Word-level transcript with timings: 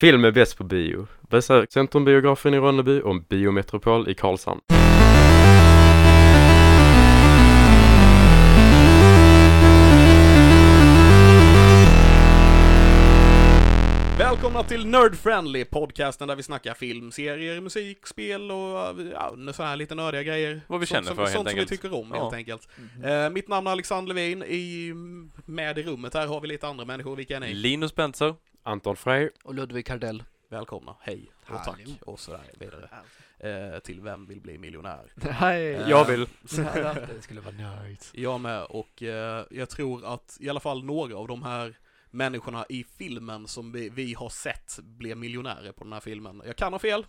Film 0.00 0.24
är 0.24 0.30
bäst 0.30 0.58
på 0.58 0.64
bio. 0.64 1.06
Besök 1.30 1.72
Centrumbiografen 1.72 2.54
i 2.54 2.58
Ronneby 2.58 3.00
och 3.00 3.22
Biometropol 3.22 4.08
i 4.08 4.14
Karlshamn. 4.14 4.60
Välkomna 14.18 14.62
till 14.62 14.86
Nerd 14.86 15.14
Friendly, 15.16 15.64
podcasten 15.64 16.28
där 16.28 16.36
vi 16.36 16.42
snackar 16.42 16.74
film, 16.74 17.12
serier, 17.12 17.60
musik, 17.60 18.06
spel 18.06 18.50
och 18.50 18.58
ja, 19.14 19.34
så 19.52 19.62
här 19.62 19.76
lite 19.76 19.94
nördiga 19.94 20.22
grejer. 20.22 20.60
Vad 20.66 20.80
vi 20.80 20.86
sånt 20.86 20.96
känner 20.96 21.06
som, 21.06 21.16
för, 21.16 21.22
helt 21.22 21.32
Sånt 21.34 21.48
som 21.48 21.54
vi 21.56 21.60
enkelt. 21.60 21.82
tycker 21.82 21.96
om 21.98 22.12
Ja. 22.14 22.22
helt 22.22 22.34
enkelt. 22.34 22.68
Eh, 23.04 23.30
mitt 23.30 23.48
namn 23.48 23.66
är 23.66 23.70
Alexander 23.70 24.14
Levin, 24.14 24.42
i, 24.42 24.92
med 25.46 25.78
i 25.78 25.82
rummet 25.82 26.14
här 26.14 26.26
har 26.26 26.40
vi 26.40 26.48
lite 26.48 26.66
andra 26.66 26.84
människor, 26.84 27.16
vilka 27.16 27.36
är 27.36 27.40
ni? 27.40 27.54
Linus 27.54 27.94
Benzer. 27.94 28.34
Anton 28.62 28.96
Frey. 28.96 29.30
Och 29.44 29.54
Ludvig 29.54 29.86
Kardell. 29.86 30.24
Välkomna, 30.48 30.96
hej 31.00 31.30
och 31.42 31.48
Hallå. 31.48 31.62
tack 31.64 32.02
och 32.02 32.20
sådär 32.20 32.40
vidare. 32.58 32.88
Eh, 33.38 33.78
till 33.78 34.00
Vem 34.00 34.26
vill 34.26 34.40
bli 34.40 34.58
miljonär? 34.58 35.12
Hej! 35.22 35.84
Jag 35.88 36.04
vill. 36.04 36.26
det 36.50 37.22
skulle 37.22 37.40
vara 37.40 37.54
nöjt. 37.54 38.10
Jag 38.14 38.40
med 38.40 38.62
och 38.62 39.02
eh, 39.02 39.44
jag 39.50 39.70
tror 39.70 40.14
att 40.14 40.36
i 40.40 40.48
alla 40.48 40.60
fall 40.60 40.84
några 40.84 41.16
av 41.16 41.28
de 41.28 41.42
här 41.42 41.78
människorna 42.10 42.66
i 42.68 42.84
filmen 42.84 43.48
som 43.48 43.72
vi, 43.72 43.88
vi 43.88 44.14
har 44.14 44.28
sett 44.28 44.78
blev 44.82 45.16
miljonärer 45.16 45.72
på 45.72 45.84
den 45.84 45.92
här 45.92 46.00
filmen. 46.00 46.42
Jag 46.46 46.56
kan 46.56 46.72
ha 46.72 46.78
fel, 46.78 47.06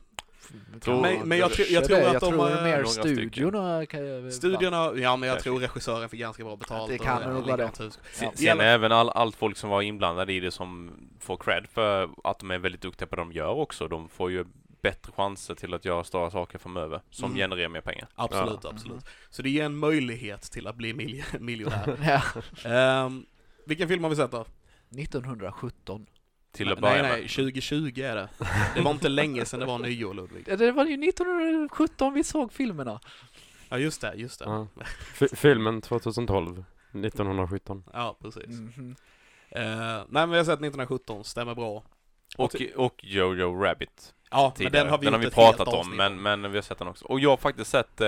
Tror- 0.82 1.02
men, 1.02 1.28
men 1.28 1.38
jag, 1.38 1.52
jag 1.70 1.86
tror 1.86 2.00
jag 2.00 2.16
att 2.16 2.22
de... 2.22 2.30
tror 2.32 2.64
mer 2.64 2.84
studiorna 2.84 3.86
kan 3.86 4.08
jag... 4.08 4.34
Studierna, 4.34 4.92
ja 4.96 5.16
men 5.16 5.30
jag 5.30 5.40
tror 5.40 5.60
regissören 5.60 6.10
fick 6.10 6.20
ganska 6.20 6.44
bra 6.44 6.56
betalt. 6.56 6.90
Det 6.90 7.00
och 7.00 7.06
kan 7.06 7.34
nog 7.34 7.46
vara 7.48 7.58
det. 7.58 7.72
Sen, 7.76 7.92
Ja. 8.22 8.32
sen 8.36 8.60
även 8.60 8.92
all, 8.92 9.10
allt 9.10 9.36
folk 9.36 9.58
som 9.58 9.70
var 9.70 9.82
inblandade 9.82 10.34
i 10.34 10.40
det 10.40 10.52
som 10.52 10.92
får 11.20 11.38
cred 11.38 11.68
för 11.74 12.10
att 12.24 12.40
de 12.40 12.52
är 12.52 12.58
väldigt 12.58 12.82
duktiga 12.82 13.08
på 13.08 13.16
det 13.16 13.22
de 13.22 13.32
gör 13.32 13.50
också. 13.50 13.88
De 13.88 14.10
får 14.10 14.32
ju 14.32 14.46
bättre 14.82 15.12
chanser 15.12 15.56
till 15.56 15.74
att 15.74 15.86
göra 15.86 16.04
stora 16.04 16.32
saker 16.32 16.58
framöver 16.58 17.02
som 17.10 17.26
Mm. 17.26 17.38
genererar 17.38 17.70
mer 17.70 17.82
pengar. 17.82 18.08
Absolut, 18.16 18.60
Ja. 18.64 18.70
absolut. 18.70 19.06
Så 19.30 19.42
det 19.42 19.50
ger 19.50 19.64
en 19.66 19.78
möjlighet 19.78 20.42
till 20.42 20.68
att 20.68 20.76
bli 20.76 20.94
mil- 20.94 21.24
miljonär. 21.40 21.98
ja. 22.64 22.70
Ehm, 22.70 23.26
vilken 23.66 23.88
film 23.88 24.04
har 24.04 24.10
vi 24.10 24.16
sett 24.16 24.32
då? 24.32 24.46
1917. 24.98 26.06
Till 26.52 26.72
att 26.72 26.82
nej, 26.82 26.92
börja 26.92 27.02
nej, 27.02 27.22
med. 27.22 27.30
2020 27.30 28.02
är 28.02 28.16
det. 28.16 28.30
Det 28.76 28.82
var 28.82 28.92
inte 28.92 29.10
länge 29.10 29.46
sedan 29.46 29.60
det 29.60 29.66
var 29.66 29.80
nyår, 29.80 30.14
Ludvig. 30.14 30.46
Det 30.58 30.72
var 30.72 30.86
ju 30.86 31.10
1917 31.10 32.14
vi 32.14 32.24
såg 32.24 32.54
filmerna. 32.54 33.00
Ja, 33.70 33.78
just 33.78 34.02
det, 34.02 34.14
just 34.16 34.40
det. 34.40 34.46
Ja. 34.46 34.68
Filmen 35.34 35.82
2012. 35.82 36.64
1917. 36.94 37.84
Ja, 37.94 38.18
precis. 38.22 38.48
Mhm. 38.48 38.96
Eh, 39.50 39.64
nej, 39.64 40.06
men 40.10 40.30
vi 40.30 40.38
har 40.38 40.44
sett 40.44 40.54
1917, 40.54 41.24
stämmer 41.24 41.56
bra. 41.56 41.84
Och, 42.38 42.56
och 42.76 43.04
Jojo 43.04 43.64
Rabbit. 43.64 44.14
Ja, 44.32 44.44
men 44.44 44.52
Tidigare. 44.58 44.84
den 44.84 44.92
har 44.92 44.98
vi, 44.98 45.06
den 45.06 45.14
har 45.14 45.20
vi 45.22 45.30
pratat 45.30 45.68
om, 45.68 45.96
men, 45.96 46.22
men 46.22 46.52
vi 46.52 46.58
har 46.58 46.62
sett 46.62 46.78
den 46.78 46.88
också. 46.88 47.06
Och 47.06 47.20
jag 47.20 47.30
har 47.30 47.38
faktiskt 47.38 47.72
sett 47.72 48.02
eh, 48.02 48.08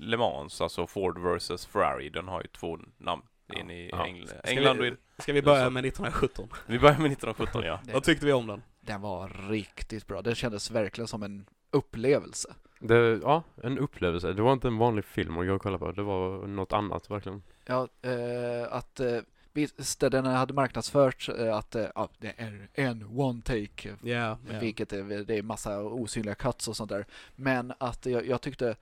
Le 0.00 0.16
Mans, 0.16 0.60
alltså 0.60 0.86
Ford 0.86 1.18
vs 1.18 1.66
Ferrari. 1.66 2.10
Den 2.10 2.28
har 2.28 2.40
ju 2.42 2.46
två 2.46 2.78
namn 2.98 3.22
in 3.54 3.70
i 3.70 3.88
Ja. 3.92 4.06
Engl- 4.06 4.26
Ska 4.26 4.50
England 4.50 4.78
och 4.78 4.84
vi, 4.84 4.96
ska 5.18 5.32
vi 5.32 5.42
börja 5.42 5.70
med 5.70 5.84
1917? 5.84 6.48
Vi 6.66 6.78
börjar 6.78 6.98
med 6.98 7.12
1917 7.12 7.62
ja. 7.64 7.80
Vad 7.92 8.02
tyckte 8.02 8.26
vi 8.26 8.32
om 8.32 8.46
den? 8.46 8.62
Den 8.80 9.00
var 9.00 9.48
riktigt 9.50 10.06
bra. 10.06 10.22
Det 10.22 10.34
kändes 10.34 10.70
verkligen 10.70 11.08
som 11.08 11.22
en 11.22 11.44
upplevelse. 11.70 12.54
Det, 12.78 13.20
ja, 13.22 13.42
en 13.62 13.78
upplevelse. 13.78 14.32
Det 14.32 14.42
var 14.42 14.52
inte 14.52 14.68
en 14.68 14.78
vanlig 14.78 15.04
film 15.04 15.38
att 15.38 15.46
gå 15.46 15.54
och 15.54 15.62
kolla 15.62 15.78
på. 15.78 15.92
Det 15.92 16.02
var 16.02 16.46
något 16.46 16.72
annat 16.72 17.10
verkligen. 17.10 17.42
Ja, 17.66 17.88
eh, 18.02 18.72
att 18.72 19.00
eh, 19.00 19.18
visst, 19.52 20.00
den 20.00 20.26
hade 20.26 20.54
marknadsförts 20.54 21.28
eh, 21.28 21.56
att 21.56 21.74
eh, 21.74 21.86
ja, 21.94 22.08
det 22.18 22.34
är 22.36 22.68
en 22.74 23.04
one 23.18 23.42
take 23.42 23.90
Ja, 24.02 24.38
Vilket 24.60 24.92
är, 24.92 25.24
det 25.24 25.38
är 25.38 25.42
massa 25.42 25.82
osynliga 25.82 26.34
cuts 26.34 26.68
och 26.68 26.76
sånt 26.76 26.90
där. 26.90 27.06
Men 27.36 27.72
att 27.78 28.06
jag, 28.06 28.26
jag 28.26 28.40
tyckte, 28.40 28.76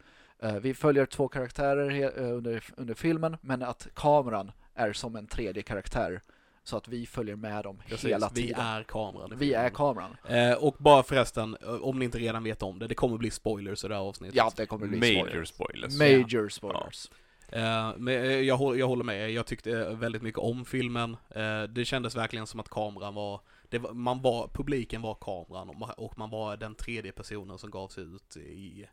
vi 0.60 0.74
följer 0.74 1.06
två 1.06 1.28
karaktärer 1.28 1.90
he, 1.90 2.02
eh, 2.04 2.36
under, 2.36 2.64
under 2.76 2.94
filmen, 2.94 3.36
men 3.40 3.62
att 3.62 3.88
kameran 3.94 4.52
är 4.74 4.92
som 4.92 5.16
en 5.16 5.26
tredje 5.26 5.62
karaktär. 5.62 6.20
Så 6.64 6.76
att 6.76 6.88
vi 6.88 7.06
följer 7.06 7.36
med 7.36 7.64
dem 7.64 7.82
Precis, 7.88 8.10
hela 8.10 8.30
vi 8.34 8.42
tiden. 8.42 8.60
är 8.60 8.82
kameran. 8.82 9.32
vi 9.36 9.54
är 9.54 9.70
kameran. 9.70 10.16
Eh, 10.28 10.52
och 10.52 10.76
bara 10.78 11.02
förresten, 11.02 11.56
eh, 11.62 11.74
om 11.74 11.98
ni 11.98 12.04
inte 12.04 12.18
redan 12.18 12.44
vet 12.44 12.62
om 12.62 12.78
det, 12.78 12.86
det 12.86 12.94
kommer 12.94 13.18
bli 13.18 13.30
spoilers 13.30 13.84
i 13.84 13.88
det 13.88 13.94
här 13.94 14.02
avsnittet. 14.02 14.36
Ja, 14.36 14.50
det 14.56 14.66
kommer 14.66 14.86
bli 14.86 14.98
Major 14.98 15.44
spoilers. 15.44 15.48
spoilers. 15.48 15.98
Major 15.98 16.48
spoilers. 16.48 17.10
Eh, 17.48 17.92
men 17.96 18.14
eh, 18.14 18.24
jag, 18.24 18.56
håller, 18.56 18.78
jag 18.78 18.86
håller 18.88 19.04
med, 19.04 19.30
jag 19.30 19.46
tyckte 19.46 19.70
eh, 19.80 19.94
väldigt 19.96 20.22
mycket 20.22 20.38
om 20.38 20.64
filmen. 20.64 21.16
Eh, 21.30 21.62
det 21.62 21.84
kändes 21.84 22.16
verkligen 22.16 22.46
som 22.46 22.60
att 22.60 22.68
kameran 22.68 23.14
var, 23.14 23.40
det 23.68 23.78
var, 23.78 23.92
man 23.92 24.22
var, 24.22 24.48
publiken 24.54 25.02
var 25.02 25.14
kameran 25.14 25.68
och 25.68 25.76
man, 25.78 25.90
och 25.90 26.18
man 26.18 26.30
var 26.30 26.56
den 26.56 26.74
tredje 26.74 27.12
personen 27.12 27.58
som 27.58 27.70
gav 27.70 27.88
sig 27.88 28.04
ut 28.04 28.36
i, 28.36 28.86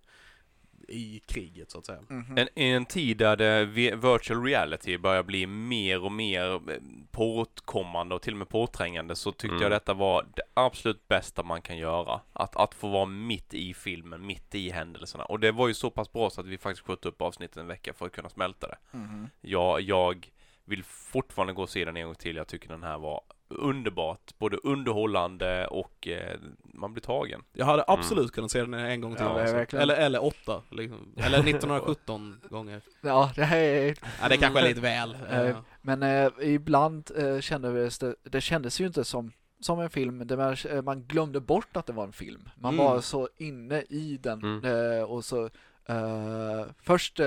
i 0.88 1.22
kriget 1.25 1.72
så 1.72 1.78
att 1.79 1.85
säga. 1.85 2.00
Mhm. 2.09 2.38
En, 2.38 2.47
I 2.56 2.69
en 2.69 2.85
tid 2.85 3.18
där 3.18 3.35
det 3.38 3.66
vi- 3.66 3.91
virtual 3.96 4.44
reality 4.44 4.97
börjar 4.97 5.23
bli 5.23 5.47
mer 5.47 6.03
och 6.03 6.12
mer 6.12 6.53
eh, 6.53 6.78
påkommande 7.12 8.16
och 8.16 8.22
till 8.22 8.34
och 8.34 8.38
med 8.38 8.50
påträngande 8.50 9.16
så 9.16 9.31
tyckte 9.31 9.47
Mm. 9.47 9.62
jag 9.62 9.72
detta 9.72 9.94
var 9.94 10.25
det 10.35 10.41
absolut 10.53 11.07
bästa 11.07 11.44
man 11.44 11.62
kan 11.62 11.78
göra. 11.78 12.22
Att, 12.34 12.56
att 12.56 12.73
få 12.73 12.88
vara 12.90 13.06
mitt 13.06 13.53
i 13.53 13.73
filmen, 13.73 14.25
mitt 14.25 14.56
i 14.56 14.69
händelserna. 14.69 15.25
Och 15.25 15.40
det 15.40 15.51
var 15.51 15.68
ju 15.68 15.73
så 15.73 15.90
pass 15.90 16.12
bra 16.12 16.29
så 16.29 16.41
att 16.41 16.47
vi 16.47 16.57
faktiskt 16.57 16.88
sköt 16.88 17.06
upp 17.06 17.22
avsnittet 17.22 17.57
en 17.57 17.67
vecka 17.67 17.94
för 17.94 18.06
att 18.06 18.12
kunna 18.12 18.29
smälta 18.29 18.67
det. 18.67 18.78
Mhm. 18.97 19.29
Jag, 19.41 19.81
jag 19.81 20.31
vill 20.66 20.84
fortfarande 20.84 21.53
gå 21.53 21.62
och 21.62 21.69
se 21.69 21.85
den 21.85 21.97
en 21.97 22.06
gång 22.06 22.16
till. 22.16 22.35
Jag 22.35 22.47
tycker 22.47 22.69
den 22.69 22.84
här 22.84 22.97
var 22.97 23.22
underbart, 23.55 24.38
både 24.38 24.57
underhållande 24.57 25.67
och 25.67 26.07
eh, 26.07 26.39
man 26.63 26.93
blir 26.93 27.01
tagen. 27.01 27.41
Jag 27.53 27.66
hade 27.66 27.83
absolut 27.88 28.31
kunnat 28.31 28.51
se 28.51 28.59
den 28.61 28.73
en 28.73 29.01
gång 29.01 29.16
till. 29.16 29.25
Ja, 29.25 29.39
alltså. 29.41 29.55
verkligen. 29.55 29.83
eller, 29.83 29.95
eller 29.95 30.23
åtta, 30.23 30.61
liksom. 30.71 31.13
eller 31.17 31.39
1917 31.39 32.39
gånger. 32.49 32.81
Ja, 33.01 33.31
det 33.35 33.43
här 33.43 33.57
är... 33.57 33.95
Ja, 34.21 34.29
det 34.29 34.38
kanske 34.38 34.59
är 34.59 34.67
lite 34.67 34.81
väl. 34.81 35.17
Eh, 35.29 35.39
Eh, 35.49 35.57
Men 35.81 36.03
eh, 36.03 36.31
ibland 36.41 37.11
eh, 37.17 37.39
kändes 37.39 37.99
det, 37.99 38.16
det 38.23 38.41
kändes 38.41 38.81
ju 38.81 38.88
inte 38.88 39.03
som, 39.03 39.31
som 39.59 39.79
en 39.79 39.89
film, 39.89 40.27
det 40.27 40.35
var, 40.35 40.75
eh, 40.75 40.81
man 40.81 41.03
glömde 41.03 41.39
bort 41.39 41.77
att 41.77 41.85
det 41.85 41.93
var 41.93 42.03
en 42.03 42.13
film. 42.13 42.49
Man 42.55 42.73
Mm. 42.73 42.85
var 42.85 43.01
så 43.01 43.29
inne 43.37 43.81
i 43.81 44.17
den 44.22 44.43
Mm. 44.43 44.66
eh, 44.99 45.03
och 45.03 45.25
så 45.25 45.45
eh, 45.87 46.66
först, 46.83 47.19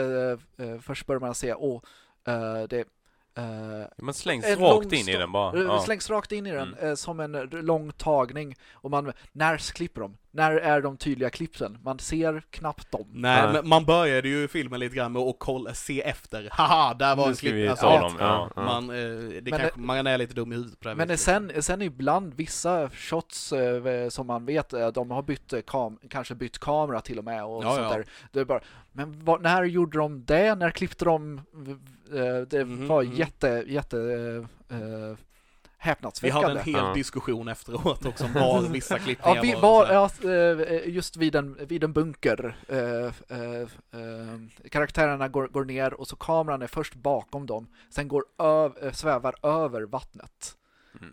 först 0.80 1.06
börjar 1.06 1.20
man 1.20 1.34
se, 1.34 1.54
åh, 1.54 1.82
eh, 2.26 2.62
det 2.68 2.84
eh, 3.38 3.86
Man 3.98 4.14
slängs 4.14 4.46
rakt 4.46 4.92
in 4.92 5.08
i 5.08 5.12
den 5.16 5.32
bara. 5.32 5.52
det 5.52 5.62
Ja. 5.62 5.82
slängs 5.82 6.10
rakt 6.10 6.32
in 6.32 6.46
i 6.46 6.50
den 6.50 6.74
Mm. 6.74 6.88
eh, 6.88 6.94
som 6.94 7.20
en 7.20 7.34
r- 7.34 7.48
lång 7.62 7.92
tagning 7.92 8.56
och 8.72 8.90
man, 8.90 9.12
när 9.32 9.56
klipper 9.72 10.00
de? 10.00 10.16
När 10.30 10.50
är 10.52 10.80
de 10.82 10.96
tydliga 10.96 11.30
klippen? 11.30 11.78
Man 11.84 11.98
ser 11.98 12.42
knappt 12.50 12.90
dem. 12.92 13.06
Nej, 13.12 13.42
Nej. 13.42 13.52
men 13.52 13.68
man 13.68 13.84
började 13.84 14.28
ju 14.28 14.48
filmen 14.48 14.80
lite 14.80 14.96
grann 14.96 15.12
med 15.12 15.22
att 15.22 15.36
kolla, 15.38 15.74
se 15.74 16.02
efter. 16.02 16.48
Haha, 16.52 16.94
där 16.94 17.16
var 17.16 17.24
Nu 17.24 17.30
en 17.30 17.36
klipp. 17.36 17.70
Alltså, 17.70 17.86
ja. 17.86 18.12
Ja. 18.18 18.50
Ja. 18.56 18.62
Man, 18.62 18.90
eh, 18.90 18.96
Men 19.42 19.44
kanske, 19.46 19.70
man 19.80 20.06
är 20.06 20.18
lite 20.18 20.34
dum 20.34 20.52
i 20.52 20.54
huvudet 20.54 20.80
på 20.80 20.88
det 20.88 20.94
Men 20.94 21.18
sen, 21.18 21.52
sen 21.62 21.82
ibland 21.82 22.34
vissa 22.34 22.90
shots 22.90 23.52
eh, 23.52 24.08
som 24.08 24.26
man 24.26 24.46
vet, 24.46 24.72
eh, 24.72 24.88
de 24.88 25.10
har 25.10 25.22
bytt 25.22 25.52
eh, 25.52 25.60
kam 25.60 25.98
kanske 26.10 26.34
bytt 26.34 26.58
kamera 26.58 27.00
till 27.00 27.18
och 27.18 27.24
med 27.24 27.44
och 27.44 27.64
Ja, 27.64 27.70
sånt 27.74 27.82
ja. 27.90 27.96
där. 27.96 28.06
Det 28.32 28.40
är 28.40 28.44
bara, 28.44 28.60
men 28.92 29.24
vad- 29.24 29.42
när 29.42 29.64
gjorde 29.64 29.98
de 29.98 30.24
det? 30.24 30.54
När 30.54 30.70
klippte 30.70 31.04
de? 31.04 31.40
eh, 32.12 32.48
det 32.50 32.64
Mhm, 32.64 32.88
var 32.88 33.02
mhm. 33.02 33.12
jätte, 33.14 33.64
jätte 33.66 33.98
eh, 34.70 35.16
eh, 35.80 35.84
Vi 35.84 35.88
häpnadsväckande. 35.90 36.46
hade 36.48 36.60
en 36.60 36.64
hel 36.66 36.74
Ja. 36.74 36.94
diskussion 36.94 37.48
efteråt 37.48 38.04
också 38.06 38.24
om 38.24 38.32
var 38.34 38.62
vissa 38.62 38.98
klippningar 38.98 39.36
Ja, 39.36 39.42
vi 39.42 39.54
var. 39.54 39.86
ja, 39.92 40.10
eh, 40.30 40.88
just 40.88 41.16
vid 41.16 41.34
en, 41.34 41.66
vid 41.66 41.84
en 41.84 41.92
bunker. 41.92 42.56
Eh, 42.68 42.78
eh, 43.38 43.60
eh, 43.60 44.68
karaktärerna 44.70 45.28
går, 45.28 45.48
går 45.48 45.64
ner 45.64 45.94
och 45.94 46.08
så 46.08 46.16
kameran 46.16 46.62
är 46.62 46.66
först 46.66 46.94
bakom 46.94 47.46
dem, 47.46 47.66
sen 47.90 48.08
går 48.08 48.24
öv, 48.38 48.72
eh, 48.82 48.92
svävar 48.92 49.34
över 49.46 49.82
vattnet. 49.82 50.54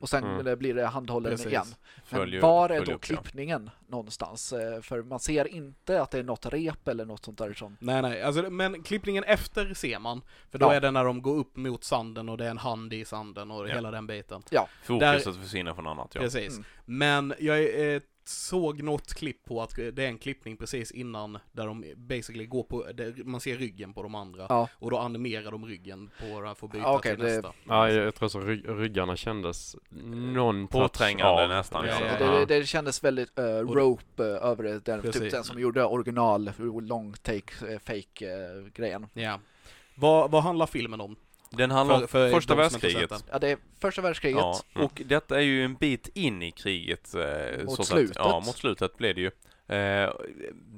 Och 0.01 0.09
sen 0.09 0.23
Mm. 0.23 0.47
eh, 0.47 0.55
blir 0.55 0.73
det 0.73 0.85
handhållen 0.85 1.31
Precis. 1.31 1.47
igen. 1.47 1.65
Men 2.09 2.19
Följer- 2.19 2.41
var 2.41 2.69
är 2.69 2.75
då 2.75 2.81
upp, 2.81 2.89
ja. 2.89 2.97
klippningen 2.97 3.69
någonstans? 3.87 4.53
Eh, 4.53 4.81
För 4.81 5.01
man 5.03 5.19
ser 5.19 5.47
inte 5.47 6.01
att 6.01 6.11
det 6.11 6.19
är 6.19 6.23
något 6.23 6.45
rep 6.45 6.87
eller 6.87 7.05
något 7.05 7.25
sånt 7.25 7.37
där 7.37 7.53
som... 7.53 7.77
Nej, 7.79 8.01
nej, 8.01 8.21
alltså, 8.21 8.49
men 8.49 8.83
klippningen 8.83 9.23
efter 9.23 9.73
ser 9.73 9.99
man. 9.99 10.21
För 10.51 10.59
då 10.59 10.65
Ja. 10.65 10.73
är 10.73 10.81
det 10.81 10.91
när 10.91 11.03
de 11.05 11.21
går 11.21 11.35
upp 11.37 11.55
mot 11.57 11.83
sanden 11.83 12.29
och 12.29 12.37
det 12.37 12.45
är 12.45 12.49
en 12.49 12.57
hand 12.57 12.93
i 12.93 13.05
sanden 13.05 13.51
och 13.51 13.69
Ja. 13.69 13.73
hela 13.75 13.91
den 13.91 14.07
biten. 14.07 14.43
Fokuset 14.83 15.35
försvinner 15.35 15.73
från 15.73 15.87
annat 15.87 16.11
ja. 16.15 16.21
Precis. 16.21 16.53
Mm. 16.53 16.65
Men 16.85 17.33
jag 17.39 17.93
eh, 17.95 18.01
såg 18.29 18.83
något 18.83 19.13
klipp 19.13 19.45
på 19.45 19.61
att 19.61 19.75
det 19.75 19.99
är 19.99 20.07
en 20.07 20.17
klippning 20.17 20.57
precis 20.57 20.91
innan 20.91 21.37
där 21.51 21.65
de 21.67 21.85
basically 21.97 22.45
går 22.45 22.63
på, 22.63 22.85
man 23.25 23.41
ser 23.41 23.57
ryggen 23.57 23.93
på 23.93 24.03
de 24.03 24.15
andra. 24.15 24.45
Ja. 24.49 24.67
Och 24.79 24.91
då 24.91 24.97
animerar 24.97 25.51
de 25.51 25.65
ryggen 25.65 26.09
på 26.19 26.41
den 26.41 26.55
för 26.55 26.65
att 26.65 26.71
byta 26.71 26.83
Ja, 26.83 26.95
okej, 26.95 27.15
till 27.15 27.25
det- 27.25 27.35
nästa. 27.35 27.53
Ja, 27.67 27.89
jag, 27.91 28.15
tror 28.15 28.29
så 28.29 28.39
ry 28.39 28.61
ryggarna 28.61 29.15
kändes 29.15 29.75
någon 30.13 30.67
Påträngande 30.67 31.43
av- 31.43 31.49
nästan, 31.49 31.85
Ja, 31.85 31.93
ja. 32.01 32.07
ja, 32.19 32.25
Det, 32.39 32.45
det, 32.45 32.59
det 32.59 32.65
kändes 32.65 33.03
väldigt 33.03 33.39
uh, 33.39 33.43
rope 33.45 34.23
eh, 34.23 34.45
över 34.45 34.63
det, 34.63 34.85
den, 34.85 35.01
typ 35.11 35.31
den 35.31 35.43
som 35.43 35.59
gjorde 35.59 35.85
original 35.85 36.51
long 36.81 37.13
take 37.13 37.65
uh, 37.73 37.79
fake 37.79 38.25
eh, 38.33 38.71
grejen. 38.73 39.07
Ja. 39.13 39.39
Vad, 39.95 40.31
vad 40.31 40.43
handlar 40.43 40.65
filmen 40.65 41.01
om? 41.01 41.15
Den 41.49 41.71
handlar 41.71 41.95
om 41.95 42.01
För- 42.01 42.07
för 42.07 42.31
första 42.31 42.53
som 42.53 42.63
inte 42.63 42.87
världskriget. 42.87 43.23
Ja, 43.31 43.39
det 43.39 43.49
är 43.51 43.57
första 43.79 44.01
världskriget. 44.01 44.39
Ja, 44.39 44.61
och 44.75 45.01
detta 45.05 45.37
är 45.37 45.41
ju 45.43 45.65
en 45.65 45.75
bit 45.75 46.07
in 46.13 46.41
i 46.43 46.51
kriget. 46.51 47.15
Eh, 47.15 47.63
Mot 47.65 47.75
så 47.75 47.83
slutet. 47.83 48.17
Att, 48.17 48.25
ja, 48.25 48.39
mot 48.39 48.57
slutet 48.57 48.97
blev 48.97 49.15
det 49.15 49.21
ju. 49.21 49.31
Eh, 49.67 50.09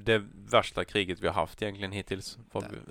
det 0.04 0.22
värsta 0.50 0.84
kriget 0.84 1.20
vi 1.20 1.26
har 1.26 1.34
haft 1.34 1.62
egentligen 1.62 1.92
hittills. 1.92 2.38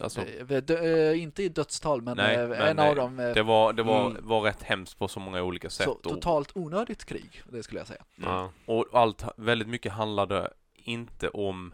Alltså, 0.01 0.21
Eh, 0.21 1.21
inte 1.21 1.43
i 1.43 1.49
dödstal, 1.49 2.01
men, 2.01 2.17
Nej, 2.17 2.35
eh, 2.35 2.47
men, 2.47 2.61
en 2.61 2.79
av 2.79 2.95
dem 2.95 3.17
det 3.17 3.43
var, 3.43 3.73
det 3.73 3.83
var, 3.83 4.05
Mm. 4.11 4.27
var 4.27 4.41
rätt 4.41 4.63
hemskt 4.63 4.99
på 4.99 5.07
så 5.07 5.19
många 5.19 5.41
olika 5.43 5.69
sätt. 5.69 5.85
så 5.85 5.93
totalt 5.93 6.51
onödigt 6.55 7.05
krig, 7.05 7.41
det 7.49 7.63
skulle 7.63 7.79
jag 7.79 7.87
säga. 7.87 8.03
Ja. 8.15 8.51
och 8.65 8.85
allt, 8.93 9.23
väldigt 9.37 9.67
mycket 9.67 9.91
handlade 9.91 10.51
inte 10.75 11.29
om 11.29 11.73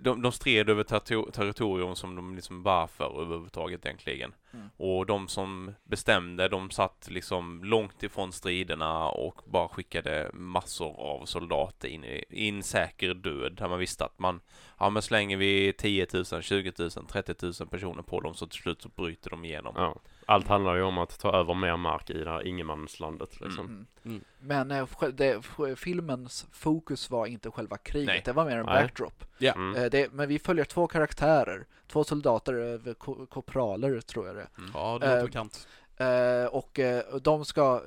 de, 0.00 0.22
de 0.22 0.32
stred 0.32 0.70
över 0.70 0.84
territor- 0.84 1.30
territorium 1.30 1.96
som 1.96 2.16
de 2.16 2.34
liksom 2.34 2.62
var 2.62 2.86
för 2.86 3.22
överhuvudtaget 3.22 3.86
egentligen. 3.86 4.34
Mm. 4.52 4.68
Och 4.76 5.06
de 5.06 5.28
som 5.28 5.74
bestämde, 5.84 6.48
de 6.48 6.70
satt 6.70 7.08
liksom 7.10 7.64
långt 7.64 8.02
ifrån 8.02 8.32
striderna 8.32 9.08
och 9.08 9.40
bara 9.44 9.68
skickade 9.68 10.30
massor 10.32 11.00
av 11.00 11.24
soldater 11.24 11.88
in 11.88 12.04
i, 12.04 12.24
i 12.30 12.48
en 12.48 12.62
säker 12.62 13.14
död. 13.14 13.54
Där 13.54 13.68
man 13.68 13.78
visste 13.78 14.04
att 14.04 14.18
man, 14.18 14.40
ja 14.78 14.90
men 14.90 15.02
slänger 15.02 15.36
vi 15.36 15.72
10 15.72 16.06
000, 16.12 16.42
20 16.42 16.72
000, 16.78 16.90
30 16.90 17.34
000 17.60 17.68
personer 17.68 18.02
på 18.02 18.20
dem 18.20 18.34
så 18.34 18.46
till 18.46 18.60
slut 18.60 18.82
så 18.82 18.88
bryter 18.88 19.30
de 19.30 19.44
igenom. 19.44 19.74
Ja. 19.76 19.96
Allt 20.28 20.48
handlar 20.48 20.74
ju 20.74 20.82
om 20.82 20.98
att 20.98 21.18
ta 21.18 21.32
över 21.36 21.54
mer 21.54 21.76
mark 21.76 22.10
i 22.10 22.24
det 22.24 22.30
här 22.30 22.46
ingenmanslandet 22.46 23.40
liksom. 23.40 23.66
Mm. 23.66 23.86
Mm. 24.04 24.24
Men 24.38 24.70
eh, 24.70 24.86
det, 25.12 25.42
filmens 25.76 26.46
fokus 26.52 27.10
var 27.10 27.26
inte 27.26 27.50
själva 27.50 27.76
kriget, 27.76 28.06
Nej. 28.06 28.22
det 28.24 28.32
var 28.32 28.44
mer 28.44 28.56
en 28.56 28.66
Nej. 28.66 28.82
backdrop. 28.82 29.24
Ja. 29.38 29.52
Mm. 29.52 29.82
Eh, 29.82 29.90
det, 29.90 30.12
men 30.12 30.28
vi 30.28 30.38
följer 30.38 30.64
två 30.64 30.86
karaktärer, 30.86 31.66
två 31.86 32.04
soldater, 32.04 32.94
ko- 32.94 33.26
korpraler 33.26 34.00
tror 34.00 34.26
jag 34.26 34.36
det 34.36 34.46
Ja, 34.74 34.98
det 35.00 35.06
låter 35.06 35.18
Eh, 35.18 35.24
bekant. 35.24 35.68
eh, 35.96 36.46
Och 36.46 36.78
de 37.22 37.44
ska 37.44 37.80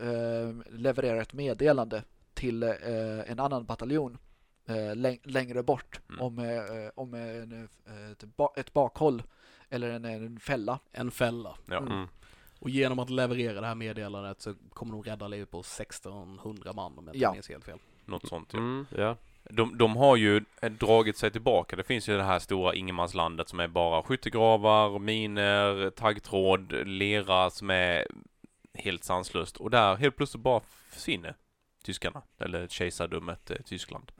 leverera 0.69 1.21
ett 1.21 1.33
meddelande 1.33 2.03
till 2.33 2.63
en 2.63 3.39
annan 3.39 3.65
bataljon 3.65 4.17
läng- 4.95 5.19
längre 5.23 5.63
bort 5.63 5.99
Mm. 6.09 6.21
om, 6.21 6.61
om 6.95 7.13
en, 7.13 7.69
ett, 8.11 8.23
ba- 8.23 8.53
ett 8.55 8.73
bakhåll 8.73 9.23
eller 9.69 9.89
en, 9.89 10.05
en 10.05 10.39
fälla. 10.39 10.79
En 10.91 11.11
fälla. 11.11 11.55
Ja. 11.65 11.77
Mm. 11.77 12.07
Mm. 12.61 12.63
Och 12.63 12.69
genom 12.69 12.99
att 12.99 13.09
leverera 13.09 13.61
det 13.61 13.67
här 13.67 13.75
meddelandet 13.75 14.41
så 14.41 14.53
kommer 14.73 14.91
de 14.93 15.03
rädda 15.03 15.27
livet 15.27 15.51
på 15.51 15.59
1600 15.59 16.73
man 16.73 16.97
om 16.97 17.05
jag 17.05 17.15
inte 17.15 17.23
Ja. 17.23 17.31
minns 17.33 17.49
helt 17.49 17.65
fel. 17.65 17.79
Något 18.05 18.27
sånt 18.27 18.49
ja. 18.53 18.59
Mm, 18.59 18.85
ja. 18.97 19.15
De, 19.51 19.77
de 19.77 19.95
har 19.95 20.15
ju 20.15 20.41
eh, 20.61 20.71
dragit 20.71 21.17
sig 21.17 21.31
tillbaka. 21.31 21.75
Det 21.75 21.83
finns 21.83 22.09
ju 22.09 22.17
det 22.17 22.23
här 22.23 22.39
stora 22.39 22.75
ingenmanslandet 22.75 23.49
som 23.49 23.59
är 23.59 23.67
bara 23.67 24.03
skyttegravar, 24.03 24.99
miner, 24.99 25.89
taggtråd, 25.89 26.71
lera 26.87 27.49
som 27.49 27.69
är 27.69 28.07
helt 28.73 29.03
sanslöst. 29.03 29.57
Och 29.57 29.69
där 29.69 29.95
helt 29.95 30.15
plötsligt 30.15 30.43
bara 30.43 30.61
försvinner 30.89 31.35
tyskarna, 31.83 32.21
eller 32.39 32.67
kejsardömet 32.67 33.51
eh, 33.51 33.57
Tyskland. 33.65 34.11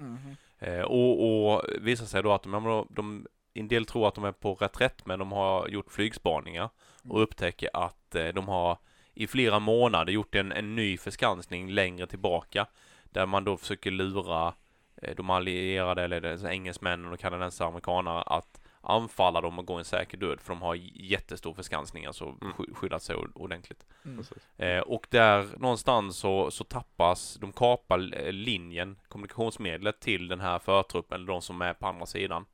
Eh, 0.60 0.82
och, 0.82 1.54
och 1.54 1.64
visar 1.82 2.06
sig 2.06 2.24
då 2.24 2.32
att 2.34 2.44
de, 2.44 2.52
de, 2.52 2.88
de, 2.90 3.28
en 3.54 3.68
del 3.68 3.86
tror 3.86 4.08
att 4.08 4.16
de 4.16 4.24
är 4.24 4.32
på 4.32 4.56
reträtt 4.56 5.06
men 5.06 5.20
de 5.20 5.32
har 5.32 5.68
gjort 5.68 5.92
flygspaningar 5.92 6.64
och 7.04 7.06
Mm. 7.06 7.22
upptäcker 7.22 7.70
att 7.74 7.99
eh, 8.16 8.28
de 8.34 8.48
har 8.48 8.78
i 9.14 9.28
flera 9.28 9.60
månader 9.60 10.14
gjort 10.14 10.36
en, 10.36 10.52
en 10.52 10.76
ny 10.76 10.98
förskansning 10.98 11.70
längre 11.72 12.08
tillbaka 12.08 12.68
där 13.04 13.26
man 13.26 13.44
då 13.44 13.58
försöker 13.58 13.92
lura 13.92 14.54
eh, 15.02 15.16
de 15.16 15.30
allierade 15.30 16.04
eller 16.04 16.48
engelsmännen 16.48 17.14
och 17.14 17.20
kanadensare 17.20 17.68
amerikanare 17.68 18.22
att 18.22 18.62
anfalla 18.82 19.42
dem 19.42 19.60
och 19.60 19.66
gå 19.66 19.74
en 19.74 19.86
säker 19.86 20.18
död 20.18 20.42
för 20.42 20.54
de 20.54 20.62
har 20.62 20.76
jättestor 20.94 21.54
förskansning, 21.54 22.06
alltså 22.06 22.26
Mm. 22.42 22.54
sky- 22.54 22.74
skyddat 22.74 23.04
sig 23.04 23.16
ordentligt. 23.16 23.86
Mm. 24.06 24.26
Eh, 24.58 24.80
och 24.80 25.08
där 25.10 25.48
någonstans 25.58 26.18
så, 26.18 26.52
så 26.52 26.64
tappas, 26.64 27.36
de 27.42 27.52
kapar 27.52 28.18
eh, 28.26 28.32
linjen, 28.32 29.00
kommunikationsmedlet 29.08 30.00
till 30.00 30.28
den 30.28 30.40
här 30.40 30.60
förtruppen, 30.60 31.16
eller 31.16 31.28
de 31.28 31.42
som 31.42 31.62
är 31.62 31.74
på 31.74 31.88
andra 31.88 32.06
sidan. 32.06 32.46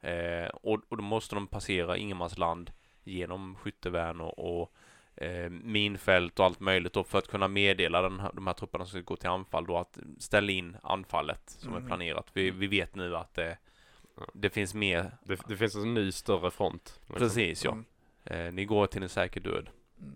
Eh, 0.00 0.46
och, 0.48 0.80
och 0.88 0.96
då 0.96 1.02
måste 1.02 1.34
de 1.34 1.46
passera 1.46 1.96
ingenmansland 1.96 2.70
genom 3.04 3.54
skyttevärn 3.56 4.20
och, 4.20 4.60
och 4.60 4.72
eh, 5.16 5.50
minfält 5.50 6.38
och 6.38 6.44
allt 6.46 6.60
möjligt 6.60 6.92
då 6.92 7.04
för 7.04 7.18
att 7.18 7.28
kunna 7.28 7.48
meddela 7.48 8.02
den 8.02 8.20
här, 8.20 8.30
de 8.34 8.46
här 8.46 8.54
trupperna 8.54 8.84
som 8.84 8.90
ska 8.90 9.00
gå 9.00 9.16
till 9.16 9.28
anfall 9.28 9.66
då 9.66 9.78
att 9.78 9.98
ställa 10.18 10.52
in 10.52 10.76
anfallet 10.82 11.42
som 11.50 11.70
Mm. 11.72 11.82
är 11.82 11.86
planerat. 11.86 12.26
Vi, 12.32 12.50
vi 12.50 12.66
vet 12.66 12.94
nu 12.94 13.16
att 13.16 13.34
det, 13.34 13.58
det 14.34 14.50
finns 14.50 14.74
mer, 14.74 15.10
Det, 15.24 15.40
det 15.48 15.56
finns 15.56 15.74
en 15.74 15.94
ny 15.94 16.12
större 16.12 16.50
front. 16.50 17.00
liksom. 17.00 17.16
precis 17.18 17.64
ja. 17.64 17.72
Mm. 17.72 17.84
Eh, 18.24 18.52
ni 18.52 18.64
går 18.64 18.86
till 18.86 19.02
en 19.02 19.08
säker 19.08 19.40
död. 19.40 19.68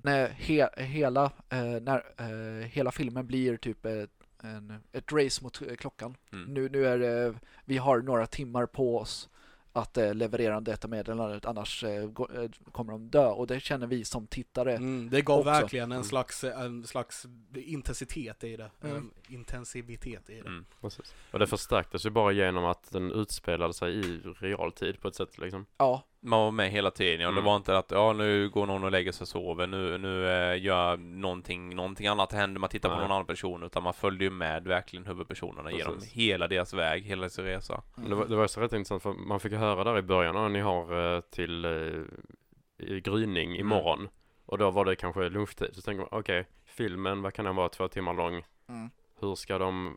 När 0.02 0.28
he, 0.28 0.68
hela, 0.76 1.24
eh, 1.48 1.60
när, 1.82 2.04
eh, 2.18 2.66
hela 2.68 2.92
filmen 2.92 3.26
blir 3.26 3.56
typ 3.56 3.84
ett, 3.86 4.10
en, 4.42 4.82
ett 4.92 5.12
race 5.12 5.42
mot 5.44 5.62
eh, 5.62 5.74
klockan. 5.76 6.16
Mm. 6.32 6.54
Nu, 6.54 6.68
nu 6.68 6.86
är 6.86 6.98
det, 6.98 7.34
vi 7.64 7.76
har 7.78 7.98
några 8.00 8.26
timmar 8.26 8.66
på 8.66 8.98
oss 8.98 9.28
att 9.76 9.96
eh, 9.96 10.14
leverera 10.14 10.60
detta 10.60 10.88
meddelandet, 10.88 11.44
annars 11.44 11.84
eh, 11.84 12.06
gå, 12.06 12.28
eh, 12.34 12.50
kommer 12.72 12.92
de 12.92 13.08
dö. 13.10 13.26
Och 13.26 13.46
det 13.46 13.60
känner 13.60 13.86
vi 13.86 14.04
som 14.04 14.26
tittare. 14.26 14.76
Mm, 14.76 15.10
det 15.10 15.22
gav 15.22 15.38
Också. 15.38 15.50
verkligen 15.50 15.92
en 15.92 15.96
Mm. 15.96 16.04
slags, 16.04 16.44
en 16.44 16.84
slags 16.86 17.26
intensitet 17.54 18.44
i 18.44 18.56
det. 18.56 18.70
Mm. 18.82 18.96
En 18.96 19.10
intensivitet 19.28 20.30
i 20.30 20.34
det. 20.34 20.48
Mm. 20.48 20.64
Precis. 20.80 21.14
Och 21.32 21.38
det 21.38 21.46
förstärktes 21.46 22.06
ju 22.06 22.10
bara 22.10 22.32
genom 22.32 22.64
att 22.64 22.92
den 22.92 23.12
utspelade 23.12 23.74
sig 23.74 23.94
i 23.98 24.20
realtid 24.40 25.00
på 25.00 25.08
ett 25.08 25.14
sätt 25.14 25.38
liksom. 25.38 25.66
Ja, 25.78 26.02
Man 26.26 26.40
var 26.40 26.50
med 26.50 26.70
hela 26.70 26.90
tiden, 26.90 27.20
ja. 27.20 27.26
Det 27.28 27.32
Mm. 27.32 27.44
var 27.44 27.56
inte 27.56 27.78
att 27.78 27.90
ja, 27.90 28.12
nu 28.12 28.48
går 28.48 28.66
någon 28.66 28.84
och 28.84 28.90
lägger 28.90 29.12
sig 29.12 29.24
och 29.24 29.28
sover, 29.28 29.66
nu, 29.66 29.98
nu 29.98 30.28
eh, 30.28 30.62
gör 30.64 30.96
någonting, 30.96 31.76
någonting 31.76 32.06
annat 32.06 32.32
händer, 32.32 32.60
man 32.60 32.70
tittar 32.70 32.88
på 32.88 32.94
Nej. 32.94 33.02
någon 33.04 33.12
annan 33.12 33.26
person, 33.26 33.62
utan 33.62 33.82
man 33.82 33.94
följde 33.94 34.24
ju 34.24 34.30
med 34.30 34.64
verkligen 34.64 35.06
huvudpersonerna 35.06 35.70
genom 35.72 35.94
Precis. 35.94 36.12
hela 36.12 36.48
deras 36.48 36.74
väg, 36.74 37.02
hela 37.04 37.20
deras 37.20 37.38
resa. 37.38 37.82
Men 37.94 38.10
Det 38.10 38.16
var, 38.16 38.26
det 38.26 38.36
var 38.36 38.46
så 38.46 38.60
rätt 38.60 38.72
intressant 38.72 39.02
för 39.02 39.12
man 39.12 39.40
fick 39.40 39.52
höra 39.52 39.84
där 39.84 39.98
i 39.98 40.02
början, 40.02 40.34
ja, 40.36 40.48
ni 40.48 40.60
har 40.60 41.14
eh, 41.16 41.20
till 41.20 41.64
eh, 41.64 42.86
i 42.86 43.00
gryning 43.00 43.48
Mm. 43.50 43.60
imorgon. 43.60 44.08
Och 44.46 44.58
då 44.58 44.70
var 44.70 44.84
det 44.84 44.96
kanske 44.96 45.28
lunchtid. 45.28 45.70
Så 45.74 45.82
tänker 45.82 46.00
man, 46.00 46.08
okej, 46.20 46.46
filmen, 46.64 47.22
vad 47.22 47.34
kan 47.34 47.44
den 47.44 47.56
vara, 47.56 47.68
två 47.68 47.88
timmar 47.88 48.14
lång? 48.14 48.34
Mm. 48.68 48.90
Hur 49.20 49.34
ska 49.34 49.58
de 49.58 49.96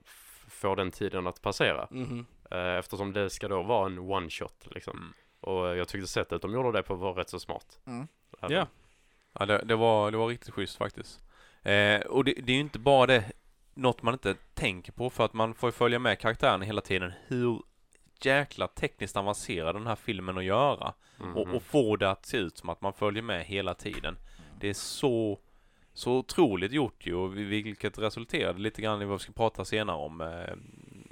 få 0.50 0.76
den 0.76 0.92
tiden 0.92 1.28
att 1.28 1.42
passera? 1.42 1.88
Eh, 2.52 2.76
eftersom 2.80 3.14
det 3.14 3.30
ska 3.30 3.48
då 3.48 3.62
vara 3.64 3.86
en 3.86 4.00
one 4.00 4.30
shot 4.30 4.68
liksom. 4.72 5.14
Mm. 5.44 5.56
Och 5.60 5.78
jag 5.78 5.88
tyckte 5.88 6.08
sättet 6.08 6.42
de 6.42 6.54
gjorde 6.54 6.72
det 6.72 6.84
på 6.84 6.96
var 6.96 7.14
rätt 7.14 7.30
så 7.30 7.40
smart. 7.40 7.80
Mm. 7.88 8.08
Även- 8.42 8.58
Ja. 8.58 8.68
Ja, 9.34 9.46
det, 9.46 9.58
det, 9.66 9.76
var, 9.76 10.12
det 10.12 10.18
var 10.18 10.28
riktigt 10.28 10.54
schysst 10.54 10.78
faktiskt. 10.78 11.20
Eh, 11.64 12.00
och 12.02 12.24
det, 12.26 12.34
det 12.34 12.52
är 12.52 12.56
ju 12.56 12.62
inte 12.62 12.80
bara 12.80 13.06
det, 13.06 13.32
något 13.74 14.02
man 14.02 14.14
inte 14.14 14.36
tänker 14.54 14.92
på, 14.92 15.10
för 15.10 15.26
att 15.26 15.34
man 15.34 15.54
får 15.54 15.68
ju 15.68 15.72
följa 15.72 16.00
med 16.00 16.20
karaktären 16.20 16.62
hela 16.62 16.82
tiden, 16.82 17.12
hur 17.28 17.62
jäkla 18.22 18.68
tekniskt 18.68 19.18
avancerad 19.18 19.76
den 19.76 19.88
här 19.88 19.96
filmen 19.96 20.38
att 20.38 20.44
göra. 20.44 20.94
Mhm. 21.20 21.38
och, 21.38 21.48
och 21.56 21.64
få 21.64 21.96
det 21.96 22.10
att 22.10 22.26
se 22.26 22.38
ut 22.38 22.58
som 22.58 22.70
att 22.70 22.82
man 22.82 22.94
följer 22.94 23.24
med 23.24 23.46
hela 23.46 23.74
tiden. 23.74 24.18
Det 24.60 24.70
är 24.70 24.74
så, 24.74 25.40
så 25.94 26.12
otroligt 26.18 26.72
gjort 26.72 27.06
ju, 27.06 27.16
och 27.16 27.38
vi- 27.38 27.44
vilket 27.44 27.98
resulterade 28.00 28.60
lite 28.60 28.82
grann 28.82 29.02
i 29.02 29.06
vad 29.06 29.18
vi 29.20 29.24
ska 29.24 29.32
prata 29.34 29.66
senare 29.66 29.98
om, 29.98 30.22
eh, 30.22 30.54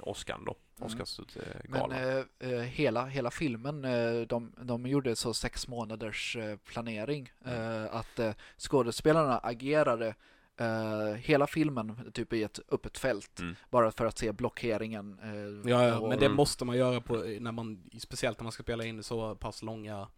Oscar 0.00 0.38
då, 0.46 0.54
Oscars 0.86 1.20
eh, 1.36 1.42
Men 1.68 1.92
eh, 1.92 2.24
eh, 2.52 2.60
hela, 2.60 3.06
hela 3.06 3.30
filmen, 3.30 3.84
eh, 3.84 4.20
de, 4.20 4.52
de 4.62 4.86
gjorde 4.86 5.16
så 5.16 5.34
sex 5.34 5.68
månaders 5.68 6.36
eh, 6.36 6.56
planering. 6.56 7.32
Mm. 7.44 7.84
Eh, 7.84 7.94
att 7.94 8.20
skådespelarna 8.58 9.38
agerade 9.38 10.14
eh, 10.56 11.12
hela 11.16 11.46
filmen 11.46 12.10
typ 12.14 12.32
i 12.32 12.42
ett 12.42 12.58
öppet 12.68 12.98
fält. 12.98 13.40
Mm. 13.40 13.56
Bara 13.70 13.90
för 13.90 14.04
att 14.06 14.18
se 14.18 14.32
blockeringen. 14.32 15.18
eh, 15.22 15.70
Ja, 15.70 15.86
ja, 15.88 15.98
och- 15.98 16.08
men 16.08 16.18
det 16.18 16.26
Mm. 16.26 16.36
måste 16.36 16.64
man 16.64 16.76
göra 16.76 17.00
på, 17.00 17.16
när 17.40 17.52
man, 17.52 17.90
speciellt 17.98 18.38
när 18.38 18.42
man 18.44 18.52
ska 18.52 18.62
spela 18.62 18.84
in 18.84 19.02
så 19.02 19.34
pass 19.34 19.62
långa 19.62 20.08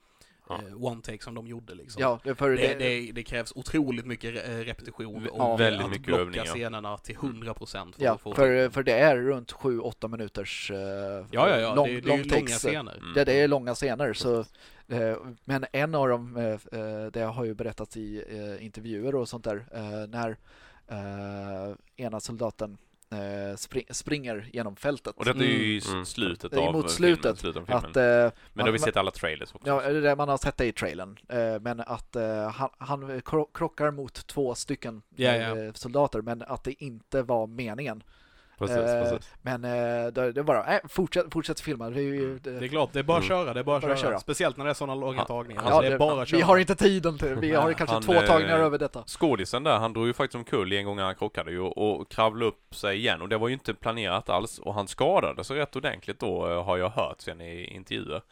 Ja. 0.50 0.68
eh, 0.68 0.74
one-take 0.74 1.24
som 1.24 1.34
de 1.34 1.46
gjorde 1.46 1.74
liksom. 1.74 2.02
Ja, 2.02 2.18
det- 2.24 2.34
för 2.34 2.50
Det, 2.50 2.56
det, 2.56 2.74
det, 2.74 3.12
det 3.12 3.22
krävs 3.22 3.52
otroligt 3.56 4.06
mycket 4.06 4.34
re- 4.34 4.64
repetition 4.64 5.28
och 5.28 5.60
väldigt 5.60 5.84
att 5.84 5.90
mycket 5.90 6.06
blocka 6.06 6.22
övningar. 6.22 6.44
scenerna 6.44 6.96
till 6.98 7.16
100% 7.16 7.92
för 7.96 8.04
ja, 8.04 8.12
att 8.14 8.20
få 8.20 8.34
för, 8.34 8.70
för 8.70 8.82
det 8.82 8.92
är 8.98 9.16
runt 9.16 9.52
7-8 9.52 10.08
minuters 10.08 10.70
eh, 10.70 10.78
Ja, 10.78 11.24
ja, 11.30 11.58
ja, 11.60 11.74
lång, 11.74 11.86
det, 11.88 12.00
det 12.00 12.12
är 12.12 12.16
lång 12.18 12.22
långa 12.28 12.46
scener. 12.46 12.96
Mm. 12.98 13.14
Det, 13.14 13.24
det 13.24 13.32
är 13.32 13.48
långa 13.48 13.74
scener. 13.74 14.12
Så, 14.12 14.38
eh, 14.88 15.16
men 15.44 15.66
en 15.72 15.94
av 15.94 16.08
dem, 16.08 16.36
eh, 16.36 16.80
eh, 16.80 17.06
det 17.12 17.20
har 17.22 17.44
ju 17.44 17.54
berättats 17.54 17.96
i 17.96 18.24
eh, 18.58 18.64
intervjuer 18.64 19.14
och 19.14 19.28
sånt 19.28 19.44
där, 19.44 19.64
eh, 19.74 20.08
när 20.08 20.36
eh, 20.88 21.74
ena 21.96 22.20
soldaten 22.20 22.72
eh, 22.72 22.76
spring, 23.56 23.84
springer 23.90 24.48
genom 24.52 24.76
fältet. 24.76 25.16
Och 25.16 25.24
detta 25.24 25.38
är 25.38 25.44
ju 25.44 25.76
i 25.76 25.80
Mm. 25.88 26.04
slutet 26.04 26.50
Det 26.50 26.56
är 26.56 26.60
av 26.66 26.72
mot 26.72 26.92
filmen, 26.92 27.16
slutet. 27.16 27.38
slutet 27.38 27.62
av 27.62 27.66
filmen. 27.66 27.84
Att, 27.90 27.96
eh, 27.96 28.02
Men 28.02 28.32
då 28.54 28.62
har 28.62 28.66
vi 28.66 28.78
man- 28.78 28.78
sett 28.78 28.96
alla 28.96 29.10
trailers 29.10 29.54
också. 29.54 29.68
Ja, 29.68 29.80
det 29.80 29.98
är 29.98 30.00
det 30.02 30.16
man 30.16 30.28
har 30.28 30.38
sett 30.38 30.56
det 30.56 30.66
i 30.66 30.72
trailern. 30.72 31.18
Eh, 31.28 31.60
Men 31.60 31.80
att 31.80 32.16
eh, 32.16 32.48
han, 32.50 32.70
han 32.78 33.20
kro- 33.22 33.48
krockar 33.54 33.90
mot 33.90 34.26
två 34.26 34.54
stycken 34.54 35.02
ja. 35.16 35.30
eh, 35.32 35.72
soldater, 35.72 36.22
men 36.22 36.42
att 36.42 36.64
det 36.64 36.84
inte 36.84 37.22
var 37.22 37.46
meningen. 37.46 38.02
Precis, 38.60 38.76
Eh, 38.76 39.02
precis. 39.02 39.30
Men 39.42 39.64
eh, 39.64 39.70
det, 40.12 40.32
det 40.32 40.40
är 40.40 40.42
bara, 40.42 40.74
äh, 40.74 40.80
fortsätt, 40.88 41.26
fortsätt 41.32 41.60
filma. 41.60 41.90
Det 41.90 42.00
är 42.00 42.02
ju, 42.04 42.38
det, 42.38 42.50
Det 42.50 42.64
är 42.64 42.68
klart, 42.68 42.90
det 42.92 42.98
är 42.98 43.02
bara 43.02 43.18
att 43.18 43.24
Mm. 43.24 43.36
köra, 43.44 43.54
det 43.54 43.60
är 43.60 43.64
bara 43.64 43.76
att 43.76 43.82
Bara 43.82 43.96
köra. 43.96 44.10
köra. 44.10 44.18
Speciellt 44.20 44.56
när 44.56 44.64
det 44.64 44.70
är 44.70 44.74
sådana 44.74 44.94
långa 44.94 45.24
tagningar. 45.24 45.62
han- 45.62 45.72
Alltså, 45.72 45.84
Ja, 45.84 45.88
det 45.90 45.94
är 45.94 45.98
bara 45.98 46.22
att 46.22 46.28
köra. 46.28 46.36
vi 46.36 46.42
har 46.42 46.58
inte 46.58 46.74
tiden 46.74 47.18
till 47.18 47.34
Vi 47.34 47.54
har 47.54 47.72
kanske 47.72 47.94
han, 47.94 48.02
två 48.02 48.12
eh, 48.12 48.26
tagningar 48.26 48.58
över 48.58 48.78
detta. 48.78 49.02
Skådisen 49.06 49.62
där, 49.64 49.78
han 49.78 49.92
drog 49.92 50.06
ju 50.06 50.12
faktiskt 50.12 50.34
omkull 50.34 50.72
en 50.72 50.84
gång 50.84 50.96
när 50.96 51.04
han 51.04 51.14
krockade 51.14 51.50
ju 51.50 51.60
och 51.60 52.10
kravlade 52.10 52.46
upp 52.46 52.74
sig 52.74 52.96
igen 52.96 53.22
och 53.22 53.28
det 53.28 53.38
var 53.38 53.48
ju 53.48 53.54
inte 53.54 53.74
planerat 53.74 54.28
alls 54.28 54.58
och 54.58 54.74
han 54.74 54.88
skadade 54.88 55.44
sig 55.44 55.56
rätt 55.56 55.76
ordentligt 55.76 56.20
då 56.20 56.50
eh, 56.50 56.64
har 56.64 56.76
jag 56.76 56.90
hört 56.90 57.20
sen 57.20 57.40
i 57.40 57.64
intervjuer. 57.64 58.22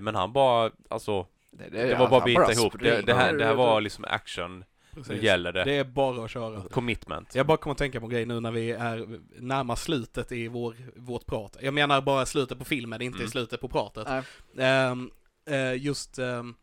Men 0.00 0.14
han 0.14 0.32
bara, 0.32 0.70
alltså, 0.90 1.26
Det, 1.50 1.68
det 1.88 1.94
var 1.94 2.08
bara 2.08 2.18
att 2.18 2.24
bita 2.24 2.52
ihop. 2.52 2.74
Det, 2.80 3.02
det, 3.06 3.14
här, 3.14 3.32
det 3.32 3.44
här 3.44 3.54
var 3.54 3.80
liksom 3.80 4.04
action, 4.08 4.64
nu 4.94 5.02
Precis. 5.02 5.22
gäller 5.22 5.52
det. 5.52 5.64
Det 5.64 5.72
är 5.72 5.84
bara 5.84 6.24
att 6.24 6.30
köra. 6.30 6.68
Commitment. 6.68 7.34
Jag 7.34 7.46
bara 7.46 7.56
kommer 7.56 7.72
att 7.72 7.78
tänka 7.78 8.00
på 8.00 8.06
en 8.06 8.10
grej 8.10 8.26
nu 8.26 8.40
när 8.40 8.50
vi 8.50 8.70
är 8.70 9.20
närmast 9.40 9.82
slutet 9.82 10.32
i 10.32 10.48
vår, 10.48 10.76
vårt 10.96 11.26
prat. 11.26 11.56
Jag 11.60 11.74
menar 11.74 12.00
bara 12.00 12.26
slutet 12.26 12.58
på 12.58 12.64
filmen, 12.64 13.02
inte 13.02 13.18
Mm. 13.18 13.30
slutet 13.30 13.60
på 13.60 13.68
pratet. 13.68 14.08
Nej. 14.08 14.22
Ehm, 14.68 15.10
eh, 15.50 15.74
just, 15.74 16.18
ehm, 16.18 16.54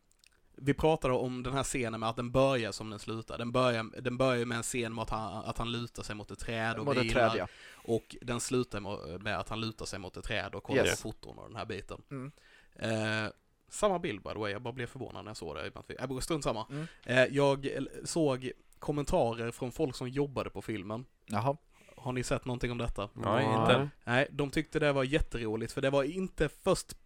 vi 0.56 0.74
pratade 0.74 1.14
om 1.14 1.44
den 1.44 1.54
här 1.54 1.64
scenen 1.64 2.00
med 2.00 2.10
att 2.10 2.16
den 2.16 2.32
börjar 2.32 2.72
som 2.72 2.90
den 2.90 3.00
slutar. 3.00 3.38
Den 3.38 3.52
börjar, 3.52 4.02
den 4.02 4.18
börjar 4.18 4.46
med 4.46 4.58
en 4.58 4.64
scen 4.64 4.96
med 4.96 5.02
att 5.02 5.10
han, 5.10 5.46
att 5.46 5.58
han 5.58 5.72
lutar 5.72 6.04
sig 6.04 6.16
mot 6.16 6.32
ett 6.32 6.40
träd 6.40 6.78
och 6.78 6.86
Mot 6.86 6.98
ett 6.98 7.04
vilar. 7.04 7.30
träd, 7.30 7.40
ja. 7.40 7.48
Och 7.76 8.16
den 8.22 8.40
slutar 8.40 8.80
med- 9.20 9.40
att 9.40 9.50
han 9.50 9.62
lutar 9.62 9.86
sig 9.86 10.00
mot 10.00 10.18
ett 10.18 10.24
träd 10.24 10.56
och 10.56 10.64
kollar 10.64 10.86
Yes. 10.86 11.02
på 11.02 11.10
foton 11.12 11.38
och 11.38 11.48
den 11.48 11.56
här 11.58 11.66
biten. 11.66 12.02
Mm. 12.12 12.32
Eh, 12.80 13.32
samma 13.70 14.00
bild 14.00 14.22
by 14.24 14.30
the 14.30 14.40
way, 14.40 14.52
jag 14.52 14.62
bara 14.62 14.74
blev 14.74 14.88
förvånad 14.88 15.24
när 15.26 15.30
jag 15.30 15.38
såg 15.38 15.56
det. 15.56 15.72
vi- 15.88 15.96
Äh, 16.00 16.20
strunt 16.20 16.44
samma. 16.44 16.66
Mm. 16.70 16.88
Eh, 17.06 17.26
jag 17.26 17.68
såg 18.06 18.52
kommentarer 18.80 19.52
från 19.52 19.72
folk 19.72 19.96
som 19.96 20.10
jobbade 20.10 20.50
på 20.50 20.62
filmen. 20.62 21.06
Jaha. 21.26 21.58
Har 21.98 22.12
ni 22.14 22.24
sett 22.24 22.46
någonting 22.46 22.72
om 22.72 22.78
detta? 22.78 23.10
Nej, 23.14 23.46
inte. 23.46 23.90
Nej, 24.04 24.28
de 24.32 24.52
tyckte 24.52 24.80
det 24.80 24.92
var 24.92 25.04
jätteroligt 25.04 25.74
för 25.74 25.82
det 25.82 25.90
var 25.90 26.04
inte 26.04 26.50
först, 26.50 26.98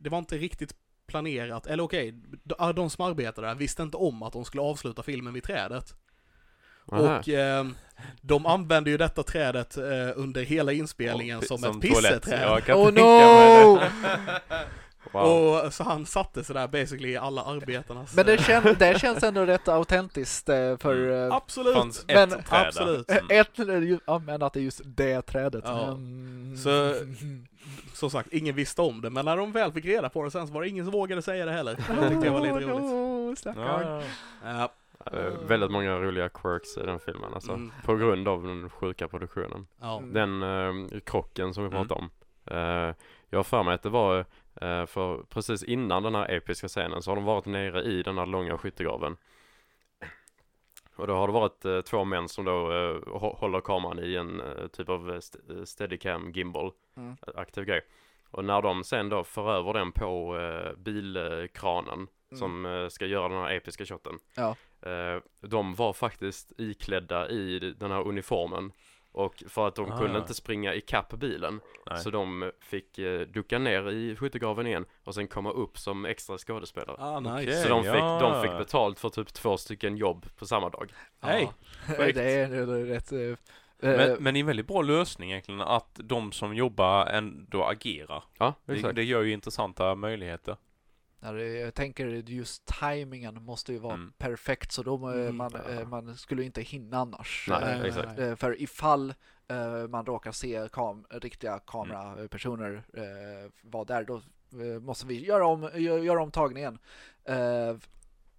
det 0.00 0.10
var 0.10 0.18
inte 0.18 0.38
riktigt 0.38 0.74
planerat, 1.06 1.66
eller 1.66 1.82
okej, 1.82 2.14
de, 2.44 2.72
de 2.74 2.90
som 2.90 3.04
arbetade 3.04 3.46
där 3.46 3.54
visste 3.54 3.82
inte 3.82 3.96
om 3.96 4.22
att 4.22 4.32
de 4.32 4.44
skulle 4.44 4.62
avsluta 4.62 5.02
filmen 5.02 5.34
vid 5.34 5.42
trädet. 5.42 5.94
Aha. 6.92 7.18
Och 7.18 7.28
eh, 7.28 7.66
de 8.20 8.46
använde 8.46 8.90
ju 8.90 8.96
detta 8.96 9.22
trädet 9.22 9.76
eh, 9.76 9.84
under 10.16 10.42
hela 10.42 10.72
inspelningen 10.72 11.42
som, 11.42 11.58
som 11.58 11.80
ett 11.80 11.90
toalett. 11.90 12.22
pisseträd. 12.22 12.42
Ja, 12.42 12.60
jag 12.66 12.78
Oh 12.78 12.92
no! 12.92 13.80
Wow. 15.12 15.64
Och 15.66 15.72
så 15.74 15.84
han 15.84 16.06
satte 16.06 16.44
sig 16.44 16.54
där 16.54 16.68
basically 16.68 17.08
i 17.08 17.16
alla 17.16 17.42
arbetarnas... 17.44 18.16
Men 18.16 18.26
det, 18.26 18.32
eh, 18.34 18.40
kän, 18.42 18.76
det 18.78 19.00
känns 19.00 19.22
ändå 19.22 19.44
rätt 19.46 19.68
autentiskt 19.68 20.48
eh, 20.48 20.76
för... 20.76 21.26
eh, 21.26 21.34
Absolut! 21.34 21.74
fanns 21.74 22.04
Men- 22.08 22.32
ett 22.32 22.46
träd 22.46 22.66
absolut. 22.66 23.10
Mm. 23.10 23.24
Ett, 23.30 24.00
ja 24.06 24.18
men 24.18 24.42
att 24.42 24.52
det 24.52 24.60
är 24.60 24.64
just 24.64 24.80
det 24.84 25.22
trädet. 25.22 25.64
Ja. 25.66 25.86
Mm. 25.88 26.56
Så- 26.56 26.94
Som 27.94 28.10
sagt, 28.10 28.32
ingen 28.32 28.54
visste 28.54 28.82
om 28.82 29.00
det, 29.00 29.10
men 29.10 29.24
när 29.24 29.36
de 29.36 29.52
väl 29.52 29.72
fick 29.72 29.84
reda 29.84 30.08
på 30.08 30.24
det 30.24 30.30
sen 30.30 30.46
så 30.46 30.52
var 30.52 30.62
det 30.62 30.68
ingen 30.68 30.84
som 30.84 30.92
vågade 30.92 31.22
säga 31.22 31.44
det 31.46 31.52
heller. 31.52 31.74
Det 32.00 32.08
tyckte 32.08 32.26
jag 32.26 32.32
var 32.32 32.40
lite 32.40 32.54
roligt. 32.54 32.84
Oh, 32.92 33.34
stackarn. 33.34 33.86
Ja, 34.44 34.50
Ja, 34.50 34.72
Eh, 35.12 35.32
väldigt 35.46 35.70
många 35.70 35.98
roliga 35.98 36.28
quirks 36.28 36.76
i 36.76 36.82
den 36.86 36.98
filmen 37.00 37.34
alltså. 37.34 37.52
Mm. 37.52 37.72
På 37.84 37.96
grund 37.96 38.28
av 38.28 38.42
den 38.42 38.70
sjuka 38.70 39.08
produktionen. 39.08 39.66
ja. 39.80 39.98
Mm. 39.98 40.12
Den 40.12 40.42
eh, 40.42 41.00
krocken 41.00 41.54
som 41.54 41.62
vi 41.64 41.70
Mm. 41.70 41.88
pratade 41.88 42.00
om. 42.00 42.10
Eh, 42.56 42.94
jag 43.30 43.38
har 43.38 43.44
för 43.44 43.62
mig 43.62 43.74
att 43.74 43.82
det 43.82 43.88
var 43.88 44.24
för 44.86 45.22
precis 45.28 45.62
innan 45.62 46.02
den 46.02 46.14
här 46.14 46.30
episka 46.30 46.68
scenen 46.68 47.02
så 47.02 47.10
har 47.10 47.16
de 47.16 47.24
varit 47.24 47.46
nere 47.46 47.82
i 47.82 48.02
den 48.02 48.18
här 48.18 48.26
långa 48.26 48.58
skyttegraven. 48.58 49.16
Och 50.96 51.06
då 51.06 51.14
har 51.14 51.26
det 51.26 51.32
varit 51.32 51.64
eh, 51.64 51.80
två 51.80 52.04
män 52.04 52.28
som 52.28 52.44
då 52.44 52.72
eh, 52.72 52.96
hå- 53.06 53.36
håller 53.38 53.60
kameran 53.60 53.98
i 54.04 54.14
en 54.16 54.40
eh, 54.40 54.66
typ 54.66 54.88
av 54.88 55.10
eh, 55.10 55.16
st- 55.16 55.38
eh, 55.50 55.64
steadicam 55.64 56.30
gimbal 56.32 56.72
Mm. 56.96 57.16
aktiv 57.36 57.64
grej. 57.64 57.80
Och 58.30 58.44
när 58.44 58.62
de 58.62 58.84
sen 58.84 59.08
då 59.08 59.24
för 59.24 59.52
över 59.52 59.72
den 59.72 59.92
på 59.92 60.38
eh, 60.38 60.72
bilkranen 60.76 62.06
Mm. 62.30 62.38
som 62.38 62.66
eh, 62.66 62.88
ska 62.88 63.06
göra 63.06 63.28
den 63.28 63.38
här 63.42 63.50
episka 63.54 63.84
shoten. 63.84 64.18
Ja. 64.34 64.56
Eh, 64.90 65.22
de 65.40 65.74
var 65.74 65.92
faktiskt 65.92 66.52
iklädda 66.58 67.28
i 67.28 67.58
den 67.78 67.90
här 67.90 68.06
uniformen. 68.08 68.72
Och 69.18 69.42
för 69.48 69.68
att 69.68 69.74
de 69.74 69.92
Ah. 69.92 69.98
kunde 69.98 70.18
inte 70.18 70.34
springa 70.34 70.74
i 70.74 70.80
kapp 70.80 71.12
bilen 71.14 71.60
Nej. 71.90 71.98
så 71.98 72.10
de 72.10 72.52
fick 72.60 72.98
eh, 72.98 73.20
ducka 73.20 73.58
ner 73.58 73.90
i 73.90 74.16
skyttegraven 74.16 74.66
igen 74.66 74.84
och 75.04 75.14
sen 75.14 75.28
komma 75.28 75.50
upp 75.50 75.78
som 75.78 76.04
extra 76.04 76.38
skådespelare. 76.38 76.96
Ah, 76.98 77.20
nice. 77.20 77.34
Okej. 77.42 77.62
Så 77.62 77.68
de 77.68 77.82
fick, 77.82 77.92
ja. 77.94 78.18
de 78.20 78.42
fick 78.42 78.58
betalt 78.58 79.00
för 79.00 79.08
typ 79.08 79.32
två 79.32 79.56
stycken 79.56 79.96
jobb 79.96 80.26
på 80.36 80.46
samma 80.46 80.68
dag. 80.70 80.92
Hej! 81.20 81.48
Ja. 81.88 81.94
Det 82.12 82.20
är, 82.34 82.48
det 82.66 82.78
är 82.80 82.84
rätt... 82.84 83.12
eh, 83.12 83.18
Men, 83.80 84.00
eh, 84.10 84.16
men 84.20 84.34
det 84.34 84.38
är 84.38 84.40
en 84.40 84.46
väldigt 84.46 84.66
bra 84.66 84.82
lösning 84.82 85.30
egentligen 85.30 85.60
att 85.60 86.00
de 86.04 86.32
som 86.32 86.54
jobbar 86.54 87.06
ändå 87.06 87.64
agerar. 87.64 88.24
Ja, 88.38 88.54
Det, 88.64 88.92
det 88.92 89.04
gör 89.04 89.22
ju 89.22 89.32
intressanta 89.32 89.94
möjligheter. 89.94 90.56
Jag 91.20 91.74
tänker 91.74 92.06
just 92.30 92.72
timingen 92.80 93.42
måste 93.42 93.72
ju 93.72 93.78
vara 93.78 93.94
Mm. 93.94 94.12
perfekt 94.18 94.72
så 94.72 94.82
då 94.82 94.96
Mm, 95.06 95.36
man, 95.36 95.50
ja. 95.54 95.80
eh, 95.80 95.88
man 95.88 96.16
skulle 96.16 96.42
inte 96.44 96.62
hinna 96.62 96.98
annars. 96.98 97.46
Nej, 97.50 97.88
Eh, 98.18 98.18
eh, 98.28 98.36
För 98.36 98.62
ifall 98.62 99.14
eh, 99.48 99.88
man 99.88 100.06
råkar 100.06 100.32
se 100.32 100.68
kam 100.72 101.04
riktiga 101.10 101.58
kamerapersoner 101.58 102.82
eh, 102.94 103.50
vara 103.62 103.84
där, 103.84 104.04
då 104.04 104.20
måste 104.80 105.06
vi 105.06 105.24
göra 105.26 105.46
om, 105.46 105.64
gö- 105.68 106.02
göra 106.02 106.22
om 106.22 106.30
tagningen. 106.30 106.78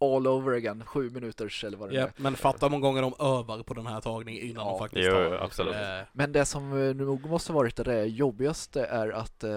All 0.02 0.28
over 0.28 0.52
again, 0.54 0.86
sju 0.86 1.10
minuters 1.10 1.64
eller 1.64 1.78
vad 1.78 1.90
det 1.90 1.96
Ja, 1.96 2.02
är. 2.04 2.12
men 2.18 2.36
fatta 2.36 2.66
hur 2.66 2.72
många 2.72 2.82
gånger 2.82 3.02
de 3.02 3.14
övar 3.20 3.64
på 3.64 3.74
den 3.74 3.88
här 3.88 4.02
tagningen 4.02 4.44
innan 4.44 4.66
Ja. 4.66 4.72
de 4.72 4.80
faktiskt 4.80 5.06
Jo, 5.08 5.14
tar 5.14 5.36
absolut. 5.44 5.76
Eh, 5.76 6.00
Men 6.14 6.32
det 6.32 6.46
som 6.46 6.74
eh, 6.90 6.96
nog 6.96 7.26
måste 7.30 7.54
varit 7.54 7.76
det 7.76 8.06
jobbigaste 8.06 8.86
är 8.86 9.10
att 9.10 9.44
eh, 9.44 9.50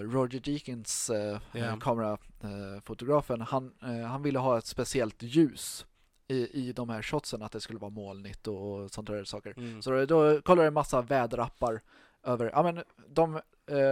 Roger 0.00 0.40
Deakins, 0.40 1.10
eh, 1.10 1.38
Ja. 1.52 1.76
kamerafotografen, 1.80 3.40
han, 3.40 3.72
han 4.08 4.22
ville 4.22 4.38
ha 4.38 4.58
ett 4.58 4.66
speciellt 4.66 5.22
ljus 5.22 5.86
i, 6.28 6.68
i 6.68 6.72
de 6.72 6.88
här 6.88 7.02
shotsen, 7.02 7.42
att 7.42 7.52
det 7.52 7.60
skulle 7.60 7.78
vara 7.78 7.90
molnigt 7.90 8.46
och, 8.46 8.90
sånt 8.90 9.08
där 9.08 9.24
saker. 9.24 9.54
mm. 9.56 9.82
Så 9.82 9.90
då, 9.90 10.04
då 10.06 10.40
kollade 10.42 10.62
jag 10.62 10.66
en 10.70 10.74
massa 10.74 11.02
väderappar 11.02 11.80
över, 12.24 12.50
ja 12.54 12.62
men 12.62 12.82
de, 13.08 13.40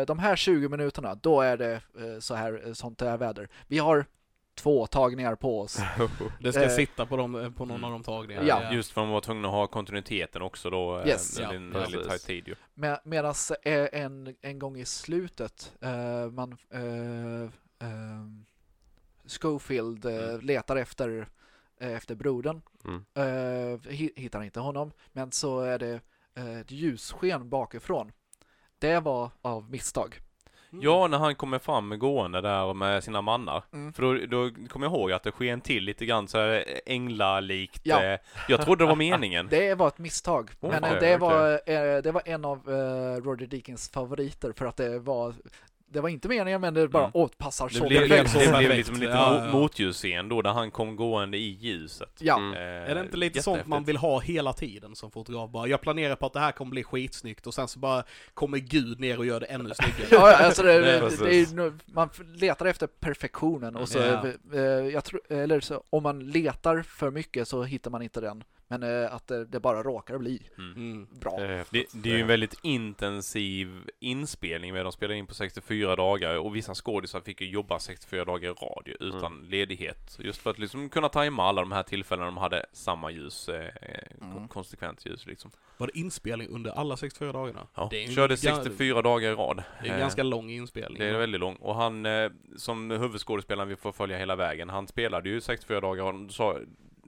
de 0.07 0.19
här 0.19 0.37
20 0.37 0.69
minuterna, 0.69 1.15
då 1.15 1.41
är 1.41 1.57
det 1.57 1.81
så 2.21 2.35
här, 2.35 2.71
sånt 2.75 2.99
där 2.99 3.17
väder. 3.17 3.49
Vi 3.67 3.79
har 3.79 4.07
två 4.55 4.87
tagningar 4.87 5.35
på 5.35 5.61
oss. 5.61 5.79
Det 6.41 6.53
ska 6.53 6.63
eh, 6.63 6.69
sitta 6.69 7.07
på, 7.07 7.17
dem, 7.17 7.55
på 7.57 7.65
någon 7.65 7.71
Mm. 7.77 7.85
av 7.85 7.91
de 7.91 8.03
tagningarna. 8.03 8.47
Ja. 8.47 8.73
Just 8.73 8.93
för 8.93 9.01
att 9.01 9.07
de 9.07 9.13
var 9.13 9.21
tvungna 9.21 9.49
att 9.49 9.55
ha 9.55 9.67
kontinuiteten 9.67 10.43
också 10.43 10.71
då. 10.71 10.99
eh, 11.01 11.07
Yes. 11.09 11.37
det 11.37 11.43
är 11.43 11.47
Ja, 11.47 11.55
en 11.55 11.71
väldigt 11.71 12.09
tajt 12.09 12.27
tid 12.27 12.49
ju. 12.49 12.55
Med, 12.75 13.01
Medan 13.05 13.35
eh, 13.63 13.89
en, 13.93 14.35
en 14.41 14.59
gång 14.59 14.77
i 14.77 14.85
slutet, 14.85 15.73
eh, 15.81 16.31
man 16.31 16.57
eh, 16.71 17.43
eh, 17.89 18.25
Schofield 19.27 20.05
eh, 20.05 20.29
Mm. 20.29 20.41
letar 20.41 20.77
efter, 20.77 21.29
eh, 21.81 21.93
efter 21.93 22.15
brodern, 22.15 22.63
Mm. 22.85 23.05
eh, 23.15 23.79
hi- 23.91 24.13
hittar 24.17 24.43
inte 24.43 24.61
honom, 24.61 24.93
men 25.13 25.33
så 25.33 25.61
är 25.61 25.79
det 25.79 26.01
eh, 26.35 26.59
ett 26.61 26.71
ljussken 26.71 27.49
bakifrån. 27.49 28.13
Det 28.79 29.01
var 29.01 29.31
av 29.43 29.71
misstag. 29.71 30.21
Mm. 30.75 30.85
Ja, 30.85 31.07
när 31.09 31.19
han 31.19 31.35
kommer 31.35 31.59
fram 31.59 31.99
gående 31.99 32.41
där 32.41 32.75
med 32.75 33.05
sina 33.05 33.23
mannar. 33.23 33.63
Mm. 33.73 33.93
För 33.93 34.03
då, 34.03 34.15
då 34.27 34.69
kommer 34.69 34.87
jag 34.87 34.93
ihåg 34.97 35.13
att 35.13 35.23
det 35.23 35.33
sken 35.33 35.61
till 35.61 35.85
lite 35.85 36.07
grann 36.07 36.29
så 36.29 36.39
här 36.39 36.65
änglalikt. 36.87 37.81
Ja. 37.85 38.03
eh, 38.05 38.19
Jag 38.49 38.63
trodde 38.65 38.85
det 38.85 38.89
var 38.89 38.97
meningen. 38.97 39.47
Det 39.51 39.75
var 39.75 39.89
ett 39.89 39.99
misstag, 39.99 40.51
men 40.61 40.71
eh, 40.73 40.79
Okej, 40.79 40.97
det, 41.01 41.17
var, 41.17 41.53
eh, 41.53 42.03
det 42.03 42.13
var 42.13 42.23
en 42.25 42.45
av 42.45 42.59
eh, 42.69 43.23
Roger 43.23 43.47
Deakins 43.47 43.91
favoriter 43.91 44.53
för 44.57 44.67
att 44.67 44.77
det 44.77 44.99
var 44.99 45.35
det 45.95 46.01
var 46.01 46.09
inte 46.09 46.29
meningen 46.29 46.61
men 46.61 46.75
det 46.75 46.89
bara 46.89 47.03
Mm. 47.05 47.11
åt 47.15 47.39
passar 47.39 47.69
Det 47.69 47.75
så 47.75 47.89
blev, 47.89 48.03
det 48.03 48.09
perfekt. 48.09 48.31
så 48.31 48.39
blev 48.39 48.51
perfekt. 48.53 48.77
liksom 48.77 48.95
en 48.95 49.01
liten 49.01 49.17
Ja, 49.17 49.39
mo- 49.41 49.47
ja. 49.47 49.53
motljusscen 49.53 50.29
då, 50.29 50.43
där 50.43 50.51
han 50.53 50.71
kom 50.71 50.97
gående 50.97 51.37
i 51.39 51.49
ljuset. 51.61 52.11
Ja, 52.19 52.37
Mm. 52.39 52.55
Eh, 52.55 52.91
Är 52.91 52.95
det 52.95 53.01
inte 53.01 53.17
lite 53.17 53.43
sånt 53.43 53.67
man 53.67 53.85
vill 53.85 53.97
ha 53.97 54.21
hela 54.21 54.53
tiden 54.53 54.95
som 54.97 55.11
fotograf? 55.11 55.51
Bara, 55.51 55.67
jag 55.67 55.81
planerar 55.81 56.17
på 56.17 56.27
att 56.27 56.33
det 56.33 56.41
här 56.41 56.53
kommer 56.53 56.71
bli 56.71 56.85
skitsnyggt 56.85 57.47
och 57.47 57.55
sen 57.55 57.69
så 57.69 57.79
bara 57.79 58.05
kommer 58.35 58.59
Gud 58.59 59.01
ner 59.01 59.19
och 59.19 59.27
gör 59.27 59.41
det 59.41 59.47
ännu 59.47 59.71
snyggare. 59.75 60.09
Ja, 60.11 60.37
alltså 60.37 60.63
det, 60.63 60.73
Det 60.73 60.83
det, 61.25 61.35
är 61.37 61.57
det, 61.71 61.73
man 61.87 62.09
letar 62.35 62.67
efter 62.67 62.87
perfektionen 62.87 63.77
och 63.77 63.89
så, 63.89 63.99
Ja. 63.99 64.27
eh, 64.55 64.61
jag 64.63 65.05
tror, 65.05 65.21
eller 65.33 65.61
så, 65.61 65.83
om 65.91 66.03
man 66.03 66.31
letar 66.31 66.83
för 66.83 67.11
mycket 67.11 67.49
så 67.49 67.63
hittar 67.63 67.91
man 67.91 68.03
inte 68.03 68.21
den. 68.21 68.45
Men 68.69 68.83
eh, 68.83 69.15
att 69.15 69.27
det, 69.29 69.45
det 69.45 69.61
bara 69.61 69.83
råkar 69.83 70.19
bli 70.19 70.43
Mm. 70.59 70.73
Mm. 70.77 71.07
bra. 71.21 71.37
Det 71.41 71.45
är 71.47 71.65
Det, 71.71 71.87
det 71.93 72.11
är 72.11 72.15
ju 72.15 72.21
en 72.21 72.27
väldigt 72.27 72.59
intensiv 72.63 73.91
inspelning 74.01 74.73
med 74.73 74.85
de 74.87 74.93
spelar 74.93 75.15
in 75.15 75.27
på 75.27 75.35
64 75.35 75.97
dagar 75.97 76.39
och 76.39 76.57
vissa 76.57 76.75
skådisar 76.75 77.21
fick 77.21 77.41
ju 77.41 77.49
jobba 77.51 77.79
64 77.79 78.25
dagar 78.25 78.51
i 78.51 78.53
rad 78.53 78.89
utan 79.01 79.47
ledighet. 79.51 80.17
Just 80.21 80.43
för 80.43 80.51
att 80.51 80.59
liksom 80.59 80.89
kunna 80.89 81.09
tajma 81.09 81.45
alla 81.45 81.61
de 81.61 81.73
här 81.73 81.83
tillfällena 81.83 82.27
de 82.27 82.37
hade 82.37 82.67
samma 82.73 83.11
ljus, 83.11 83.49
eh, 83.49 83.69
Mm. 84.21 84.49
konsekvent 84.49 85.07
ljus 85.07 85.27
liksom. 85.27 85.51
Var 85.77 85.87
det 85.87 85.99
inspelning 85.99 86.49
under 86.49 86.71
alla 86.71 86.97
64 86.97 87.33
dagarna? 87.33 87.67
Ja, 87.75 87.89
Det 87.91 88.05
är 88.05 88.09
ju 88.09 88.15
körde 88.15 88.35
gan- 88.35 88.57
64 88.57 89.03
dagar 89.03 89.31
i 89.33 89.35
rad. 89.35 89.63
Det 89.83 89.87
är 89.89 89.91
en 89.91 89.95
Eh, 89.97 90.01
ganska 90.01 90.23
lång 90.23 90.51
inspelning. 90.51 90.99
Det 90.99 91.07
är 91.07 91.19
väldigt 91.19 91.41
lång. 91.41 91.57
Och 91.57 91.75
han, 91.75 92.07
eh, 92.07 92.31
som 92.57 92.91
huvudskådespelaren 92.91 93.69
vi 93.69 93.77
får 93.77 93.93
följa 93.93 94.19
hela 94.19 94.37
vägen, 94.37 94.69
han 94.69 94.87
spelade 94.87 95.29
ju 95.29 95.41
64 95.41 95.81
dagar 95.81 96.03
och 96.05 96.33
sa, 96.33 96.59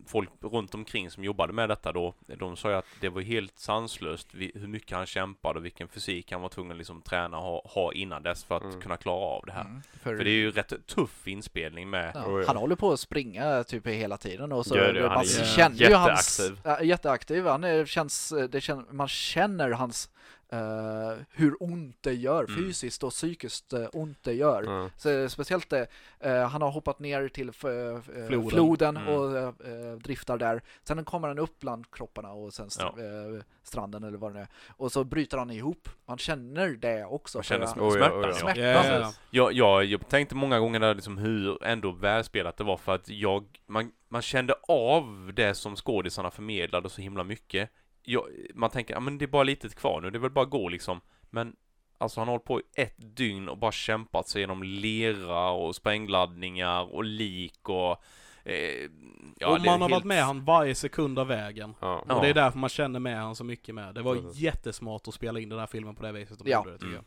folk 0.07 0.31
runt 0.41 0.75
omkring 0.75 1.11
som 1.11 1.25
jobbade 1.25 1.53
med 1.53 1.69
detta 1.69 1.93
då, 1.93 2.15
de 2.27 2.57
sa 2.57 2.71
ju 2.71 2.77
att 2.77 2.85
det 3.01 3.09
var 3.09 3.21
helt 3.23 3.59
sanslöst 3.59 4.29
hur 4.35 4.67
mycket 4.69 4.97
han 4.97 5.07
kämpade 5.07 5.59
och 5.59 5.65
vilken 5.65 5.89
fysik 5.89 6.33
han 6.33 6.41
var 6.41 6.49
tvungen 6.49 6.73
att 6.73 6.79
liksom 6.79 7.03
träna 7.03 7.39
och 7.39 7.43
ha, 7.45 7.63
ha 7.65 7.93
innan 7.93 8.23
dess 8.23 8.45
för 8.45 8.57
att 8.57 8.63
Mm. 8.67 8.81
kunna 8.81 8.97
klara 8.97 9.25
av 9.25 9.43
det 9.47 9.53
här. 9.53 9.61
Mm. 9.65 9.83
För 10.03 10.15
det 10.15 10.31
är 10.31 10.33
ju 10.33 10.51
rätt 10.51 10.87
tuff 10.87 11.29
inspelning 11.29 11.91
med 11.91 12.13
Ja, 12.15 12.45
han 12.47 12.57
håller 12.57 12.77
på 12.77 12.93
att 12.93 13.01
springa 13.01 13.65
typ 13.65 13.87
hela 13.87 14.17
tiden 14.17 14.53
och 14.53 14.67
så 14.67 14.77
Gör 14.77 14.93
det, 14.93 15.01
han 15.01 15.13
man 15.15 15.25
är 15.25 15.57
känner 15.57 15.89
ju 15.89 15.95
hans, 15.95 16.41
jätteaktiv. 16.83 17.47
Han 17.47 17.65
är, 17.65 17.87
känns, 17.87 18.33
det 18.51 18.61
känns, 18.61 18.87
man 18.91 19.09
känner 19.09 19.71
hans 19.71 20.11
eh, 20.53 21.13
hur 21.31 21.63
ont 21.63 21.97
det 22.01 22.13
gör 22.15 22.45
Mm. 22.45 22.57
fysiskt 22.57 23.03
och 23.03 23.11
psykiskt 23.11 23.73
eh, 23.73 23.87
ont 23.93 24.19
det 24.23 24.33
gör. 24.33 24.63
Ja. 24.63 24.91
Så, 24.97 25.29
speciellt 25.29 25.71
det, 25.71 25.87
eh, 26.21 26.49
han 26.49 26.63
har 26.63 26.71
hoppat 26.71 26.99
ner 26.99 27.29
till 27.29 27.49
f- 27.49 27.65
eh, 27.65 28.01
Floden. 28.29 28.51
floden, 28.51 28.97
Mm. 28.97 29.09
och 29.15 29.37
eh, 29.39 29.45
eh, 29.49 29.93
driftar 29.97 30.39
där. 30.39 30.63
Sen 30.85 31.05
kommer 31.05 31.29
han 31.29 31.39
upp 31.39 31.61
bland 31.61 31.91
kropparna 31.91 32.33
och 32.33 32.53
sen 32.55 32.67
st- 32.67 32.85
Ja. 32.97 33.03
eh, 33.05 33.43
stranden 33.63 34.05
eller 34.05 34.19
vad 34.19 34.35
det 34.35 34.41
är. 34.41 34.49
Och 34.77 34.93
så 34.93 35.05
bryter 35.05 35.39
han 35.39 35.51
ihop. 35.51 35.89
Man 36.07 36.19
känner 36.19 36.69
det 36.69 37.05
också. 37.05 37.39
Man 37.39 37.43
känner 37.45 37.67
smärtan. 37.67 38.23
Ja. 38.23 38.33
smärtan. 38.33 38.63
Ja, 38.63 38.85
ja, 38.87 38.99
ja. 39.01 39.13
Jag, 39.31 39.53
jag, 39.53 39.85
jag 39.85 40.09
tänkte 40.09 40.35
många 40.35 40.59
gånger 40.61 40.81
där 40.81 40.95
liksom 40.95 41.19
hur 41.19 41.65
ändå 41.65 41.91
välspelat 41.91 42.57
det 42.57 42.65
var 42.65 42.77
för 42.77 42.95
att 42.95 43.09
jag, 43.09 43.45
man, 43.67 43.93
man 44.09 44.23
kände 44.23 44.55
av 44.69 45.33
det 45.37 45.55
som 45.55 45.77
skådisarna 45.77 46.31
förmedlade 46.31 46.91
så 46.91 47.01
himla 47.01 47.25
mycket. 47.25 47.71
Jag, 48.09 48.25
man 48.55 48.71
tänker, 48.71 48.95
ja 48.95 49.01
men 49.01 49.19
det 49.19 49.25
är 49.25 49.27
bara 49.27 49.43
lite 49.43 49.69
kvar 49.69 50.01
nu, 50.01 50.11
det 50.11 50.19
är 50.19 50.21
väl 50.21 50.31
bara 50.31 50.45
att 50.45 50.51
gå 50.51 50.69
liksom. 50.69 51.01
Men 51.31 51.57
alltså 51.99 52.21
han 52.21 52.29
har 52.29 52.33
hållit 52.33 52.45
på 52.45 52.61
i 52.61 52.63
ett 52.75 52.95
dygn 53.17 53.49
och 53.49 53.59
bara 53.59 53.73
kämpat 53.73 54.29
sig 54.29 54.41
genom 54.41 54.63
lera 54.63 55.51
och 55.51 55.75
sprängladdningar 55.77 56.95
och 56.95 57.05
lik 57.05 57.69
och 57.69 58.03
eh, 58.45 58.91
ja, 59.39 59.49
och 59.49 59.61
man 59.61 59.69
har 59.69 59.79
helt- 59.79 59.91
varit 59.93 60.05
med 60.05 60.25
han 60.25 60.45
varje 60.45 60.75
sekund 60.75 61.19
av 61.19 61.27
vägen. 61.27 61.75
Ja. 61.81 62.05
Ja. 62.09 62.15
Och 62.15 62.23
det 62.23 62.29
är 62.29 62.35
därför 62.35 62.59
man 62.59 62.71
känner 62.71 63.01
med 63.01 63.17
han 63.19 63.37
så 63.37 63.45
mycket 63.45 63.75
med. 63.75 63.95
Det 63.95 64.03
var 64.03 64.15
Precis. 64.17 64.37
jättesmart 64.41 65.09
att 65.09 65.15
spela 65.15 65.41
in 65.41 65.49
den 65.49 65.59
här 65.59 65.67
filmen 65.67 65.95
på 65.95 66.03
det 66.03 66.13
viset 66.13 66.39
de 66.39 66.51
Ja. 66.51 66.59
gjorde 66.59 66.71
det 66.71 66.79
tycker 66.79 66.87
Mm. 66.87 66.97
jag. 66.97 67.05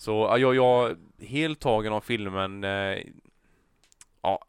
Så 0.00 0.12
ja, 0.12 0.38
jag, 0.38 0.54
jag 0.54 0.96
helt 1.26 1.60
tagen 1.60 1.92
av 1.92 2.00
filmen. 2.00 2.64
Eh, 2.64 2.98
ja, 4.22 4.44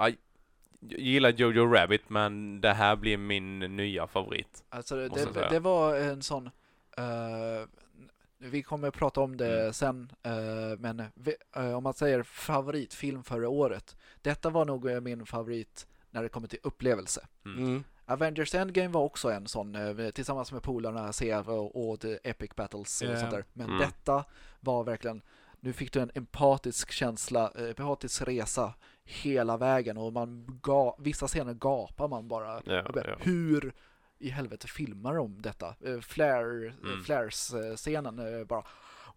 jag 0.89 0.99
gillar 0.99 1.29
Jojo 1.29 1.65
Rabbit 1.73 2.09
men 2.09 2.61
det 2.61 2.73
här 2.73 2.95
blir 2.95 3.17
min 3.17 3.59
nya 3.59 4.07
favorit. 4.07 4.63
Alltså 4.69 4.95
det, 4.95 5.07
det, 5.09 5.47
det 5.49 5.59
var 5.59 5.95
en 5.95 6.21
sån... 6.23 6.49
eh, 6.97 7.67
vi 8.37 8.63
kommer 8.63 8.87
att 8.87 8.93
prata 8.93 9.21
om 9.21 9.37
det 9.37 9.61
Mm. 9.61 9.73
sen, 9.73 10.11
eh, 10.23 10.79
men 10.79 11.03
vi, 11.13 11.35
eh, 11.55 11.77
om 11.77 11.83
man 11.83 11.93
säger 11.93 12.23
favoritfilm 12.23 13.23
förra 13.23 13.49
året. 13.49 13.95
Detta 14.21 14.49
var 14.49 14.65
nog 14.65 15.03
min 15.03 15.25
favorit 15.25 15.87
när 16.11 16.23
det 16.23 16.29
kommer 16.29 16.47
till 16.47 16.59
upplevelse. 16.63 17.27
Mm. 17.45 17.63
Mm. 17.63 17.83
Avengers 18.05 18.55
Endgame 18.55 18.87
var 18.87 19.01
också 19.01 19.31
en 19.31 19.47
sån, 19.47 19.77
tillsammans 20.13 20.51
med 20.51 20.63
polarna, 20.63 21.13
se 21.13 21.35
och, 21.35 21.89
och 21.89 21.99
The 21.99 22.19
Epic 22.23 22.51
Battles 22.55 23.01
och 23.01 23.17
sånt 23.17 23.31
där. 23.31 23.45
Men 23.53 23.67
Mm. 23.67 23.79
detta 23.79 24.23
var 24.59 24.83
verkligen, 24.83 25.21
nu 25.59 25.73
fick 25.73 25.91
du 25.93 25.99
en 25.99 26.11
empatisk 26.15 26.91
känsla, 26.91 27.51
empatisk 27.69 28.21
resa 28.27 28.73
hela 29.05 29.57
vägen 29.57 29.97
och 29.97 30.13
man 30.13 30.59
ga, 30.61 30.95
vissa 30.99 31.27
scener 31.27 31.53
gapar 31.53 32.07
man 32.07 32.27
bara. 32.27 32.61
Ja, 32.65 32.83
ja. 32.95 33.15
Hur 33.19 33.73
i 34.19 34.29
helvete 34.29 34.67
filmar 34.67 35.15
de 35.15 35.41
detta? 35.41 35.67
Eh, 35.67 35.99
Flare, 36.01 36.73
Mm. 36.83 37.03
Flares-scenen, 37.03 38.19
eh, 38.39 38.45
bara 38.45 38.63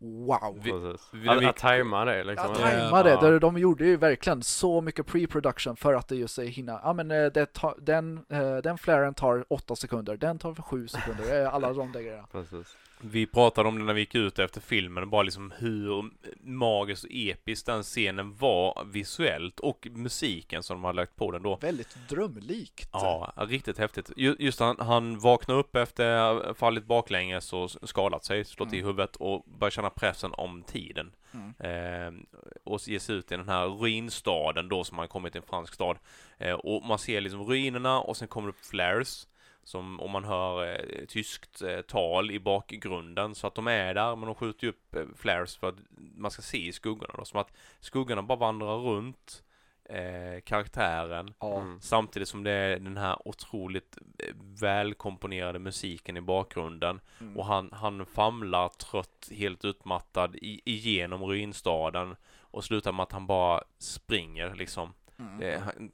wow! 0.01 0.61
Vi- 0.63 0.73
vi- 1.19 1.29
Att, 1.29 1.43
vi- 1.43 1.47
att 1.47 1.57
tajma 1.57 2.05
det 2.05 2.25
liksom. 2.25 2.49
Ja, 2.51 2.55
tajma 2.55 3.03
det. 3.03 3.11
Ja. 3.11 3.21
De, 3.21 3.39
de 3.39 3.59
gjorde 3.59 3.87
ju 3.87 3.97
verkligen 3.97 4.43
så 4.43 4.81
mycket 4.81 5.07
pre-production 5.07 5.77
för 5.77 5.95
att 5.95 6.09
det 6.09 6.17
just 6.17 6.33
ska 6.35 6.43
hinna. 6.43 6.81
Ja, 6.85 6.93
men 6.93 7.11
eh, 7.11 7.27
det 7.27 7.53
tar, 7.53 7.75
den, 7.79 8.25
eh, 8.29 8.57
den 8.57 8.79
flaren 8.79 9.15
tar 9.15 9.45
åtta 9.49 9.77
sekunder, 9.77 10.17
den 10.17 10.39
tar 10.39 10.55
för 10.55 10.63
sju 10.63 10.89
sekunder, 10.89 11.43
eh, 11.43 11.55
alla 11.55 11.73
de 11.73 11.93
där 11.93 12.01
grejerna. 12.01 12.27
Precis. 12.33 12.77
Vi 13.01 13.27
pratade 13.27 13.69
om 13.69 13.79
det 13.79 13.85
när 13.85 13.95
vi 13.95 14.01
gick 14.01 14.15
ut 14.15 14.39
efter 14.39 14.61
filmen, 14.61 15.11
bara 15.11 15.23
liksom 15.23 15.53
hur 15.59 16.11
magiskt 16.41 17.05
och 17.05 17.11
episkt 17.13 17.67
den 17.67 17.83
scenen 17.83 18.35
var 18.37 18.85
visuellt 18.93 19.61
och 19.61 19.87
musiken 19.91 20.63
som 20.63 20.77
de 20.77 20.85
hade 20.85 20.97
lagt 20.97 21.17
på 21.17 21.31
den 21.31 21.43
då. 21.43 21.57
Väldigt 21.57 21.97
drömlikt. 22.09 22.89
Ja, 22.93 23.33
riktigt 23.37 23.79
häftigt. 23.79 24.11
Ju- 24.17 24.37
Just 24.39 24.61
han, 24.61 24.77
han 24.79 25.19
vaknar 25.19 25.55
upp 25.55 25.77
efter 25.77 26.55
fallit 26.55 26.85
baklänges 26.87 27.53
och 27.53 27.71
skadat 27.83 28.25
sig, 28.25 28.45
slått 28.45 28.73
i 28.73 28.77
Mm. 28.77 28.87
huvudet 28.87 29.17
och 29.17 29.45
börjar 29.59 29.71
känna 29.71 29.91
pressen 29.91 30.31
om 30.35 30.63
tiden. 30.63 31.13
Mm. 31.35 31.55
Eh, 31.59 32.21
och 32.65 32.81
ger 32.89 32.99
sig 32.99 33.17
ut 33.17 33.33
i 33.33 33.37
den 33.37 33.49
här 33.49 33.67
ruinstaden 33.67 34.69
då 34.69 34.85
som 34.85 34.99
har 34.99 35.07
kommit 35.07 35.33
till 35.33 35.41
en 35.43 35.49
fransk 35.49 35.75
stad. 35.75 35.99
Eh, 36.39 36.53
och 36.53 36.85
man 36.85 36.99
ser 36.99 37.21
liksom 37.21 37.43
ruinerna 37.45 38.01
och 38.01 38.17
sen 38.17 38.29
kommer 38.29 38.49
det 38.49 38.51
upp 38.51 38.65
flares. 38.67 39.28
Som 39.69 40.01
om 40.01 40.11
man 40.11 40.25
hör 40.25 40.67
eh, 40.67 41.05
tyskt 41.07 41.63
eh, 41.63 41.81
tal 41.81 42.31
i 42.31 42.41
bakgrunden 42.41 43.35
så 43.35 43.47
att 43.47 43.55
de 43.55 43.67
är 43.67 43.95
där 43.95 44.17
men 44.17 44.27
de 44.27 44.35
skjuter 44.35 44.65
ju 44.65 44.71
upp 44.71 44.95
eh, 44.95 45.03
flares 45.17 45.57
för 45.57 45.69
att 45.69 45.75
man 46.17 46.31
ska 46.31 46.43
se 46.43 46.67
i 46.67 46.73
skuggorna 46.73 47.15
då. 47.19 47.25
Som 47.25 47.41
att 47.41 47.53
skuggorna 47.81 48.23
bara 48.23 48.39
vandrar 48.39 48.77
runt 48.79 49.43
eh, 49.85 50.41
karaktären 50.45 51.35
Ja. 51.41 51.61
Mm. 51.61 51.81
Samtidigt 51.81 52.29
som 52.29 52.45
det 52.45 52.51
är 52.51 52.79
den 52.79 52.97
här 52.97 53.29
otroligt 53.29 53.99
eh, 54.19 54.35
välkomponerade 54.61 55.59
musiken 55.59 56.17
i 56.17 56.21
bakgrunden 56.21 57.01
Mm. 57.21 57.37
och 57.37 57.47
han, 57.47 57.71
han 57.73 58.07
famlar 58.07 58.69
trött, 58.69 59.29
helt 59.33 59.65
utmattad 59.65 60.37
i, 60.37 60.61
igenom 60.65 61.25
ruinstaden 61.25 62.17
och 62.41 62.65
slutar 62.65 62.93
med 62.93 63.03
att 63.03 63.13
han 63.13 63.27
bara 63.27 63.63
springer 63.79 64.55
liksom. 64.55 64.95
Mm. 65.19 65.39
Det, 65.39 65.59
han, 65.65 65.91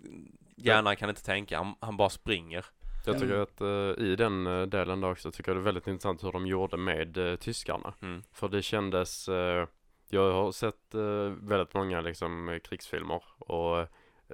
hjärnan 0.56 0.96
kan 0.96 1.08
inte 1.08 1.24
tänka, 1.24 1.58
han, 1.58 1.74
han 1.80 1.96
bara 1.96 2.10
springer. 2.10 2.64
Jag 3.06 3.14
tycker 3.20 3.34
Mm. 3.34 3.42
att 3.42 3.60
eh, 3.60 4.04
i 4.04 4.16
den 4.16 4.46
eh, 4.46 4.62
delen 4.62 5.00
där 5.00 5.10
också 5.10 5.30
tycker 5.30 5.50
jag 5.50 5.56
det 5.56 5.60
är 5.60 5.64
väldigt 5.64 5.86
intressant 5.86 6.24
hur 6.24 6.32
de 6.32 6.46
gjorde 6.46 6.76
med 6.76 7.16
uh, 7.18 7.36
tyskarna. 7.36 7.94
Mm. 8.02 8.22
För 8.32 8.48
det 8.48 8.62
kändes, 8.62 9.28
eh, 9.28 9.66
jag 10.08 10.32
har 10.32 10.52
sett 10.52 10.94
eh, 10.94 11.00
väldigt 11.48 11.74
många 11.74 12.00
liksom 12.00 12.48
eh, 12.48 12.58
krigsfilmer 12.58 13.22
och 13.38 13.78
eh, 13.80 13.86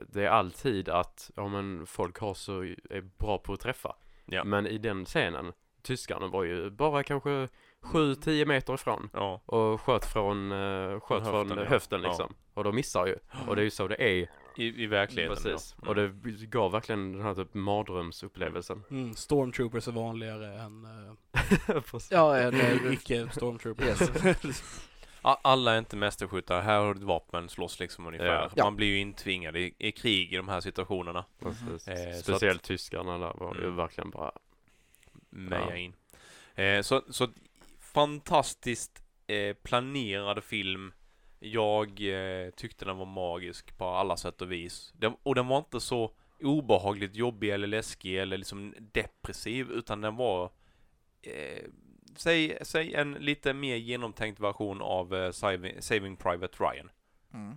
det 0.08 0.24
är 0.24 0.28
alltid 0.30 0.88
att, 0.88 1.30
ja 1.36 1.48
men 1.48 1.86
folk 1.86 2.18
har 2.18 2.34
så, 2.34 2.62
är 2.62 3.18
bra 3.18 3.38
på 3.38 3.52
att 3.52 3.60
träffa. 3.60 3.96
Ja. 4.26 4.44
Men 4.44 4.66
i 4.66 4.78
den 4.78 5.04
scenen, 5.04 5.52
tyskarna 5.82 6.26
var 6.26 6.44
ju 6.44 6.70
bara 6.70 7.02
kanske 7.02 7.48
7-10 7.82 8.44
meter 8.46 8.74
ifrån 8.74 9.10
Ja, 9.12 9.40
och 9.46 9.80
sköt 9.80 10.04
från, 10.04 10.52
eh, 10.52 11.00
sköt 11.00 11.22
Från 11.22 11.24
från 11.24 11.48
höften, 11.48 11.66
höften, 11.66 12.02
ja. 12.02 12.08
liksom. 12.08 12.34
Och 12.54 12.64
de 12.64 12.74
missar 12.74 13.06
ju. 13.06 13.16
Och 13.48 13.56
det 13.56 13.62
är 13.62 13.64
ju 13.64 13.70
så 13.70 13.88
det 13.88 14.02
är. 14.02 14.30
I, 14.56 14.82
i 14.82 14.86
verkligheten. 14.86 15.36
Precis. 15.42 15.76
Ja. 15.82 15.88
Och 15.88 15.94
det 15.94 16.08
gav 16.46 16.72
verkligen 16.72 17.12
den 17.12 17.22
här 17.22 17.34
typ 17.34 17.54
mardrömsupplevelsen. 17.54 18.82
Mm. 18.90 19.14
Stormtroopers 19.14 19.88
är 19.88 19.92
vanligare 19.92 20.60
än 20.60 20.84
uh, 21.68 22.00
Ja, 22.10 22.36
en, 22.38 22.54
eh, 22.60 22.92
icke-stormtroopers. 22.92 24.62
A- 25.22 25.38
Alla 25.42 25.74
är 25.74 25.78
inte 25.78 25.96
mästerskjutare, 25.96 26.60
här 26.62 26.78
har 26.80 26.94
du 26.94 27.00
ett 27.00 27.06
vapen, 27.06 27.48
slåss 27.48 27.80
liksom 27.80 28.06
ungefär. 28.06 28.50
Ja. 28.56 28.64
Man 28.64 28.76
blir 28.76 28.86
ju 28.86 28.98
intvingad 28.98 29.56
i, 29.56 29.74
i 29.78 29.92
krig 29.92 30.32
i 30.32 30.36
de 30.36 30.48
här 30.48 30.60
situationerna. 30.60 31.24
Precis. 31.42 31.88
Eh, 31.88 32.14
Speciellt 32.14 32.62
tyskarna 32.62 33.18
där 33.18 33.32
var 33.34 33.54
ju 33.54 33.60
Mm. 33.64 33.76
verkligen 33.76 34.10
bara 34.10 34.32
meja 35.30 35.66
Ja. 35.70 35.76
in. 35.76 35.92
Eh, 36.54 36.82
så, 36.82 37.02
så 37.10 37.28
fantastiskt 37.80 39.02
eh, 39.26 39.54
planerad 39.62 40.44
film. 40.44 40.92
Jag 41.42 41.88
eh, 42.00 42.50
tyckte 42.50 42.84
den 42.84 42.96
var 42.96 43.06
magisk 43.06 43.78
på 43.78 43.84
alla 43.86 44.16
sätt 44.16 44.42
och 44.42 44.52
vis. 44.52 44.92
Den, 44.96 45.12
och 45.22 45.34
den 45.34 45.46
var 45.46 45.58
inte 45.58 45.80
så 45.80 46.12
obehagligt 46.42 47.16
jobbig 47.16 47.50
eller 47.50 47.66
läskig 47.66 48.18
eller 48.18 48.38
liksom 48.38 48.74
depressiv 48.92 49.70
utan 49.70 50.00
den 50.00 50.16
var 50.16 50.50
eh, 51.22 51.64
säg, 52.16 52.58
säg 52.62 52.94
en 52.94 53.12
lite 53.12 53.52
mer 53.54 53.76
genomtänkt 53.76 54.40
version 54.40 54.82
av 54.82 55.14
eh, 55.14 55.30
Saving, 55.32 55.82
Saving 55.82 56.16
Private 56.16 56.56
Ryan. 56.64 56.90
Mm. 57.34 57.56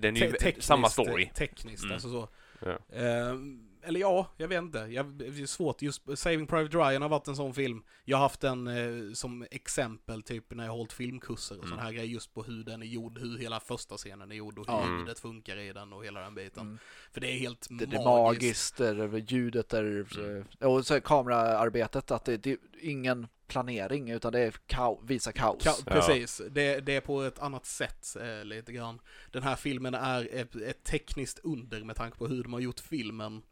Den 0.00 0.16
är 0.16 0.20
ju 0.20 0.32
Te- 0.32 0.60
samma 0.62 0.88
story. 0.88 1.30
Tekniskt, 1.34 1.82
Mm. 1.84 1.94
alltså 1.94 2.08
så. 2.10 2.28
Ja. 2.64 2.96
Ehm, 2.96 3.67
eller 3.88 4.00
ja, 4.00 4.26
jag 4.36 4.48
vet 4.48 4.58
inte. 4.62 4.78
Jag, 4.78 5.06
det 5.06 5.26
är 5.26 5.46
svårt. 5.46 5.82
Just 5.82 6.02
Saving 6.18 6.46
Private 6.46 6.76
Ryan 6.78 7.02
har 7.02 7.08
varit 7.08 7.28
en 7.28 7.36
sån 7.36 7.54
film. 7.54 7.82
Jag 8.04 8.16
har 8.16 8.22
haft 8.22 8.40
den 8.40 8.66
eh, 8.66 9.12
som 9.12 9.46
exempel 9.50 10.22
typ 10.22 10.50
när 10.54 10.64
jag 10.64 10.70
har 10.70 10.76
hållit 10.76 10.92
filmkurser 10.92 11.58
och 11.58 11.64
Mm. 11.64 11.76
sån 11.76 11.86
här 11.86 11.92
grejer 11.92 12.06
just 12.08 12.34
på 12.34 12.42
hur 12.42 12.64
den 12.64 12.82
är 12.82 12.86
gjord, 12.86 13.18
hur 13.18 13.38
hela 13.38 13.60
första 13.60 13.96
scenen 13.96 14.30
är 14.32 14.36
gjord 14.36 14.58
och 14.58 14.66
hur 14.66 14.72
Ja. 14.74 14.82
Mm. 14.84 14.98
ljudet 14.98 15.18
funkar 15.18 15.56
i 15.56 15.72
den 15.72 15.92
och 15.92 16.04
hela 16.04 16.20
den 16.20 16.34
biten. 16.34 16.62
Mm. 16.62 16.78
För 17.12 17.20
det 17.20 17.26
är 17.30 17.38
helt 17.38 17.66
Det, 17.70 17.86
det 17.86 17.96
är 17.96 18.04
magiskt. 18.04 18.42
magiskt, 18.42 18.76
det 18.76 18.86
är 18.88 19.32
ljudet 19.32 19.72
är, 19.72 20.18
Mm. 20.18 20.44
och 20.60 20.86
så 20.86 20.94
är 20.94 21.00
kameraarbetet 21.00 22.10
att 22.10 22.24
det, 22.24 22.36
det 22.36 22.50
är 22.50 22.58
ingen 22.80 23.26
planering 23.46 24.10
utan 24.10 24.32
det 24.32 24.40
är 24.40 24.50
kao, 24.66 25.00
visa 25.06 25.32
kaos. 25.32 25.66
Ka- 25.66 25.82
Ja. 25.86 25.92
precis, 25.92 26.42
det, 26.50 26.80
det 26.80 26.96
är 26.96 27.00
på 27.00 27.22
ett 27.22 27.38
annat 27.38 27.66
sätt 27.66 28.16
eh, 28.20 28.44
lite 28.44 28.72
grann. 28.72 29.00
Den 29.32 29.42
här 29.42 29.56
filmen 29.56 29.94
är 29.94 30.28
ett, 30.34 30.56
ett 30.56 30.84
tekniskt 30.84 31.38
under 31.42 31.84
med 31.84 31.96
tanke 31.96 32.18
på 32.18 32.26
hur 32.26 32.42
de 32.42 32.52
har 32.52 32.60
gjort 32.60 32.80
filmen. 32.80 33.42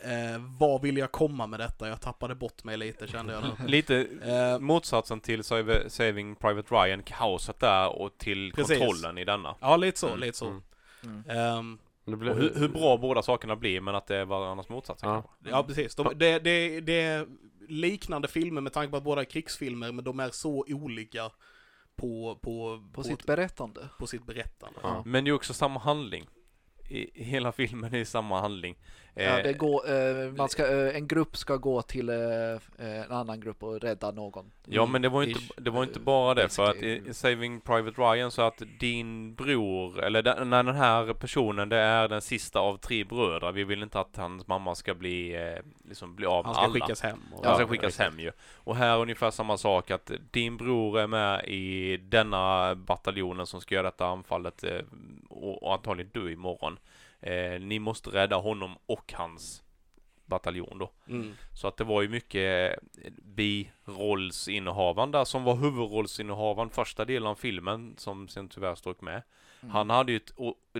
Eh, 0.00 0.40
vad 0.58 0.82
vill 0.82 0.96
jag 0.96 1.12
komma 1.12 1.46
med 1.46 1.60
detta? 1.60 1.88
Jag 1.88 2.00
tappade 2.00 2.34
bort 2.34 2.64
mig 2.64 2.76
lite 2.76 3.06
kände 3.06 3.32
jag 3.32 3.42
nu. 3.42 3.50
Lite 3.66 4.06
Eh, 4.22 4.58
motsatsen 4.58 5.20
till 5.20 5.44
Saving 5.88 6.36
Private 6.36 6.74
Ryan, 6.74 7.02
kaoset 7.02 7.60
där 7.60 7.88
och 8.02 8.18
till 8.18 8.52
Precis. 8.52 8.78
kontrollen 8.78 9.18
i 9.18 9.24
denna. 9.24 9.54
ja, 9.60 9.76
lite 9.76 9.98
så, 9.98 10.06
Mm, 10.06 10.20
lite 10.20 10.38
så. 10.38 10.60
mm. 11.02 11.78
Det 12.04 12.16
blir, 12.16 12.34
hur, 12.34 12.54
hur 12.54 12.68
bra 12.68 12.96
båda 12.96 13.22
sakerna 13.22 13.56
blir 13.56 13.80
men 13.80 13.94
att 13.94 14.06
det 14.06 14.16
är 14.16 14.24
varandras 14.24 14.68
motsatser 14.68 15.06
Ja. 15.06 15.24
Ja, 15.44 15.62
precis. 15.62 15.94
De, 15.94 16.12
det, 16.16 16.38
det, 16.38 16.80
det 16.80 17.02
är 17.02 17.26
liknande 17.68 18.28
filmer 18.28 18.60
med 18.60 18.72
tanke 18.72 18.90
på 18.90 18.96
att 18.96 19.02
båda 19.04 19.20
är 19.20 19.24
krigsfilmer, 19.24 19.92
men 19.92 20.04
de 20.04 20.20
är 20.20 20.30
så 20.30 20.64
olika 20.68 21.30
på, 21.96 22.38
på, 22.42 22.84
På 22.92 23.02
sitt 23.02 23.26
berättande. 23.26 23.88
på 23.98 24.06
sitt 24.06 24.26
berättande. 24.26 24.78
Ja. 24.82 25.02
Men 25.06 25.24
det 25.24 25.30
är 25.30 25.32
också 25.32 25.54
samma 25.54 25.80
handling. 25.80 26.26
I, 26.88 27.10
hela 27.24 27.52
filmen 27.52 27.94
är 27.94 28.04
samma 28.04 28.40
handling. 28.40 28.76
Ja, 29.18 29.22
Eh, 29.22 29.42
det 29.42 29.52
går, 29.52 29.90
eh, 29.90 30.32
man 30.32 30.48
ska, 30.48 30.86
eh, 30.86 30.96
en 30.96 31.06
grupp 31.06 31.36
ska 31.36 31.56
gå 31.56 31.82
till 31.82 32.08
eh, 32.08 32.16
eh, 32.78 33.04
en 33.04 33.12
annan 33.12 33.40
grupp 33.40 33.62
och 33.62 33.80
rädda 33.80 34.10
någon. 34.10 34.50
Ja 34.64 34.86
men 34.86 35.02
det 35.02 35.08
var 35.08 35.22
ju 35.22 35.28
inte, 35.28 35.40
det 35.56 35.70
var 35.70 35.82
inte 35.82 36.00
bara 36.00 36.34
det 36.34 36.48
för 36.48 36.70
att 36.70 36.76
i 36.76 37.14
Saving 37.14 37.60
Private 37.60 38.02
Ryan 38.02 38.30
så 38.30 38.42
att 38.42 38.62
din 38.80 39.34
bror, 39.34 40.04
eller 40.04 40.22
den, 40.22 40.50
när 40.50 40.62
den 40.62 40.74
här 40.74 41.12
personen 41.14 41.68
det 41.68 41.76
är 41.76 42.08
den 42.08 42.20
sista 42.22 42.60
av 42.60 42.76
tre 42.76 43.04
bröder. 43.04 43.52
Vi 43.52 43.64
vill 43.64 43.82
inte 43.82 44.00
att 44.00 44.16
hans 44.16 44.46
mamma 44.46 44.74
ska 44.74 44.94
bli, 44.94 45.34
eh, 45.34 45.62
liksom 45.88 46.16
bli 46.16 46.26
av 46.26 46.44
Han 46.44 46.50
med 46.50 46.54
ska 46.56 46.64
alla. 46.64 46.72
skickas 46.72 47.00
hem. 47.00 47.20
Och, 47.32 47.44
Han 47.46 47.54
ska 47.54 47.66
skickas 47.66 47.98
hem 47.98 48.20
ju. 48.20 48.32
Och 48.54 48.76
här 48.76 48.96
är 48.96 49.00
ungefär 49.00 49.30
samma 49.30 49.56
sak 49.56 49.90
att 49.90 50.10
din 50.30 50.56
bror 50.56 51.00
är 51.00 51.06
med 51.06 51.44
i 51.44 51.96
denna 51.96 52.74
bataljonen 52.74 53.46
som 53.46 53.60
ska 53.60 53.74
göra 53.74 53.86
detta 53.90 54.06
anfallet 54.06 54.64
eh, 54.64 54.80
och, 55.28 55.62
och 55.62 55.72
antagligen 55.74 56.10
dö 56.14 56.30
imorgon. 56.30 56.75
Eh, 57.20 57.60
ni 57.60 57.78
måste 57.78 58.10
rädda 58.10 58.36
honom 58.36 58.74
och 58.86 59.12
hans 59.16 59.62
bataljon 60.26 60.78
då. 60.78 60.90
Mm. 61.08 61.32
Så 61.54 61.68
att 61.68 61.76
det 61.76 61.84
var 61.84 62.02
ju 62.02 62.08
mycket 62.08 62.78
eh, 63.04 63.10
birollsinnehavaren 63.22 65.10
där 65.10 65.24
som 65.24 65.44
var 65.44 65.56
huvudrollsinnehavaren 65.56 66.70
första 66.70 67.04
delen 67.04 67.28
av 67.28 67.34
filmen 67.34 67.94
som 67.98 68.28
sen 68.28 68.48
tyvärr 68.48 68.74
strök 68.74 69.00
med. 69.00 69.22
Mm. 69.62 69.74
Han 69.74 69.90
hade 69.90 70.12
ju 70.12 70.16
ett 70.16 70.32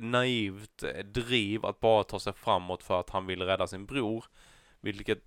naivt 0.02 0.82
eh, 0.82 1.04
driv 1.04 1.66
att 1.66 1.80
bara 1.80 2.04
ta 2.04 2.20
sig 2.20 2.32
framåt 2.32 2.82
för 2.82 3.00
att 3.00 3.10
han 3.10 3.26
ville 3.26 3.46
rädda 3.46 3.66
sin 3.66 3.86
bror. 3.86 4.24
Vilket 4.80 5.18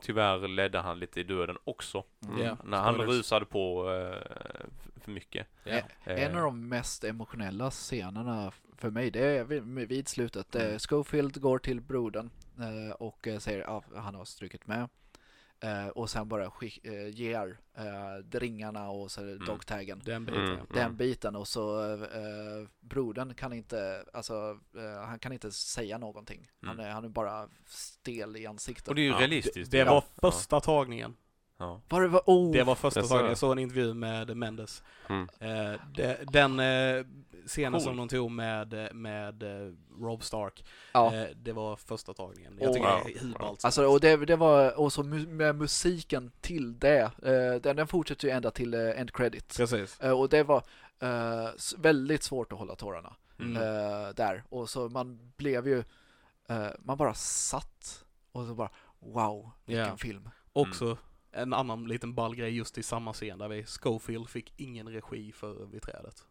tyvärr 0.00 0.48
ledde 0.48 0.78
han 0.78 0.98
lite 0.98 1.20
i 1.20 1.22
döden 1.22 1.56
också. 1.64 2.04
Mm. 2.28 2.40
Ja. 2.40 2.56
När 2.64 2.78
han 2.80 2.94
Spoilers. 2.94 3.16
rusade 3.16 3.44
på 3.46 3.90
eh, 3.90 4.32
för 5.00 5.10
mycket. 5.10 5.46
Eh, 5.64 5.84
En 6.04 6.36
av 6.36 6.42
de 6.42 6.68
mest 6.68 7.04
emotionella 7.04 7.70
scenerna 7.70 8.52
för 8.82 8.90
mig, 8.90 9.10
det 9.10 9.20
är 9.20 9.44
vid, 9.86 10.08
slutet. 10.08 10.54
Mm. 10.54 10.78
Schofield 10.78 11.40
går 11.40 11.58
till 11.58 11.80
brodern 11.80 12.30
eh, 12.58 12.92
och 12.94 13.28
eh, 13.28 13.38
säger 13.38 13.76
att 13.78 13.84
han 13.94 14.14
har 14.14 14.24
strukit 14.24 14.66
med. 14.66 14.88
Eh, 15.60 15.86
och 15.88 16.10
sen 16.10 16.28
bara 16.28 16.50
skick, 16.50 16.84
eh, 16.86 17.08
ger 17.08 17.58
eh, 17.76 18.38
ringarna 18.38 18.90
och 18.90 19.10
så 19.10 19.20
Mm. 19.22 19.44
dogtaggen. 19.44 20.02
Den 20.04 20.24
biten. 20.24 20.44
Mm. 20.52 20.66
Den 20.74 20.96
biten 20.96 21.36
och 21.36 21.48
så 21.48 21.92
eh, 22.02 22.68
brodern 22.80 23.34
kan 23.34 23.52
inte, 23.52 24.04
alltså 24.12 24.58
eh, 24.76 25.02
han 25.06 25.18
kan 25.18 25.32
inte 25.32 25.52
säga 25.52 25.98
någonting. 25.98 26.50
Han, 26.62 26.74
Mm. 26.74 26.86
är, 26.86 26.90
han 26.90 27.04
är 27.04 27.08
bara 27.08 27.48
stel 27.66 28.36
i 28.36 28.46
ansiktet. 28.46 28.88
och 28.88 28.94
det 28.94 29.00
är 29.00 29.04
ju 29.04 29.10
Ja, 29.10 29.18
realistiskt. 29.20 29.70
Det 29.70 29.78
ja. 29.78 29.84
var 29.84 29.94
Ja. 30.20 30.30
första 30.30 30.60
tagningen. 30.60 31.16
Ja. 31.58 31.80
Var 31.88 32.02
det, 32.02 32.08
var, 32.08 32.22
oh, 32.26 32.52
Det 32.52 32.62
var 32.62 32.74
första 32.74 33.00
det. 33.22 33.28
Jag 33.28 33.38
såg 33.38 33.52
en 33.52 33.58
intervju 33.58 33.94
med 33.94 34.36
Mendes. 34.36 34.82
Mm. 35.08 35.28
Eh, 35.40 35.80
det, 35.94 36.18
den 36.32 36.60
eh, 36.60 37.04
scenen 37.46 37.72
Cool. 37.72 37.80
som 37.80 37.96
de 37.96 38.08
tog 38.08 38.30
med, 38.30 38.88
med 38.94 39.42
eh, 39.42 39.72
Rob 40.00 40.22
Stark, 40.22 40.64
ja. 40.92 41.14
eh, 41.14 41.26
det 41.36 41.52
var 41.52 41.76
första 41.76 42.14
tagningen. 42.14 42.58
Jag 42.60 42.68
Oh, 42.70 42.74
tycker 42.74 42.88
wow. 42.90 43.00
det 43.04 43.12
är 43.12 43.20
hur 43.20 43.32
som 43.32 43.56
Alltså, 43.62 43.86
och 43.86 44.00
det, 44.00 44.16
det 44.16 44.36
var, 44.36 44.80
och 44.80 44.92
så 44.92 45.02
mu- 45.02 45.28
med 45.28 45.54
musiken 45.56 46.32
till 46.40 46.78
det, 46.78 47.00
eh, 47.22 47.60
den, 47.62 47.76
den 47.76 47.86
fortsätter 47.86 48.28
ju 48.28 48.34
ända 48.34 48.50
till 48.50 48.74
eh, 48.74 49.00
end 49.00 49.12
credits. 49.12 49.56
Precis. 49.56 50.00
Eh, 50.00 50.20
och 50.20 50.28
det 50.28 50.42
var 50.42 50.62
eh, 51.00 51.48
väldigt 51.78 52.22
svårt 52.22 52.52
att 52.52 52.58
hålla 52.58 52.76
tårarna 52.76 53.16
Mm. 53.38 53.56
eh, 53.56 54.08
där. 54.14 54.44
Och 54.48 54.70
så 54.70 54.88
man 54.88 55.32
blev 55.36 55.68
ju, 55.68 55.84
eh, 56.48 56.66
man 56.78 56.96
bara 56.98 57.14
satt 57.14 58.04
och 58.32 58.46
så 58.46 58.54
bara 58.54 58.70
wow, 59.00 59.50
vilken 59.64 59.86
Ja. 59.86 59.96
film. 59.96 60.28
Också 60.52 60.96
en 61.32 61.52
annan 61.52 61.84
liten 61.88 62.14
ball 62.14 62.34
grej 62.36 62.56
just 62.56 62.78
i 62.78 62.82
samma 62.82 63.12
scen 63.12 63.38
där 63.38 63.48
vi, 63.48 63.64
Schofield 63.64 64.28
fick 64.28 64.52
ingen 64.56 64.88
regi 64.88 65.32
för 65.32 65.66
vid 65.66 65.82
trädet. 65.82 66.24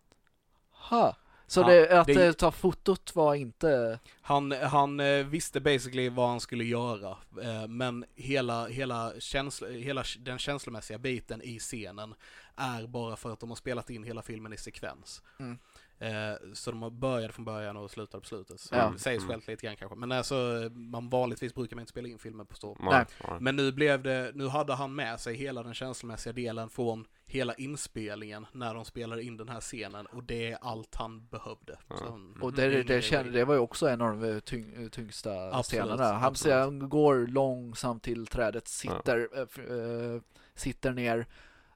Ha. 0.72 1.16
Så 1.48 1.62
Ja, 1.62 1.68
det, 1.68 2.00
att 2.00 2.08
det- 2.08 2.34
ta 2.34 2.52
fotot 2.52 3.16
var 3.16 3.36
inte, 3.36 4.00
Han, 4.22 4.52
han 4.52 5.00
eh, 5.00 5.26
visste 5.26 5.60
basically 5.62 6.10
vad 6.10 6.30
han 6.30 6.40
skulle 6.40 6.64
göra, 6.64 7.18
eh, 7.42 7.68
men 7.68 8.06
hela, 8.16 8.68
hela, 8.68 9.14
känsla, 9.20 9.68
hela 9.68 10.04
den 10.20 10.40
känslomässiga 10.40 10.98
biten 10.98 11.42
i 11.42 11.60
scenen 11.60 12.14
är 12.56 12.88
bara 12.88 13.16
för 13.16 13.34
att 13.34 13.40
de 13.40 13.50
har 13.50 13.56
spelat 13.56 13.90
in 13.90 14.04
hela 14.04 14.22
filmen 14.22 14.54
i 14.54 14.58
sekvens. 14.58 15.22
Mm. 15.40 15.58
Eh, 16.02 16.34
så 16.54 16.72
de 16.72 16.82
har 16.82 16.90
börjat 16.90 17.34
från 17.34 17.46
början 17.46 17.78
och 17.78 17.92
slutat 17.92 18.22
på 18.22 18.28
slutet. 18.28 18.60
Så 18.60 18.76
Ja. 18.76 18.90
det 18.94 19.00
sägs 19.00 19.24
Mm. 19.24 19.30
självt 19.32 19.48
lite 19.48 19.66
grann 19.68 19.76
kanske. 19.76 19.98
Men 19.98 20.12
alltså, 20.12 20.36
man 20.74 21.10
vanligtvis 21.10 21.56
brukar 21.56 21.76
man 21.76 21.82
inte 21.82 21.90
spela 21.90 22.08
in 22.08 22.20
filmer 22.20 22.44
på. 22.44 22.78
Nej. 22.80 23.06
Men 23.40 23.56
nu 23.56 23.72
blev 23.72 24.04
det, 24.04 24.32
nu 24.36 24.48
hade 24.48 24.74
han 24.74 24.96
med 24.96 25.20
sig 25.20 25.36
hela 25.36 25.64
den 25.64 25.74
känslomässiga 25.74 26.34
delen 26.34 26.70
från 26.70 27.06
hela 27.26 27.54
inspelningen 27.54 28.46
när 28.52 28.74
de 28.74 28.86
spelade 28.86 29.24
in 29.24 29.38
den 29.38 29.50
här 29.50 29.60
scenen 29.62 30.06
och 30.06 30.24
det 30.24 30.52
är 30.52 30.58
allt 30.62 30.96
han 30.96 31.28
behövde. 31.28 31.78
Ja. 31.88 31.98
Så 31.98 32.06
han- 32.10 32.38
och 32.42 32.54
det, 32.54 32.84
det, 32.84 33.02
kände, 33.02 33.32
det 33.32 33.46
var 33.46 33.54
ju 33.54 33.60
också 33.60 33.88
en 33.90 34.02
av 34.02 34.22
de 34.22 34.30
eh, 34.34 34.40
tyng, 34.40 34.90
tyngsta 34.90 35.32
Absolut, 35.58 35.84
scenerna. 35.86 36.14
Han, 36.14 36.36
han 36.46 36.90
går 36.90 37.28
långsamt 37.28 38.04
till 38.04 38.28
trädet, 38.28 38.68
sitter, 38.68 39.30
eh, 39.38 39.44
f- 39.44 39.60
eh, 39.70 40.22
sitter 40.56 40.92
ner, 40.92 41.26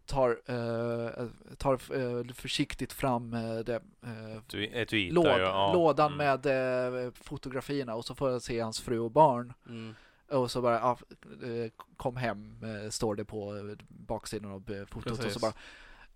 tar, 0.05 0.29
eh, 0.45 1.27
tar 1.57 1.73
eh, 1.73 2.33
försiktigt 2.33 2.93
fram 2.93 3.33
eh, 3.33 3.55
det, 3.59 3.81
eh, 4.03 4.37
Ett 4.73 4.89
tweet 4.89 5.13
låd, 5.13 5.27
ja. 5.27 5.73
lådan 5.73 6.13
Mm. 6.13 6.17
med 6.41 7.05
eh, 7.05 7.11
fotografierna 7.13 7.95
och 7.95 8.05
så 8.05 8.15
får 8.15 8.31
jag 8.31 8.41
se 8.41 8.59
hans 8.59 8.81
fru 8.81 8.99
och 8.99 9.11
barn. 9.11 9.53
Mm. 9.69 9.95
Och 10.29 10.51
så 10.51 10.61
bara, 10.61 10.83
ah, 10.83 10.97
eh, 11.43 11.71
kom 11.97 12.15
hem, 12.15 12.57
eh, 12.63 12.89
står 12.89 13.15
det 13.15 13.25
på 13.25 13.55
eh, 13.57 13.63
baksidan 13.87 14.51
av 14.51 14.71
eh, 14.71 14.85
fotot. 14.85 15.11
Och 15.11 15.17
så 15.17 15.23
Precis. 15.23 15.41
bara, 15.41 15.53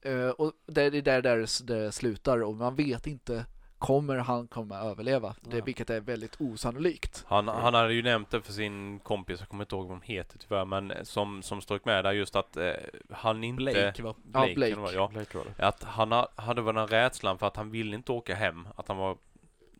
eh, 0.01 0.29
och 0.29 0.53
det 0.65 0.81
är 0.81 0.91
där, 1.01 1.21
där 1.21 1.65
det 1.65 1.91
slutar 1.91 2.43
och 2.43 2.55
man 2.55 2.75
vet 2.75 3.07
inte, 3.07 3.45
kommer 3.79 4.17
han 4.17 4.47
komma 4.47 4.77
överleva? 4.79 5.35
Det, 5.41 5.57
Ja. 5.57 5.63
vilket 5.63 5.89
är 5.89 5.99
väldigt 6.01 6.41
osannolikt. 6.41 7.25
Han, 7.27 7.47
han 7.47 7.73
hade 7.73 7.93
ju 7.93 8.01
nämnt 8.03 8.29
det 8.31 8.41
för 8.41 8.53
sin 8.53 8.99
kompis, 8.99 9.39
jag 9.39 9.49
kommer 9.49 9.63
inte 9.63 9.75
ihåg 9.75 9.87
vad 9.87 9.97
de 10.01 10.13
heter 10.13 10.39
tyvärr, 10.39 10.65
men 10.65 10.93
som, 11.03 11.43
som 11.43 11.61
strök 11.61 11.85
med 11.85 12.03
där 12.05 12.11
just 12.11 12.35
att 12.35 12.57
eh, 12.57 12.71
han 13.11 13.43
inte... 13.43 13.63
Blake 13.63 14.03
var... 14.03 14.09
Ja, 14.09 14.15
Blake, 14.23 14.53
Blake. 14.55 14.71
eller 14.71 14.81
vad- 14.81 14.93
ja. 14.93 15.07
Blake 15.07 15.37
var 15.37 15.45
det. 15.57 15.65
Att 15.67 15.83
han 15.83 16.11
ha- 16.11 16.29
hade 16.35 16.61
väl 16.61 16.75
den 16.75 16.87
rädslan 16.87 17.37
för 17.37 17.47
att 17.47 17.55
han 17.55 17.71
ville 17.71 17.95
inte 17.95 18.11
åka 18.11 18.35
hem. 18.35 18.67
Att 18.75 18.87
han 18.87 18.97
var, 18.97 19.17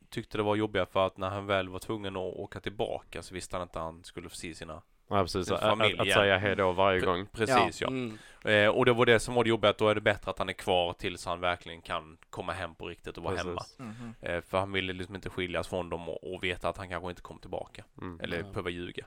tyckte 0.10 0.38
det 0.38 0.44
var 0.44 0.56
jobbigt 0.56 0.90
för 0.92 1.08
att 1.08 1.18
när 1.18 1.30
han 1.30 1.46
väl 1.46 1.70
var 1.70 1.80
tvungen 1.80 2.16
att 2.16 2.34
åka 2.34 2.60
tillbaka 2.60 3.22
så 3.24 3.34
visste 3.34 3.56
han 3.56 3.64
inte 3.64 3.80
att 3.80 3.86
han 3.86 4.04
skulle 4.04 4.30
få 4.30 4.36
se 4.36 4.56
sina... 4.56 4.82
Ja, 5.10 5.22
precis. 5.22 5.52
Att, 5.52 5.60
familj 5.60 5.94
att, 5.94 6.08
att 6.08 6.14
säga 6.14 6.38
hej 6.38 6.56
då 6.56 6.72
varje 6.72 7.00
gång. 7.00 7.26
Precis 7.32 7.82
ja. 7.82 7.88
Mm. 7.88 8.18
Eh, 8.44 8.68
och 8.68 8.86
det 8.86 8.94
var 8.94 9.06
det 9.06 9.20
som 9.20 9.34
var 9.34 9.44
det 9.44 9.50
jobbiga, 9.50 9.72
att 9.72 9.78
då 9.78 9.90
är 9.90 9.96
det 9.96 10.02
bättre 10.02 10.32
att 10.32 10.40
han 10.40 10.50
är 10.50 10.54
kvar 10.54 10.94
tills 10.94 11.26
han 11.26 11.40
verkligen 11.40 11.82
kan 11.82 12.18
komma 12.30 12.54
hem 12.54 12.76
på 12.76 12.88
riktigt 12.88 13.18
och 13.18 13.24
vara 13.24 13.36
Precis. 13.36 13.78
hemma. 13.80 13.92
Mhm. 14.00 14.14
Eh, 14.22 14.42
för 14.42 14.60
han 14.60 14.72
ville 14.72 14.94
liksom 14.94 15.16
inte 15.16 15.30
skiljas 15.30 15.68
från 15.68 15.90
dem 15.90 16.10
och, 16.10 16.34
och 16.34 16.44
veta 16.44 16.70
att 16.70 16.78
han 16.78 16.90
kanske 16.90 17.10
inte 17.10 17.22
kom 17.22 17.40
tillbaka. 17.40 17.84
Mm. 18.02 18.20
Eller 18.20 18.38
Ja. 18.38 18.44
behöva 18.44 18.70
ljuga. 18.70 19.06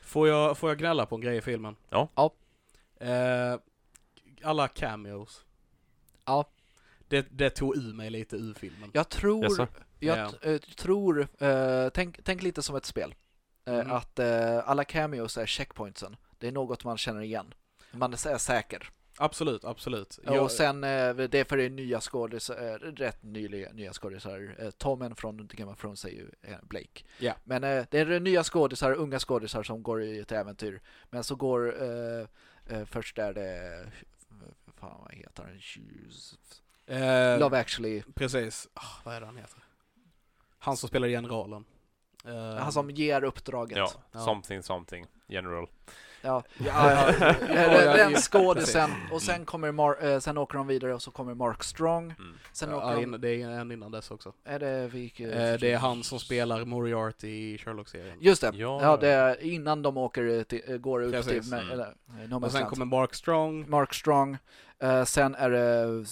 Får 0.00 0.28
jag, 0.28 0.58
får 0.58 0.70
jag 0.70 0.78
gnälla 0.78 1.06
på 1.06 1.14
en 1.14 1.20
grej 1.20 1.36
i 1.36 1.40
filmen? 1.40 1.76
Ja. 1.90 2.08
Ja. 2.14 2.30
Eh, 3.06 3.58
alla 4.42 4.68
cameos. 4.68 5.44
Ja. 6.26 6.44
Det, 7.08 7.26
det 7.30 7.50
tog 7.50 7.76
ur 7.76 7.94
mig 7.94 8.10
lite 8.10 8.36
ur 8.36 8.54
filmen. 8.54 8.90
Jag 8.92 9.08
tror, 9.08 9.44
Jaså? 9.44 9.66
jag 9.98 10.18
eh, 10.42 10.58
tror, 10.58 11.28
eh, 11.38 11.88
tänk, 11.94 12.24
tänk 12.24 12.42
lite 12.42 12.62
som 12.62 12.76
ett 12.76 12.84
spel. 12.84 13.14
Eh, 13.64 13.74
Mm. 13.74 13.90
Att 13.92 14.18
eh, 14.18 14.68
alla 14.68 14.84
cameos 14.84 15.38
är 15.38 15.46
checkpointsen. 15.46 16.16
Det 16.38 16.48
är 16.48 16.52
något 16.52 16.84
man 16.84 16.98
känner 16.98 17.20
igen. 17.20 17.54
Man 17.92 18.12
är 18.12 18.16
sä- 18.16 18.38
säker. 18.38 18.90
Absolut, 19.16 19.64
absolut. 19.64 20.18
och 20.40 20.50
sen, 20.50 20.84
eh, 20.84 21.14
det 21.14 21.34
är 21.34 21.44
för 21.44 21.56
det 21.56 21.64
är 21.64 21.70
nya 21.70 22.00
skådisar, 22.00 22.78
rätt 22.78 23.22
nyliga, 23.22 23.72
nya 23.72 23.92
skådisar. 23.92 24.70
Tommen 24.78 25.14
från 25.14 25.48
The 25.48 25.56
Game 25.56 25.72
of 25.72 25.80
Thrones 25.80 26.04
är 26.04 26.08
ju 26.08 26.30
Blake. 26.62 27.04
Ja. 27.18 27.34
Men 27.44 27.62
det 27.62 27.94
är 27.94 28.20
nya 28.20 28.44
skådisar, 28.44 28.92
unga 28.92 29.18
skådisar 29.18 29.62
som 29.62 29.82
går 29.82 30.02
i 30.02 30.18
ett 30.18 30.32
äventyr. 30.32 30.80
Men 31.10 31.24
så 31.24 31.34
går, 31.36 31.74
först 32.84 33.18
är 33.18 33.32
det, 33.34 33.86
fan 34.80 35.00
vad 35.02 35.14
heter 35.14 35.42
han? 35.42 35.60
Eh, 36.86 37.38
Love 37.40 37.58
actually. 37.58 38.02
Precis. 38.14 38.68
Ah, 38.74 38.82
vad 39.04 39.14
är 39.14 39.20
det 39.20 39.26
han 39.26 39.36
heter? 39.36 39.58
Han 40.58 40.76
som 40.76 40.88
spelar 40.88 41.08
generalen. 41.08 41.64
Eh, 42.28 42.54
Han 42.62 42.72
som 42.72 42.90
ger 42.90 43.24
uppdraget. 43.24 43.78
Ja, 43.78 43.90
Ja. 44.12 44.20
something 44.20 44.62
something 44.62 45.06
general. 45.28 45.66
Ja, 46.24 46.42
Ja, 46.58 46.90
ja, 46.90 47.08
Eh, 47.40 47.94
den 47.96 48.12
ja, 48.12 48.18
skådisen 48.18 48.90
och 49.12 49.22
sen 49.22 49.44
kommer 49.44 49.72
Mar- 49.72 50.04
eh, 50.12 50.18
sen 50.18 50.38
åker 50.38 50.58
de 50.58 50.66
vidare 50.66 50.94
och 50.94 51.02
så 51.02 51.10
kommer 51.10 51.34
Mark 51.34 51.64
Strong. 51.64 52.04
Mm. 52.18 52.34
Sen 52.52 52.70
ja, 52.70 52.76
åker 52.76 53.06
de, 53.06 53.20
det 53.20 53.42
är 53.42 53.48
en 53.50 53.72
innan 53.72 53.90
dess 53.90 54.10
också. 54.10 54.32
är 54.44 54.58
det 54.58 54.88
vilket? 54.88 55.32
Eh, 55.32 55.52
det 55.60 55.72
är 55.72 55.78
han 55.78 56.02
som 56.02 56.18
spelar 56.20 56.64
Moriarty 56.64 57.28
i 57.28 57.58
Sherlock-serien. 57.58 58.16
Just 58.20 58.40
det, 58.40 58.50
Ja. 58.54 58.82
ja, 58.82 58.96
det 58.96 59.08
är 59.08 59.42
innan 59.42 59.82
de 59.82 59.96
åker 59.96 60.42
till, 60.44 60.78
går 60.78 61.02
ut 61.04 61.12
Precis. 61.12 61.44
till, 61.50 61.52
Mm. 61.58 61.70
eller, 61.70 61.94
No 62.28 62.44
Och 62.44 62.52
sen 62.52 62.60
Land. 62.60 62.70
kommer 62.70 62.86
Mark 62.86 63.14
Strong. 63.14 63.70
Mark 63.70 63.94
Strong, 63.94 64.36
eh, 64.78 65.04
sen 65.04 65.34
är 65.34 65.50
det 65.50 66.04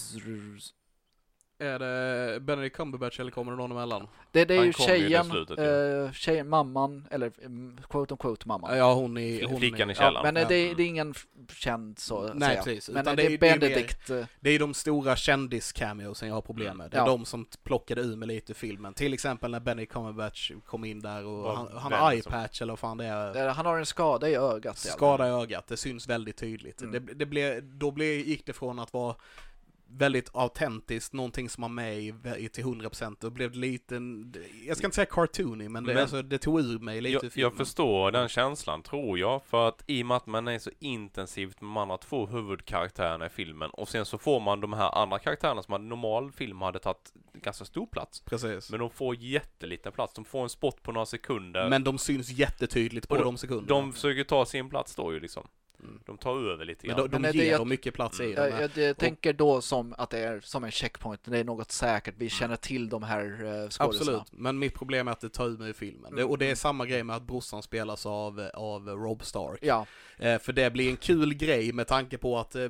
Är 1.61 1.79
det 1.79 2.41
Benedict 2.41 2.77
Cumberbatch 2.77 3.21
eller 3.21 3.31
kommer 3.31 3.53
det 3.53 3.59
någon 3.59 3.71
emellan? 3.73 4.07
Det, 4.33 4.45
det 4.45 4.55
är 4.55 4.59
Han 4.59 4.67
ju 4.67 4.73
kommer 4.73 4.91
ju 4.91 4.97
i 4.97 5.01
tjejen, 5.09 5.25
slutet, 5.31 5.59
eh, 5.59 6.13
tjejen, 6.13 6.49
mamman, 6.49 7.07
eller 7.11 7.33
mm, 7.45 7.79
quote 7.89 8.15
on 8.15 8.19
quote 8.19 8.49
mamman. 8.49 8.77
Ja, 8.79 8.95
hon 8.95 9.19
i... 9.19 9.45
Hon 9.45 9.59
Flickan 9.61 9.89
i 9.91 9.93
i, 9.93 9.97
källaren. 9.97 10.17
Ja, 10.17 10.23
men 10.33 10.37
eh, 10.37 10.43
Ja. 10.43 10.49
det, 10.49 10.75
det 10.75 10.83
är 10.83 10.87
ingen 10.87 11.11
f- 11.11 11.27
känd 11.57 11.99
så 11.99 12.23
att 12.23 12.37
Nej, 12.37 12.49
säga. 12.49 12.63
precis. 12.63 12.89
Men 12.89 13.03
Utan 13.03 13.17
det, 13.17 13.23
det 13.23 13.27
är 13.29 13.33
är- 13.35 13.39
det 13.39 13.47
är 13.49 13.53
mer- 13.59 13.69
Benedict. 13.69 14.11
eh, 14.11 14.25
Det 14.41 14.51
är 14.51 14.59
de 14.59 14.75
stora 14.75 15.15
kändis-cameosen 15.17 16.29
jag 16.29 16.35
har 16.35 16.41
problem 16.43 16.77
med. 16.77 16.91
Det 16.91 16.97
är 16.97 17.01
Ja. 17.01 17.07
de 17.07 17.25
som 17.25 17.47
plockade 17.63 18.01
ur 18.01 18.17
mig 18.17 18.29
lite 18.29 18.53
i 18.53 18.55
filmen. 18.55 18.95
Till 18.95 19.15
exempel 19.15 19.51
när 19.51 19.61
Benedict 19.61 19.93
Cumberbatch 19.93 20.51
kom 20.67 20.85
in 20.85 21.01
där 21.03 21.25
och 21.27 21.39
Var 21.43 21.55
han, 21.55 21.69
han 21.79 21.93
har 21.93 21.99
som- 22.01 22.11
eyepatch 22.13 22.63
eller 22.63 22.73
vad 22.73 22.79
fan 22.79 22.97
det 22.97 23.05
är. 23.07 23.47
eh, 23.47 23.53
Han 23.55 23.67
har 23.67 23.79
en 23.79 23.87
skada 23.87 24.29
i 24.29 24.35
ögat. 24.35 24.65
i 24.65 24.69
alla 24.69 24.75
fall. 24.75 24.77
Skada 24.93 25.29
i 25.29 25.31
ögat, 25.31 25.67
det 25.67 25.77
syns 25.77 26.07
väldigt 26.09 26.37
tydligt. 26.37 26.81
Mm. 26.83 26.93
Det, 27.07 27.15
det 27.15 27.27
blev, 27.27 27.65
då 27.65 27.91
blev, 27.91 28.09
gick 28.21 28.47
det 28.47 28.53
från 28.53 28.79
att 28.79 28.93
vara 28.93 29.15
väldigt 29.93 30.31
autentiskt, 30.35 31.13
någonting 31.13 31.49
som 31.49 31.63
var 31.63 31.69
med 31.69 31.99
i, 31.99 32.15
i 32.39 32.49
till 32.49 32.65
100% 32.65 33.17
då 33.21 33.31
blev 33.31 33.55
lite, 33.55 33.95
jag 34.67 34.77
ska 34.77 34.87
inte 34.87 34.95
säga 34.95 35.07
cartoony, 35.07 35.69
men 35.69 35.85
det, 35.85 35.95
Men- 35.95 36.03
alltså, 36.03 36.23
det 36.23 36.39
tog 36.39 36.61
ur 36.61 36.79
mig 36.79 37.01
lite 37.01 37.27
Jag, 37.27 37.33
jag 37.35 37.55
förstår 37.57 38.11
den 38.13 38.29
känslan, 38.29 38.83
tror 38.83 39.19
jag. 39.19 39.43
För 39.45 39.69
att 39.69 39.85
i 39.87 40.03
och 40.03 40.07
med 40.07 40.17
att 40.17 40.27
man 40.27 40.49
är 40.49 40.59
så 40.59 40.71
intensivt 40.79 41.61
med 41.61 41.69
de 41.69 41.77
andra 41.77 41.97
två 41.99 42.27
huvudkaraktärerna 42.27 43.27
i 43.27 43.29
filmen 43.29 43.71
och 43.71 43.89
sen 43.89 44.05
så 44.05 44.19
får 44.19 44.41
man 44.41 44.61
de 44.61 44.73
här 44.73 44.99
andra 45.03 45.19
karaktärerna 45.19 45.63
som 45.63 45.73
hade 45.73 45.85
normal 45.85 46.33
film 46.33 46.61
hade 46.61 46.79
tagit 46.79 47.13
ganska 47.33 47.65
stor 47.65 47.87
plats. 47.87 48.21
Precis. 48.21 48.71
Men 48.71 48.81
de 48.81 48.91
får 48.91 49.17
jätteliten 49.17 49.93
plats. 49.93 50.15
De 50.15 50.25
får 50.25 50.43
en 50.43 50.49
spot 50.49 50.83
på 50.83 50.93
några 50.93 51.07
sekunder. 51.07 51.69
Men 51.69 51.85
de 51.85 51.99
syns 51.99 52.31
jättetydligt 52.31 53.09
på 53.09 53.15
Och 53.15 53.25
de 53.25 53.39
sekunderna. 53.39 53.81
de 53.81 53.93
försöker 53.93 54.25
ta 54.25 54.47
sin 54.47 54.69
plats 54.71 54.95
då 54.95 55.13
ju 55.13 55.21
liksom. 55.21 55.47
Mm. 55.83 56.01
De 56.07 56.19
tar 56.19 56.53
över 56.53 56.65
lite 56.65 56.87
Men 56.87 56.97
grann. 56.97 57.07
de, 57.11 57.13
de 57.17 57.23
Men 57.23 57.33
ger 57.33 57.51
det- 57.53 57.57
dem 57.59 57.69
mycket 57.69 57.95
plats 57.95 58.21
i 58.21 58.33
Mm. 58.35 58.37
Jag, 58.53 58.63
jag, 58.63 58.85
jag 58.89 58.97
tänker 58.97 59.33
då 59.33 59.61
som 59.61 59.95
att 59.99 60.11
det 60.11 60.19
är 60.19 60.41
som 60.41 60.65
en 60.65 60.71
checkpoint, 60.71 61.21
det 61.25 61.39
är 61.39 61.45
något 61.45 61.73
säkert, 61.73 62.15
vi 62.19 62.29
känner 62.29 62.57
till 62.57 62.89
de 62.89 63.03
här 63.03 63.25
uh, 63.25 63.69
skådisarna. 63.69 63.87
Absolut, 63.87 64.23
men 64.33 64.59
mitt 64.59 64.75
problem 64.75 65.09
är 65.09 65.13
att 65.13 65.21
det 65.21 65.29
tar 65.29 65.47
ur 65.47 65.59
mig 65.59 65.71
i 65.71 65.73
filmen. 65.73 66.15
Det, 66.15 66.21
Mm. 66.21 66.31
och 66.31 66.39
det 66.39 66.51
är 66.51 66.55
samma 66.55 66.87
grej 66.87 67.03
med 67.05 67.17
att 67.17 67.23
brorsan 67.23 67.63
spelas 67.63 68.07
av, 68.07 68.51
av 68.55 68.89
Rob 68.89 69.25
Stark. 69.25 69.59
Ja, 69.63 69.87
Eh, 70.23 70.39
för 70.39 70.53
det 70.53 70.71
blir 70.71 70.91
en 70.91 70.97
kul 70.97 71.35
grej 71.35 71.73
med 71.73 71.87
tanke 71.87 72.19
på 72.19 72.39
att 72.39 72.55
eh, 72.55 72.65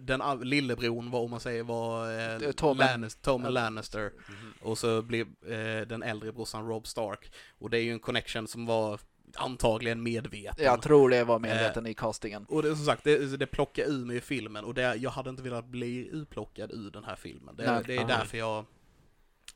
den 0.00 0.22
lillebron 0.42 1.10
var, 1.10 1.20
om 1.20 1.30
man 1.30 1.40
säger, 1.40 1.62
var 1.62 2.04
eh, 2.10 2.48
är 2.48 2.52
Tommen. 2.52 2.86
Lannister, 2.86 3.40
Ja. 3.42 3.48
Lannister. 3.48 4.12
Mhm. 4.28 4.52
Och 4.62 4.78
så 4.78 5.02
blir 5.02 5.20
eh, 5.46 5.86
den 5.86 6.02
äldre 6.02 6.32
brorsan 6.32 6.68
Rob 6.68 6.86
Stark. 6.86 7.32
Och 7.58 7.70
det 7.70 7.78
är 7.78 7.82
ju 7.82 7.92
en 7.92 7.98
connection 7.98 8.46
som 8.48 8.66
var 8.66 9.00
antagligen 9.36 10.02
medveten. 10.02 10.64
jag 10.64 10.82
tror 10.82 11.10
det 11.10 11.24
var 11.24 11.34
Eh. 11.36 11.40
medveten 11.40 11.86
i 11.86 11.94
castingen. 11.94 12.44
Och 12.48 12.62
det, 12.62 12.76
som 12.76 12.84
sagt, 12.84 13.04
det, 13.04 13.36
det 13.36 13.46
plockar 13.46 13.84
ur 13.84 14.04
mig 14.06 14.16
i 14.16 14.20
filmen 14.20 14.64
och 14.64 14.74
det, 14.74 14.94
jag 14.96 15.10
hade 15.10 15.30
inte 15.30 15.42
velat 15.42 15.64
bli 15.66 16.08
utplockad 16.12 16.72
ur 16.72 16.90
den 16.90 17.04
här 17.04 17.16
filmen. 17.16 17.56
Det, 17.56 17.72
Nej. 17.72 17.82
det 17.86 17.96
är 17.96 18.04
Ah. 18.04 18.06
därför 18.06 18.38
jag 18.38 18.64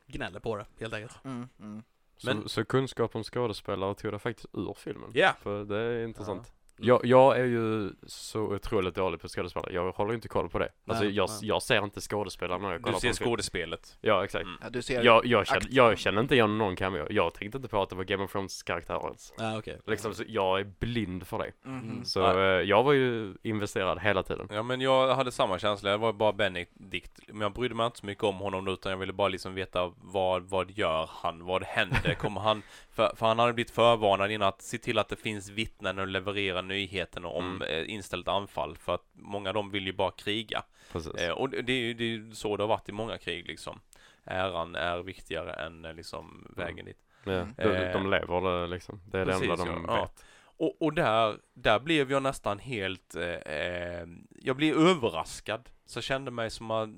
gnäller 0.07 0.41
på 0.41 0.57
det, 0.57 0.67
helt 0.81 0.95
enkelt. 0.95 1.25
Mm, 1.25 1.49
mm. 1.61 1.83
Men- 2.25 2.43
så, 2.43 2.49
så 2.49 2.65
kunskap 2.65 3.15
om 3.17 3.25
skådespelare 3.25 3.95
tog 3.95 4.13
det 4.13 4.19
faktiskt 4.19 4.47
ur 4.53 4.75
filmen. 4.79 5.11
Ja. 5.15 5.33
För 5.43 5.65
det 5.65 5.77
är 5.79 6.05
intressant. 6.05 6.49
Mm. 6.49 6.58
Jag, 6.81 7.01
jag 7.05 7.39
är 7.41 7.45
ju 7.45 7.91
så 8.07 8.41
otroligt 8.41 8.95
dålig 8.95 9.21
på 9.21 9.29
skådespelare. 9.29 9.73
Jag 9.73 9.93
håller 9.93 10.15
inte 10.15 10.29
koll 10.29 10.49
på 10.49 10.59
det. 10.59 10.69
Alltså 10.87 11.05
Nej, 11.05 11.13
jag, 11.15 11.29
nej. 11.31 11.39
jag 11.49 11.63
ser 11.63 11.85
inte 11.85 12.01
skådespelare 12.01 12.59
när 12.59 12.73
jag 12.73 12.83
kollar 12.83 12.93
Du 12.93 12.97
på 12.97 13.01
ser 13.01 13.13
film. 13.25 13.31
skådespelet. 13.31 13.99
Ja, 14.01 14.25
exakt. 14.25 14.45
Mm. 14.45 14.59
Ja, 14.63 14.71
du 14.71 14.83
ser, 14.83 15.03
Jag, 15.05 15.27
jag, 15.27 15.47
känner, 15.47 15.67
jag 15.71 15.99
känner 15.99 16.21
inte 16.21 16.35
igen 16.35 16.59
någon 16.59 16.77
cameo. 16.77 17.07
Jag 17.11 17.35
tänkte 17.35 17.59
inte 17.59 17.69
på 17.69 17.83
att 17.83 17.91
det 17.91 17.97
var 17.97 18.05
Game 18.05 18.25
of 18.25 18.33
Thrones 18.33 18.63
karaktärer 18.63 19.05
ens. 19.05 19.33
Ja, 19.39 19.59
okej. 19.59 19.79
Liksom, 19.87 20.15
så 20.15 20.25
jag 20.29 20.61
är 20.61 20.65
blind 20.79 21.27
för 21.27 21.39
det. 21.39 21.69
Mhm. 21.69 22.05
Så 22.05 22.21
Ja. 22.21 22.35
eh, 22.41 22.45
jag 22.45 22.83
var 22.83 22.93
ju 22.93 23.35
investerad 23.43 23.99
hela 24.01 24.23
tiden. 24.23 24.49
Ja 24.51 24.63
men 24.63 24.81
jag 24.81 25.15
hade 25.15 25.33
samma 25.33 25.59
känsla, 25.59 25.91
det 25.91 25.97
var 25.97 26.13
bara 26.13 26.33
Benedict. 26.33 27.21
Men 27.29 27.41
jag 27.41 27.53
brydde 27.53 27.75
mig 27.75 27.87
inte 27.87 27.99
så 27.99 28.07
mycket 28.07 28.25
om 28.25 28.37
honom 28.37 28.69
utan 28.69 28.93
jag 28.93 28.99
ville 28.99 29.13
bara 29.13 29.29
liksom 29.29 29.55
veta 29.55 29.93
vad, 29.97 30.43
vad 30.43 30.71
gör 30.71 31.11
han? 31.13 31.45
Vad 31.45 31.65
händer? 31.65 32.15
Kommer 32.15 32.41
han... 32.41 32.63
För, 32.99 33.13
för 33.17 33.27
han 33.27 33.39
hade 33.39 33.53
blivit 33.53 33.71
förvarnad 33.71 34.31
innan 34.31 34.49
att 34.49 34.63
se 34.63 34.79
till 34.79 34.99
att 34.99 35.09
det 35.09 35.17
finns 35.17 35.49
vittnen 35.51 35.99
och 35.99 36.07
leverera 36.09 36.63
nyheterna 36.69 37.29
om 37.29 37.57
Mm. 37.63 37.63
eh, 37.63 37.95
inställt 37.95 38.29
anfall. 38.29 38.77
För 38.77 38.95
att 38.95 39.07
många 39.13 39.51
av 39.51 39.55
dem 39.55 39.71
vill 39.71 39.87
ju 39.87 39.93
bara 39.93 40.11
kriga. 40.11 40.63
Precis. 40.93 41.15
Eh, 41.15 41.31
och 41.33 41.51
det 41.51 41.73
är 41.73 41.81
ju 41.81 41.95
det 41.95 42.05
är 42.05 42.35
så 42.35 42.57
det 42.57 42.63
har 42.63 42.69
varit 42.69 42.89
i 42.89 42.93
många 42.93 43.19
krig 43.19 43.47
liksom. 43.47 43.81
Äran 44.25 44.75
är 44.75 44.99
viktigare 44.99 45.53
än 45.53 45.85
eh, 45.85 45.95
liksom 45.95 46.47
vägen 46.57 46.85
dit. 46.87 46.99
Ja, 47.25 47.33
Mm. 47.33 47.55
de, 47.57 47.93
de 47.93 48.11
lever 48.11 48.41
det 48.61 48.67
liksom. 48.67 49.01
Det 49.11 49.19
är 49.19 49.27
det 49.27 49.33
enda 49.33 49.47
precis, 49.47 49.65
de 49.67 49.85
ja. 49.89 50.01
Vet. 50.01 50.25
Och, 50.61 50.83
och 50.83 50.93
där, 50.95 51.39
där 51.55 51.81
blev 51.81 52.11
jag 52.11 52.23
nästan 52.23 52.59
helt, 52.59 53.15
eh, 53.17 54.07
jag 54.43 54.57
blev 54.57 54.77
överraskad. 54.77 55.69
Så 55.87 56.01
kände 56.01 56.31
mig 56.31 56.51
som 56.51 56.71
att 56.71 56.89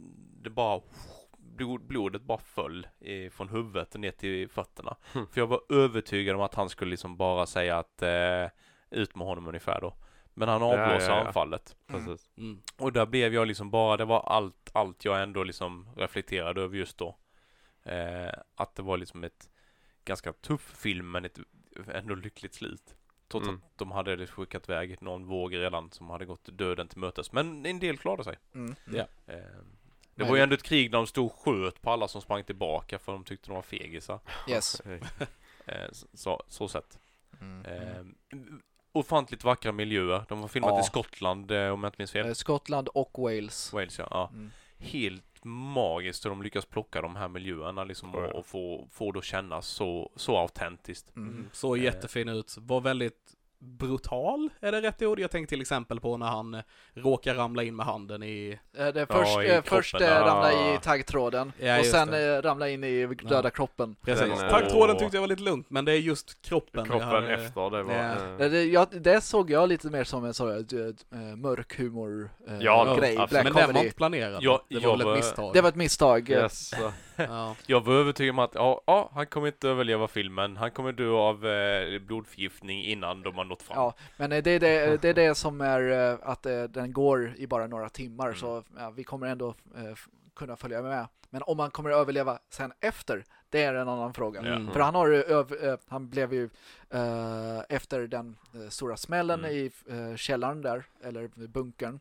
det 0.42 0.50
bara, 0.50 0.80
blod, 1.38 1.80
blodet 1.86 2.22
bara 2.22 2.38
föll 2.38 2.86
från 3.32 3.48
huvudet 3.48 3.94
ner 3.94 4.10
till 4.10 4.48
fötterna. 4.48 4.96
Mm. 5.14 5.26
För 5.26 5.40
jag 5.40 5.46
var 5.46 5.60
övertygad 5.68 6.36
om 6.36 6.42
att 6.42 6.54
han 6.54 6.68
skulle 6.68 6.90
liksom 6.90 7.16
bara 7.16 7.46
säga 7.46 7.78
att, 7.78 8.02
eh, 8.02 8.46
ut 8.90 9.14
med 9.16 9.26
honom 9.26 9.48
ungefär 9.48 9.80
då. 9.80 9.94
Men 10.34 10.48
han 10.48 10.60
Ja, 10.62 10.66
avblåser 10.66 11.10
ja, 11.10 11.16
ja. 11.18 11.26
anfallet. 11.26 11.76
Precis. 11.86 12.30
Mm. 12.36 12.62
Och 12.78 12.92
där 12.92 13.06
blev 13.06 13.34
jag 13.34 13.48
liksom 13.48 13.70
bara, 13.70 13.96
det 13.96 14.04
var 14.04 14.20
allt, 14.20 14.70
allt 14.72 15.04
jag 15.04 15.22
ändå 15.22 15.44
liksom 15.44 15.88
reflekterade 15.96 16.60
över 16.60 16.76
just 16.76 16.98
då. 16.98 17.16
Eh, 17.82 18.32
att 18.54 18.74
det 18.74 18.82
var 18.82 18.96
liksom 18.98 19.24
ett 19.24 19.50
ganska 20.04 20.32
tuff 20.32 20.74
film 20.78 21.10
men 21.10 21.24
ett 21.24 21.38
ändå 21.92 22.14
lyckligt 22.14 22.54
slut. 22.54 22.94
Trots 23.28 23.48
Mm. 23.48 23.60
att 23.64 23.78
de 23.78 23.90
hade 23.92 24.26
skickat 24.26 24.68
iväg 24.68 25.02
någon 25.02 25.26
våg 25.26 25.54
redan 25.56 25.90
som 25.90 26.10
hade 26.10 26.24
gått 26.26 26.48
döden 26.58 26.88
till 26.88 26.98
mötes. 26.98 27.32
Men 27.32 27.66
en 27.66 27.78
del 27.78 27.98
klarade 27.98 28.24
sig. 28.24 28.36
Mm. 28.54 28.74
Ja. 28.92 29.06
Eh, 29.26 29.38
det 30.14 30.24
var 30.24 30.36
ju 30.36 30.42
ändå 30.42 30.54
ett 30.54 30.62
krig 30.62 30.90
där 30.90 30.98
de 30.98 31.06
stod 31.06 31.26
och 31.26 31.38
sköt 31.38 31.82
på 31.82 31.90
alla 31.90 32.08
som 32.08 32.22
sprang 32.22 32.44
tillbaka 32.44 32.98
för 32.98 33.12
de 33.12 33.24
tyckte 33.24 33.48
de 33.48 33.54
var 33.54 33.62
fegisar. 33.62 34.20
Yes. 34.48 34.82
Eh, 35.66 35.88
så, 36.14 36.42
så 36.48 36.68
sett. 36.68 36.98
Mm. 37.40 38.14
Ofantligt 38.92 39.44
vackra 39.44 39.72
miljöer. 39.72 40.24
De 40.28 40.40
var 40.40 40.48
filmat 40.48 40.70
Ja. 40.74 40.80
i 40.80 40.84
Skottland 40.84 41.50
eh, 41.50 41.68
om 41.68 41.82
jag 41.84 41.88
inte 41.88 41.98
minns 41.98 42.12
fel. 42.12 42.26
Eh, 42.26 42.32
Skottland 42.32 42.88
och 42.88 43.18
Wales. 43.18 43.72
Wales 43.72 43.98
ja. 43.98 44.08
ja. 44.10 44.30
Mm. 44.32 44.50
helt 44.78 45.44
magiskt 45.44 46.24
hur 46.24 46.30
de 46.30 46.42
lyckas 46.42 46.64
plocka 46.66 47.02
de 47.02 47.16
här 47.16 47.28
miljöerna 47.28 47.84
liksom 47.84 48.10
Ja, 48.14 48.20
ja. 48.20 48.26
och, 48.28 48.34
och 48.38 48.46
få, 48.46 48.88
få 48.90 49.12
det 49.12 49.18
att 49.18 49.24
kännas 49.24 49.66
så, 49.66 50.10
så 50.16 50.36
autentiskt. 50.36 51.16
Mm. 51.16 51.48
Såg 51.52 51.78
Eh. 51.78 51.84
jättefin 51.84 52.28
ut. 52.28 52.56
Var 52.58 52.80
väldigt 52.80 53.36
brutal, 53.60 54.48
är 54.60 54.72
det 54.72 54.80
rätt 54.80 55.02
ord? 55.02 55.20
Jag 55.20 55.30
tänkte 55.30 55.52
till 55.52 55.60
exempel 55.60 56.00
på 56.00 56.16
när 56.16 56.26
han 56.26 56.54
eh, 56.54 56.60
råkar 56.94 57.34
ramla 57.34 57.62
in 57.62 57.76
med 57.76 57.86
handen 57.86 58.22
i... 58.22 58.58
Eh, 58.76 58.86
Det 58.86 59.00
Ja, 59.00 59.06
först, 59.08 59.40
i 59.40 59.50
eh, 59.50 59.62
först 59.64 59.94
eh, 60.00 60.06
ja. 60.06 60.20
ramla 60.20 60.52
i 60.52 60.78
taggtråden 60.82 61.52
Ja, 61.58 61.78
och 61.78 61.86
sen 61.86 62.10
det. 62.10 62.40
ramla 62.40 62.68
in 62.68 62.84
i 62.84 63.06
döda 63.06 63.50
kroppen. 63.50 63.96
Precis. 64.04 64.26
Den, 64.26 64.50
Taggtråden 64.50 64.98
tyckte 64.98 65.16
jag 65.16 65.20
var 65.20 65.28
lite 65.28 65.42
lugnt, 65.42 65.70
men 65.70 65.84
det 65.84 65.92
är 65.92 65.96
just 65.96 66.42
kroppen. 66.42 66.84
Kroppen 66.86 67.08
jag 67.08 67.22
har, 67.22 67.22
efter 67.22 67.70
det 67.70 67.82
var... 67.82 67.94
ja. 67.94 68.14
Det, 68.38 68.48
det, 68.48 68.64
jag, 68.64 68.86
det 68.90 69.20
såg 69.20 69.50
jag 69.50 69.68
lite 69.68 69.86
mer 69.90 70.04
som 70.04 70.24
en 70.24 70.34
sån 70.34 70.66
mörk 71.36 71.78
humor 71.78 72.30
äh, 72.48 72.58
Ja, 72.60 72.96
grej, 72.98 73.26
Men 73.30 73.44
den 73.44 73.54
var 73.74 73.82
inte 73.82 73.96
planerad. 73.96 74.42
Ja, 74.42 74.64
det 74.68 74.74
var 74.74 74.82
jag 74.82 74.98
väl 74.98 75.08
ett 75.08 75.16
misstag. 75.16 75.54
Det 75.54 75.60
var 75.60 75.68
ett 75.68 75.74
misstag. 75.74 76.30
Yes. 76.30 76.74
Ja. 77.28 77.56
Jag 77.66 77.84
var 77.84 77.94
övertygad 77.94 78.32
om 78.32 78.38
att 78.38 78.54
ja, 78.54 78.80
ja, 78.86 79.10
han 79.14 79.26
kommer 79.26 79.46
inte 79.46 79.68
överleva 79.68 80.08
filmen. 80.08 80.56
Han 80.56 80.70
kommer 80.70 80.92
dö 80.92 81.10
av 81.10 81.46
eh, 81.46 81.98
blodförgiftning 81.98 82.84
innan 82.84 83.22
de 83.22 83.34
har 83.34 83.44
nått 83.44 83.62
fram. 83.62 83.76
Ja, 83.78 83.94
men 84.16 84.32
eh, 84.32 84.42
det 84.42 84.50
är 84.50 84.60
det, 84.60 85.02
det, 85.02 85.08
är 85.08 85.14
det 85.14 85.34
som 85.34 85.60
är 85.60 86.10
eh, 86.12 86.18
att 86.22 86.46
eh, 86.46 86.62
den 86.62 86.92
går 86.92 87.34
i 87.36 87.46
bara 87.46 87.66
några 87.66 87.88
timmar 87.88 88.26
Mm. 88.26 88.38
så 88.38 88.62
ja, 88.78 88.90
vi 88.90 89.04
kommer 89.04 89.26
ändå 89.26 89.48
eh, 89.48 89.94
kunna 90.36 90.56
följa 90.56 90.82
med. 90.82 91.06
Men 91.30 91.42
om 91.42 91.56
man 91.56 91.70
kommer 91.70 91.90
överleva 91.90 92.38
sen 92.50 92.72
efter, 92.80 93.24
det 93.50 93.62
är 93.62 93.74
en 93.74 93.88
annan 93.88 94.14
fråga. 94.14 94.40
Mm. 94.40 94.72
För 94.72 94.80
han 94.80 94.94
har 94.94 95.06
ju 95.08 95.22
öv, 95.22 95.52
eh, 95.64 95.76
han 95.88 96.08
blev 96.08 96.32
ju 96.34 96.50
eh, 96.90 97.58
efter 97.68 98.00
den 98.06 98.36
eh, 98.54 98.68
stora 98.68 98.96
smällen 98.96 99.38
Mm. 99.44 99.50
i 99.56 99.70
eh, 99.90 100.16
källaren 100.16 100.62
där, 100.62 100.84
eller 101.04 101.28
bunkern, 101.46 102.00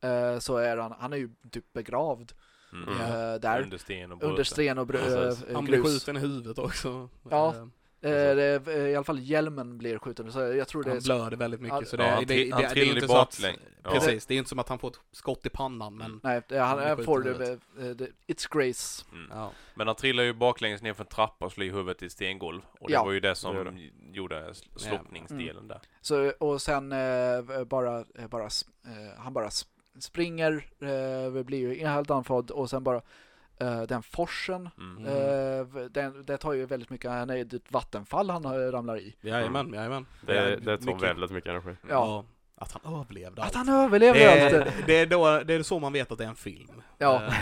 eh, 0.00 0.38
så 0.38 0.56
är 0.56 0.76
han, 0.76 0.94
han 0.98 1.12
är 1.12 1.16
ju 1.16 1.30
typ 1.50 1.72
begravd 1.72 2.32
Mm. 2.72 2.88
Mm. 2.88 3.00
eh, 3.00 3.40
där. 3.40 3.62
Under 3.62 3.78
sten 3.78 4.12
och 4.12 4.18
bröte. 4.18 4.30
Under 4.30 4.44
sten 4.44 4.78
och 4.78 4.86
br- 4.86 4.92
Precis. 4.92 5.44
eh, 5.48 5.54
Han 5.54 5.64
grus. 5.64 5.86
skjuten 5.86 6.16
i 6.16 6.20
huvudet 6.20 6.58
också. 6.58 7.08
Ja. 7.30 7.54
Det, 8.02 8.68
eh, 8.68 8.74
I 8.74 8.94
alla 8.96 9.04
fall 9.04 9.18
hjälmen 9.18 9.78
blir 9.78 9.98
skjuten, 9.98 10.32
så 10.32 10.40
jag 10.40 10.68
tror 10.68 10.82
det 10.82 10.90
Han 10.90 10.96
är... 10.98 11.02
blöder 11.02 11.36
väldigt 11.36 11.60
mycket 11.60 11.78
Ja, 11.80 11.84
så 11.86 11.96
det, 11.96 12.02
ja, 12.02 12.08
det, 12.08 12.14
han 12.14 12.24
det, 12.26 12.44
det, 12.44 12.50
han 12.50 12.60
det 12.62 12.66
är 12.66 12.70
trillar 12.70 12.94
inte 12.94 13.08
så 13.08 13.16
att. 13.18 13.40
Ja. 13.84 13.90
Precis, 13.90 14.26
det 14.26 14.34
är 14.34 14.38
inte 14.38 14.48
som 14.50 14.58
att 14.58 14.68
han 14.68 14.78
får 14.78 14.88
ett 14.88 15.00
skott 15.12 15.46
i 15.46 15.48
pannan 15.48 15.96
men 15.96 16.20
Nej, 16.22 16.42
det, 16.48 16.58
han, 16.58 16.68
Han 16.68 16.78
blir 16.78 16.86
han 16.86 17.04
får 17.04 17.20
det, 17.20 17.58
det, 17.94 18.08
It's 18.26 18.48
Grace. 18.58 19.04
Mm. 19.12 19.28
ja. 19.30 19.52
Men 19.74 19.86
han 19.86 19.96
trillar 19.96 20.22
ju 20.24 20.32
baklänges 20.32 20.82
ner 20.82 20.94
för 20.94 21.04
en 21.04 21.08
trappa 21.08 21.44
och 21.46 21.52
slår 21.52 21.66
i 21.66 21.70
huvudet 21.70 22.02
i 22.02 22.10
stengolv. 22.10 22.60
Och 22.80 22.88
det 22.88 22.94
Ja. 22.94 23.04
var 23.04 23.12
ju 23.12 23.20
det 23.20 23.34
som 23.34 23.54
Det 23.56 23.64
det. 23.64 23.90
gjorde 24.12 24.48
sl- 24.50 24.78
slockningsdelen 24.78 25.68
där. 25.68 25.80
Så, 26.00 26.30
och 26.30 26.62
sen 26.62 26.92
eh, 26.92 27.64
bara, 27.68 28.04
bara 28.30 28.44
eh, 28.44 29.18
han 29.18 29.32
bara 29.32 29.50
springer, 29.98 30.64
eh, 30.80 31.42
blir 31.42 31.58
ju 31.58 31.86
helt 31.86 32.10
andfådd 32.10 32.50
och 32.50 32.70
sen 32.70 32.84
bara 32.84 33.02
eh, 33.60 33.82
den 33.82 34.02
forsen, 34.02 34.68
Mm. 34.78 35.06
Mm. 35.06 35.16
eh, 35.76 35.84
den, 35.90 36.24
det 36.26 36.36
tar 36.36 36.52
ju 36.52 36.66
väldigt 36.66 36.90
mycket, 36.90 37.10
han 37.10 37.30
är 37.30 37.54
ett 37.54 37.72
vattenfall 37.72 38.30
han 38.30 38.44
eh, 38.44 38.50
ramlar 38.50 38.98
i. 38.98 39.16
Jajamän, 39.20 39.72
jajamän. 39.74 40.06
Det, 40.26 40.56
det 40.56 40.76
tar 40.78 40.86
mycket- 40.86 41.02
väldigt 41.02 41.30
mycket 41.30 41.50
energi. 41.50 41.76
Ja. 41.88 42.24
Att 42.56 42.72
han 42.72 42.94
överlevde 43.00 43.42
Att 43.42 43.56
allt. 43.56 43.66
han 43.68 43.84
överlevde 43.84 44.20
det, 44.20 44.44
allt! 44.44 44.52
är, 44.66 44.72
det, 44.86 44.94
är 44.98 45.06
då, 45.06 45.40
det 45.44 45.54
är 45.54 45.62
så 45.62 45.78
man 45.78 45.92
vet 45.92 46.12
att 46.12 46.18
det 46.18 46.24
är 46.24 46.28
en 46.28 46.36
film. 46.36 46.82
Ja. 46.98 47.22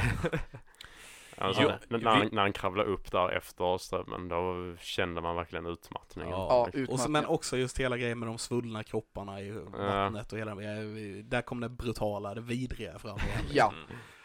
Alltså, 1.41 1.63
när, 1.63 1.99
när, 1.99 2.11
han, 2.11 2.21
vi- 2.21 2.29
när 2.33 2.43
han 2.43 2.53
kravlade 2.53 2.89
upp 2.91 3.13
där 3.13 3.29
efter 3.31 3.79
strömmen, 3.79 4.29
då 4.29 4.75
kände 4.81 5.21
man 5.21 5.37
verkligen 5.37 5.67
utmattningen. 5.67 6.31
Ja, 6.31 6.69
Ja, 6.75 6.87
och 6.89 7.01
så, 7.01 7.11
men 7.11 7.27
också 7.27 7.57
just 7.57 7.81
hela 7.81 7.97
grejen 7.97 8.19
med 8.19 8.29
de 8.29 8.39
svullna 8.39 8.85
kropparna 8.85 9.41
i 9.41 9.51
vattnet 9.51 10.33
och 10.33 10.39
hela 10.39 10.55
Där 11.25 11.43
kom 11.43 11.61
det 11.61 11.69
brutala, 11.69 12.35
det 12.35 12.41
vidriga 12.41 12.99
fram 12.99 13.17
igen. 13.17 13.45
Ja. 13.53 13.73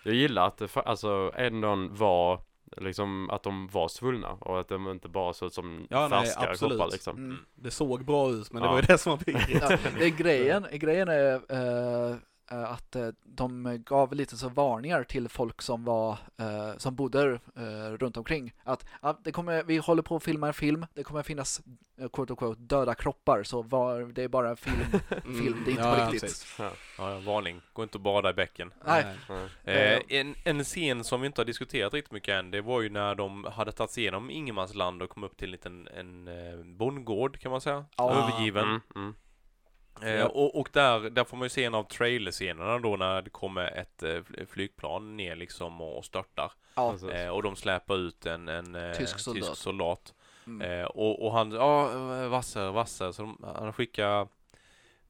Jag 0.03 0.15
gillar 0.15 0.47
att 0.47 0.57
det 0.57 0.77
alltså 0.77 1.31
ändå 1.35 1.87
var 1.91 2.39
liksom 2.77 3.29
att 3.29 3.43
de 3.43 3.67
var 3.67 3.87
svullna 3.87 4.29
och 4.31 4.59
att 4.59 4.67
de 4.67 4.87
inte 4.91 5.09
bara 5.09 5.33
såg 5.33 5.47
ut 5.47 5.53
som 5.53 5.87
Ja, 5.89 6.07
nej, 6.07 6.19
färska 6.25 6.49
absolut. 6.49 6.77
kroppar 6.77 6.91
liksom. 6.91 7.17
mm. 7.17 7.37
Det 7.55 7.71
såg 7.71 8.05
bra 8.05 8.29
ut, 8.31 8.51
men 8.53 8.61
det 8.61 8.67
Ja. 8.67 8.71
var 8.71 8.79
ju 8.79 8.85
det 8.87 8.97
som 8.97 9.09
var 9.11 9.17
pirrigt. 9.25 9.57
ja, 9.69 9.77
det 9.99 10.05
är 10.05 10.09
grejen, 10.17 10.65
grejen 10.71 11.07
är 11.07 11.33
eh, 11.33 12.15
att 12.55 12.95
eh, 12.95 13.07
de 13.23 13.81
gav 13.85 14.13
lite 14.13 14.37
så 14.37 14.49
varningar 14.49 15.03
till 15.03 15.29
folk 15.29 15.61
som 15.61 15.83
var 15.83 16.17
eh, 16.37 16.77
som 16.77 16.95
bodde 16.95 17.39
eh, 17.55 17.97
runt 17.99 18.17
omkring 18.17 18.53
att 18.63 18.85
ja, 19.01 19.19
det 19.23 19.31
kommer, 19.31 19.63
vi 19.63 19.77
håller 19.77 20.01
på 20.01 20.15
att 20.15 20.23
filma 20.23 20.47
en 20.47 20.53
film, 20.53 20.85
det 20.93 21.03
kommer 21.03 21.23
finnas 21.23 21.61
eh, 21.97 22.09
quote 22.09 22.33
unquote, 22.33 22.61
döda 22.61 22.95
kroppar 22.95 23.43
så 23.43 23.61
var, 23.61 24.01
det 24.01 24.23
är 24.23 24.27
bara 24.27 24.49
en 24.49 24.57
film, 24.57 24.85
film, 25.23 25.63
det 25.65 25.71
är 25.71 25.71
inte 25.71 26.05
på 26.05 26.11
riktigt. 26.11 26.45
Ja, 26.59 26.71
ja, 26.97 27.19
varning. 27.19 27.61
Gå 27.73 27.83
inte 27.83 27.97
och 27.97 28.01
bada 28.01 28.29
i 28.29 28.33
bäcken. 28.33 28.73
Nej. 28.85 29.05
Nej. 29.29 29.49
Eh, 29.63 30.19
en, 30.19 30.35
en 30.43 30.63
scen 30.63 31.03
som 31.03 31.21
vi 31.21 31.27
inte 31.27 31.41
har 31.41 31.45
diskuterat 31.45 31.93
riktigt 31.93 32.11
mycket 32.11 32.33
än, 32.33 32.51
det 32.51 32.61
var 32.61 32.81
ju 32.81 32.89
när 32.89 33.15
de 33.15 33.43
hade 33.43 33.71
tagit 33.71 33.91
sig 33.91 34.03
igenom 34.03 34.29
ingenmansland 34.29 35.01
och 35.01 35.09
kom 35.09 35.23
upp 35.23 35.37
till 35.37 35.47
en 35.47 35.51
liten 35.51 35.87
en, 35.87 36.27
eh, 36.27 36.65
bondgård 36.65 37.39
kan 37.39 37.51
man 37.51 37.61
säga. 37.61 37.85
Ja. 37.97 38.11
Övergiven. 38.11 38.63
Mm, 38.63 38.81
mm. 38.95 39.15
Eh, 40.01 40.25
och, 40.25 40.59
och 40.59 40.69
där, 40.71 41.09
där 41.09 41.23
får 41.23 41.37
man 41.37 41.45
ju 41.45 41.49
se 41.49 41.63
en 41.63 41.75
av 41.75 41.83
trailerscenerna 41.83 42.79
då 42.79 42.95
när 42.95 43.21
det 43.21 43.29
kommer 43.29 43.77
ett 43.77 44.03
eh, 44.03 44.07
fl- 44.09 44.45
flygplan 44.45 45.17
ner 45.17 45.35
liksom 45.35 45.81
och, 45.81 46.05
störtar. 46.05 46.51
Ja. 46.75 46.95
Eh, 47.11 47.27
och 47.29 47.43
de 47.43 47.55
släpar 47.55 47.97
ut 47.97 48.25
en, 48.25 48.47
en 48.47 48.75
eh, 48.75 48.93
Tysk 48.93 49.19
soldat. 49.19 49.57
soldat. 49.57 50.13
mm. 50.47 50.61
Eh, 50.61 50.85
och, 50.85 51.25
och 51.25 51.33
han, 51.33 51.51
ja, 51.51 51.91
eh, 51.91 52.27
Wasser, 52.27 52.71
Wasser, 52.71 53.11
så 53.11 53.21
de, 53.21 53.45
han 53.57 53.73
skickar 53.73 54.27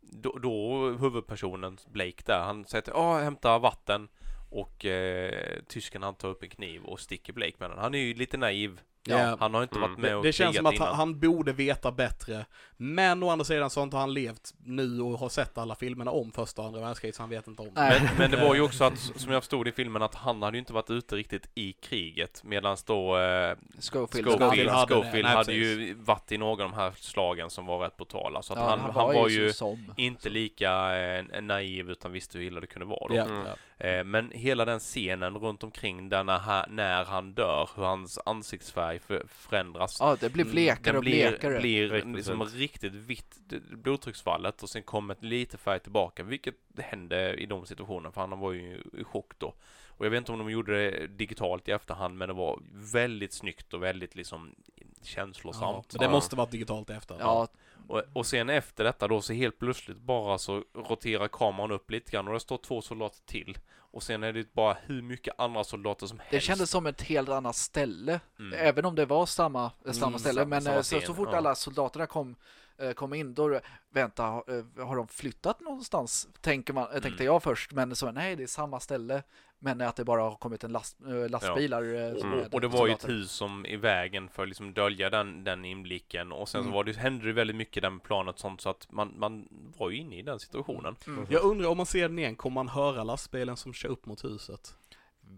då, 0.02 0.38
då 0.38 0.88
huvudpersonen 0.89 1.78
Blake 1.88 2.24
där, 2.26 2.39
han 2.39 2.65
säger 2.65 2.82
till, 2.82 2.93
ja, 2.96 3.17
hämta 3.17 3.58
vatten 3.60 4.08
och 4.52 4.86
eh, 4.86 5.60
tysken 5.67 6.04
han 6.04 6.15
tar 6.15 6.30
upp 6.30 6.43
en 6.43 6.50
kniv 6.50 6.84
och 6.84 7.00
sticker 7.00 7.34
Blake 7.34 7.54
med 7.58 7.69
den. 7.69 7.80
Han 7.80 7.96
är 7.96 8.00
ju 8.00 8.13
lite 8.13 8.38
naiv. 8.38 8.80
Ja. 9.06 9.38
Han 9.39 9.54
har 9.54 9.63
inte 9.63 9.76
Mm. 9.76 9.89
varit 9.89 10.00
med 10.00 10.12
Det, 10.12 10.16
och 10.16 10.24
det 10.24 10.34
känns 10.34 10.56
som 10.58 10.66
att 10.66 10.78
han, 10.80 10.96
han 10.96 11.20
borde 11.20 11.54
veta 11.54 11.92
bättre. 11.92 12.46
Men 12.78 13.24
å 13.24 13.30
andra 13.30 13.46
sidan 13.46 13.70
så 13.70 13.80
har 13.80 13.84
inte 13.84 13.98
han 13.98 14.13
levt 14.13 14.54
nu 14.66 15.02
och 15.02 15.20
har 15.20 15.30
sett 15.30 15.58
alla 15.58 15.76
filmerna 15.76 16.12
om 16.12 16.32
första 16.32 16.62
och 16.62 16.68
andra 16.68 16.82
världskriget 16.82 17.16
så 17.16 17.22
han 17.22 17.30
vet 17.30 17.48
inte 17.48 17.62
om 17.62 17.68
det. 17.74 17.82
Men, 18.02 18.18
men 18.18 18.32
det 18.32 18.38
var 18.38 18.56
ju 18.56 18.62
också 18.66 18.84
att, 18.84 18.98
som 18.98 19.32
jag 19.34 19.42
förstod 19.44 19.68
i 19.68 19.72
filmen, 19.72 20.02
att 20.02 20.16
han 20.16 20.42
hade 20.42 20.58
ju 20.58 20.60
inte 20.60 20.74
varit 20.74 20.89
ute 20.89 21.16
riktigt 21.16 21.50
i 21.56 21.74
kriget 21.74 22.42
medan 22.44 22.78
då 22.86 23.18
eh, 23.18 23.56
Schofield, 23.92 24.28
Schofield, 24.28 24.42
hade 24.42 24.63
det. 24.63 24.70
Schofield 24.96 25.26
Nej, 25.26 25.36
hade 25.36 25.54
ju 25.54 25.94
varit 25.94 26.32
i 26.32 26.38
några 26.38 26.52
av 26.63 26.70
de 26.70 26.74
här 26.74 26.94
slagen 26.96 27.50
som 27.50 27.66
var 27.66 27.80
rätt 27.80 27.98
brutala. 27.98 28.42
Så 28.42 28.54
att 28.54 28.60
ja, 28.60 28.66
han, 28.70 28.80
han, 28.80 28.94
var, 28.94 29.30
ju 29.30 29.54
som 29.54 29.94
inte 29.98 30.30
lika 30.30 30.98
eh, 30.98 31.42
naiv 31.42 31.89
utan 31.89 32.12
visste 32.12 32.38
hur 32.38 32.46
illa 32.46 32.60
det 32.60 32.68
kunde 32.68 32.86
vara 32.86 33.08
då. 33.10 33.16
Ja, 33.16 33.24
Mm. 33.24 33.48
Eh, 33.78 34.04
men 34.04 34.32
hela 34.34 34.66
den 34.66 34.80
scenen 34.80 35.36
runt 35.38 35.63
omkring 35.63 36.10
där 36.10 36.24
när, 36.24 36.38
han- 36.38 36.66
när 36.70 37.06
han 37.06 37.34
dör, 37.34 37.70
hur 37.76 37.84
hans 37.84 38.20
ansiktsfärg 38.26 38.92
för, 38.99 39.25
förändras. 39.27 39.97
Ja, 39.99 40.17
det 40.19 40.29
blir 40.29 40.43
Mm, 40.43 40.51
blekare 40.53 40.97
och 40.97 41.03
blir, 41.03 41.29
blekare. 41.29 41.60
blir 41.60 41.89
Riktigt 41.89 42.15
liksom 42.15 42.45
riktigt 42.45 42.93
vitt 42.93 43.38
blodtrycksfallet 43.71 44.63
och 44.63 44.69
sen 44.69 44.84
kommer 44.84 45.13
ett 45.13 45.23
lite 45.23 45.58
färg 45.58 45.79
tillbaka, 45.79 46.23
vilket 46.23 46.56
hände 46.77 47.34
i 47.34 47.45
de 47.45 47.65
situationerna 47.65 48.12
för 48.12 48.21
han 48.21 48.39
var 48.39 48.51
ju 48.51 48.84
i 48.97 49.03
chock 49.03 49.32
då. 49.38 49.53
Och 49.97 50.06
jag 50.06 50.10
vet 50.12 50.17
inte 50.17 50.32
om 50.32 50.39
de 50.39 50.49
gjorde 50.51 50.89
det 50.91 51.08
digitalt 51.08 51.67
i 51.67 51.71
efterhand 51.71 52.17
men 52.17 52.27
det 52.27 52.34
var 52.34 52.60
väldigt 52.93 53.34
snyggt 53.34 53.73
och 53.73 53.84
väldigt 53.84 54.15
liksom 54.15 54.56
Ja, 54.75 54.84
känslosamt. 55.03 55.93
men 55.93 55.99
det 55.99 56.06
Ja. 56.06 56.12
måste 56.12 56.36
varit 56.36 56.51
digitalt 56.51 56.89
efter. 56.89 57.15
Ja, 57.19 57.47
Och, 57.88 58.01
och 58.13 58.25
sen 58.25 58.49
efter 58.49 58.84
detta 58.84 59.08
då 59.08 59.21
så 59.21 59.34
helt 59.34 59.60
plötsligt 59.60 59.97
bara 59.97 60.38
så 60.38 60.63
roterar 60.73 61.27
kameran 61.27 61.71
upp 61.71 61.91
lite 61.91 62.12
grann 62.12 62.27
och 62.27 62.34
det 62.34 62.39
står 62.39 62.58
två 62.58 62.82
soldater 62.82 63.19
till. 63.25 63.58
Och 63.93 64.03
sen 64.03 64.23
är 64.23 64.34
det 64.34 64.53
bara 64.53 64.77
hur 64.86 65.01
mycket 65.01 65.34
andra 65.39 65.63
soldater 65.63 66.08
som 66.08 66.19
helst. 66.19 66.32
det 66.32 66.39
kändes 66.39 66.69
som 66.69 66.86
ett 66.86 67.01
helt 67.01 67.29
annat 67.29 67.56
ställe. 67.56 68.19
Mm. 68.39 68.60
Även 68.60 68.86
om 68.86 68.95
det 68.95 69.06
var 69.06 69.25
samma, 69.25 69.71
samma 69.91 70.08
Mm, 70.08 70.19
ställe. 70.19 70.41
sam- 70.41 70.49
men 70.49 70.62
samma 70.62 70.75
eh, 70.75 70.82
så, 70.82 71.01
så 71.01 71.13
fort 71.13 71.29
ja. 71.32 71.38
alla 71.38 71.56
soldaterna 71.56 72.06
kom, 72.08 72.36
eh, 72.77 72.91
kom 72.91 73.13
in, 73.13 73.33
då 73.33 73.59
vänta, 73.89 74.23
har, 74.23 74.43
eh, 74.79 74.86
har 74.88 74.95
de 74.95 75.07
flyttat 75.07 75.59
någonstans? 75.62 76.27
Tänker 76.41 76.73
man, 76.73 76.83
eh, 76.83 76.91
tänkte 76.91 77.23
Mm. 77.23 77.25
jag 77.25 77.43
först. 77.43 77.71
Men 77.71 77.95
så, 77.95 78.12
nej, 78.12 78.36
det 78.36 78.43
är 78.43 78.47
samma 78.47 78.79
ställe. 78.79 79.23
Men 79.59 79.81
att 79.81 79.95
det 79.95 80.03
bara 80.05 80.21
har 80.21 80.36
kommit 80.36 80.63
en 80.63 80.71
last, 80.71 80.97
lastbilar. 81.29 81.83
eh, 81.83 82.15
som 82.19 82.31
Och, 82.31 82.38
med 82.38 82.53
och 82.53 82.62
det 82.62 82.67
var 82.67 82.88
ju 82.88 82.93
ett 82.93 83.09
hus 83.09 83.31
som 83.31 83.65
i 83.65 83.75
vägen 83.75 84.29
för 84.29 84.43
att 84.43 84.49
liksom 84.49 84.73
dölja 84.73 85.09
den, 85.09 85.43
den 85.43 85.65
inblicken 85.65 86.31
och 86.31 86.49
sen 86.49 86.62
Mm. 86.62 86.71
så 86.71 86.75
var 86.75 86.83
det, 86.83 86.97
hände 86.97 87.25
det 87.25 87.33
väldigt 87.33 87.55
mycket 87.55 87.83
där 87.83 87.89
med 87.89 88.03
planet 88.03 88.39
sånt 88.39 88.62
så 88.62 88.69
att 88.69 88.91
man, 88.91 89.13
man 89.17 89.47
var 89.77 89.89
ju 89.89 89.97
inne 89.97 90.19
i 90.19 90.21
den 90.21 90.39
situationen. 90.39 90.95
Mm. 91.07 91.25
Jag 91.29 91.43
undrar 91.43 91.69
om 91.69 91.77
man 91.77 91.86
ser 91.86 92.09
den 92.09 92.19
igen, 92.19 92.36
kommer 92.36 92.53
man 92.55 92.69
höra 92.69 93.03
lastbilen 93.03 93.57
som 93.57 93.73
kör 93.73 93.89
upp 93.89 94.05
mot 94.05 94.23
huset? 94.23 94.75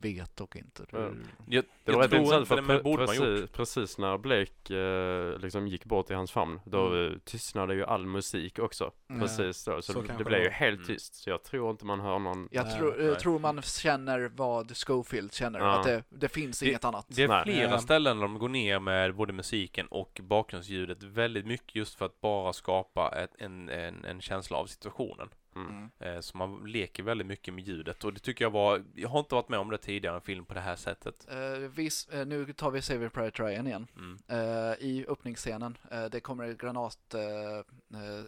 Vet 0.02 0.36
dock 0.36 0.56
inte. 0.56 0.86
Ja. 0.92 0.98
Jag, 1.00 1.64
Det 1.64 1.68
jag 1.86 1.94
var 1.94 2.02
rätt 2.02 2.10
tror 2.12 2.22
intressant 2.22 2.48
för 2.48 2.56
det, 2.56 2.62
det 2.62 2.74
pre- 2.80 2.84
borde 2.84 3.06
man 3.06 3.16
gjort. 3.16 3.26
precis, 3.26 3.50
precis 3.52 3.98
när 3.98 4.18
Blake 4.18 4.78
eh, 4.78 5.40
liksom 5.40 5.68
gick 5.68 5.86
bort 5.86 6.12
i 6.12 6.14
hans 6.14 6.32
famn 6.32 6.60
då 6.66 6.88
Mm. 6.88 7.20
tystnade 7.26 7.76
ju 7.76 7.86
all 7.86 8.06
musik 8.06 8.60
också. 8.60 8.92
Mm. 9.10 9.22
Precis 9.22 9.66
då, 9.66 9.82
så, 9.82 9.94
Så 9.94 10.02
det 10.02 10.08
kanske 10.08 10.24
blev 10.24 10.40
det 10.40 10.46
ju 10.46 10.52
helt 10.52 10.76
Mm. 10.78 10.88
tyst. 10.88 11.16
Så 11.16 11.30
jag 11.30 11.44
tror 11.44 11.72
inte 11.72 11.86
man 11.86 12.00
hör 12.00 12.20
någon. 12.20 12.48
Jag 12.52 12.66
Nej, 12.66 12.78
tror, 12.78 12.96
nej. 12.98 13.06
jag 13.08 13.20
tror 13.20 13.40
man 13.40 13.62
känner 13.62 14.32
vad 14.36 14.78
Schofield 14.78 15.34
känner. 15.34 15.60
Ja. 15.60 15.80
Att 15.80 15.84
det, 15.86 16.04
det 16.10 16.30
finns 16.30 16.60
Det- 16.60 16.70
inget 16.70 16.86
annat. 16.86 17.06
Det 17.10 17.24
är 17.24 17.28
Nej. 17.28 17.44
flera 17.44 17.70
Ja. 17.72 17.80
ställen 17.80 18.18
där 18.18 18.22
de 18.24 18.40
går 18.40 18.50
ner 18.50 18.80
med 18.80 19.16
både 19.16 19.34
musiken 19.34 19.88
och 19.88 20.20
bakgrundsljudet 20.24 21.04
väldigt 21.04 21.46
mycket 21.46 21.76
just 21.76 21.96
för 21.98 22.06
att 22.06 22.22
bara 22.22 22.54
skapa 22.54 23.10
ett, 23.24 23.32
en, 23.38 23.70
en, 23.70 24.06
en 24.06 24.22
känsla 24.22 24.58
av 24.58 24.66
situationen. 24.66 25.30
Mm. 25.56 25.68
Mm. 25.68 25.90
Eh, 26.16 26.22
så 26.22 26.38
man 26.38 26.64
leker 26.66 27.04
väldigt 27.04 27.28
mycket 27.28 27.54
med 27.54 27.64
ljudet 27.64 28.04
och 28.04 28.14
det 28.14 28.20
tycker 28.20 28.46
jag 28.46 28.52
var, 28.52 28.84
jag 28.96 29.10
har 29.10 29.20
inte 29.20 29.36
varit 29.36 29.50
med 29.50 29.60
om 29.60 29.70
det 29.70 29.78
tidigare, 29.78 30.16
en 30.16 30.22
film 30.22 30.46
på 30.46 30.54
det 30.54 30.60
här 30.60 30.76
sättet. 30.76 31.28
Eh, 31.32 31.58
vis, 31.58 32.08
eh, 32.08 32.26
nu 32.26 32.54
tar 32.54 32.72
vi 32.72 32.82
Saving 32.82 33.10
Private 33.10 33.44
Ryan 33.44 33.68
igen. 33.68 33.88
Mm. 33.98 34.18
Eh, 34.28 34.74
I 34.80 35.06
öppningsscenen, 35.08 35.78
eh, 35.92 36.06
det 36.06 36.20
kommer 36.20 36.44
en 36.44 36.58
granat, 36.58 37.16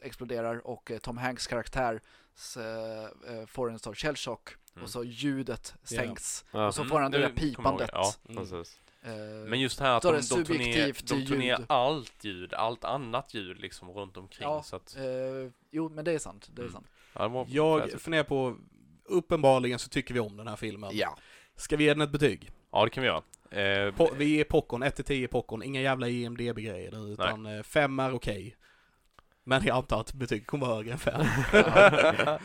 exploderar 0.01 0.67
och 0.67 0.91
Tom 1.01 1.17
Hanks 1.17 1.47
karaktär 1.47 2.01
får 3.47 3.69
en 3.69 3.79
sorts 3.79 4.01
shellchock 4.01 4.49
Mm. 4.75 4.83
och 4.83 4.89
så 4.89 5.03
ljudet 5.03 5.75
sänks 5.83 6.45
Ja, 6.51 6.67
och 6.67 6.75
så 6.75 6.81
Mm, 6.81 6.89
får 6.89 6.99
han 6.99 7.11
det 7.11 7.17
där 7.17 7.27
ihåg 7.27 7.35
pipandet. 7.35 7.87
det. 7.87 7.93
Ja. 7.97 8.13
Mm. 8.29 8.37
precis. 8.43 8.79
Men 9.47 9.59
just 9.59 9.79
här 9.79 9.97
att 9.97 10.03
de, 10.03 10.15
de, 10.15 10.21
tog 10.21 10.37
ner, 10.37 10.45
subjektivt 10.45 11.07
de 11.09 11.25
tog 11.25 11.37
ner 11.37 11.57
ljud. 11.57 11.65
allt 11.69 12.23
ljud, 12.23 12.53
allt 12.53 12.83
annat 12.83 13.33
ljud 13.33 13.59
liksom 13.59 13.89
runt 13.91 14.17
omkring. 14.17 14.47
Ja. 14.49 14.63
Så 14.63 14.75
att, 14.75 14.95
eh, 14.97 15.03
jo, 15.71 15.89
men 15.89 16.05
det 16.05 16.11
är 16.11 16.19
sant. 16.19 16.49
Det 16.53 16.61
är 16.61 16.63
Mm. 16.63 16.73
sant. 16.73 16.87
Ja, 17.49 17.79
Jag 17.91 18.01
funderar 18.01 18.23
på, 18.23 18.57
uppenbarligen 19.05 19.79
så 19.79 19.89
tycker 19.89 20.13
vi 20.13 20.19
om 20.19 20.37
den 20.37 20.47
här 20.47 20.55
filmen. 20.55 20.89
Ja. 20.93 21.17
Ska 21.55 21.77
vi 21.77 21.83
ge 21.83 21.89
den 21.93 22.01
ett 22.01 22.11
betyg? 22.11 22.51
ja, 22.71 22.83
det 22.83 22.89
kan 22.89 23.01
vi 23.01 23.07
göra. 23.07 23.21
Eh, 23.51 23.93
Po- 23.93 24.15
vi 24.17 24.25
ger 24.25 24.43
popcorn, 24.43 24.83
1-10 24.83 25.27
popcorn, 25.27 25.63
inga 25.63 25.81
jävla 25.81 26.07
E 26.09 26.11
IMDB-grejer 26.11 26.91
nu, 26.91 26.97
utan 27.13 27.45
eh, 27.45 27.63
fem 27.63 27.99
är 27.99 28.13
okej. 28.13 28.55
Men 29.43 29.65
jag 29.65 29.77
antar 29.77 29.99
att 29.99 30.13
betyget 30.13 30.47
kommer 30.47 30.65
högre 30.65 30.91
än 30.91 30.99
fem. 30.99 31.25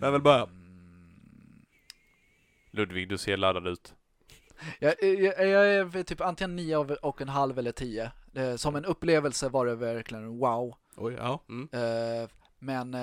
Vem 0.00 0.12
vill 0.12 0.22
börja? 0.22 0.48
Ludvig, 2.70 3.08
du 3.08 3.18
ser 3.18 3.36
laddad 3.36 3.66
ut. 3.66 3.94
Jag, 4.78 4.94
jag, 5.02 5.48
jag 5.48 5.74
är 5.74 6.02
typ 6.02 6.20
antingen 6.20 6.56
9 6.56 6.76
av- 6.78 6.90
och 7.02 7.20
en 7.22 7.28
halv 7.28 7.58
eller 7.58 7.72
10. 7.72 8.10
Eh, 8.34 8.56
Som 8.56 8.76
en 8.76 8.84
upplevelse 8.84 9.48
var 9.48 9.66
det 9.66 9.74
verkligen 9.74 10.38
wow. 10.38 10.74
Oj, 10.96 11.14
ja. 11.18 11.42
Mm. 11.48 11.68
Eh, 11.72 12.28
Men... 12.58 12.94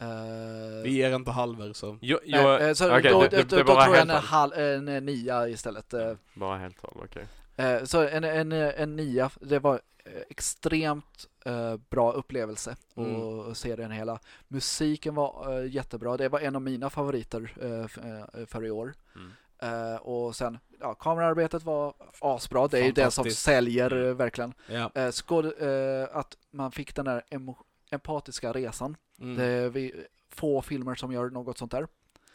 eh, 0.00 0.08
eh, 0.08 0.82
Vi 0.82 0.90
ger 0.90 1.14
inte 1.14 1.30
halver 1.30 1.72
så. 1.72 1.92
Nej, 1.92 2.18
jag, 2.24 2.68
eh, 2.68 2.72
så 2.74 2.96
okej, 2.98 3.10
då, 3.12 3.20
det- 3.22 3.28
då, 3.28 3.56
det- 3.56 3.62
då, 3.62 3.82
tror 3.82 3.96
jag 3.96 3.98
en, 3.98 4.10
halv, 4.10 4.52
en, 4.52 4.88
en 4.88 5.06
nia 5.06 5.48
istället. 5.48 5.94
Eh, 5.94 6.12
Bara 6.34 6.58
helt 6.58 6.80
tal, 6.82 7.00
okej. 7.04 7.26
Eh, 7.56 7.84
Så 7.84 8.08
en, 8.08 8.24
en, 8.24 8.52
en 8.52 8.96
nia, 8.96 9.30
det 9.40 9.58
var 9.58 9.80
eh, 10.04 10.12
extremt 10.30 11.26
eh, 11.44 11.76
bra 11.90 12.12
upplevelse 12.12 12.76
Mm. 12.96 13.40
att 13.50 13.56
se 13.56 13.76
den 13.76 13.90
hela. 13.90 14.18
Musiken 14.48 15.14
var 15.14 15.58
eh, 15.62 15.70
jättebra, 15.72 16.16
det 16.16 16.28
var 16.28 16.40
en 16.40 16.56
av 16.56 16.62
mina 16.62 16.90
favoriter 16.90 17.52
eh, 17.62 18.10
eh, 18.40 18.46
för 18.46 18.64
i 18.64 18.70
år. 18.70 18.94
mm. 19.16 19.30
Eh, 19.58 19.96
och 19.96 20.36
sen, 20.36 20.58
ja, 20.80 20.94
kameraarbetet 20.94 21.62
var 21.62 21.94
asbra, 22.20 22.68
det 22.68 22.78
är 22.78 22.84
ju 22.84 22.92
det 22.92 23.10
som 23.10 23.24
säljer 23.30 23.92
Mm. 23.92 24.08
eh, 24.08 24.14
verkligen. 24.14 24.54
Ja. 24.66 24.90
Eh, 24.94 25.10
skåd, 25.10 25.44
eh, 25.44 26.08
att 26.16 26.36
man 26.50 26.72
fick 26.72 26.94
den 26.94 27.04
där 27.04 27.22
emo- 27.30 27.56
empatiska 27.90 28.52
resan. 28.52 28.96
Mm. 29.24 29.36
Det 29.36 29.44
är 29.44 29.68
vi, 29.68 29.92
få 30.30 30.62
filmer 30.62 30.94
som 30.94 31.12
gör 31.12 31.30
något 31.30 31.58
sånt 31.58 31.70
där. 31.72 31.86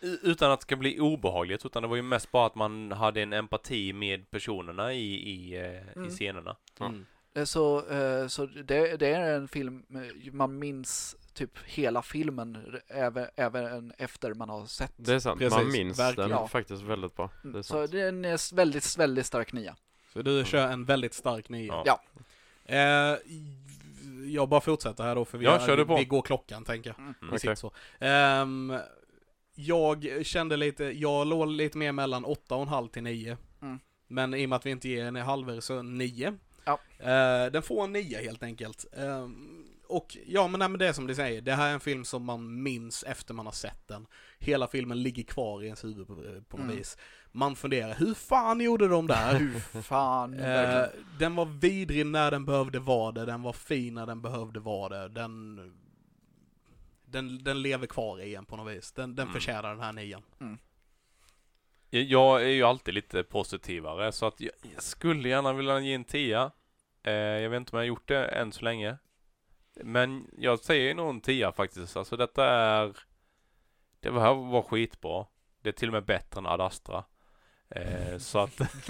Utan 0.02 0.52
att 0.52 0.60
det 0.60 0.64
ska 0.64 0.76
bli 0.76 1.00
obehagligt, 1.00 1.66
utan 1.66 1.82
det 1.82 1.88
var 1.90 1.96
ju 1.96 2.02
mest 2.02 2.32
bara 2.32 2.46
att 2.46 2.56
man 2.56 2.92
hade 2.92 3.22
en 3.22 3.34
empati 3.34 3.94
med 3.94 4.32
personerna 4.32 4.94
i, 4.94 5.14
i, 5.30 5.58
eh, 5.58 5.96
Mm. 5.96 6.08
i 6.08 6.12
scenerna. 6.12 6.56
Mm. 6.80 7.06
Eh, 7.34 7.44
Så, 7.44 7.88
eh, 7.90 8.28
så 8.28 8.46
det, 8.46 8.98
det 8.98 9.08
är 9.08 9.34
en 9.36 9.48
film, 9.48 9.84
man 10.32 10.60
minns 10.60 11.16
typ 11.34 11.58
hela 11.66 12.02
filmen 12.02 12.80
även, 12.88 13.28
även 13.36 13.94
efter 13.98 14.34
man 14.34 14.50
har 14.50 14.66
sett. 14.66 14.94
Det 14.96 15.14
är 15.14 15.20
sant, 15.20 15.42
man 15.42 15.50
Precis, 15.50 15.74
minns 15.74 16.00
verkligen. 16.00 16.30
den 16.30 16.40
Ja. 16.40 16.48
faktiskt 16.48 16.82
väldigt 16.84 17.16
bra. 17.16 17.30
Det 17.42 17.48
är 17.48 17.50
Mm, 17.52 17.64
Så 17.64 17.74
sant. 17.74 17.92
det 17.92 18.02
är 18.02 18.08
en 18.10 18.38
väldigt, 18.56 18.98
väldigt 18.98 19.26
stark 19.26 19.54
nia. 19.54 19.76
Så 20.14 20.22
du 20.22 20.44
kör 20.46 20.68
en 20.68 20.86
väldigt 20.86 21.14
stark 21.14 21.50
nia. 21.50 21.84
Ja. 21.86 22.02
Ja. 22.66 22.76
Eh, 22.76 23.18
jag 24.28 24.50
bara 24.50 24.62
fortsätter 24.62 25.04
här 25.04 25.16
då 25.16 25.26
för 25.26 25.38
vi, 25.38 25.46
Ja, 25.46 25.76
du 25.76 25.86
på. 25.86 25.96
vi 25.98 26.06
går 26.06 26.22
klockan 26.22 26.64
tänker 26.66 26.90
jag. 26.90 27.00
Mm. 27.00 27.14
Vi 27.22 27.28
Okej. 27.28 27.40
sitter 27.40 27.56
så. 27.56 27.74
Ehm, 28.00 28.74
jag 29.56 30.26
kände 30.26 30.58
lite, 30.58 30.84
jag 30.84 31.28
låg 31.28 31.48
lite 31.48 31.78
mer 31.78 31.92
mellan 31.92 32.26
8,5 32.26 32.90
till 32.90 33.04
9. 33.04 33.38
Mm. 33.62 33.80
Men 34.08 34.34
i 34.34 34.46
och 34.46 34.50
med 34.50 34.56
att 34.56 34.66
vi 34.66 34.70
inte 34.72 34.90
ger 34.90 35.06
en 35.06 35.16
halver 35.16 35.60
så 35.60 35.82
9. 35.82 36.34
Ja. 36.66 36.80
Eh, 37.00 37.52
den 37.52 37.62
får 37.62 37.84
en 37.84 37.92
9 37.94 38.18
helt 38.22 38.44
enkelt. 38.44 38.86
Ehm, 38.98 39.66
och 39.88 40.18
ja 40.26 40.48
men, 40.48 40.60
nej, 40.60 40.70
men 40.70 40.80
det 40.80 40.88
är 40.88 40.94
som 40.94 41.08
du 41.08 41.16
säger, 41.16 41.42
det 41.42 41.54
här 41.54 41.70
är 41.70 41.74
en 41.74 41.80
film 41.80 42.06
som 42.06 42.24
man 42.26 42.64
minns 42.64 43.04
efter 43.04 43.34
man 43.34 43.46
har 43.46 43.54
sett 43.54 43.88
den. 43.88 44.08
Hela 44.40 44.68
filmen 44.68 45.04
ligger 45.04 45.24
kvar 45.24 45.62
i 45.64 45.66
ens 45.66 45.84
huvud 45.84 46.08
på, 46.08 46.16
på 46.50 46.58
något 46.58 46.66
Mm. 46.66 46.76
vis. 46.78 46.98
Man 47.32 47.56
funderar, 47.56 47.94
hur 47.96 48.14
fan 48.14 48.62
gjorde 48.62 48.88
de 48.88 49.08
där? 49.08 49.34
Hur 49.74 49.82
fan, 49.82 50.34
Eh, 50.40 50.84
den 51.20 51.36
var 51.36 51.46
vidrig 51.46 52.06
när 52.06 52.32
den 52.32 52.46
behövde 52.46 52.80
vara 52.80 53.12
det, 53.12 53.26
den 53.26 53.42
var 53.42 53.54
fin 53.54 53.94
när 53.94 54.06
den 54.06 54.22
behövde 54.22 54.60
vara 54.60 54.90
det. 55.00 55.08
Den, 55.10 55.56
den, 57.06 57.44
den 57.44 57.62
lever 57.62 57.88
kvar 57.88 58.22
i 58.22 58.36
en 58.36 58.46
på 58.46 58.56
något 58.58 58.74
vis. 58.74 58.92
Den, 58.92 59.16
den 59.16 59.24
Mm. 59.28 59.34
förtjänar 59.34 59.70
den 59.70 59.80
här 59.80 59.94
nian. 59.94 60.22
Jag 61.90 62.44
är 62.44 62.48
ju 62.48 62.64
alltid 62.64 62.94
lite 62.94 63.24
positivare 63.24 64.12
så 64.12 64.26
att 64.26 64.42
jag, 64.42 64.52
jag 64.76 64.84
skulle 64.84 65.30
gärna 65.30 65.54
vilja 65.54 65.80
ge 65.80 65.94
en 65.94 66.04
tia. 66.04 66.52
Eh, 67.04 67.14
jag 67.14 67.50
vet 67.50 67.58
inte 67.58 67.72
om 67.72 67.78
jag 67.78 67.84
har 67.84 67.88
gjort 67.88 68.08
det 68.08 68.26
än 68.26 68.52
så 68.52 68.66
länge. 68.66 68.98
Men 69.84 70.28
jag 70.38 70.60
säger 70.60 70.96
nog 70.96 71.10
en 71.10 71.22
tia 71.22 71.52
faktiskt. 71.52 71.98
Alltså 71.98 72.18
detta 72.18 72.46
är... 72.46 72.98
Det 74.00 74.12
här 74.20 74.34
var 74.34 74.62
skitbra. 74.62 75.26
Det 75.62 75.70
är 75.70 75.74
till 75.74 75.90
och 75.90 75.94
med 75.94 76.06
bättre 76.06 76.38
än 76.40 76.46
Ad 76.46 76.62
Astra. 76.66 77.04
Eh, 77.76 78.18
så 78.18 78.40
att... 78.40 78.60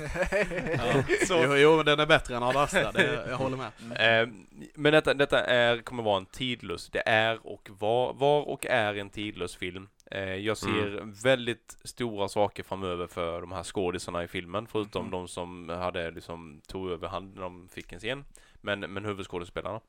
Ja. 0.77 1.03
Så- 1.27 1.43
Jo, 1.43 1.55
jo, 1.55 1.75
men 1.77 1.85
den 1.85 1.99
är 1.99 2.05
bättre 2.05 2.35
än 2.35 2.43
Ad 2.43 2.57
Astra, 2.59 2.91
det, 2.91 3.25
jag 3.29 3.37
håller 3.37 3.57
med. 3.57 4.21
Eh, 4.23 4.29
men 4.75 4.93
detta, 4.93 5.13
detta 5.13 5.43
är, 5.45 5.81
kommer 5.81 6.03
vara 6.03 6.17
en 6.17 6.25
tidlös, 6.25 6.89
det 6.89 7.03
är 7.09 7.47
och 7.47 7.69
var, 7.79 8.13
var 8.13 8.41
och 8.49 8.65
är 8.65 8.95
en 8.95 9.09
tidlös 9.09 9.55
film. 9.55 9.89
Eh, 10.11 10.35
jag 10.35 10.57
ser 10.57 11.21
väldigt 11.23 11.77
stora 11.83 12.27
saker 12.27 12.63
framöver 12.63 13.07
för 13.07 13.41
de 13.41 13.51
här 13.51 13.63
skådisarna 13.63 14.23
i 14.23 14.27
filmen, 14.27 14.67
förutom 14.67 15.03
Mhm. 15.03 15.11
de 15.11 15.27
som 15.27 15.69
hade 15.69 16.11
liksom 16.11 16.61
tog 16.67 16.89
över 16.91 17.07
hand 17.07 17.35
när 17.35 17.41
de 17.41 17.69
fick 17.69 17.91
en 17.91 17.99
scen. 17.99 18.25
Men, 18.61 18.79
men 18.79 19.05
huvudskådespelarna. 19.05 19.79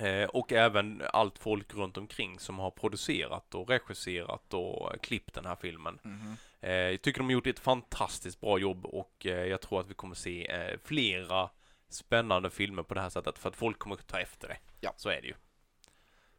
Eh, 0.00 0.24
och 0.28 0.52
även 0.52 1.02
allt 1.12 1.38
folk 1.38 1.74
runt 1.74 1.96
omkring 1.98 2.38
som 2.38 2.58
har 2.58 2.70
producerat 2.70 3.54
och 3.54 3.68
regisserat 3.70 4.54
och 4.54 4.92
klippt 5.02 5.34
den 5.34 5.46
här 5.46 5.56
filmen. 5.60 5.98
Mhm. 6.02 6.36
Eh, 6.60 6.72
jag 6.72 7.02
tycker 7.02 7.18
de 7.20 7.24
har 7.24 7.32
gjort 7.32 7.46
ett 7.46 7.58
fantastiskt 7.58 8.40
bra 8.40 8.58
jobb 8.58 8.86
och 8.86 9.26
eh, 9.26 9.44
jag 9.44 9.60
tror 9.60 9.80
att 9.80 9.90
vi 9.90 9.94
kommer 9.94 10.14
se 10.14 10.50
eh, 10.50 10.78
flera 10.84 11.50
spännande 11.88 12.50
filmer 12.50 12.82
på 12.82 12.94
det 12.94 13.00
här 13.00 13.08
sättet 13.08 13.38
för 13.38 13.48
att 13.48 13.56
folk 13.56 13.78
kommer 13.78 13.96
ta 13.96 14.20
efter 14.20 14.48
det. 14.48 14.56
Ja. 14.80 14.92
Så 14.96 15.08
är 15.08 15.20
det 15.20 15.26
ju. 15.26 15.34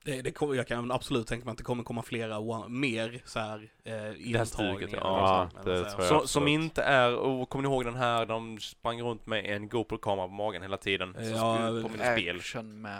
Det, 0.04 0.22
det 0.22 0.41
jag 0.56 0.68
kan 0.68 0.91
absolut 0.91 1.28
tänka 1.28 1.45
mig 1.45 1.52
att 1.52 1.58
det 1.58 1.64
kommer 1.64 1.84
komma 1.84 2.02
flera, 2.04 2.39
one, 2.39 2.70
mer 2.70 3.22
så 3.26 3.39
här, 3.39 3.70
eh, 3.86 3.93
intagningar. 3.93 4.45
stuket, 4.45 4.89
ja. 4.93 5.50
Ja, 5.56 5.62
eller 5.62 5.84
det 5.84 5.89
så 5.89 5.97
här. 5.97 6.04
Så, 6.08 6.28
som 6.28 6.47
inte 6.47 6.84
är, 6.84 7.16
och 7.16 7.50
kommer 7.50 7.64
ni 7.70 7.74
ihåg 7.74 7.86
den 7.86 7.95
här, 7.95 8.26
de 8.26 8.60
sprang 8.60 9.02
runt 9.02 9.26
med 9.28 9.45
en 9.45 9.70
GoPro-kamera 9.70 10.28
på 10.28 10.34
magen 10.34 10.62
hela 10.62 10.78
tiden? 10.78 11.16
Ja, 11.36 11.58
påminna 11.58 12.14
spel. 12.18 12.36
Action 12.36 12.82
med 12.82 13.00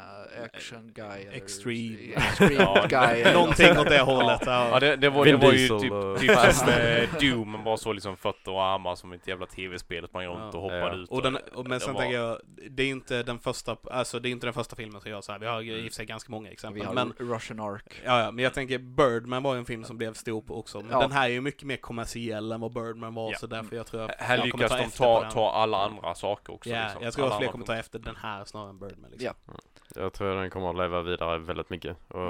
action 0.54 0.92
guy. 0.94 1.22
eller- 1.22 1.32
Extreme. 1.32 1.98
Extreme 2.16 2.88
guy. 2.90 3.34
Någonting 3.34 3.68
något 3.68 3.78
åt 3.78 3.90
det 3.90 4.00
hållet. 4.02 4.42
Ja. 4.46 4.70
Ja, 4.72 4.80
det, 4.80 4.96
det, 4.96 5.10
var, 5.10 5.26
det 5.26 5.36
var 5.38 5.52
ju 5.54 5.68
typ, 5.68 6.20
typ 6.20 6.54
som 6.56 6.70
eh, 6.70 7.10
Doom, 7.20 7.52
men 7.52 7.64
bara 7.64 7.78
så 7.78 7.94
liksom 7.94 8.18
fötter 8.18 8.52
och 8.52 8.64
armar 8.64 8.96
som 8.96 9.12
ett 9.14 9.28
jävla 9.28 9.46
tv-spel, 9.46 10.08
sprang 10.08 10.26
runt 10.28 10.40
Ja. 10.40 10.48
och 10.60 10.62
hoppade 10.62 10.82
Ja. 10.82 10.96
ut. 10.96 11.10
Och 11.10 11.22
den, 11.22 11.36
och, 11.54 11.64
men 11.64 11.70
det 11.72 11.80
sen 11.80 11.94
var- 11.94 12.02
tänker 12.02 12.18
jag, 12.18 12.38
det 12.70 12.84
är 12.84 12.88
inte 12.90 13.24
den 13.24 13.40
första, 13.40 13.78
alltså 13.92 14.20
det 14.20 14.30
är 14.30 14.32
inte 14.32 14.48
den 14.48 14.54
första 14.54 14.76
filmen 14.76 15.02
som 15.02 15.12
gör 15.12 15.22
så 15.22 15.32
här. 15.32 15.40
Vi 15.40 15.46
har 15.46 15.62
i 15.62 15.80
och 15.80 15.84
för 15.84 15.92
sig 15.92 16.06
ganska 16.06 16.32
många 16.32 16.52
exempel. 16.52 16.99
Men, 17.08 17.30
Russian 17.30 17.60
Ark. 17.60 18.02
ja, 18.06 18.22
ja, 18.24 18.32
men 18.32 18.44
jag 18.44 18.54
tänker 18.54 18.78
Birdman 18.78 19.44
var 19.44 19.54
ju 19.54 19.60
en 19.60 19.66
film 19.66 19.84
som 19.84 19.98
blev 19.98 20.14
stor 20.14 20.42
på 20.42 20.60
också. 20.60 20.82
Men 20.82 20.90
Ja. 20.92 21.00
den 21.02 21.12
här 21.12 21.26
är 21.26 21.34
ju 21.34 21.42
mycket 21.42 21.64
mer 21.64 21.78
kommersiell 21.78 22.52
än 22.52 22.62
vad 22.62 22.74
Birdman 22.74 23.14
var, 23.14 23.32
Ja. 23.32 23.38
så 23.38 23.48
därför 23.48 23.76
jag 23.76 23.88
tror 23.88 24.02
att 24.02 24.12
Här 24.20 24.38
jag 24.38 24.46
lyckas 24.46 24.72
de 24.72 24.78
efter 24.78 24.98
på 24.98 25.22
ta, 25.22 25.32
ta 25.32 25.52
alla 25.52 25.86
andra 25.86 26.16
saker 26.16 26.54
också. 26.54 26.70
Ja, 26.70 26.84
liksom. 26.84 27.04
jag 27.04 27.14
tror 27.14 27.26
Alla 27.26 27.36
att 27.36 27.42
fler 27.42 27.52
kommer 27.52 27.66
ta 27.66 27.76
efter 27.76 28.00
den 28.00 28.16
här 28.16 28.46
snarare 28.46 28.70
än 28.70 28.80
Birdman. 28.80 29.12
Liksom. 29.12 29.34
Ja. 29.48 29.54
Jag 29.96 30.14
tror 30.14 30.36
den 30.36 30.50
kommer 30.50 30.70
att 30.70 30.78
leva 30.78 31.02
vidare 31.02 31.38
väldigt 31.38 31.70
mycket. 31.70 31.98
Och 32.12 32.22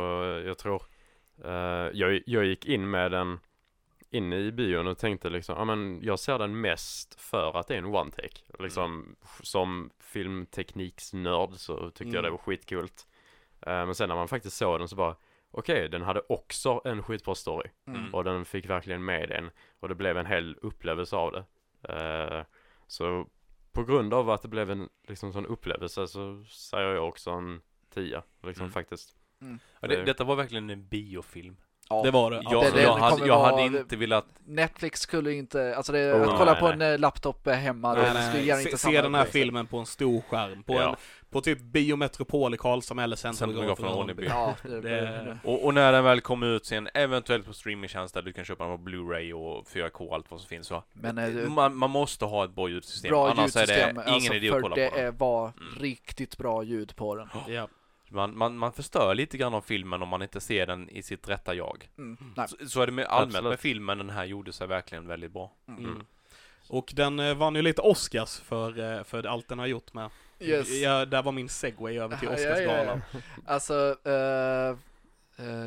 jag 0.47 0.57
tror, 0.57 0.81
eh, 1.45 1.51
jag, 1.93 2.21
jag 2.25 2.45
gick 2.45 2.65
in 2.65 2.89
med 2.89 3.11
den 3.11 3.39
inne 4.11 4.35
i 4.37 4.51
bion 4.51 4.87
och 4.87 4.97
tänkte 4.97 5.29
liksom, 5.29 5.55
ja 5.57 5.65
men 5.65 5.99
jag 6.01 6.19
ser 6.19 6.37
den 6.39 6.61
mest 6.61 7.21
för 7.21 7.59
att 7.59 7.67
det 7.67 7.73
är 7.73 7.77
en 7.77 7.85
one 7.85 8.11
take. 8.11 8.41
Liksom 8.59 9.15
som 9.43 9.89
filmtekniksnörd 9.99 11.49
så 11.55 11.89
tyckte 11.91 12.03
jag 12.03 12.09
Mm. 12.13 12.23
det 12.23 12.29
var 12.31 12.37
skitkult. 12.37 13.07
Eh, 13.61 13.85
men 13.85 13.95
sen 13.95 14.09
när 14.09 14.15
man 14.15 14.27
faktiskt 14.27 14.57
såg 14.57 14.79
den 14.79 14.87
så 14.87 14.95
bara, 14.95 15.15
okej 15.51 15.89
den 15.89 16.01
hade 16.01 16.21
också 16.29 16.81
en 16.85 17.03
skitbra 17.03 17.35
story. 17.35 17.69
Mm. 17.87 18.13
Och 18.13 18.23
den 18.23 18.45
fick 18.45 18.69
verkligen 18.69 19.05
med 19.05 19.29
den. 19.29 19.49
Och 19.79 19.89
det 19.89 19.95
blev 19.95 20.17
en 20.17 20.25
hel 20.25 20.57
upplevelse 20.61 21.15
av 21.15 21.31
det. 21.31 21.43
Eh, 21.93 22.43
så 22.87 23.27
på 23.71 23.83
grund 23.83 24.13
av 24.13 24.29
att 24.29 24.41
det 24.41 24.47
blev 24.47 24.71
en 24.71 24.89
liksom 25.07 25.33
sån 25.33 25.45
upplevelse 25.45 26.07
så 26.07 26.43
säger 26.43 26.93
jag 26.93 27.07
också 27.07 27.31
en 27.31 27.61
tia. 27.93 28.23
Liksom 28.43 28.63
Mm. 28.63 28.71
faktiskt. 28.71 29.15
Ja, 29.79 29.87
det, 29.87 30.03
detta 30.03 30.23
var 30.23 30.35
verkligen 30.35 30.69
en 30.69 30.87
biofilm. 30.87 31.57
Ja. 31.91 32.01
Det 32.03 32.11
var 32.11 32.31
det. 32.31 32.41
Jag, 32.51 32.63
det- 32.63 32.71
det 32.71 32.81
jag, 32.81 32.93
hade, 32.97 33.27
jag 33.27 33.39
vara- 33.39 33.51
hade 33.51 33.77
inte 33.77 33.95
velat... 33.95 34.25
Netflix 34.45 34.99
skulle 34.99 35.33
inte, 35.33 35.75
alltså 35.75 35.91
det, 35.91 36.13
Oh, 36.13 36.21
att 36.21 36.37
kolla 36.37 36.51
nej, 36.51 36.59
på 36.61 36.71
nej. 36.71 36.87
en 36.87 36.93
eh, 36.93 36.99
laptop 36.99 37.47
hemma, 37.47 37.93
Nej, 37.93 38.03
det 38.05 38.13
nej, 38.13 38.29
skulle 38.29 38.43
se, 38.55 38.61
inte 38.61 38.71
se 38.71 38.77
samma 38.77 39.01
den 39.01 39.15
här 39.15 39.25
filmen 39.25 39.67
på 39.67 39.77
en 39.77 39.85
stor 39.85 40.21
skärm. 40.29 40.63
På, 40.63 40.73
Ja. 40.73 40.89
en, 40.89 40.95
på 41.29 41.41
typ 41.41 41.59
Biometropol 41.59 42.53
i 42.53 42.57
Karlshamn 42.57 42.99
eller 42.99 43.15
Centrobiografen 43.15 43.85
i 43.85 43.89
Ronneby. 43.89 44.25
Ja, 44.25 44.55
det, 44.63 44.79
Det- 44.81 45.37
Och, 45.43 45.65
och 45.65 45.73
när 45.73 45.91
den 45.91 46.03
väl 46.03 46.21
kommer 46.21 46.47
ut 46.47 46.65
sen, 46.65 46.89
eventuellt 46.93 47.45
på 47.45 47.53
streamingtjänster, 47.53 48.21
du 48.21 48.33
kan 48.33 48.45
köpa 48.45 48.67
den 48.67 48.77
på 48.77 48.89
Blu-ray 48.89 49.31
och 49.33 49.65
4K 49.67 50.07
och 50.07 50.15
allt 50.15 50.31
vad 50.31 50.39
som 50.39 50.49
finns 50.49 50.67
så. 50.67 50.83
Men 50.93 51.17
eh, 51.17 51.29
det- 51.29 51.49
Man, 51.49 51.75
man 51.75 51.89
måste 51.89 52.25
ha 52.25 52.45
ett 52.45 52.51
bra 52.55 52.69
ljudsystem, 52.69 53.09
bra 53.09 53.29
annars 53.29 53.55
är 53.55 53.59
ljudsystem, 53.61 53.95
det 53.95 54.01
ingen 54.01 54.13
alltså, 54.13 54.33
idé 54.33 54.47
att 54.49 54.53
för 54.53 54.61
kolla 54.61 54.75
det 54.75 54.89
på 54.89 54.95
den. 54.95 55.05
är, 55.05 55.11
var 55.11 55.43
Mm. 55.43 55.79
riktigt 55.79 56.37
bra 56.37 56.63
ljud 56.63 56.95
på 56.95 57.15
den. 57.15 57.27
Ja. 57.47 57.67
Man, 58.09 58.37
man, 58.37 58.57
man 58.57 58.73
förstör 58.73 59.15
lite 59.15 59.37
grann 59.37 59.53
av 59.53 59.61
filmen 59.61 60.01
om 60.01 60.09
man 60.09 60.21
inte 60.21 60.41
ser 60.41 60.65
den 60.65 60.89
i 60.89 61.03
sitt 61.03 61.29
rätta 61.29 61.55
jag. 61.55 61.89
Mm. 61.97 62.17
Nej. 62.35 62.47
Så, 62.47 62.69
så 62.69 62.81
är 62.81 62.85
det 62.85 62.91
med 62.91 63.05
allmänt 63.05 63.35
Absolut. 63.35 63.49
med 63.49 63.59
filmen, 63.59 63.97
den 63.97 64.09
här 64.09 64.25
gjorde 64.25 64.53
sig 64.53 64.67
verkligen 64.67 65.07
väldigt 65.07 65.31
bra. 65.31 65.51
Mm. 65.67 66.05
Och 66.69 66.93
den 66.95 67.19
eh, 67.19 67.35
vann 67.35 67.55
ju 67.55 67.61
lite 67.61 67.81
Oscars 67.81 68.39
för, 68.39 68.97
eh, 68.97 69.03
för 69.03 69.27
allt 69.27 69.47
den 69.47 69.59
har 69.59 69.67
gjort 69.67 69.93
med. 69.93 70.09
Yes. 70.39 70.69
Ja, 70.69 71.05
där 71.05 71.23
var 71.23 71.31
min 71.31 71.49
segway 71.49 71.99
över 71.99 72.17
till 72.17 72.29
Ja, 72.31 72.39
ja, 72.39 72.47
ja, 72.47 72.53
Oscarsgalan. 72.53 73.01
Alltså, 73.45 73.95
eh, 74.09 74.77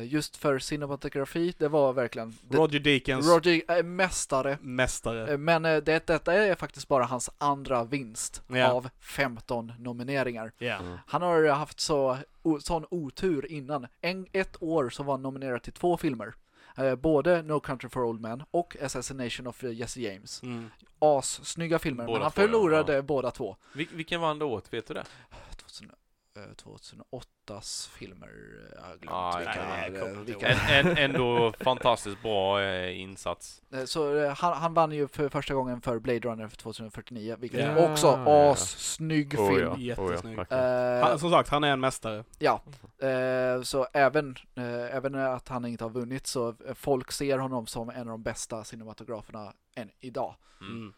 just 0.03 0.37
för 0.37 0.59
cinematografi, 0.59 1.53
det 1.57 1.67
var 1.67 1.93
verkligen 1.93 2.35
Roger 2.49 2.79
Deakins 2.79 3.27
Roger 3.27 3.61
är 3.67 3.83
mästare. 3.83 4.57
mästare. 4.61 5.31
Eh, 5.31 5.37
Men 5.37 5.65
eh, 5.65 5.77
det, 5.77 6.07
detta 6.07 6.33
är 6.33 6.55
faktiskt 6.55 6.87
bara 6.87 7.03
hans 7.03 7.29
andra 7.37 7.83
vinst 7.83 8.41
Ja. 8.47 8.71
av 8.71 8.89
15 8.99 9.73
nomineringar. 9.79 10.51
Ja. 10.57 10.75
Mm. 10.75 10.97
Han 11.07 11.21
har 11.21 11.47
haft 11.47 11.79
så, 11.79 12.17
o, 12.41 12.59
sån 12.59 12.85
otur 12.89 13.51
innan. 13.51 13.87
En, 14.01 14.25
ett 14.33 14.63
år 14.63 14.89
så 14.89 15.03
var 15.03 15.13
han 15.13 15.21
nominerad 15.21 15.63
till 15.63 15.73
två 15.73 15.97
filmer. 15.97 16.33
Eh, 16.77 16.95
både 16.95 17.41
No 17.41 17.59
Country 17.59 17.89
for 17.89 18.03
Old 18.03 18.21
Men 18.21 18.43
och 18.51 18.75
Assassination 18.81 19.47
of 19.47 19.63
eh, 19.63 19.71
Jesse 19.73 20.01
James. 20.01 20.43
Mm. 20.43 20.69
As, 20.99 21.45
snygga 21.45 21.79
filmer, 21.79 22.05
Båda 22.05 22.19
men 22.19 22.23
han 22.23 22.31
två, 22.31 22.41
ja. 22.41 22.47
förlorade 22.47 23.01
båda 23.01 23.31
två. 23.31 23.55
Vil, 23.73 23.87
vilken 23.93 24.21
vann 24.21 24.39
då 24.39 24.51
åt, 24.51 24.73
vet 24.73 24.87
du 24.87 24.93
det? 24.93 25.03
2000, 26.55 26.99
eh, 26.99 27.05
2008s 27.45 27.89
filmer, 27.89 28.27
eh, 28.27 28.75
jag 28.75 28.81
har 28.87 28.97
glömt 28.97 29.11
Ah, 29.15 29.37
vilka, 29.37 29.67
nej, 29.67 30.23
vilka. 30.25 30.47
En, 30.47 30.87
en, 30.87 30.97
ändå 30.97 31.53
fantastiskt 31.59 32.21
bra 32.21 32.61
eh, 32.61 32.99
insats. 33.01 33.61
Eh, 33.73 33.83
Så 33.85 34.27
han, 34.29 34.53
han 34.53 34.73
vann 34.73 34.91
ju 34.91 35.07
för 35.07 35.29
första 35.29 35.53
gången 35.53 35.81
för 35.81 35.99
Blade 35.99 36.19
Runner 36.19 36.47
för 36.47 36.57
2049, 36.57 37.35
vilket 37.39 37.59
är 37.59 37.91
också 37.91 38.07
ja. 38.07 38.51
as-snygg 38.51 39.39
Oh, 39.39 39.49
film. 39.49 39.67
ja. 39.67 39.77
Jättesnygg. 39.77 40.39
Oh, 40.39 40.45
ja, 40.49 41.03
Han, 41.05 41.19
som 41.19 41.31
sagt, 41.31 41.49
han 41.49 41.63
är 41.63 41.71
en 41.71 41.79
mästare. 41.79 42.23
Ja, 42.39 42.61
så 43.63 43.87
även, 43.93 44.35
även 44.91 45.15
att 45.15 45.47
han 45.49 45.65
inte 45.65 45.83
har 45.83 45.89
vunnit 45.91 46.27
så 46.27 46.55
folk 46.75 47.11
ser 47.11 47.37
honom 47.37 47.67
som 47.67 47.89
en 47.89 47.97
av 47.99 48.05
de 48.05 48.23
bästa 48.23 48.63
cinematograferna 48.63 49.53
än 49.75 49.91
idag. 49.99 50.35
Mm. 50.61 50.93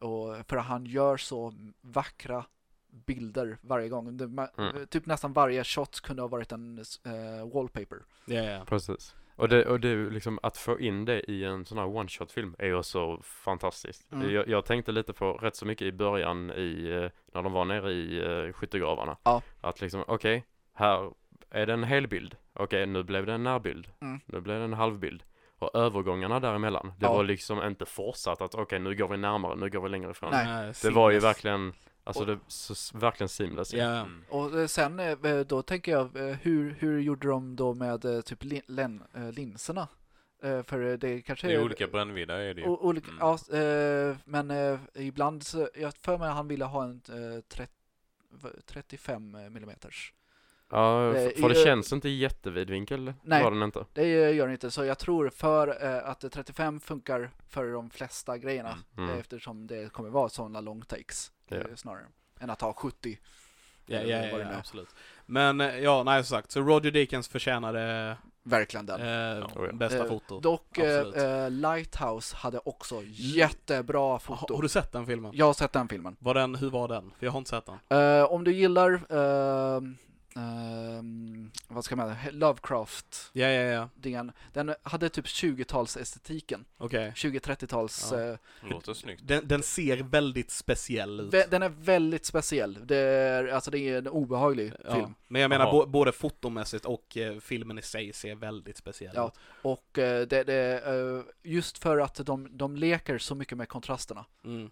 Och 0.00 0.46
för 0.46 0.56
han 0.56 0.86
gör 0.86 1.16
så 1.16 1.54
vackra 1.80 2.44
bilder 3.06 3.58
varje 3.60 3.88
gång. 3.88 4.16
Det, 4.16 4.24
Mm. 4.58 4.86
Typ 4.86 5.06
nästan 5.06 5.32
varje 5.32 5.64
shot 5.64 6.00
kunde 6.00 6.22
ha 6.22 6.28
varit 6.28 6.52
en 6.52 6.78
eh, 6.78 7.52
wallpaper. 7.54 7.98
Ja, 8.24 8.42
ja. 8.42 8.64
Precis. 8.66 9.14
Och 9.36 9.48
det, 9.48 9.66
och 9.66 9.80
det 9.80 9.88
är 9.88 10.10
liksom 10.10 10.38
att 10.42 10.56
få 10.56 10.80
in 10.80 11.04
det 11.04 11.30
i 11.30 11.44
en 11.44 11.64
sån 11.64 11.78
här 11.78 11.96
one 11.96 12.08
shot 12.08 12.32
film 12.32 12.54
är 12.58 12.66
ju 12.66 12.82
så 12.82 13.20
fantastiskt. 13.22 14.12
Mm. 14.12 14.30
Jag, 14.30 14.48
jag 14.48 14.64
tänkte 14.64 14.92
lite 14.92 15.12
på 15.12 15.32
rätt 15.32 15.56
så 15.56 15.66
mycket 15.66 15.86
i 15.86 15.92
början 15.92 16.50
i, 16.50 16.88
eh, 16.90 17.10
när 17.34 17.42
de 17.42 17.52
var 17.52 17.64
nere 17.64 17.92
i 17.92 18.20
uh, 18.28 18.52
skyttegravarna. 18.52 19.16
Ja. 19.22 19.42
Att 19.60 19.80
liksom, 19.80 20.04
okej, 20.06 20.44
här 20.74 21.10
är 21.50 21.66
det 21.66 21.72
en 21.72 21.84
helbild. 21.84 22.36
Okej, 22.52 22.86
nu 22.86 23.02
blev 23.02 23.26
det 23.26 23.32
en 23.32 23.42
närbild. 23.42 23.88
Mm. 24.00 24.20
Nu 24.26 24.40
blev 24.40 24.58
det 24.58 24.64
en 24.64 24.72
halvbild. 24.72 25.22
Och 25.58 25.74
övergångarna 25.74 26.40
däremellan, 26.40 26.92
det 26.98 27.06
Ja. 27.06 27.12
var 27.14 27.24
liksom 27.24 27.62
inte 27.62 27.86
fortsatt 27.86 28.40
att 28.42 28.54
okej, 28.54 28.78
nu 28.78 28.94
går 28.94 29.08
vi 29.08 29.16
närmare, 29.16 29.56
nu 29.56 29.70
går 29.70 29.80
vi 29.82 29.88
längre 29.88 30.10
ifrån. 30.10 30.30
Nej. 30.30 30.72
Det 30.82 30.90
var 30.90 31.10
ju 31.10 31.18
verkligen, 31.18 31.72
alltså 32.08 32.24
det, 32.24 32.38
så, 32.48 32.98
verkligen 32.98 33.28
seamless. 33.28 33.72
Ja. 33.74 33.84
Mm. 34.00 34.24
Och 34.28 34.60
eh, 34.60 34.66
sen 34.66 35.00
eh, 35.00 35.38
då 35.46 35.62
tänker 35.62 35.92
jag, 35.92 36.16
eh, 36.16 36.36
hur, 36.36 36.76
hur 36.78 37.00
gjorde 37.00 37.28
de 37.28 37.56
då 37.56 37.74
med 37.74 38.24
typ 38.24 38.44
lin, 38.44 39.02
linserna? 39.32 39.88
För 40.40 40.96
det 40.96 41.22
kanske 41.22 41.46
Det 41.46 41.54
är 41.54 41.62
olika 41.64 41.86
brännviddar 41.86 42.38
är 42.38 42.54
det 42.54 42.60
ju. 42.60 42.66
olika, 42.66 43.10
Mm. 43.10 43.18
ja, 43.20 43.38
men 44.24 44.78
ibland 44.94 45.42
så, 45.42 45.68
jag 45.74 45.94
för 45.94 46.18
mig 46.18 46.28
att 46.28 46.34
han 46.34 46.48
ville 46.48 46.64
ha 46.64 46.84
en 46.84 47.00
eh, 47.08 47.40
tret- 47.42 47.70
v- 48.30 48.60
35 48.66 49.30
millimeters. 49.50 50.12
Ja, 50.70 51.14
Eh, 51.14 51.22
f- 51.26 51.32
för 51.40 51.48
det 51.48 51.54
känns 51.54 51.92
inte 51.92 52.08
jättevid 52.08 52.70
vinkel, 52.70 53.12
Nej. 53.22 53.42
var 53.44 53.50
den 53.50 53.62
inte. 53.62 53.84
Det 53.92 54.06
gör 54.32 54.46
det 54.46 54.52
inte, 54.52 54.70
så 54.70 54.84
jag 54.84 54.98
tror 54.98 55.30
för 55.30 55.84
eh, 55.86 56.08
att 56.10 56.32
35 56.32 56.80
funkar 56.80 57.30
för 57.48 57.72
de 57.72 57.90
flesta 57.90 58.38
grejerna 58.38 58.78
Mm. 58.96 59.10
eh, 59.10 59.18
eftersom 59.18 59.66
det 59.66 59.92
kommer 59.92 60.08
vara 60.10 60.28
sådana 60.28 60.60
long 60.60 60.82
takes 60.82 61.30
eh, 61.50 61.62
snarare 61.76 62.06
än 62.40 62.50
att 62.50 62.60
ha 62.60 62.72
70. 62.72 63.18
Ja, 63.90 64.00
ja, 64.00 64.16
ja, 64.26 64.38
ja 64.38 64.46
absolut. 64.58 64.88
Men 65.26 65.60
ja, 65.60 66.02
nej 66.02 66.24
som 66.24 66.36
sagt, 66.36 66.50
så 66.50 66.60
Roger 66.60 66.90
Deakins 66.90 67.28
förtjänade 67.28 68.16
Verkligen 68.42 68.86
den. 68.86 69.00
eh, 69.00 69.44
Oh, 69.46 69.66
ja. 69.66 69.72
bästa 69.72 69.98
Eh, 69.98 70.04
foto. 70.08 70.40
Dock, 70.40 70.78
eh, 70.78 71.50
Lighthouse 71.50 72.36
hade 72.36 72.58
också 72.58 73.02
jättebra 73.04 73.98
Har, 74.00 74.18
foto. 74.18 74.54
har 74.54 74.62
du 74.62 74.68
sett 74.68 74.92
den 74.92 75.06
filmen? 75.06 75.30
Jag 75.34 75.46
har 75.46 75.52
sett 75.52 75.72
den 75.72 75.88
filmen. 75.88 76.16
Var 76.18 76.34
den, 76.34 76.54
hur 76.54 76.70
var 76.70 76.88
den? 76.88 77.12
För 77.18 77.26
jag 77.26 77.32
har 77.32 77.38
inte 77.38 77.50
sett 77.50 77.66
den. 77.88 77.98
Eh, 78.18 78.24
om 78.24 78.44
du 78.44 78.52
gillar, 78.52 78.92
ehm, 80.38 81.50
vad 81.68 81.84
ska 81.84 81.96
man 81.96 82.14
säga, 82.16 82.32
Lovecraft, 82.32 83.30
Ja, 83.32 83.46
ja, 83.48 83.62
ja. 83.62 83.88
den, 83.94 84.32
den 84.52 84.74
hade 84.82 85.08
typ 85.08 85.24
20-talsestetiken, 85.26 86.64
Okej. 86.78 87.12
20-30-tals. 87.16 88.08
Ja. 88.12 88.20
eh, 88.20 88.36
Låter 88.70 88.94
snyggt. 88.94 89.22
Den, 89.24 89.48
den 89.48 89.62
ser 89.62 89.96
väldigt 90.02 90.50
speciell 90.50 91.20
ut. 91.20 91.32
vä- 91.34 91.48
den 91.50 91.62
är 91.62 91.68
väldigt 91.68 92.24
speciell. 92.24 92.78
Det 92.86 92.96
är, 92.96 93.46
alltså 93.48 93.70
det 93.70 93.78
är 93.78 93.98
en 93.98 94.08
obehaglig 94.08 94.72
Ja. 94.84 94.94
film. 94.94 95.14
Men 95.28 95.42
jag 95.42 95.48
menar 95.48 95.86
både 95.86 96.12
fotomässigt 96.12 96.84
och 96.84 97.16
eh, 97.16 97.38
filmen 97.40 97.78
i 97.78 97.82
sig 97.82 98.12
ser 98.12 98.34
väldigt 98.34 98.76
speciell 98.76 99.12
Ja. 99.14 99.26
ut. 99.26 99.32
Och 99.62 99.98
eh, 99.98 100.26
det, 100.26 100.44
det, 100.44 101.24
just 101.42 101.78
för 101.78 101.98
att 101.98 102.14
de, 102.26 102.48
de 102.50 102.76
leker 102.76 103.18
så 103.18 103.34
mycket 103.34 103.58
med 103.58 103.68
kontrasterna. 103.68 104.24
Mm. 104.44 104.70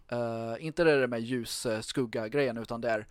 Inte 0.61 0.85
det 0.85 1.01
där 1.01 1.07
med 1.07 1.21
ljus 1.21 1.67
skugga 1.81 2.29
grejen 2.29 2.57
utan 2.57 2.81
det 2.81 2.91
är 2.91 3.07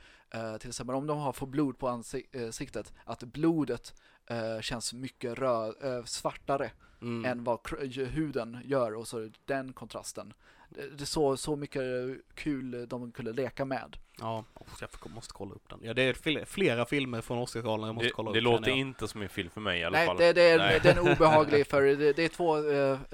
till 0.59 0.69
exempel 0.69 0.95
om 0.95 1.07
de 1.07 1.17
har 1.17 1.33
får 1.33 1.47
blod 1.47 1.77
på 1.77 1.87
ansiktet 1.87 2.93
att 3.05 3.23
blodet 3.23 3.93
eh, 4.29 4.59
känns 4.61 4.93
mycket 4.93 5.37
rö 5.39 5.67
eh, 5.67 6.03
svartare 6.03 6.71
Mm. 7.01 7.25
än 7.25 7.43
vad 7.43 7.59
huden 7.95 8.57
gör 8.63 8.95
och 8.95 9.07
så 9.07 9.29
den 9.45 9.73
kontrasten. 9.73 10.33
Det, 10.69 10.89
det 10.97 11.03
är 11.03 11.05
så, 11.05 11.37
så 11.37 11.55
mycket 11.55 11.83
kul 12.33 12.85
de 12.89 13.11
kunde 13.11 13.33
leka 13.33 13.65
med. 13.65 13.97
Ja, 14.19 14.43
oh, 14.53 14.65
jag 14.81 14.89
får- 14.89 15.09
måste 15.09 15.33
kolla 15.33 15.55
upp 15.55 15.69
den. 15.69 15.79
Ja, 15.83 15.93
det 15.93 16.01
är 16.01 16.13
fl- 16.13 16.45
flera 16.45 16.85
filmer 16.85 17.21
från 17.21 17.37
Oscarsgalan 17.37 17.87
jag 17.87 17.95
måste 17.95 18.07
Det, 18.07 18.11
kolla 18.13 18.31
det 18.31 18.37
upp. 18.39 18.43
låter 18.43 18.57
känner 18.63 18.69
jag. 18.69 18.77
inte 18.77 19.07
som 19.07 19.21
en 19.21 19.29
film 19.29 19.49
för 19.49 19.61
mig 19.61 19.79
i 19.79 19.83
alla 19.83 19.97
Nej, 19.97 20.07
fall. 20.07 20.17
det, 20.17 20.33
det 20.33 20.41
är, 20.41 20.57
Nej. 20.57 20.79
den 20.83 20.97
är 20.97 21.11
obehaglig 21.11 21.67
för 21.69 21.81
det, 21.81 22.13
det 22.13 22.23
är 22.25 22.29
två, 22.29 22.69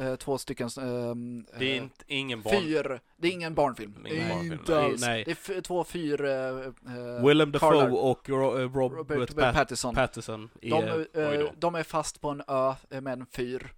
eh, 0.05 0.15
två 0.15 0.37
stycken 0.37 0.67
ehm, 0.77 1.45
Det 1.59 1.65
är 1.65 1.71
eh, 1.71 1.77
inte, 1.83 2.03
ingen 2.07 2.41
barn... 2.41 2.61
fyr. 2.61 2.99
Det 3.17 3.27
är 3.27 3.31
ingen 3.31 3.53
barnfilm. 3.55 4.05
Ingen 4.09 4.29
barnfilm, 4.29 4.53
Inte 4.53 4.75
nej. 4.75 4.85
alls. 4.85 5.01
Nej. 5.01 5.23
Det 5.23 5.31
är 5.31 5.57
f- 5.57 5.63
två 5.63 5.83
fyr... 5.83 6.25
eh, 6.25 7.25
Willem 7.25 7.51
Dafoe 7.51 7.89
och 7.89 8.29
Ro- 8.29 8.57
Robert, 8.57 8.97
Robert 9.09 9.29
Pat- 9.29 9.53
Pattinson. 9.53 9.95
Pattinson. 9.95 10.49
I, 10.61 10.69
De, 10.69 11.49
de 11.57 11.75
är 11.75 11.83
fast 11.83 12.21
på 12.21 12.29
en 12.29 12.43
ö 12.47 12.73
med 12.89 13.07
en 13.13 13.25
fyr 13.25 13.73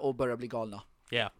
och 0.00 0.14
börjar 0.14 0.36
bli 0.36 0.48
galna. 0.48 0.82
ja. 1.10 1.30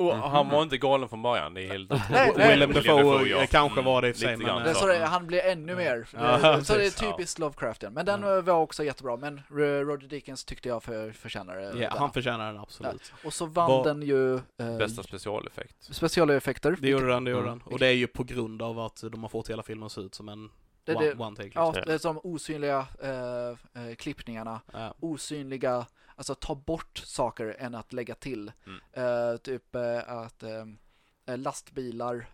Och 0.00 0.14
Mhm. 0.16 0.20
han 0.30 0.48
var 0.48 0.62
inte 0.62 0.78
galen 0.78 1.08
från 1.08 1.22
början, 1.22 1.54
det 1.54 1.62
är 1.62 1.68
helt 1.72 1.90
Nej, 2.10 2.32
nej. 2.36 2.48
Willem 2.50 2.72
Dafoe 2.72 3.28
ja. 3.28 3.46
kanske 3.50 3.80
Mm, 3.80 3.84
var 3.92 4.02
det 4.02 4.08
i 4.08 4.12
och 4.12 4.16
för 4.16 4.20
sig, 4.26 4.36
men... 4.36 4.62
Det 4.64 4.74
så. 4.74 4.86
det, 4.86 5.04
han 5.04 5.26
blir 5.26 5.40
ännu 5.44 5.76
mer. 5.76 6.08
Ja, 6.14 6.52
Eh, 6.54 6.60
så 6.62 6.74
det 6.74 6.86
är 6.86 6.90
typiskt 7.12 7.38
Lovecraftian. 7.38 7.92
Men 7.92 8.06
den 8.06 8.22
Ja. 8.22 8.36
eh, 8.36 8.42
var 8.42 8.54
också 8.54 8.84
jättebra. 8.84 9.16
Men 9.16 9.40
Roger 9.50 10.08
Deakins 10.08 10.44
tyckte 10.44 10.68
jag 10.68 10.82
för, 10.82 11.12
förtjänar 11.12 11.60
eh, 11.76 11.82
Ja, 11.82 11.88
han 11.98 12.12
förtjänar 12.12 12.52
den 12.52 12.60
absolut. 12.62 13.12
Och 13.24 13.32
så 13.32 13.46
vann 13.46 13.70
Vad- 13.70 13.86
den 13.86 14.02
ju 14.02 14.34
eh, 14.34 14.78
Bästa 14.78 15.02
specialeffekt. 15.02 15.76
speciella 15.94 16.34
effekter. 16.34 16.76
Det 16.80 16.88
gjorde 16.88 17.06
den, 17.08 17.24
det 17.24 17.30
gjorde 17.30 17.46
Mm. 17.48 17.58
den. 17.64 17.72
Och 17.72 17.78
det 17.78 17.86
är 17.86 17.92
ju 17.92 18.06
på 18.06 18.24
grund 18.24 18.62
av 18.62 18.78
att 18.80 19.02
de 19.12 19.22
har 19.22 19.28
fått 19.28 19.50
hela 19.50 19.62
filmen 19.62 19.86
att 19.86 19.92
se 19.92 20.00
ut 20.00 20.14
som 20.14 20.28
en 20.28 20.50
Det- 20.84 20.94
one, 20.94 21.06
det- 21.06 21.14
one 21.24 21.36
take. 21.36 21.50
Ja, 21.54 21.66
Liksom. 21.66 21.84
det 21.86 21.94
är 21.94 21.98
som 21.98 22.20
osynliga 22.22 22.86
eh, 23.02 23.82
eh, 23.88 23.94
klippningarna. 23.98 24.60
Ja. 24.72 24.94
Osynliga, 25.00 25.86
alltså 26.20 26.34
ta 26.34 26.54
bort 26.54 26.98
saker 27.04 27.56
än 27.58 27.74
att 27.74 27.92
lägga 27.92 28.14
till. 28.14 28.52
Mm. 28.66 28.80
Eh, 28.92 29.36
typ 29.36 29.74
eh, 29.74 29.98
att 30.12 30.42
eh, 30.42 31.36
lastbilar 31.38 32.26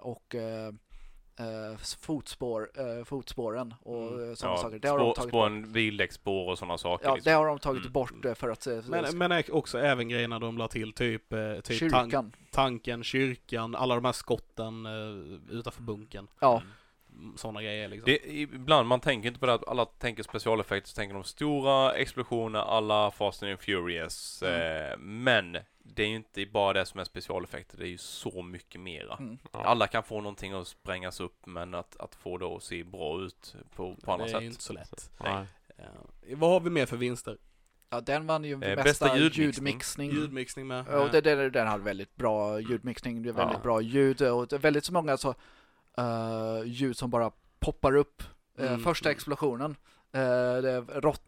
och 0.00 0.34
fotspår, 2.00 2.70
fotspåren 3.04 3.74
och 3.82 4.02
Mm. 4.08 4.22
mm. 4.22 4.36
sådana 4.36 4.56
Ja, 4.56 4.62
saker. 4.62 4.78
Det 4.78 4.88
har 4.88 4.98
de 4.98 5.04
spår, 5.04 5.14
tagit 5.14 5.32
bort. 5.32 5.40
spåren, 5.40 5.72
bildäcksspår 5.72 6.50
och 6.50 6.58
sådana 6.58 6.78
saker. 6.78 7.06
Ja, 7.06 7.14
liksom. 7.14 7.30
det 7.30 7.36
har 7.36 7.46
de 7.46 7.58
tagit 7.58 7.80
Mm. 7.82 7.92
bort 7.92 8.24
för 8.34 8.48
att 8.48 8.66
Men, 8.88 9.18
men 9.18 9.42
också 9.50 9.78
även 9.78 10.08
grejerna 10.08 10.38
de 10.38 10.58
la 10.58 10.68
till, 10.68 10.92
typ, 10.92 11.28
typ 11.28 11.64
tank, 11.64 12.10
kyrkan. 12.10 12.32
tanken, 12.50 13.04
kyrkan, 13.04 13.74
alla 13.74 13.94
de 13.94 14.04
här 14.04 14.12
skotten 14.12 14.86
utanför 15.50 15.82
bunkern. 15.82 16.28
Ja, 16.40 16.62
Sådana 17.36 17.62
grejer 17.62 17.88
liksom. 17.88 18.04
Det, 18.12 18.32
ibland, 18.32 18.88
man 18.88 19.00
tänker 19.00 19.28
inte 19.28 19.40
på 19.40 19.46
det 19.46 19.54
att 19.54 19.68
alla 19.68 19.84
tänker 19.86 20.22
specialeffekter, 20.22 20.88
så 20.90 20.94
tänker 20.94 21.14
de 21.14 21.24
stora 21.24 21.92
explosioner 21.94 22.58
alla 22.60 23.10
Fast 23.10 23.42
and 23.42 23.60
Furious. 23.60 24.42
Mm. 24.42 24.90
Eh, 24.92 24.98
men 24.98 25.56
det 25.82 26.02
är 26.02 26.06
ju 26.08 26.16
inte 26.16 26.46
bara 26.46 26.72
det 26.72 26.86
som 26.86 27.00
är 27.00 27.04
specialeffekter, 27.04 27.76
det 27.78 27.84
är 27.84 27.90
ju 27.90 27.98
så 27.98 28.42
mycket 28.42 28.80
mera. 28.80 29.16
mm. 29.16 29.38
Ja. 29.52 29.64
Alla 29.64 29.86
kan 29.86 30.02
få 30.02 30.20
någonting 30.20 30.52
att 30.52 30.68
sprängas 30.68 31.20
upp, 31.20 31.46
men 31.46 31.74
att, 31.74 31.96
att 31.96 32.14
få 32.14 32.38
det 32.38 32.46
att 32.46 32.62
se 32.62 32.84
bra 32.84 33.20
ut 33.20 33.54
på, 33.76 33.96
på 34.04 34.12
andra 34.12 34.24
det 34.24 34.30
är 34.30 34.32
sätt. 34.32 34.42
ju 34.42 34.46
inte 34.46 34.62
så 34.62 34.72
lätt. 34.72 35.10
Nej. 35.24 35.44
Ja. 35.76 35.84
Vad 36.36 36.50
har 36.50 36.60
vi 36.60 36.70
mer 36.70 36.86
för 36.86 36.96
vinster? 36.96 37.36
ja, 37.90 38.00
den 38.00 38.26
vann 38.26 38.44
ju 38.44 38.52
Eh, 38.52 38.58
bästa, 38.60 38.82
bästa 38.82 39.16
ljudmixning. 39.18 40.10
ljudmixning. 40.10 40.66
Med? 40.66 40.84
Ja, 40.90 40.98
Och 41.04 41.10
det, 41.10 41.20
det, 41.20 41.50
den 41.50 41.66
hade 41.66 41.84
väldigt 41.84 42.16
bra 42.16 42.60
ljudmixning, 42.60 43.22
det 43.22 43.28
är 43.28 43.32
väldigt 43.32 43.56
Ja. 43.56 43.62
bra 43.62 43.80
ljud 43.80 44.22
och 44.22 44.48
det 44.48 44.56
är 44.56 44.60
väldigt 44.60 44.84
så 44.84 44.92
många 44.92 45.16
så, 45.16 45.34
eh, 45.98 46.62
ljud 46.64 46.96
som 46.96 47.10
bara 47.10 47.30
poppar 47.60 47.96
upp. 47.96 48.22
Eh, 48.58 48.68
Mm. 48.68 48.80
Första 48.80 49.10
explosionen, 49.10 49.70
eh, 50.12 50.20
det 50.62 50.70
är 50.70 51.00
rott, 51.00 51.22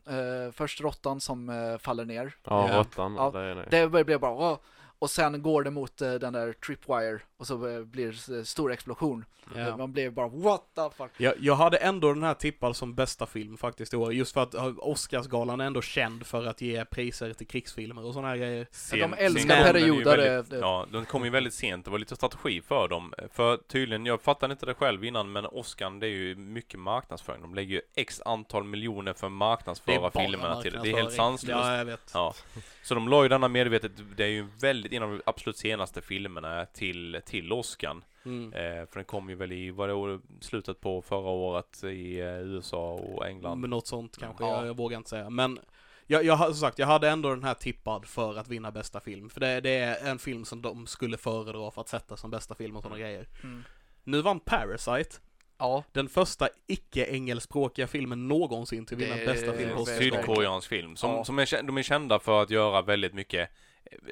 först 0.55 0.81
råttan 0.81 1.21
som 1.21 1.79
faller 1.83 2.05
ner. 2.05 2.35
Ja, 2.45 2.68
råttan. 2.73 3.14
Ja, 3.14 3.31
det 3.31 3.55
det. 3.55 3.66
Det 3.71 4.05
blev 4.05 4.21
bara! 4.21 4.59
Och 5.01 5.11
sen 5.11 5.42
går 5.42 5.62
det 5.62 5.70
mot 5.70 6.01
eh, 6.03 6.14
den 6.14 6.32
där 6.32 6.53
tripwire 6.53 7.18
och 7.36 7.46
så 7.46 7.68
eh, 7.68 7.80
blir 7.80 8.32
det 8.38 8.44
stor 8.44 8.72
explosion. 8.72 9.24
Ja. 9.57 9.76
Man 9.76 9.92
blir 9.92 10.11
bara 10.11 10.28
what 10.28 10.62
the 10.74 10.96
fuck. 10.96 11.11
Jag, 11.16 11.34
jag 11.38 11.55
hade 11.55 11.76
ändå 11.76 12.12
den 12.12 12.22
här 12.22 12.34
tippad 12.34 12.76
som 12.76 12.94
bästa 12.94 13.26
film 13.26 13.57
faktiskt 13.57 13.94
i 13.94 13.96
år, 13.96 14.12
just 14.12 14.32
för 14.34 14.42
att 14.42 14.55
Oscarsgalan 14.78 15.61
är 15.61 15.64
ändå 15.64 15.82
känd 15.82 16.26
för 16.26 16.46
att 16.46 16.61
ge 16.61 16.84
priser 16.84 17.32
till 17.32 17.46
krigsfilmer 17.46 18.05
och 18.07 18.14
såna 18.14 18.28
här 18.28 18.36
grejer. 18.36 18.66
Sen- 18.70 18.98
de 19.01 19.12
älskar 19.14 19.62
perioder, 19.72 20.16
väldigt- 20.16 20.53
eh, 20.53 20.59
det- 20.59 20.64
Ja, 20.66 20.86
den 20.92 21.05
kom 21.05 21.24
ju 21.24 21.30
väldigt 21.30 21.55
sent. 21.55 21.84
Det 21.84 21.90
var 21.90 21.98
lite 21.98 22.16
strategi 22.16 22.61
för 22.62 22.88
dem. 22.88 23.14
För 23.32 23.57
tydligen, 23.57 24.07
jag 24.07 24.22
fattade 24.22 24.53
inte 24.53 24.66
det 24.66 24.74
själv 24.74 25.05
innan, 25.05 25.32
men 25.32 25.46
Oscar 25.46 26.01
det 26.01 26.07
är 26.07 26.11
ju 26.11 26.36
mycket 26.36 26.80
marknadsföring. 26.80 27.40
De 27.42 27.55
lägger 27.55 27.74
ju 27.74 27.82
x 27.96 28.20
antal 28.24 28.64
miljoner 28.64 29.12
för 29.12 29.28
marknadsföra 29.28 30.11
filmerna 30.11 30.62
till 30.62 30.72
det. 30.72 30.80
Det 30.82 30.90
är 30.90 30.96
helt 30.96 31.12
sanslöst. 31.12 31.51
Ja, 31.66 31.76
jag 31.76 31.84
vet. 31.84 32.11
Ja. 32.14 32.34
Så 32.83 32.95
de 32.95 33.09
la 33.09 33.22
ju 33.22 33.28
denna 33.28 33.49
medvetet, 33.49 33.93
det 34.16 34.24
är 34.24 34.28
ju 34.28 34.47
väldigt 34.61 34.93
en 34.93 35.03
av 35.03 35.11
de 35.11 35.22
absolut 35.26 35.57
senaste 35.57 36.01
filmerna 36.01 36.66
till, 36.66 37.20
till 37.26 37.53
Oscar. 37.53 37.97
Mm. 38.24 38.53
Eh, 38.53 38.87
för 38.87 38.95
den 38.95 39.05
kom 39.05 39.31
ju 39.31 39.37
väl 39.37 39.53
i, 39.53 39.70
vad 39.70 39.89
det 39.89 39.95
var, 39.95 40.20
slutet 40.41 40.81
på 40.81 41.03
förra 41.03 41.31
året 41.31 41.85
i 41.85 42.20
eh, 42.20 42.41
USA 42.41 42.93
och 42.93 43.26
England. 43.26 43.61
Men 43.61 43.70
något 43.70 43.87
sånt 43.87 44.18
kanske, 44.18 44.45
Ja. 44.45 44.57
jag, 44.57 44.66
jag 44.66 44.76
vågar 44.76 44.97
inte 44.97 45.11
säga. 45.11 45.31
Men 45.31 45.59
jag, 46.07 46.24
jag 46.24 46.35
har 46.35 46.47
som 46.47 46.55
sagt, 46.55 46.78
jag 46.78 46.87
hade 46.87 47.09
ändå 47.09 47.31
den 47.31 47.45
här 47.45 47.55
tippad 47.55 48.07
för 48.07 48.37
att 48.37 48.49
vinna 48.49 48.70
bästa 48.70 49.01
film. 49.01 49.31
För 49.31 49.41
det, 49.41 49.61
det 49.61 49.70
är 49.70 50.11
en 50.11 50.18
film 50.18 50.45
som 50.45 50.62
de 50.62 50.87
skulle 50.87 51.16
föredra 51.16 51.70
för 51.70 51.81
att 51.81 51.89
sätta 51.89 52.16
som 52.16 52.31
bästa 52.31 52.55
film 52.55 52.76
och 52.76 52.83
sådana 52.83 53.01
grejer. 53.01 53.26
Mm. 53.43 53.64
Nu 54.05 54.22
vann 54.22 54.41
Parasite, 54.41 55.16
Ja, 55.61 55.84
den 55.92 56.08
första 56.08 56.48
icke-engelskspråkiga 56.66 57.86
filmen 57.86 58.28
någonsin 58.28 58.86
till 58.86 58.96
att 58.96 59.02
vinna 59.02 59.16
bästa 59.16 59.52
film 59.52 59.76
på. 59.76 59.86
Sydkoreansk 59.86 60.68
film. 60.68 60.96
Som, 60.96 61.11
Ja. 61.11 61.24
som 61.24 61.38
är, 61.38 61.62
de 61.62 61.78
är 61.78 61.82
kända 61.82 62.18
för 62.18 62.42
att 62.42 62.50
göra 62.50 62.82
väldigt 62.82 63.14
mycket 63.14 63.50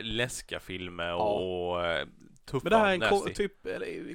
läskiga 0.00 0.60
filmer 0.60 1.08
Ja. 1.08 1.14
och, 1.16 1.70
och 1.72 1.86
eh, 1.86 2.06
tuffa, 2.50 2.64
Men 2.64 2.70
det 2.70 2.78
här 2.78 2.88
är 2.88 2.94
en 2.94 3.00
ko- 3.20 3.28
typ 3.34 3.52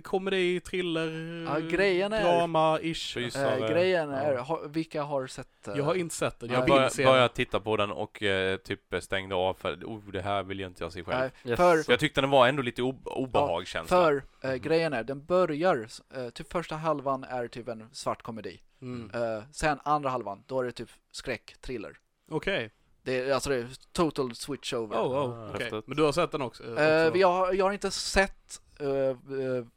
komedi, 0.03 0.59
thriller, 0.59 1.09
Ja, 1.53 1.59
grejen 1.59 2.13
är- 2.13 2.23
drama-ish. 2.23 3.17
Eh, 3.37 3.69
grejen 3.71 4.09
Ja. 4.09 4.15
är, 4.17 4.35
har, 4.37 4.67
vilka 4.67 5.03
har 5.03 5.27
sett... 5.27 5.67
eh, 5.67 5.73
Jag 5.77 5.83
har 5.83 5.95
inte 5.95 6.15
sett 6.15 6.39
den, 6.39 6.49
jag 6.49 6.57
Jag 6.57 6.61
vill 6.63 6.69
började, 6.71 6.89
se 6.89 7.05
började 7.05 7.29
titta 7.33 7.59
på 7.59 7.77
den 7.77 7.91
och 7.91 8.23
eh, 8.23 8.57
typ 8.57 8.79
stängde 8.99 9.35
av 9.35 9.53
för 9.53 9.73
oh, 9.75 10.11
det 10.11 10.21
här 10.21 10.43
vill 10.43 10.59
jag 10.59 10.69
inte 10.69 10.83
jag 10.83 10.93
se 10.93 11.03
själv. 11.03 11.31
Yes. 11.45 11.57
för, 11.57 11.91
jag 11.91 11.99
tyckte 11.99 12.21
den 12.21 12.29
var 12.29 12.47
ändå 12.47 12.61
lite 12.61 12.81
ob 12.81 13.07
obehag 13.07 13.67
känsla. 13.67 13.97
för 13.97 14.23
eh, 14.41 14.55
grejen 14.55 14.93
är, 14.93 15.03
den 15.03 15.25
börjar, 15.25 15.87
eh, 16.15 16.29
typ 16.29 16.51
första 16.51 16.75
halvan 16.75 17.23
är 17.23 17.47
typ 17.47 17.67
en 17.67 17.89
svart 17.91 18.21
komedi. 18.21 18.61
Mm. 18.81 19.11
Sen 19.51 19.79
andra 19.83 20.09
halvan, 20.09 20.43
då 20.47 20.59
är 20.59 20.63
det 20.63 20.71
typ 20.71 20.89
skräck, 21.11 21.55
thriller. 21.61 21.97
Okej. 22.31 22.71
Det 23.03 23.19
är, 23.19 23.33
alltså 23.33 23.49
det 23.49 23.55
är 23.55 23.67
total 23.91 24.35
switch 24.35 24.73
over. 24.73 24.95
Oh, 24.97 25.01
oh, 25.01 25.49
Ah, 25.49 25.57
häftigt. 25.59 25.87
Men 25.87 25.97
du 25.97 26.03
har 26.03 26.11
sett 26.11 26.31
den 26.31 26.41
också? 26.41 26.63
Också? 26.63 26.83
jag, 27.17 27.27
har- 27.31 27.53
jag 27.53 27.65
har 27.65 27.71
inte 27.73 27.91
sett 27.91 28.61
eh, 28.79 28.87
eh, 28.89 29.15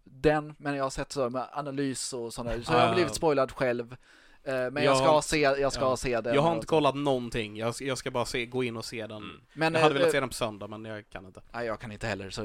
den, 0.04 0.54
men 0.58 0.74
jag 0.76 0.82
har 0.84 0.90
sett 0.90 1.12
så 1.12 1.30
med 1.30 1.46
analys 1.52 2.12
och 2.12 2.34
sådana. 2.34 2.62
Så 2.62 2.72
jag 2.72 2.78
har 2.80 2.88
Ah. 2.88 2.94
blivit 2.94 3.14
spoilad 3.14 3.52
själv. 3.52 3.96
Men 4.48 4.74
Jag 4.74 4.84
jag 4.84 4.96
ska, 4.96 5.06
har- 5.06 5.20
se, 5.20 5.40
jag 5.40 5.72
ska 5.72 5.82
ja. 5.84 5.96
se 5.96 6.20
den. 6.20 6.34
Jag 6.34 6.42
har 6.42 6.54
inte 6.54 6.66
kollat 6.66 6.94
någonting. 6.96 7.56
Jag, 7.56 7.74
jag 7.80 7.98
ska 7.98 8.10
bara 8.10 8.24
se, 8.24 8.46
gå 8.46 8.64
in 8.64 8.76
och 8.76 8.84
se 8.84 9.06
den. 9.06 9.16
Mm. 9.16 9.40
Men, 9.54 9.74
Jag 9.74 9.80
hade 9.80 9.94
velat 9.94 10.10
se 10.10 10.20
den 10.20 10.28
på 10.28 10.34
söndag, 10.34 10.66
men 10.66 10.84
jag 10.84 11.08
kan 11.10 11.26
inte. 11.26 11.40
Nej, 11.52 11.66
jag 11.66 11.80
kan 11.80 11.92
inte 11.92 12.06
heller. 12.06 12.30
Så, 12.30 12.42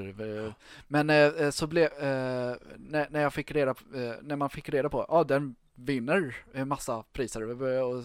men 0.88 1.52
så 1.52 1.68
blev, 1.68 1.90
när, 2.78 3.08
när 3.10 3.22
jag 3.22 3.34
fick 3.34 3.52
reda 3.52 3.74
på, 3.74 3.84
när 4.22 4.36
man 4.36 4.50
fick 4.50 4.70
reda 4.70 4.90
på, 4.90 5.06
ja 5.10 5.24
den 5.24 5.56
vinner 5.76 6.36
en 6.54 6.68
massa 6.68 7.04
priser. 7.14 7.62
Och, 7.84 8.04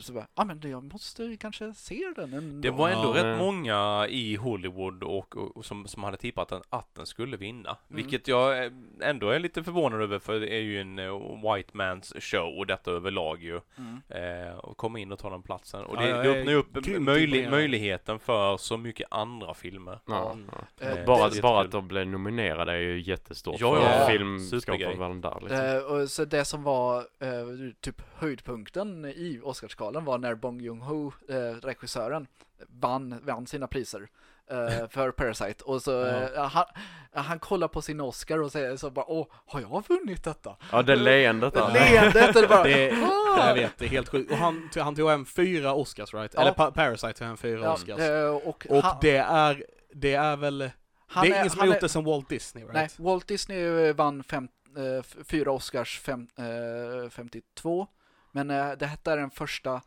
så 0.00 0.12
bara, 0.12 0.26
ja 0.34 0.44
men 0.44 0.60
det- 0.60 0.68
jag 0.68 0.92
måste 0.92 1.36
kanske 1.40 1.74
se 1.74 2.12
den 2.16 2.32
ändå. 2.32 2.60
Det 2.60 2.70
var 2.70 2.88
ändå 2.88 3.16
Ja. 3.16 3.24
rätt 3.24 3.38
många 3.38 4.06
i 4.08 4.36
Hollywood 4.36 5.02
och, 5.02 5.36
och, 5.36 5.56
och 5.56 5.64
som, 5.64 5.86
som 5.86 6.04
hade 6.04 6.16
tippat 6.16 6.48
den, 6.48 6.62
att 6.70 6.94
den 6.94 7.06
skulle 7.06 7.36
vinna. 7.36 7.70
Mm. 7.70 7.96
Vilket 8.02 8.28
jag 8.28 8.64
eh, 8.64 8.72
ändå 9.02 9.28
är 9.30 9.38
lite 9.38 9.62
förvånad 9.64 10.02
över 10.02 10.18
för 10.18 10.40
det 10.40 10.54
är 10.54 10.60
ju 10.60 10.80
en 10.80 10.98
eh, 10.98 11.12
white 11.54 11.72
man's 11.72 12.20
show 12.20 12.58
och 12.58 12.66
detta 12.66 12.90
överlag 12.90 13.42
ju. 13.42 13.60
Mm. 13.78 14.00
Eh, 14.48 14.54
och 14.58 14.76
komma 14.76 14.98
in 14.98 15.12
och 15.12 15.18
ta 15.18 15.30
den 15.30 15.42
platsen. 15.42 15.84
Och 15.84 15.96
Ja, 15.96 16.00
det, 16.00 16.08
jag 16.08 16.24
det 16.24 16.30
öppnar 16.30 16.52
ju 16.52 16.58
upp 16.58 17.00
möjlig, 17.00 17.50
möjligheten 17.50 18.18
för 18.18 18.56
så 18.56 18.76
mycket 18.76 19.06
andra 19.10 19.54
filmer. 19.54 19.98
Ja, 20.06 20.32
Mm. 20.32 20.50
ja. 20.80 20.86
Eh, 20.86 21.06
Bara, 21.06 21.28
det- 21.28 21.42
bara 21.42 21.60
att 21.60 21.70
de 21.70 21.88
blev 21.88 22.06
nominerade 22.06 22.72
är 22.72 22.76
ju 22.78 23.00
jättestort 23.00 23.56
Ja, 23.60 23.74
för 23.76 23.82
ja. 23.82 24.06
Filmskaparvärlden 24.08 25.20
där 25.20 25.38
liksom. 25.40 25.58
Eh, 25.66 25.76
och 26.02 26.10
så 26.10 26.24
det 26.24 26.44
som 26.44 26.62
var 26.62 26.98
eh, 26.98 27.72
typ 27.80 28.02
höjdpunkten 28.14 29.04
i 29.04 29.37
Oscarsgalan 29.42 30.04
var 30.04 30.18
när 30.18 30.34
Bong 30.34 30.60
Joon-Ho, 30.60 31.12
eh, 31.28 31.60
regissören, 31.66 32.26
vann, 32.68 33.20
vann 33.22 33.46
sina 33.46 33.66
priser 33.66 34.08
eh, 34.50 34.88
för 34.90 35.10
Parasite. 35.10 35.64
Och 35.64 35.82
så 35.82 35.90
Ja. 35.90 36.42
eh, 36.42 36.48
han, 36.48 36.64
han 37.12 37.38
kollar 37.38 37.68
på 37.68 37.82
sin 37.82 38.00
Oscar 38.00 38.38
och 38.42 38.52
säger 38.52 38.76
så 38.76 38.90
bara 38.90 39.04
åh, 39.10 39.26
har 39.46 39.60
jag 39.60 39.84
vunnit 39.88 40.24
detta? 40.24 40.56
Ja, 40.72 40.82
det 40.82 40.96
leendet 40.96 41.54
där. 41.54 41.72
Leendet 41.72 42.36
är 42.36 42.48
bara 42.48 42.62
Det, 42.64 42.92
"Ah!" 42.92 43.48
jag 43.48 43.54
vet, 43.54 43.78
det 43.78 43.84
är 43.84 43.88
helt 43.88 44.08
sjukt. 44.08 44.30
Och 44.32 44.36
han, 44.38 44.70
han 44.76 44.94
tog 44.96 45.10
hem 45.10 45.26
fyra 45.26 45.74
Oscars, 45.74 46.14
right? 46.14 46.34
Ja. 46.34 46.40
Eller 46.40 46.52
pa 46.52 46.70
Parasite 46.70 47.12
tog 47.12 47.26
hem 47.26 47.36
fyra 47.36 47.60
Ja, 47.60 47.72
Oscars. 47.74 47.98
eh, 48.00 48.28
och 48.36 48.66
Och 48.70 48.82
han, 48.82 48.96
det 49.00 49.16
är, 49.16 49.64
det 49.94 50.14
är 50.14 50.36
väl, 50.36 50.70
han 51.06 51.24
det 51.26 51.32
är 51.32 51.38
ingen 51.38 51.50
som 51.50 51.60
har 51.60 51.66
gjort 51.66 51.80
det 51.80 51.88
som 51.88 52.04
Walt 52.04 52.28
Disney, 52.28 52.64
right? 52.64 52.74
Nej, 52.74 52.88
Walt 52.96 53.26
Disney 53.28 53.92
vann 53.92 54.22
fem, 54.22 54.48
eh, 54.76 55.02
fyra 55.24 55.50
Oscars 55.52 56.00
fem, 56.00 56.26
eh, 56.38 57.10
52. 57.10 57.86
Men 58.32 58.50
eh, 58.50 58.72
det 58.72 58.86
är 59.04 59.16
den 59.16 59.30
första, 59.30 59.82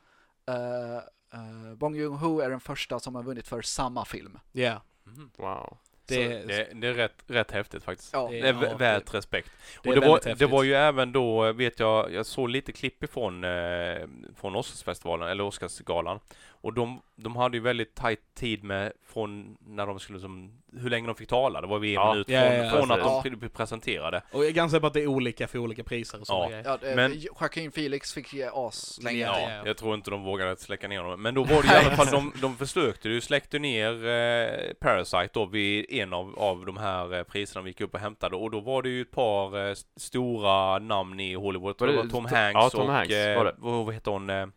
eh, 0.48 0.96
eh, 1.34 1.76
Bong 1.76 1.96
Joon-Ho 1.96 2.42
är 2.44 2.50
den 2.50 2.60
första 2.60 3.00
som 3.00 3.16
har 3.16 3.24
vunnit 3.24 3.48
för 3.48 3.62
samma 3.62 4.06
film. 4.06 4.40
Ja. 4.52 4.82
Mm. 5.06 5.32
Wow. 5.38 5.78
Det, 6.06 6.48
Det, 6.48 6.68
det 6.74 6.88
är 6.88 6.94
rätt, 6.94 7.24
rätt 7.28 7.52
häftigt 7.52 7.84
faktiskt. 7.84 8.14
Ja, 8.14 8.28
Det 8.32 8.40
är 8.40 8.64
ja, 8.64 8.78
värt 8.78 9.14
respekt. 9.14 9.52
det 9.84 9.90
och 9.90 9.98
är 9.98 10.02
det 10.02 10.08
var, 10.08 10.36
det 10.36 10.46
var 10.46 10.64
ju 10.64 10.74
även 10.74 11.12
då, 11.12 11.52
vet 11.52 11.80
jag, 11.80 12.14
jag 12.14 12.26
såg 12.26 12.50
lite 12.50 12.72
klipp 12.72 13.04
ifrån 13.04 13.44
eh, 13.44 14.08
från 14.36 14.56
Oscarsfestivalen, 14.56 15.30
eller 15.30 15.44
Oscarsgalan. 15.44 16.20
Och 16.62 16.74
de, 16.74 17.02
de 17.16 17.36
hade 17.36 17.58
ju 17.58 17.64
väldigt 17.64 17.96
tajt 17.96 18.20
tid 18.36 18.64
med 18.64 18.92
från 19.14 19.58
när 19.68 19.86
de 19.88 20.00
skulle 20.00 20.20
som, 20.20 20.62
hur 20.78 20.90
länge 20.90 21.08
de 21.08 21.16
fick 21.16 21.30
tala. 21.30 21.62
Det 21.62 21.68
var 21.68 21.84
ju 21.84 21.88
en 21.90 21.94
Ja. 21.94 22.12
minut 22.14 22.30
Ja, 22.30 22.42
från, 22.42 22.54
ja, 22.66 22.70
från 22.70 22.92
att 22.92 23.00
Ja. 23.00 23.22
de 23.24 23.30
pre- 23.30 23.50
presenterade. 23.50 24.22
Och 24.32 24.40
jag 24.44 24.48
är 24.48 24.52
ganska 24.52 24.72
säker 24.76 24.82
på 24.82 24.88
att 24.88 24.94
det 24.94 25.02
är 25.02 25.08
olika 25.08 25.48
för 25.48 25.60
olika 25.60 25.84
priser 25.84 26.20
och 26.22 26.28
sådana 26.28 26.62
Ja. 26.66 26.78
eh, 26.90 26.96
Men- 26.96 27.14
Joaquin 27.20 27.72
Felix 27.72 28.14
fick 28.14 28.34
ge 28.34 28.50
as 28.54 29.00
länge. 29.04 29.20
Ja, 29.20 29.40
Ja, 29.40 29.50
ja. 29.52 29.62
jag 29.66 29.78
tror 29.78 29.96
inte 29.96 30.12
de 30.12 30.24
vågade 30.24 30.58
släcka 30.58 30.88
ner 30.88 31.02
honom. 31.02 31.22
Men 31.22 31.34
då 31.36 31.44
var 31.44 31.62
det 31.62 31.68
i 31.68 31.86
alla 31.86 31.96
fall, 31.96 32.08
de, 32.12 32.34
de 32.42 32.58
försökte 32.58 33.10
ju 33.10 33.22
släckte 33.22 33.60
ner 33.60 34.06
eh, 34.08 34.74
Parasite 34.80 35.30
då 35.34 35.46
vid 35.46 35.86
en 35.90 36.14
av, 36.14 36.40
av 36.40 36.66
de 36.66 36.78
här 36.78 37.14
eh, 37.18 37.24
priserna 37.24 37.62
vi 37.64 37.70
gick 37.70 37.82
upp 37.82 37.94
och 37.94 38.00
hämtade. 38.00 38.36
Och 38.36 38.52
då 38.52 38.60
var 38.60 38.82
det 38.84 38.90
ju 38.90 39.02
ett 39.02 39.12
par 39.12 39.58
eh, 39.66 39.72
st- 39.72 39.90
stora 40.00 40.80
namn 40.80 41.20
i 41.20 41.34
Hollywood. 41.34 41.76
Det 41.80 41.86
det- 41.86 41.94
var 41.98 42.04
Tom 42.04 42.28
to- 42.28 42.36
Hanks 42.36 42.54
ja, 42.54 42.70
Tom 42.70 42.82
och, 42.90 42.94
Hanks 42.94 43.14
eh, 43.14 43.38
var 43.38 43.46
det. 43.46 43.56
vad, 43.58 43.86
vad 43.86 43.94
heter 43.94 44.12
hon? 44.12 44.52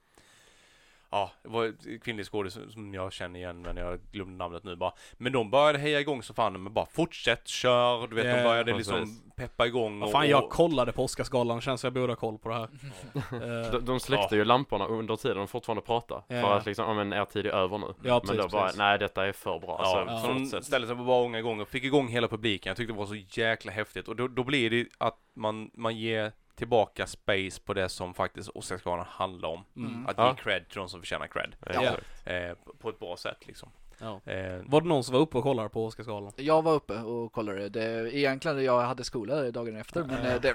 Ja, 1.14 1.30
det 1.42 1.48
var 1.48 1.64
ett 1.66 2.02
kvinnlig 2.04 2.26
skådis 2.26 2.58
som 2.72 2.94
jag 2.94 3.12
känner 3.12 3.40
igen 3.40 3.62
men 3.62 3.76
jag 3.76 4.00
glömde 4.12 4.36
namnet 4.36 4.64
nu 4.64 4.76
bara. 4.76 4.92
Men 5.12 5.32
de 5.32 5.50
började 5.50 5.78
heja 5.78 6.00
igång 6.00 6.22
så 6.22 6.34
fan 6.34 6.62
men 6.62 6.72
bara 6.72 6.86
fortsätt, 6.86 7.48
kör, 7.48 8.06
du 8.06 8.16
vet 8.16 8.26
Ja, 8.26 8.36
de 8.36 8.42
började 8.42 8.72
precis. 8.72 8.92
liksom 8.92 9.20
peppa 9.36 9.66
igång 9.66 10.02
och, 10.02 10.10
fan, 10.12 10.28
jag 10.28 10.44
och 10.44 10.50
kollade 10.50 10.92
på 10.92 11.04
Oscarsgalan, 11.04 11.60
känns 11.60 11.80
som 11.80 11.86
jag 11.88 11.94
borde 11.94 12.12
ha 12.12 12.16
koll 12.16 12.38
på 12.38 12.48
det 12.48 12.54
här. 12.54 12.68
Eh, 13.14 13.70
De, 13.72 13.84
de 13.84 14.00
släckte 14.00 14.36
ju 14.36 14.44
lamporna 14.44 14.86
under 14.86 15.16
tiden 15.16 15.36
de 15.36 15.48
fortfarande 15.48 15.82
pratade. 15.82 16.22
Ja. 16.28 16.40
För 16.40 16.56
att 16.56 16.66
liksom, 16.66 16.84
ja 16.84 16.94
men 16.94 17.12
er 17.12 17.24
tid 17.24 17.46
är 17.46 17.50
över 17.50 17.78
nu. 17.78 17.86
Ja, 18.02 18.20
men 18.26 18.36
då 18.36 18.42
precis, 18.42 18.52
bara, 18.52 18.62
precis. 18.62 18.78
nej 18.78 18.98
detta 18.98 19.26
är 19.26 19.32
för 19.32 19.58
bra. 19.58 19.80
Ja, 19.82 20.00
Alltså, 20.00 20.28
Ja. 20.28 20.38
så 20.50 20.56
de 20.56 20.62
ställde 20.64 20.86
sig 20.88 20.96
på 20.96 21.04
bara 21.04 21.22
många 21.22 21.40
gånger 21.42 21.62
och 21.62 21.68
fick 21.68 21.84
igång 21.84 22.08
hela 22.08 22.28
publiken. 22.28 22.70
Jag 22.70 22.76
tyckte 22.76 22.92
det 22.92 22.98
var 22.98 23.06
så 23.06 23.40
jäkla 23.40 23.72
häftigt. 23.72 24.08
Och 24.08 24.16
då, 24.16 24.28
då 24.28 24.44
blir 24.44 24.70
det 24.70 24.86
att 24.98 25.18
man, 25.36 25.70
man 25.74 25.96
ger 25.96 26.32
tillbaka 26.54 27.06
space 27.06 27.60
på 27.64 27.74
det 27.74 27.88
som 27.88 28.14
faktiskt 28.14 28.48
Oscarsgalan 28.48 29.06
handlar 29.08 29.48
om. 29.48 29.64
mm. 29.76 30.06
Att 30.06 30.18
Ja. 30.18 30.28
ge 30.30 30.42
cred 30.42 30.68
till 30.68 30.78
de 30.78 30.88
som 30.88 31.00
förtjänar 31.00 31.26
cred. 31.26 31.56
Ja. 31.74 31.96
Eh, 32.32 32.54
på- 32.54 32.74
på 32.74 32.88
ett 32.90 32.98
bra 32.98 33.16
sätt 33.16 33.46
liksom. 33.46 33.70
Ja. 34.00 34.20
Eh, 34.32 34.60
Var 34.66 34.80
det 34.80 34.88
någon 34.88 35.04
som 35.04 35.12
var 35.12 35.20
uppe 35.20 35.36
och 35.38 35.42
kollade 35.42 35.68
på 35.68 35.86
Oscarsgalan? 35.86 36.32
Jag 36.36 36.62
var 36.62 36.72
uppe 36.74 36.94
och 36.98 37.32
kollade. 37.32 37.68
Det, 37.68 38.16
egentligen 38.16 38.64
jag 38.64 38.80
hade 38.80 39.04
skola 39.04 39.50
dagen 39.50 39.76
efter, 39.76 40.04
men 40.04 40.26
eh, 40.26 40.40
det, 40.40 40.48
eh. 40.48 40.54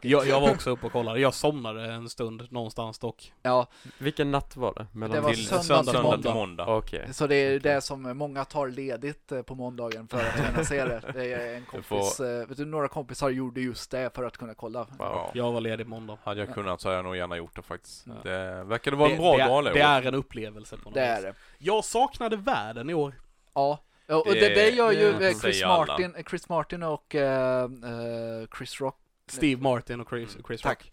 Jag, 0.00 0.26
jag 0.26 0.40
var 0.40 0.50
också 0.50 0.70
uppe 0.70 0.86
och 0.86 0.92
kollade. 0.92 1.20
Jag 1.20 1.34
somnade 1.34 1.84
en 1.92 2.08
stund 2.08 2.46
någonstans 2.52 2.98
dock. 2.98 3.32
Ja, 3.42 3.66
Vilken 3.98 4.30
natt 4.30 4.56
var 4.56 4.74
det? 4.74 4.86
Mellan 4.92 5.14
Det 5.16 5.20
var 5.20 5.30
till 5.30 5.46
söndag 5.46 5.62
söndag, 5.62 5.92
till 5.92 6.02
måndag. 6.02 6.34
måndag. 6.34 6.66
Okej. 6.76 7.08
så 7.12 7.26
det 7.26 7.34
är 7.34 7.60
det 7.60 7.80
som 7.80 8.18
många 8.18 8.44
tar 8.44 8.68
ledigt 8.68 9.32
eh, 9.32 9.42
på 9.42 9.54
måndagen 9.54 10.08
för 10.08 10.18
att 10.18 10.46
kunna 10.46 10.64
se 10.64 10.84
det. 10.84 11.02
Det 11.14 11.32
är 11.32 11.54
en 11.56 11.66
Du 11.74 11.82
får- 11.82 11.96
kompis, 11.98 12.20
eh, 12.20 12.48
vet 12.48 12.56
du, 12.56 12.64
några 12.64 12.88
kompisar 12.88 13.30
gjorde 13.30 13.60
just 13.60 13.90
det 13.90 14.14
för 14.14 14.24
att 14.24 14.36
kunna 14.36 14.54
kolla. 14.54 14.78
Wow. 14.78 14.88
Ja. 14.98 15.30
Jag 15.34 15.52
var 15.52 15.60
ledig 15.60 15.86
måndag. 15.86 16.18
Hade 16.24 16.40
jag 16.40 16.54
kunnat 16.54 16.80
så 16.80 16.88
hade 16.88 16.96
jag 16.98 17.04
nog 17.04 17.16
gärna 17.16 17.36
gjort 17.36 17.56
det 17.56 17.62
faktiskt. 17.62 18.06
Ja. 18.06 18.12
Det 18.30 18.64
verkade 18.64 18.96
vara 18.96 19.08
en 19.10 19.16
Det- 19.16 19.22
bra 19.22 19.36
det, 19.36 19.38
gala 19.46 19.72
Det 19.72 19.80
är 19.80 20.02
en 20.06 20.14
upplevelse 20.14 20.76
på 20.76 20.84
något 20.84 20.94
Det 20.94 21.00
är 21.04 21.22
det. 21.22 21.34
Jag 21.58 21.84
saknade 21.84 22.36
världen 22.36 22.67
i 22.90 22.94
år. 22.94 23.14
Ja. 23.54 23.82
Och 24.06 24.24
Det- 24.26 24.40
det, 24.40 24.54
det 24.54 24.70
gör 24.70 24.90
ju 24.92 25.12
det 25.18 25.28
eh, 25.28 25.38
Chris 25.38 25.62
alla. 25.62 25.86
Martin, 25.86 26.14
Chris 26.30 26.48
Martin 26.48 26.82
och 26.82 27.14
eh, 27.14 27.62
eh, 27.64 28.48
Chris 28.58 28.80
Rock. 28.80 28.96
Steve 29.26 29.62
Martin 29.62 30.00
och 30.00 30.08
Chris, 30.08 30.30
Mm. 30.34 30.44
Chris 30.46 30.60
Tack. 30.62 30.78
Rock. 30.84 30.92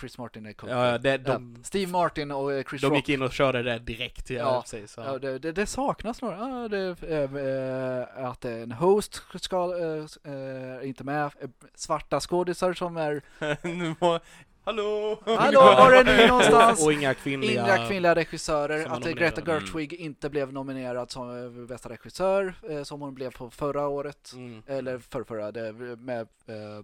Chris 0.00 0.18
Martin 0.18 0.46
är. 0.46 0.54
Ja, 0.68 0.98
det, 0.98 1.18
de, 1.18 1.56
Steve 1.64 1.92
Martin 1.92 2.30
och 2.30 2.52
eh, 2.52 2.64
Chris 2.64 2.80
de 2.82 2.86
Rock. 2.88 2.96
gick 2.96 3.08
in 3.08 3.22
och 3.22 3.32
körde 3.32 3.62
det 3.62 3.78
direkt. 3.78 4.30
Ja, 4.30 4.64
Ja. 4.72 4.78
Ja. 4.96 5.18
Det, 5.18 5.38
det, 5.38 5.52
det 5.52 5.66
saknas 5.66 6.22
några. 6.22 6.36
Ja, 6.36 6.68
det, 6.68 7.02
eh, 7.02 7.36
eh, 7.36 8.26
att 8.30 8.44
en 8.44 8.72
host 8.72 9.22
ska, 9.40 9.76
eh, 9.78 10.32
eh, 10.34 10.88
inte 10.88 11.04
med. 11.04 11.24
Eh, 11.24 11.48
Svarta 11.74 12.20
skådisar 12.20 12.72
som 12.72 12.96
är 12.96 13.22
Hallå! 14.64 15.18
Hallå, 15.26 15.60
var 15.60 15.92
är 15.92 16.04
ni 16.04 16.26
någonstans? 16.26 16.86
Och 16.86 16.92
inga 16.92 17.14
kvinnliga... 17.14 17.76
Inga 17.76 17.88
kvinnliga 17.88 18.14
regissörer, 18.14 18.86
att 18.86 19.02
Greta 19.04 19.40
nominerade. 19.40 19.66
Gerwig 19.66 19.92
inte 19.92 20.30
blev 20.30 20.52
nominerad 20.52 21.10
som 21.10 21.44
eh, 21.44 21.66
bästa 21.66 21.88
regissör, 21.88 22.54
eh, 22.70 22.82
som 22.82 23.00
hon 23.00 23.14
blev 23.14 23.30
på 23.36 23.50
förra 23.50 23.88
året, 23.88 24.32
Mm. 24.34 24.62
eller 24.66 24.98
förrförra, 24.98 25.52
det, 25.52 25.72
med 25.96 26.20
eh, 26.20 26.82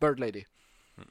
Bird 0.00 0.18
Lady. 0.18 0.44
Mm. 0.96 1.08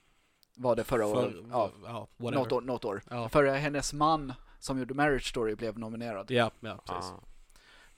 Var 0.56 0.76
det 0.76 0.84
förra 0.84 1.06
året? 1.06 1.32
För, 1.32 1.44
Ja, 1.52 2.08
något 2.18 2.52
år. 2.52 2.62
Något 2.62 2.86
år. 2.86 3.02
Ja. 3.10 3.30
För 3.30 3.46
hennes 3.46 3.94
man 3.94 4.34
som 4.60 4.80
gjorde 4.80 4.94
Marriage 4.94 5.30
Story 5.30 5.56
blev 5.56 5.80
nominerad. 5.80 6.32
Ja, 6.32 6.52
ja, 6.60 6.80
precis. 6.88 7.12
Ah. 7.12 7.24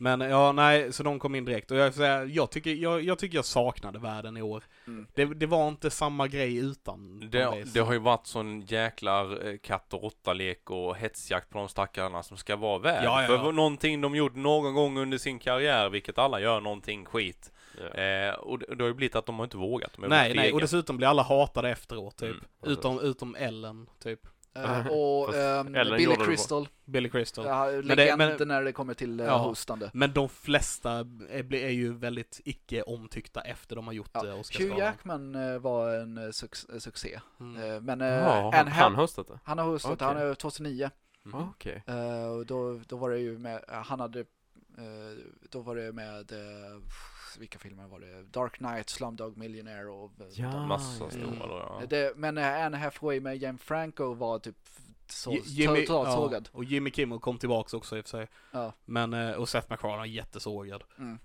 Men 0.04 0.22
ja, 0.22 0.52
nej, 0.52 0.94
så 0.94 1.04
de 1.04 1.20
kom 1.20 1.36
in 1.36 1.46
direkt. 1.46 1.72
Och 1.72 1.78
jag, 1.78 1.94
säga, 1.94 2.26
jag, 2.26 2.52
tycker, 2.52 2.74
jag, 2.74 3.02
jag 3.02 3.20
tycker 3.20 3.38
jag 3.38 3.46
saknade 3.46 4.00
världen 4.00 4.38
i 4.38 4.42
år. 4.42 4.64
Mm. 4.88 5.08
Det, 5.14 5.26
det 5.26 5.46
var 5.46 5.68
inte 5.68 5.90
samma 5.90 6.28
grej 6.28 6.56
utan. 6.56 7.30
Det, 7.32 7.74
det 7.74 7.80
har 7.80 7.94
ju 7.94 8.00
varit 8.00 8.28
sån 8.28 8.62
jäklar 8.62 9.48
eh, 9.48 9.58
katt 9.58 9.94
och 9.94 10.04
råtta-lek 10.04 10.70
och 10.70 10.96
hetsjakt 10.98 11.50
på 11.50 11.58
de 11.58 11.70
stackarna 11.70 12.24
som 12.24 12.38
ska 12.38 12.56
vara 12.56 12.80
värd. 12.80 13.04
Ja, 13.04 13.22
ja, 13.22 13.28
För 13.28 13.36
ja. 13.36 13.52
någonting 13.52 14.02
de 14.02 14.16
gjort 14.16 14.36
någon 14.36 14.74
gång 14.74 14.98
under 14.98 15.18
sin 15.18 15.40
karriär, 15.40 15.90
vilket 15.90 16.18
alla 16.18 16.40
gör, 16.40 16.62
någonting 16.62 17.06
skit. 17.06 17.52
Ja. 17.78 18.02
Eh, 18.02 18.34
och 18.34 18.60
det, 18.60 18.76
det 18.76 18.84
har 18.84 18.88
ju 18.88 18.94
blivit 18.94 19.16
att 19.16 19.26
de 19.26 19.36
har 19.36 19.44
inte 19.44 19.58
vågat. 19.58 19.92
Nej, 19.98 20.36
nej, 20.36 20.54
och 20.54 20.62
dessutom 20.62 20.98
blir 20.98 21.08
alla 21.08 21.24
hatade 21.24 21.70
efteråt 21.70 22.18
typ. 22.18 22.30
Mm, 22.30 22.44
utom, 22.62 23.00
utom 23.00 23.36
Ellen, 23.36 23.88
typ. 24.04 24.28
Eh, 24.56 24.88
och 24.92 25.34
Ellen 25.36 25.98
Billy. 25.98 26.16
Crystal, 26.16 26.68
Billy 26.86 27.10
Crystal. 27.10 27.46
ja, 27.46 27.66
det- 27.72 27.82
legend 27.82 28.18
men- 28.18 28.48
när 28.48 28.64
det 28.64 28.72
kommer 28.72 28.94
till 28.94 29.20
uh, 29.22 29.26
Ja. 29.28 29.38
hostande. 29.38 29.90
Men 29.94 30.14
de 30.14 30.30
flesta 30.30 30.92
är, 31.30 31.54
är 31.54 31.70
ju 31.70 31.94
väldigt 31.94 32.42
icke 32.46 32.82
omtyckta 32.82 33.42
efter 33.42 33.76
de 33.76 33.86
har 33.88 33.94
gjort 33.94 34.10
Ja. 34.14 34.22
Hugh 34.22 34.40
Oscarsgalan. 34.40 34.78
Jackman 34.78 35.36
eh, 35.36 35.60
var 35.60 35.90
en 35.96 36.18
eh, 36.18 36.22
suc- 36.22 36.80
succé. 36.80 37.20
Mm. 37.40 37.72
Eh, 37.76 37.82
men 37.82 38.02
eh, 38.02 38.08
Ja, 38.08 38.52
han, 38.54 38.68
han 38.68 38.96
hostat 38.96 39.28
det? 39.28 39.40
han 39.44 39.58
har 39.58 39.66
hostat, 39.66 39.92
Okej. 39.92 40.08
han 40.08 40.18
är 40.18 40.34
2009. 40.34 40.90
Mm. 41.26 41.40
Okej. 41.50 41.84
Eh, 41.88 42.26
och 42.28 42.46
då, 42.46 42.80
då 42.88 42.98
var 42.98 43.10
det 43.10 43.20
ju 43.20 43.38
med, 43.38 43.64
eh, 43.70 43.82
han 43.84 44.00
hade, 44.00 44.20
eh, 44.20 44.26
då 45.50 45.60
var 45.62 45.76
det 45.76 45.92
med, 45.92 46.32
eh, 46.32 46.82
vilka 47.38 47.60
filmer 47.60 47.88
var 47.88 48.00
det? 48.00 48.24
Dark 48.24 48.54
Knight, 48.58 48.90
Slumdog 48.90 49.38
Millionaire 49.38 49.86
och 49.90 50.12
eh, 50.20 50.28
Ja. 50.32 50.66
Massa 50.68 51.04
ja, 51.04 51.10
stora 51.10 51.48
då, 51.48 51.78
ja. 51.80 51.86
det, 51.90 52.14
Men 52.18 52.38
eh, 52.38 52.66
Anne 52.66 52.78
Hathaway 52.78 53.20
med 53.20 53.38
Jan 53.38 53.58
Franco 53.58 54.14
var 54.14 54.40
typ 54.40 54.56
så, 55.08 55.32
Ji- 55.32 55.42
Jimmy, 55.46 55.86
totalt 55.86 56.08
ja, 56.10 56.16
sågad. 56.16 56.50
och 56.52 56.64
Jimmy 56.64 56.92
Kimmel 56.92 57.20
kom 57.20 57.38
tillbaks 57.38 57.74
också 57.74 57.98
i 57.98 58.02
och 58.02 58.06
för 58.06 58.10
sig. 58.10 58.28
Ja. 58.52 58.74
Men, 58.86 59.14
eh, 59.14 59.32
och 59.32 59.50
Seth 59.50 59.68
MacFarlane 59.70 60.02
är 60.02 60.06
jättesågad. 60.06 60.84
Mm. 60.98 61.20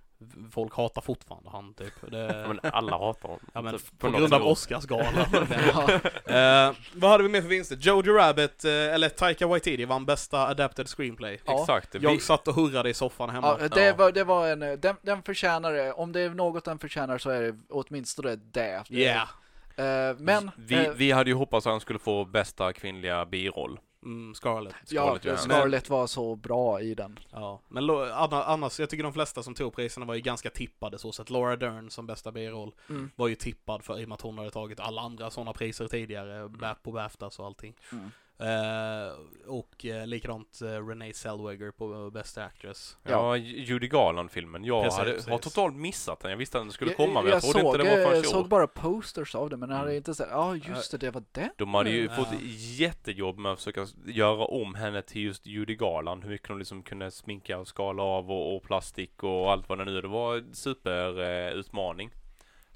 Folk 0.53 0.75
hatar 0.75 1.03
fortfarande 1.03 1.51
han 1.51 1.75
typ. 1.75 2.11
Det, 2.11 2.19
Ja, 2.43 2.49
men 2.49 2.73
alla 2.73 2.99
hatar 2.99 3.29
honom. 3.29 3.45
ja, 3.53 3.63
men 3.63 3.79
Typ, 3.79 3.99
på 3.99 4.09
något 4.09 4.21
grund 4.21 4.35
av. 4.35 4.43
Oscarsgalan. 4.47 5.15
Ja. 5.75 5.93
Eh, 6.35 6.75
vad 6.95 7.11
hade 7.11 7.23
vi 7.23 7.29
mer 7.29 7.41
för 7.43 7.49
vinster? 7.49 7.77
Jojo 7.81 8.13
Rabbit, 8.13 8.65
eh, 8.65 8.71
eller 8.73 9.09
Taika 9.09 9.47
Waititi 9.47 9.85
vann 9.85 10.07
bästa 10.07 10.47
adapted 10.49 10.89
screenplay. 10.89 11.41
Ja. 11.45 11.61
Exakt. 11.61 11.95
Vi, 11.95 11.99
Jag 12.05 12.23
satt 12.23 12.49
och 12.49 12.55
hurrade 12.55 12.91
i 12.91 12.95
soffan 12.95 13.31
hemma. 13.31 13.57
Ja, 13.61 13.69
det, 13.69 13.85
Ja. 13.85 13.95
Var, 13.95 14.13
det 14.13 14.25
var 14.25 14.49
en, 14.49 14.63
eh, 14.63 14.73
den, 14.73 14.97
den 15.03 15.23
förtjänar 15.23 15.73
det. 15.73 15.93
Om 15.93 16.13
det 16.13 16.21
är 16.21 16.31
något 16.31 16.65
den 16.65 16.79
förtjänar 16.79 17.19
så 17.19 17.31
är 17.31 17.43
det 17.43 17.57
åtminstone 17.69 18.37
det. 18.37 18.83
Yeah. 18.91 19.29
Eh, 19.77 20.17
men, 20.19 20.51
vi, 20.57 20.91
vi 20.97 21.13
hade 21.13 21.31
ju 21.31 21.37
hoppats 21.37 21.67
att 21.67 21.71
han 21.71 21.81
skulle 21.81 21.99
få 21.99 22.25
bästa 22.25 22.73
kvinnliga 22.73 23.25
biroll. 23.25 23.79
Mm, 24.05 24.35
Scarlett. 24.35 24.75
ja, 24.89 25.03
Scarlett 25.03 25.25
Johansson. 25.25 25.51
Scarlett 25.51 25.91
var 25.91 26.07
så 26.07 26.37
bra 26.37 26.81
i 26.81 26.95
den. 26.95 27.19
Ja, 27.31 27.61
men 27.69 27.91
annars, 28.33 28.81
jag 28.81 28.91
tycker 28.91 29.05
de 29.05 29.13
flesta 29.13 29.43
som 29.43 29.55
tog 29.55 29.75
priserna 29.75 30.07
var 30.07 30.15
ju 30.15 30.21
ganska 30.21 30.51
tippade 30.51 30.99
så 30.99 31.13
sett. 31.13 31.31
Laura 31.31 31.57
Dern 31.57 31.91
som 31.91 32.07
bästa 32.07 32.33
biroll 32.33 32.75
Mm. 32.89 33.11
var 33.17 33.29
ju 33.29 33.35
tippad 33.35 33.85
för 33.85 34.01
i 34.01 34.05
och 34.05 34.09
med 34.09 34.15
att 34.15 34.21
hon 34.21 34.39
hade 34.39 34.51
tagit 34.51 34.81
alla 34.81 35.03
andra 35.03 35.31
sådana 35.31 35.53
priser 35.53 35.89
tidigare, 35.89 36.37
mm. 36.37 36.77
på 36.83 36.93
Baftas 36.93 37.39
och 37.39 37.47
allting. 37.47 37.75
Mm. 37.93 38.11
Eh, 38.41 39.13
och 39.47 39.85
eh, 39.87 40.07
likadant 40.07 40.61
eh, 40.63 40.87
Renee 40.87 41.13
Zellweger 41.13 41.71
på 41.71 41.93
uh, 41.95 42.11
Bästa 42.11 42.45
Actress. 42.45 42.97
Ja. 43.03 43.11
Ja, 43.11 43.37
Judy 43.37 43.89
Garland-filmen. 43.89 44.65
Jag 44.65 44.85
Precis, 44.85 44.99
hade, 44.99 45.13
precis. 45.13 45.29
har 45.29 45.39
totalt 45.39 45.77
missat 45.77 46.21
den. 46.21 46.31
Jag 46.31 46.39
visste 46.39 46.59
att 46.59 46.65
den 46.65 46.73
skulle 46.73 46.91
Jag- 46.91 46.97
komma, 46.97 47.23
men 47.23 47.31
jag, 47.31 47.37
jag, 47.37 47.43
trodde 47.43 47.61
såg, 47.61 47.75
inte 47.75 47.85
det 47.85 47.97
var 48.05 48.11
förrän 48.11 48.21
i 48.21 48.27
såg 48.27 48.45
år. 48.45 48.49
bara 48.49 48.67
posters 48.67 49.35
av 49.35 49.51
det, 49.51 49.57
men 49.57 49.71
jag 49.71 49.77
hade 49.77 49.89
Mm. 49.91 49.97
inte 49.97 50.15
sett, 50.15 50.29
ja 50.31 50.57
just 50.57 50.91
det, 50.91 50.99
det 50.99 51.11
var 51.11 51.25
det. 51.33 51.51
De 51.57 51.75
hade 51.75 51.91
ju 51.91 52.05
Mm. 52.05 52.17
fått 52.17 52.29
Ja. 52.33 52.39
jättejobb 52.85 53.39
med 53.39 53.53
att 53.53 53.59
försöka 53.59 53.87
göra 54.07 54.45
om 54.45 54.75
henne 54.75 55.03
till 55.03 55.23
just 55.23 55.47
Judy 55.47 55.77
Garland. 55.77 56.23
Hur 56.25 56.31
mycket 56.31 56.49
de 56.49 56.59
liksom 56.59 56.83
kunde 56.83 57.11
sminka 57.11 57.59
och 57.59 57.69
skala 57.69 58.03
av 58.03 58.31
och, 58.31 58.57
och 58.57 58.63
plastik 58.63 59.23
och 59.23 59.53
allt 59.53 59.69
vad 59.69 59.79
det 59.79 59.85
nu 59.85 59.99
är. 59.99 60.03
Det 60.03 60.09
var 60.09 60.37
en 60.37 60.55
superutmaning. 60.55 61.47
Eh, 61.53 61.53
utmaning. 61.59 62.11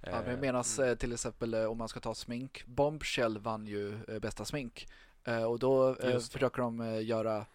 Ja, 0.07 0.23
men 0.27 0.41
medan 0.41 0.65
eh, 0.89 0.95
till 0.95 1.13
exempel 1.13 1.55
om 1.55 1.79
man 1.79 1.89
ska 1.89 2.01
ta 2.01 2.15
smink, 2.15 2.63
Bombshell 2.67 3.39
vann 3.39 3.67
ju 3.67 3.99
bästa 4.21 4.45
smink. 4.45 4.87
Eh, 5.25 5.45
och 5.45 5.59
då 5.59 5.97
eh, 5.97 6.19
försöker 6.19 6.63
de 6.63 6.81
eh, 6.81 7.05
göra, 7.05 7.47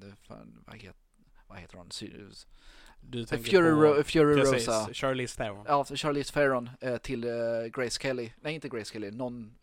det 0.00 0.16
fan, 0.28 0.62
vad, 0.66 0.76
het, 0.76 0.96
vad 1.46 1.58
heter 1.58 1.76
hon? 1.76 1.88
Du 3.00 3.26
Fury, 3.26 3.50
på, 3.50 3.58
Ro- 3.60 4.02
Fury 4.02 4.34
precis, 4.36 4.68
Rosa. 4.68 4.88
Charlize 4.94 5.36
Theron. 5.36 5.64
Ja, 5.68 5.84
Charlize 5.84 6.32
Theron 6.32 6.70
till 7.02 7.20
Grace 7.72 8.00
Kelly. 8.00 8.32
Nej, 8.40 8.54
inte 8.54 8.68
Grace 8.68 8.92
Kelly, 8.92 9.10
någon, 9.10 9.54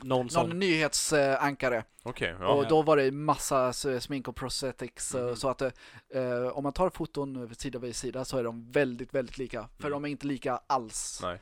Någon 0.00 0.30
som... 0.30 0.48
någon 0.48 0.58
nyhetsankare. 0.58 1.84
Okej, 2.02 2.36
ja. 2.40 2.52
och 2.52 2.68
då 2.68 2.82
var 2.82 2.96
det 2.96 3.10
massa 3.10 3.72
smink 3.72 4.28
och 4.28 4.36
prosthetics. 4.36 5.14
Mhm. 5.14 5.36
Så 5.36 5.48
att 5.48 5.62
eh, 5.62 6.46
om 6.52 6.62
man 6.62 6.72
tar 6.72 6.90
foton 6.90 7.54
sida 7.54 7.78
vid 7.78 7.96
sida 7.96 8.24
så 8.24 8.38
är 8.38 8.44
de 8.44 8.70
väldigt, 8.70 9.14
väldigt 9.14 9.38
lika. 9.38 9.68
För 9.78 9.86
Mm. 9.88 9.90
de 9.92 10.04
är 10.04 10.08
inte 10.08 10.26
lika 10.26 10.60
alls. 10.66 11.20
Nej. 11.22 11.38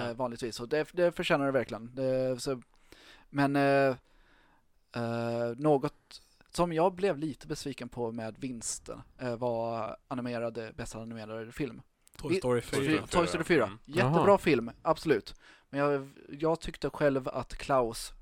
Eh, 0.00 0.12
vanligtvis. 0.14 0.60
Och 0.60 0.68
det, 0.68 0.88
det 0.92 1.12
förtjänar 1.12 1.46
det 1.46 1.52
verkligen. 1.52 1.94
Det, 1.94 2.42
så, 2.42 2.62
men 3.34 3.56
eh, 3.56 3.96
eh, 4.96 5.56
något 5.56 6.20
som 6.50 6.72
jag 6.72 6.94
blev 6.94 7.18
lite 7.18 7.46
besviken 7.46 7.88
på 7.88 8.12
med 8.12 8.34
vinsten 8.38 9.02
eh, 9.18 9.36
var 9.36 9.96
animerade, 10.08 10.72
bästa 10.76 10.98
animerade 10.98 11.52
film. 11.52 11.82
Toy 12.18 12.34
Story 12.34 12.60
Toy 12.60 12.70
4. 12.86 12.96
Story 12.96 13.06
Toy 13.10 13.26
Story 13.26 13.44
4. 13.44 13.64
Mm. 13.64 13.78
Jättebra 13.84 14.24
Jaha. 14.26 14.38
film, 14.38 14.70
absolut. 14.82 15.34
Men 15.70 15.80
jag, 15.80 16.10
jag 16.28 16.60
tyckte 16.60 16.90
själv 16.90 17.28
att 17.28 17.54
Klaus 17.56 18.12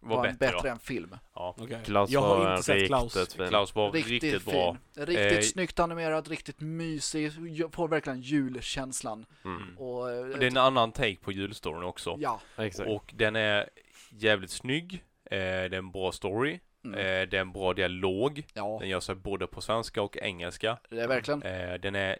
var, 0.00 0.16
Var 0.16 0.26
en 0.26 0.36
bättre, 0.36 0.52
bättre 0.54 0.68
ja. 0.68 0.72
än 0.72 0.78
film. 0.78 1.16
ja. 1.34 1.54
Okej. 1.58 1.80
Klaus 1.84 2.10
Jag 2.10 2.20
var 2.20 2.36
har 2.38 2.46
en 2.46 2.50
inte 2.52 2.62
sett 2.62 2.86
Klaus. 2.86 3.34
fin. 3.36 3.48
Klaus 3.48 3.74
var 3.74 3.92
Riktigt, 3.92 4.22
riktigt, 4.22 4.44
bra. 4.44 4.76
fin. 4.94 5.04
Riktigt 5.06 5.32
Eh, 5.38 5.40
snyggt 5.40 5.78
animerad, 5.80 6.28
riktigt 6.28 6.60
mysig. 6.60 7.32
Jag 7.38 7.72
får 7.74 7.88
verkligen 7.88 8.20
julkänslan. 8.20 9.26
Mm. 9.44 9.78
Och, 9.78 10.10
eh, 10.10 10.26
Det 10.26 10.46
är 10.46 10.50
en 10.50 10.56
annan 10.56 10.92
take 10.92 11.16
på 11.16 11.32
julstoryn 11.32 11.82
också. 11.82 12.16
Ja. 12.20 12.40
Exakt. 12.58 12.90
Och 12.90 13.12
den 13.16 13.36
är 13.36 13.68
jävligt 14.12 14.50
snygg. 14.50 14.94
Eh, 15.24 15.38
det 15.38 15.44
är 15.46 15.72
en 15.74 15.90
bra 15.92 16.12
story. 16.12 16.60
Mm. 16.84 16.98
Eh, 16.98 17.28
det 17.28 17.36
är 17.36 17.40
en 17.40 17.52
bra 17.52 17.72
dialog. 17.74 18.46
ja, 18.54 18.76
Den 18.80 18.88
gör 18.88 19.00
sig 19.00 19.14
både 19.14 19.46
på 19.46 19.60
svenska 19.60 20.02
och 20.02 20.16
engelska. 20.16 20.78
det 20.90 21.00
är 21.00 21.08
verkligen. 21.08 21.42
Eh, 21.42 21.74
den 21.74 21.94
är 21.94 22.18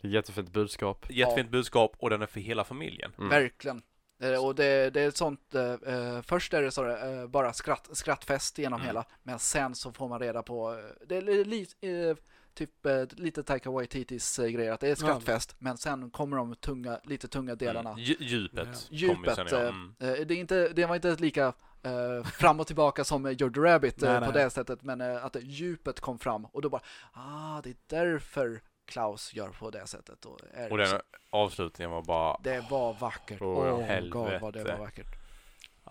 Det 0.00 0.08
är 0.08 0.12
jättefint 0.12 0.52
budskap. 0.52 1.06
jättefint 1.10 1.50
budskap 1.50 1.96
och 1.98 2.10
den 2.10 2.22
är 2.22 2.26
för 2.26 2.40
hela 2.40 2.64
familjen. 2.64 3.12
Mm. 3.18 3.28
Verkligen. 3.30 3.82
Och 4.42 4.54
det, 4.54 4.90
det 4.90 5.00
är 5.00 5.08
ett 5.08 5.16
sånt, 5.16 5.54
eh, 5.54 6.22
först 6.22 6.54
är 6.54 6.62
det 6.62 6.70
så, 6.70 6.88
eh, 6.88 7.26
bara 7.26 7.52
skratt, 7.52 7.88
skrattfest 7.92 8.58
genom 8.58 8.80
Mm. 8.80 8.86
hela, 8.86 9.04
men 9.22 9.38
sen 9.38 9.74
så 9.74 9.92
får 9.92 10.08
man 10.08 10.20
reda 10.20 10.42
på, 10.42 10.80
det 11.06 11.16
är 11.16 11.22
li, 11.22 11.44
li- 11.44 12.10
eh, 12.10 12.16
typ 12.54 12.86
eh, 12.86 13.02
lite 13.10 13.42
Taika 13.42 13.70
Waititis 13.70 14.38
eh, 14.38 14.46
grejer, 14.48 14.72
att 14.72 14.80
det 14.80 14.88
är 14.88 14.94
skrattfest, 14.94 15.54
men 15.58 15.76
sen 15.76 16.10
kommer 16.10 16.36
de 16.36 16.54
tunga, 16.54 17.00
lite 17.04 17.28
tunga 17.28 17.54
delarna. 17.54 17.90
Mm. 17.90 18.02
Dju- 18.04 18.16
Djupet. 18.22 18.68
Ja. 18.90 18.96
Djupet, 18.96 19.34
sen, 19.34 19.46
ja. 19.50 19.56
eh, 19.62 19.68
Mm. 19.68 19.94
eh, 19.98 20.26
det, 20.26 20.34
är 20.34 20.38
inte, 20.38 20.68
det 20.68 20.86
var 20.86 20.94
inte 20.94 21.16
lika 21.16 21.52
eh, 21.82 22.24
fram 22.24 22.60
och 22.60 22.66
tillbaka 22.66 23.04
som 23.04 23.26
eh, 23.26 23.32
Jojo 23.32 23.62
Rabbit 23.62 24.02
eh, 24.02 24.10
Nej, 24.10 24.20
på 24.20 24.32
nej. 24.34 24.44
det 24.44 24.50
sättet, 24.50 24.82
men 24.82 25.00
eh, 25.00 25.24
att 25.24 25.36
djupet 25.42 26.00
kom 26.00 26.18
fram 26.18 26.44
och 26.44 26.62
då 26.62 26.68
bara, 26.68 26.82
ah, 27.12 27.60
det 27.62 27.70
är 27.70 27.76
därför 27.86 28.60
Klaus 28.86 29.34
gör 29.34 29.48
på 29.48 29.70
det 29.70 29.86
sättet. 29.86 30.24
Och, 30.24 30.40
är 30.54 30.72
Och 30.72 30.78
den 30.78 31.00
avslutningen 31.30 31.90
var 31.90 32.02
bara... 32.02 32.36
Det 32.42 32.64
var 32.70 32.94
vackert. 32.94 33.42
Åh, 33.42 33.48
Åh, 33.74 33.86
ja. 33.94 34.00
god 34.10 34.40
vad 34.40 34.52
det 34.54 34.64
var 34.64 34.76
vackert. 34.78 35.06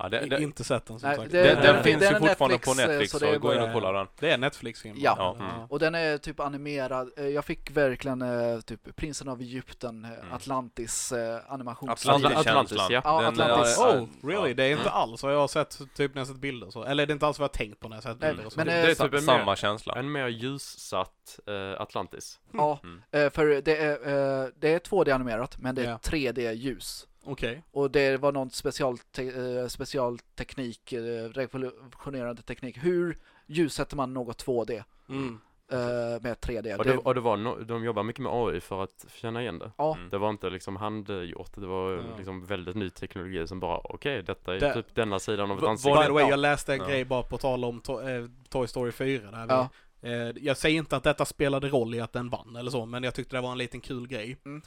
Ja, 0.03 0.09
det, 0.09 0.19
det, 0.25 0.41
Inte 0.43 0.63
sett 0.63 0.85
den 0.85 0.99
som 0.99 1.09
Nej, 1.09 1.17
sagt. 1.17 1.31
det- 1.31 1.43
den, 1.43 1.55
den 1.63 1.75
den- 1.75 1.83
finns 1.83 1.99
den 1.99 2.13
ju 2.13 2.19
fortfarande 2.19 2.55
Netflix, 2.55 2.77
på 2.77 2.81
eh, 2.81 2.87
Netflix, 2.87 3.11
så 3.11 3.19
så, 3.19 3.39
gå 3.39 3.53
in 3.53 3.61
och 3.61 3.73
kolla 3.73 3.91
den. 3.91 4.07
Det 4.19 4.31
är 4.31 4.37
Netflix-film. 4.37 4.95
Ja. 4.99 5.15
Ja. 5.17 5.35
Ja. 5.39 5.67
Och 5.69 5.79
den 5.79 5.95
är 5.95 6.17
typ 6.17 6.39
animerad. 6.39 7.09
Eh, 7.17 7.27
Jag 7.27 7.45
fick 7.45 7.71
verkligen 7.71 8.21
eh, 8.21 8.59
typ 8.59 8.95
Prinsen 8.95 9.27
av 9.29 9.41
Egypten, 9.41 10.05
Mm. 10.05 10.33
Atlantis 10.33 11.11
eh, 11.11 11.39
animations... 11.47 11.91
Atlantis, 11.91 12.37
Atlantis, 12.37 12.77
ja. 12.89 13.01
Ja, 13.03 13.21
Den- 13.21 13.41
Atlantis. 13.41 13.77
Oh, 13.77 14.05
really? 14.23 14.53
Det 14.53 14.63
är 14.63 14.71
inte 14.71 14.89
alls 14.89 15.23
vad 15.23 15.33
jag 15.33 15.39
har 15.39 15.47
sett 15.47 15.79
typ 15.95 16.13
när 16.15 16.19
jag 16.21 16.27
sett 16.27 16.37
bilder 16.37 16.69
så. 16.69 16.83
Eller 16.83 17.05
det 17.05 17.11
är 17.11 17.13
inte 17.13 17.27
alls 17.27 17.39
vad 17.39 17.43
jag 17.43 17.49
har 17.49 17.57
tänkt 17.65 17.79
på 17.79 17.89
när 17.89 17.95
jag 17.95 18.03
sett 18.03 18.19
Nej, 18.19 18.33
bilder 18.33 18.49
så. 18.49 18.57
men, 18.57 18.67
det, 18.67 18.73
det 18.73 18.91
är 18.91 18.95
typ 18.95 19.13
en 19.13 19.21
samma 19.21 19.45
mer- 19.45 19.55
känsla. 19.55 19.93
En 19.95 20.11
mer 20.11 20.27
ljussatt 20.27 21.39
eh, 21.47 21.81
Atlantis. 21.81 22.39
Ja, 22.53 22.79
Mm. 22.83 23.31
för 23.31 23.61
det 23.61 23.77
är, 23.77 23.91
eh, 23.91 24.47
det 24.55 24.73
är 24.73 24.79
2D-animerat, 24.79 25.55
men 25.59 25.75
det 25.75 25.81
är 25.85 25.89
Ja. 25.89 25.97
3D-ljus. 26.03 27.07
Okej. 27.23 27.63
Och 27.71 27.91
det 27.91 28.17
var 28.17 28.31
någon 28.31 28.49
special 28.49 28.97
te 28.97 29.27
eh, 29.59 29.67
specialteknik, 29.67 30.93
eh, 30.93 30.99
revolutionerande 31.29 32.41
teknik. 32.41 32.77
Hur 32.83 33.17
ljussätter 33.47 33.95
man 33.95 34.13
något 34.13 34.45
2D 34.45 34.83
Mm. 35.09 35.39
eh, 35.71 35.77
med 36.21 36.37
3D? 36.41 36.75
Och 36.77 36.83
det, 36.85 36.97
och 36.97 37.15
det 37.15 37.21
var 37.21 37.37
no, 37.37 37.63
de 37.63 37.83
jobbar 37.83 38.03
mycket 38.03 38.23
med 38.23 38.31
AI 38.33 38.59
för 38.59 38.83
att 38.83 39.05
känna 39.13 39.41
igen 39.41 39.59
det. 39.59 39.71
ja, 39.77 39.95
Mm. 39.95 40.09
Det 40.09 40.17
var 40.17 40.29
inte 40.29 40.49
liksom 40.49 40.75
handgjort, 40.75 41.51
det 41.55 41.67
var 41.67 41.91
Ja. 41.91 42.01
liksom 42.17 42.45
väldigt 42.45 42.75
ny 42.75 42.89
teknologi 42.89 43.47
som 43.47 43.59
bara 43.59 43.77
okej, 43.77 44.23
detta 44.23 44.55
är 44.55 44.59
Det- 44.59 44.73
typ 44.73 44.95
denna 44.95 45.19
sidan 45.19 45.51
av 45.51 45.57
ett 45.57 45.63
ansikte. 45.63 45.99
By 45.99 46.05
the 46.05 46.11
way, 46.11 46.29
jag 46.29 46.39
läste 46.39 46.73
en 46.73 46.79
Ja. 46.79 46.87
grej 46.87 47.05
bara 47.05 47.23
på 47.23 47.37
tal 47.37 47.65
om 47.65 47.81
to 47.81 48.01
eh, 48.01 48.25
Toy 48.49 48.67
Story 48.67 48.91
4 48.91 49.31
där 49.31 49.45
vi, 49.47 49.53
Ja. 49.53 49.69
eh, 50.01 50.33
Jag 50.41 50.57
säger 50.57 50.77
inte 50.77 50.95
att 50.95 51.03
detta 51.03 51.25
spelade 51.25 51.69
roll 51.69 51.95
i 51.95 51.99
att 52.01 52.13
den 52.13 52.29
vann 52.29 52.55
eller 52.55 52.71
så, 52.71 52.85
men 52.85 53.03
jag 53.03 53.15
tyckte 53.15 53.35
det 53.35 53.41
var 53.41 53.51
en 53.51 53.57
liten 53.57 53.81
kul 53.81 54.07
grej. 54.07 54.37
Mm. 54.45 54.61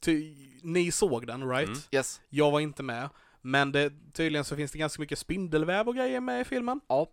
Ty, 0.00 0.34
ni 0.62 0.92
såg 0.92 1.26
den, 1.26 1.50
right? 1.50 1.68
Mm. 1.68 1.80
yes. 1.90 2.20
Jag 2.28 2.50
var 2.50 2.60
inte 2.60 2.82
med. 2.82 3.08
Men 3.42 3.72
det, 3.72 3.92
tydligen 4.12 4.44
så 4.44 4.56
finns 4.56 4.72
det 4.72 4.78
ganska 4.78 5.00
mycket 5.00 5.18
spindelväv 5.18 5.88
och 5.88 5.94
grejer 5.96 6.20
med 6.20 6.40
i 6.40 6.44
filmen. 6.44 6.80
Jaha. 6.88 7.06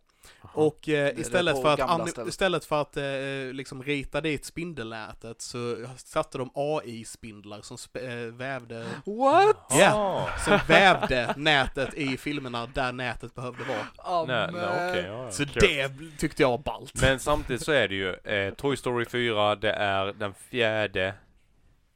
Och 0.53 0.89
eh, 0.89 1.19
istället, 1.19 1.61
för 1.61 1.73
att 1.73 2.27
istället 2.27 2.65
för 2.65 2.81
att 2.81 2.97
eh, 2.97 3.53
liksom 3.53 3.83
rita 3.83 4.21
dit 4.21 4.45
spindelnätet 4.45 5.41
så 5.41 5.85
satte 5.97 6.37
de 6.37 6.49
AI-spindlar 6.53 7.61
som 7.61 7.77
sp- 7.77 8.27
eh, 8.27 8.33
vävde 8.33 8.85
What? 9.05 9.65
Ja. 9.69 10.29
som 10.45 10.59
vävde 10.67 11.33
nätet 11.37 11.93
i 11.93 12.17
filmerna 12.17 12.65
där 12.73 12.91
nätet 12.91 13.35
behövde 13.35 13.63
vara. 13.63 14.21
Oh, 14.21 14.27
Nej, 14.27 14.49
nej, 14.53 14.89
okej, 14.91 15.03
ja, 15.07 15.23
ja. 15.23 15.31
Så 15.31 15.45
Kul. 15.45 15.61
det 15.61 15.91
tyckte 16.17 16.41
jag 16.41 16.49
var 16.49 16.57
ballt. 16.57 17.01
Men 17.01 17.19
samtidigt 17.19 17.61
så 17.65 17.71
är 17.71 17.87
det 17.87 17.95
ju 17.95 18.13
eh, 18.13 18.53
Toy 18.53 18.77
Story 18.77 19.05
4, 19.05 19.55
det 19.55 19.71
är 19.71 20.05
den 20.13 20.33
fjärde 20.33 21.13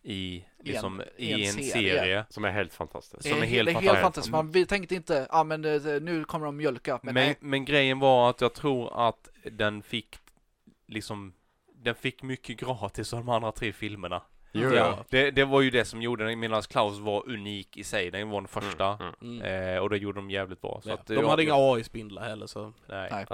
i, 0.04 0.45
liksom, 0.60 1.02
i 1.18 1.26
i 1.26 1.34
en 1.34 1.39
en, 1.39 1.54
serie. 1.54 1.72
serie. 1.72 2.26
Som 2.30 2.45
är 2.45 2.52
helt 2.52 2.74
fantastiskt. 2.74 3.24
Som 3.24 3.38
är 3.38 3.41
det 3.41 3.47
helt 3.47 3.66
det 3.66 3.72
är 3.72 3.82
helt 3.82 3.99
fantastiskt. 3.99 4.32
Man, 4.32 4.52
vi 4.52 4.66
tänkte 4.66 4.95
inte, 4.95 5.14
ja 5.14 5.39
ah, 5.39 5.43
men 5.43 5.66
eh, 5.66 6.02
nu 6.02 6.24
kommer 6.24 6.45
de 6.45 6.58
mjölka. 6.58 6.99
Men, 7.04 7.14
Men, 7.14 7.36
men 7.39 7.66
grejen 7.66 7.99
var 7.99 8.30
att 8.30 8.41
jag 8.41 8.54
tror 8.54 9.08
att 9.08 9.30
den 9.43 9.84
fick 9.84 10.18
liksom 10.88 11.34
den 11.84 11.95
fick 11.95 12.24
mycket 12.24 12.60
gratis 12.60 13.14
av 13.14 13.20
de 13.20 13.30
andra 13.30 13.52
tre 13.52 13.74
filmerna. 13.74 14.22
Jo, 14.54 14.70
Ja. 14.70 14.76
ja. 14.76 15.06
Det, 15.10 15.32
det 15.32 15.45
var 15.45 15.62
ju 15.62 15.70
det 15.70 15.86
som 15.86 16.02
gjorde 16.02 16.26
den, 16.26 16.39
medan 16.39 16.62
Klaus 16.62 16.99
var 16.99 17.30
unik 17.30 17.78
i 17.78 17.84
sig. 17.84 18.12
Den 18.12 18.30
var 18.30 18.41
den 18.41 18.47
första. 18.47 18.88
Mm, 18.99 19.14
mm. 19.22 19.41
Mm. 19.41 19.76
Eh, 19.76 19.80
och 19.82 19.89
det 19.89 19.97
gjorde 19.97 20.18
de 20.20 20.30
jävligt 20.32 20.62
bra. 20.62 20.80
Så 20.84 20.89
Ja. 20.89 20.93
att, 20.93 21.08
De 21.08 21.14
jag- 21.14 21.28
hade 21.30 21.43
inga 21.43 21.54
AI-spindlar 21.56 22.22
heller 22.24 22.47
så. 22.47 22.74
Nej. 22.88 23.10
Nej. 23.12 23.26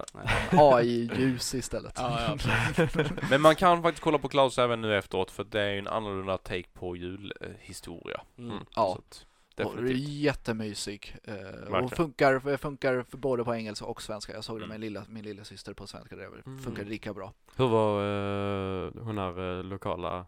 AI-ljus 0.52 1.56
istället. 1.56 1.94
Ja, 1.98 2.36
ja. 2.78 2.88
Men 3.30 3.42
man 3.42 3.56
kan 3.56 3.84
faktiskt 3.84 4.04
kolla 4.04 4.18
på 4.18 4.28
Klaus 4.30 4.58
även 4.58 4.82
nu 4.82 4.96
efteråt 4.98 5.32
för 5.32 5.44
det 5.44 5.62
är 5.62 5.70
ju 5.72 5.80
en 5.80 5.88
annorlunda 5.88 6.38
take 6.38 6.70
på 6.74 6.96
julhistoria. 6.96 8.22
Mm. 8.38 8.58
Ja. 8.76 8.92
Så 8.94 8.98
att, 8.98 9.26
Och 9.68 9.76
det 9.76 9.80
är 9.80 9.84
definitivt. 9.84 10.10
jättemysig. 10.10 11.16
Eh, 11.24 11.74
och 11.84 11.92
funkar, 11.94 12.58
funkar 12.58 13.06
för 13.10 13.18
både 13.18 13.44
på 13.44 13.56
engelska 13.56 13.86
och 13.86 14.02
svenska. 14.02 14.34
Jag 14.34 14.44
såg 14.44 14.56
det 14.60 14.66
Mm. 14.66 14.70
med 14.70 14.80
lilla, 14.80 15.04
min 15.10 15.24
lilla 15.24 15.44
syster 15.44 15.74
på 15.74 15.88
svenska. 15.88 16.16
Det 16.16 16.24
Mm. 16.46 16.60
funkar 16.60 16.84
lika 16.86 17.14
bra. 17.14 17.34
Hur 17.56 17.68
var 17.68 18.02
uh, 18.04 18.92
hon 19.04 19.18
här 19.18 19.58
eh, 19.58 19.64
lokala 19.64 20.26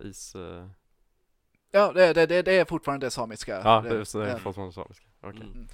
is... 0.00 0.34
eh, 0.34 0.66
Ja, 1.72 1.92
det, 1.92 2.12
det, 2.12 2.26
det, 2.42 2.52
är 2.58 2.64
fortfarande 2.64 3.06
det 3.06 3.10
samiska. 3.10 3.60
Ja, 3.64 3.80
det, 3.80 4.04
så 4.04 4.18
det 4.18 4.30
är 4.30 4.38
fortfarande 4.38 4.72
samiska. 4.74 5.04
Okej. 5.22 5.40
Mm. 5.42 5.66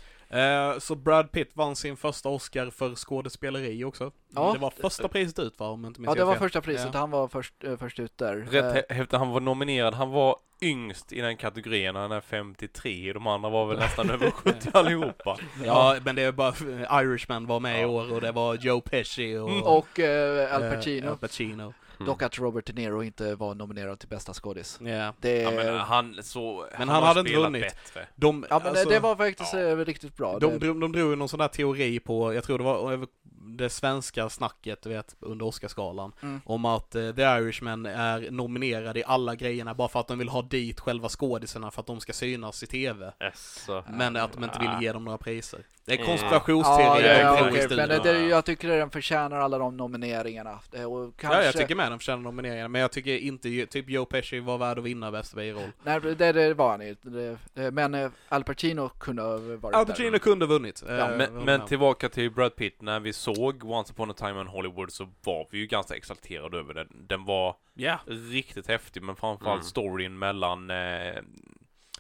Eh, 0.73 0.79
så 0.79 0.95
Brad 0.95 1.33
Pitt 1.33 1.51
vann 1.55 1.77
sin 1.77 1.97
första 1.97 2.29
Oscar 2.29 2.71
för 2.71 2.95
skådespeleri 2.95 3.85
också. 3.85 4.11
Ja. 4.35 4.53
Det 4.53 4.59
var 4.59 4.71
första 4.71 5.09
priset 5.09 5.39
ut 5.39 5.59
va, 5.59 5.67
om 5.69 5.85
inte 5.85 6.01
minns 6.01 6.09
Ja, 6.09 6.15
det 6.15 6.25
var 6.25 6.33
fel. 6.33 6.41
första 6.43 6.61
priset. 6.61 6.91
Ja. 6.93 6.99
Han 7.01 7.11
var 7.11 7.29
först, 7.29 7.65
eh, 7.65 7.77
först 7.77 8.01
ut 8.01 8.19
där. 8.19 8.37
Rätt 8.37 8.65
Eh, 8.65 8.73
hä- 8.75 8.95
häftigt, 8.95 9.19
han 9.19 9.29
var 9.31 9.41
nominerad. 9.41 9.95
Han 9.95 10.11
var 10.11 10.37
yngst 10.63 11.13
i 11.13 11.21
den 11.21 11.37
kategorin. 11.37 11.95
Han 11.97 12.13
är 12.13 12.21
53. 12.21 13.13
De 13.13 13.27
andra 13.27 13.51
var 13.51 13.67
väl 13.67 13.79
nästan 13.79 14.11
över 14.17 14.31
70 14.31 14.71
allihopa. 14.73 15.39
Ja, 15.65 15.97
men 16.05 16.17
det 16.17 16.23
är 16.23 16.33
bara 16.33 16.55
Irishman 17.03 17.47
var 17.47 17.61
med 17.61 17.79
i 17.79 17.81
Ja. 17.83 17.87
år 17.87 18.13
och 18.13 18.21
det 18.21 18.33
var 18.33 18.55
Joe 18.55 18.81
Pesci 18.81 19.37
och, 19.37 19.51
Mm. 19.51 19.63
och 19.63 19.99
eh, 20.01 20.55
Al 20.55 20.71
Pacino. 20.71 21.11
Al 21.11 21.17
Pacino. 21.19 21.75
Mm. 21.99 22.07
Dock 22.07 22.23
att 22.23 22.39
Robert 22.39 22.67
De 22.67 22.73
Niro 22.73 23.03
inte 23.03 23.35
var 23.35 23.55
nominerad 23.55 23.99
till 23.99 24.09
bästa 24.09 24.35
skådis. 24.35 24.79
Ja. 24.83 25.15
Det, 25.21 25.43
Ja, 25.43 25.53
ja, 25.53 25.73
men 25.73 25.81
han 25.81 26.19
så... 26.23 26.67
Men 26.79 26.89
har 26.89 26.95
han 26.95 27.05
hade 27.05 27.21
inte 27.21 27.37
vunnit. 27.37 27.63
Bättre. 27.63 28.07
De, 28.15 28.41
men 28.41 28.51
alltså, 28.51 28.89
det 28.89 28.99
var 28.99 29.17
faktiskt 29.17 29.53
ja. 29.53 29.61
eh, 29.61 29.77
riktigt 29.77 30.17
bra. 30.17 30.39
de, 30.39 30.53
det, 30.53 30.59
drog, 30.59 30.81
de 30.81 30.93
drog 30.93 31.11
ju 31.11 31.17
någon 31.17 31.29
sån 31.29 31.39
där 31.39 31.49
teori 31.49 32.01
på, 32.01 32.35
jag 32.35 32.45
tror 32.45 32.59
det 32.59 32.65
var 32.65 33.07
det 33.47 33.71
svenska 33.71 34.29
snacket, 34.29 34.83
du 34.83 34.89
vet, 34.89 35.17
under 35.21 35.47
Oscarsgalan. 35.47 36.13
Mm. 36.23 36.41
Om 36.45 36.65
att 36.65 36.95
eh, 36.95 37.11
The 37.15 37.23
Irishman 37.23 37.87
är 37.87 38.31
nominerade 38.31 39.01
i 39.01 39.05
alla 39.07 39.35
grejerna 39.35 39.75
bara 39.75 39.89
för 39.89 40.01
att 40.01 40.09
de 40.09 40.19
vill 40.19 40.29
ha 40.29 40.43
dit 40.43 40.81
själva 40.81 41.09
skådisarna 41.09 41.71
för 41.71 41.81
att 41.81 41.87
de 41.87 42.01
ska 42.01 42.13
synas 42.13 42.63
i 42.63 42.67
TV. 42.67 43.13
Yes. 43.23 43.67
Men 43.89 44.17
att 44.17 44.33
de 44.33 44.45
inte 44.45 44.59
vill 44.61 44.83
ge 44.87 44.93
dem 44.93 45.05
några 45.05 45.19
priser. 45.19 45.61
Det 45.85 45.93
är 45.95 45.99
Ja. 45.99 46.03
ja, 46.05 46.07
konspirationsteorier. 46.11 47.03
det, 47.03 47.21
jag 47.21 47.37
ja, 47.39 47.47
i 47.47 47.51
okej, 47.51 47.63
studion. 47.63 47.89
men 47.89 48.03
det, 48.03 48.27
jag 48.27 48.45
tycker 48.45 48.69
den 48.69 48.91
förtjänar 48.91 49.37
alla 49.37 49.59
de 49.59 49.77
nomineringarna. 49.77 50.59
Det, 50.71 50.85
och 50.85 51.17
kanske, 51.17 51.39
Ja, 51.39 51.45
jag 51.45 51.57
tycker 51.57 51.75
med 51.75 51.93
den 51.93 51.99
förtjänar 51.99 52.23
nomineringar, 52.23 52.69
men 52.69 52.81
jag 52.81 52.93
tycker 52.93 53.17
inte, 53.19 53.67
typ 53.67 53.89
Joe 53.91 54.05
Pesci 54.05 54.41
var 54.41 54.59
värd 54.59 54.79
att 54.79 54.85
vinna 54.85 55.11
bästa 55.11 55.37
biroll. 55.37 55.71
Nej, 55.83 56.01
det, 56.01 56.33
det 56.33 56.55
var 56.55 56.71
han 56.71 56.83
inte. 56.83 57.09
Det- 57.11 57.37
det- 57.55 57.71
Men 57.71 57.95
eh, 57.95 58.11
Al 58.29 58.45
Pacino 58.45 58.89
kunde 58.89 59.23
ha 59.23 59.31
varit 59.39 59.65
Al 59.65 59.87
där. 59.87 59.93
Pacino 59.93 60.19
kunde 60.19 60.47
vunnit. 60.47 60.83
eh, 60.89 60.95
Ja, 60.95 61.09
men, 61.17 61.45
men 61.45 61.67
tillbaka 61.67 62.09
till 62.09 62.31
Brad 62.31 62.57
Pitt. 62.57 62.83
När 62.83 63.01
vi 63.01 63.13
såg 63.13 63.36
Once 63.65 63.93
upon 63.93 64.11
a 64.11 64.15
time 64.17 64.41
in 64.41 64.47
Hollywood 64.47 64.93
så 64.93 65.09
var 65.25 65.47
vi 65.51 65.59
ju 65.59 65.67
ganska 65.67 65.97
exalterade 65.97 66.59
över 66.59 66.75
den. 66.75 66.89
Den 67.09 67.25
var 67.25 67.57
Ja. 67.75 67.99
riktigt 68.07 68.69
häftig, 68.69 69.03
men 69.03 69.17
framförallt 69.17 69.61
Mm. 69.61 69.65
storyn 69.65 70.19
mellan 70.19 70.71
eh, 70.71 71.15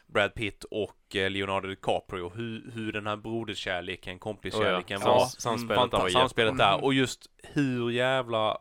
Brad 0.07 0.34
Pitt 0.34 0.64
och 0.64 1.16
eh, 1.16 1.30
Leonardo 1.30 1.68
DiCaprio. 1.68 2.32
Hur, 2.34 2.70
hur 2.74 2.93
den 2.93 3.07
här 3.07 3.16
broderskärleken, 3.16 4.18
kompliskärleken 4.18 4.99
Oh 4.99 5.03
ja. 5.05 5.12
var. 5.12 5.18
Sams- 5.24 5.41
samspelet 5.41 5.91
där 5.91 5.99
var 5.99 6.09
samspelet 6.09 6.59
där. 6.59 6.84
Och 6.84 6.95
just 6.95 7.26
hur 7.43 7.91
jävla... 7.91 8.59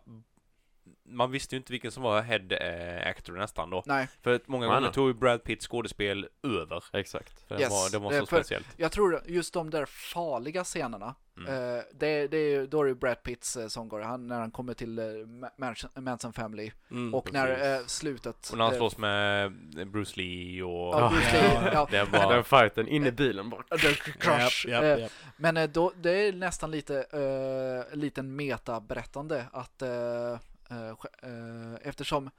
Man 1.08 1.32
visste 1.32 1.56
ju 1.56 1.58
inte 1.58 1.72
vilken 1.72 1.92
som 1.92 2.04
var 2.04 2.22
head 2.22 2.42
eh, 2.52 3.10
actor 3.10 3.34
nästan 3.34 3.70
då. 3.70 3.84
Nej, 3.86 4.08
För 4.22 4.34
att 4.36 4.48
många 4.48 4.66
Nej, 4.66 4.70
gånger 4.76 4.82
nej. 4.82 4.94
tog 4.94 5.08
ju 5.08 5.14
Brad 5.14 5.44
Pitts 5.44 5.68
skådespel 5.68 6.28
över. 6.44 6.84
Exakt. 6.94 7.48
För 7.48 7.60
Yes. 7.60 7.70
det 7.70 7.70
var, 7.76 7.92
det 7.92 7.98
var 8.06 8.12
Det 8.12 8.18
är 8.18 8.20
så 8.22 8.26
för- 8.26 8.38
speciellt. 8.38 8.68
jag 8.78 8.92
tror 8.92 9.22
just 9.28 9.54
de 9.54 9.70
där 9.70 9.86
farliga 9.86 10.64
scenerna, 10.64 11.16
Mm. 11.38 11.54
eh, 11.78 11.84
det, 11.94 12.28
det 12.28 12.38
är 12.38 12.50
ju, 12.50 12.68
då 12.68 12.82
är 12.82 12.86
det 12.86 12.96
Brad 12.96 13.24
Pitts 13.24 13.58
eh, 13.58 13.68
som 13.68 13.90
går, 13.90 14.00
han, 14.00 14.28
när 14.28 14.40
han 14.40 14.52
kommer 14.52 14.74
till 14.74 15.00
eh, 15.00 15.04
Ma- 15.04 15.50
Manson, 15.58 15.90
Manson 15.96 16.34
Family 16.34 16.72
Mm. 16.92 17.14
och 17.16 17.34
när 17.34 17.76
eh, 17.80 17.86
slutet... 17.86 18.50
Och 18.52 18.58
när 18.58 18.64
han 18.66 18.74
eh, 18.74 18.78
slåss 18.78 18.98
med 18.98 19.52
Bruce 19.88 20.14
Lee 20.22 20.64
och... 20.64 20.96
Ja, 20.96 21.10
Bruce 21.14 21.32
Lee, 21.34 21.72
ja. 21.74 21.88
Det 21.92 22.04
var... 22.04 22.34
Den 22.34 22.44
fighten 22.44 22.88
inne 22.88 23.08
i 23.08 23.12
bilen 23.12 23.50
bara. 23.50 23.64
The 23.78 23.78
Crush. 23.96 24.68
Japp, 24.68 24.84
Eh, 24.84 24.90
japp, 24.90 25.00
japp. 25.00 25.12
Men 25.38 25.58
eh, 25.58 25.70
då, 25.70 25.92
det 26.02 26.12
är 26.12 26.34
nästan 26.34 26.72
lite, 26.72 26.94
uh, 27.94 27.98
liten 27.98 28.36
metaberättande 28.36 29.46
att 29.52 29.82
eh, 29.82 29.90
eh, 29.90 30.32
eh, 30.32 30.38
eftersom 31.82 32.30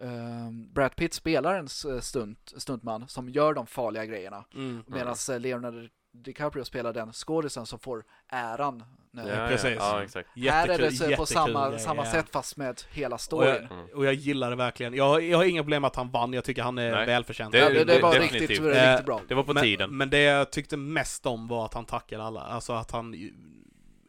eh, 0.00 0.50
Brad 0.72 0.96
Pitt 0.96 1.14
spelar 1.14 1.54
en 1.54 1.68
stunt, 2.02 2.52
stuntman 2.56 3.08
som 3.08 3.28
gör 3.28 3.54
de 3.54 3.66
farliga 3.66 4.04
grejerna 4.06 4.44
Mm. 4.54 4.84
medan 4.86 5.16
eh, 5.30 5.40
Leonardo 5.40 5.88
DiCaprio 6.14 6.64
spelar 6.64 6.92
den 6.92 7.12
skådisen 7.12 7.66
som 7.66 7.78
får 7.78 8.04
äran. 8.28 8.84
när- 9.14 9.42
Ja, 9.42 9.48
precis. 9.48 9.76
Ja, 9.78 9.96
ja, 9.98 10.02
exakt. 10.04 10.28
Här 10.50 10.68
är 10.68 10.78
det 10.78 10.90
så 10.92 11.16
på 11.16 11.26
samma, 11.26 11.78
samma 11.78 12.04
ja. 12.04 12.10
sätt 12.12 12.26
fast 12.30 12.56
med 12.56 12.82
hela 12.90 13.14
Och 13.14 13.20
storyn. 13.20 13.48
jag, 13.48 13.72
Mm. 13.78 13.86
och 13.94 14.04
jag 14.06 14.14
gillar 14.14 14.50
det 14.50 14.56
verkligen. 14.56 14.94
Jag, 14.94 15.22
jag 15.22 15.38
har 15.38 15.44
inga 15.44 15.62
problem 15.62 15.82
med 15.82 15.86
att 15.88 15.96
han 15.96 16.10
vann, 16.10 16.32
jag 16.32 16.44
tycker 16.44 16.62
han 16.62 16.78
är 16.78 16.90
Nej. 16.90 17.06
välförtjänt. 17.06 17.52
Det- 17.52 17.58
ja, 17.58 17.68
det, 17.68 17.84
det 17.84 18.00
var 18.00 18.14
definitivt. 18.14 18.40
riktigt, 18.50 18.60
Eh, 18.60 18.90
riktigt 18.90 19.06
bra. 19.06 19.20
Det 19.28 19.34
var 19.34 19.42
på 19.42 19.54
men, 19.54 19.62
tiden. 19.62 19.96
Men 19.96 20.10
det 20.10 20.18
jag 20.22 20.50
tyckte 20.50 20.76
mest 20.76 21.26
om 21.26 21.48
var 21.48 21.64
att 21.64 21.74
han 21.74 21.84
tackade 21.84 22.22
alla, 22.24 22.40
alltså 22.40 22.72
att 22.72 22.90
han 22.90 23.14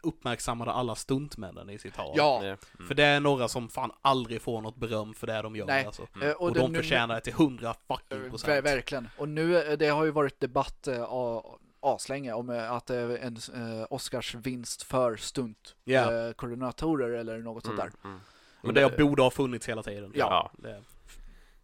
uppmärksammade 0.03 0.71
alla 0.71 0.95
stuntmännen 0.95 1.69
i 1.69 1.77
sitt 1.79 1.93
tal. 1.93 2.13
Ja, 2.15 2.45
Ja. 2.45 2.55
För 2.87 2.93
det 2.95 3.03
är 3.03 3.19
några 3.19 3.47
som 3.47 3.69
fan 3.69 3.91
aldrig 4.01 4.41
får 4.41 4.61
något 4.61 4.75
beröm 4.75 5.13
för 5.13 5.27
det 5.27 5.41
de 5.41 5.55
gör 5.55 5.65
Nej. 5.65 5.85
alltså. 5.85 6.07
Mm. 6.15 6.27
eh, 6.29 6.33
Och, 6.35 6.53
det 6.53 6.59
de 6.59 6.71
nu- 6.71 6.77
förtjänar 6.79 7.15
det 7.15 7.21
till 7.21 7.33
100 7.33 7.73
fucking 7.87 8.23
Eh, 8.23 8.29
procent. 8.29 8.65
verkligen. 8.65 9.09
Och 9.17 9.29
nu, 9.29 9.63
eh, 9.63 9.77
det 9.77 9.87
har 9.87 10.05
ju 10.05 10.11
varit 10.11 10.39
debatt 10.39 10.87
eh, 10.87 11.03
a- 11.09 11.43
aslänge 11.79 12.33
om 12.33 12.49
att 12.49 12.85
det 12.85 12.95
är 12.95 13.17
en 13.17 13.37
eh, 13.79 13.87
Oscars 13.89 14.35
vinst 14.35 14.83
för 14.83 15.15
stunt 15.15 15.75
Ja. 15.83 16.13
eh, 16.27 16.31
koordinatorer 16.33 17.09
eller 17.09 17.37
något 17.37 17.65
sånt 17.65 17.77
där. 17.77 17.83
Mm, 17.83 17.97
mm. 18.15 18.19
Men 18.61 18.75
det 18.75 18.97
borde 18.97 19.21
ha 19.23 19.31
funnits 19.31 19.69
hela 19.69 19.83
tiden. 19.83 20.11
Ja. 20.15 20.51
Det, 20.57 20.81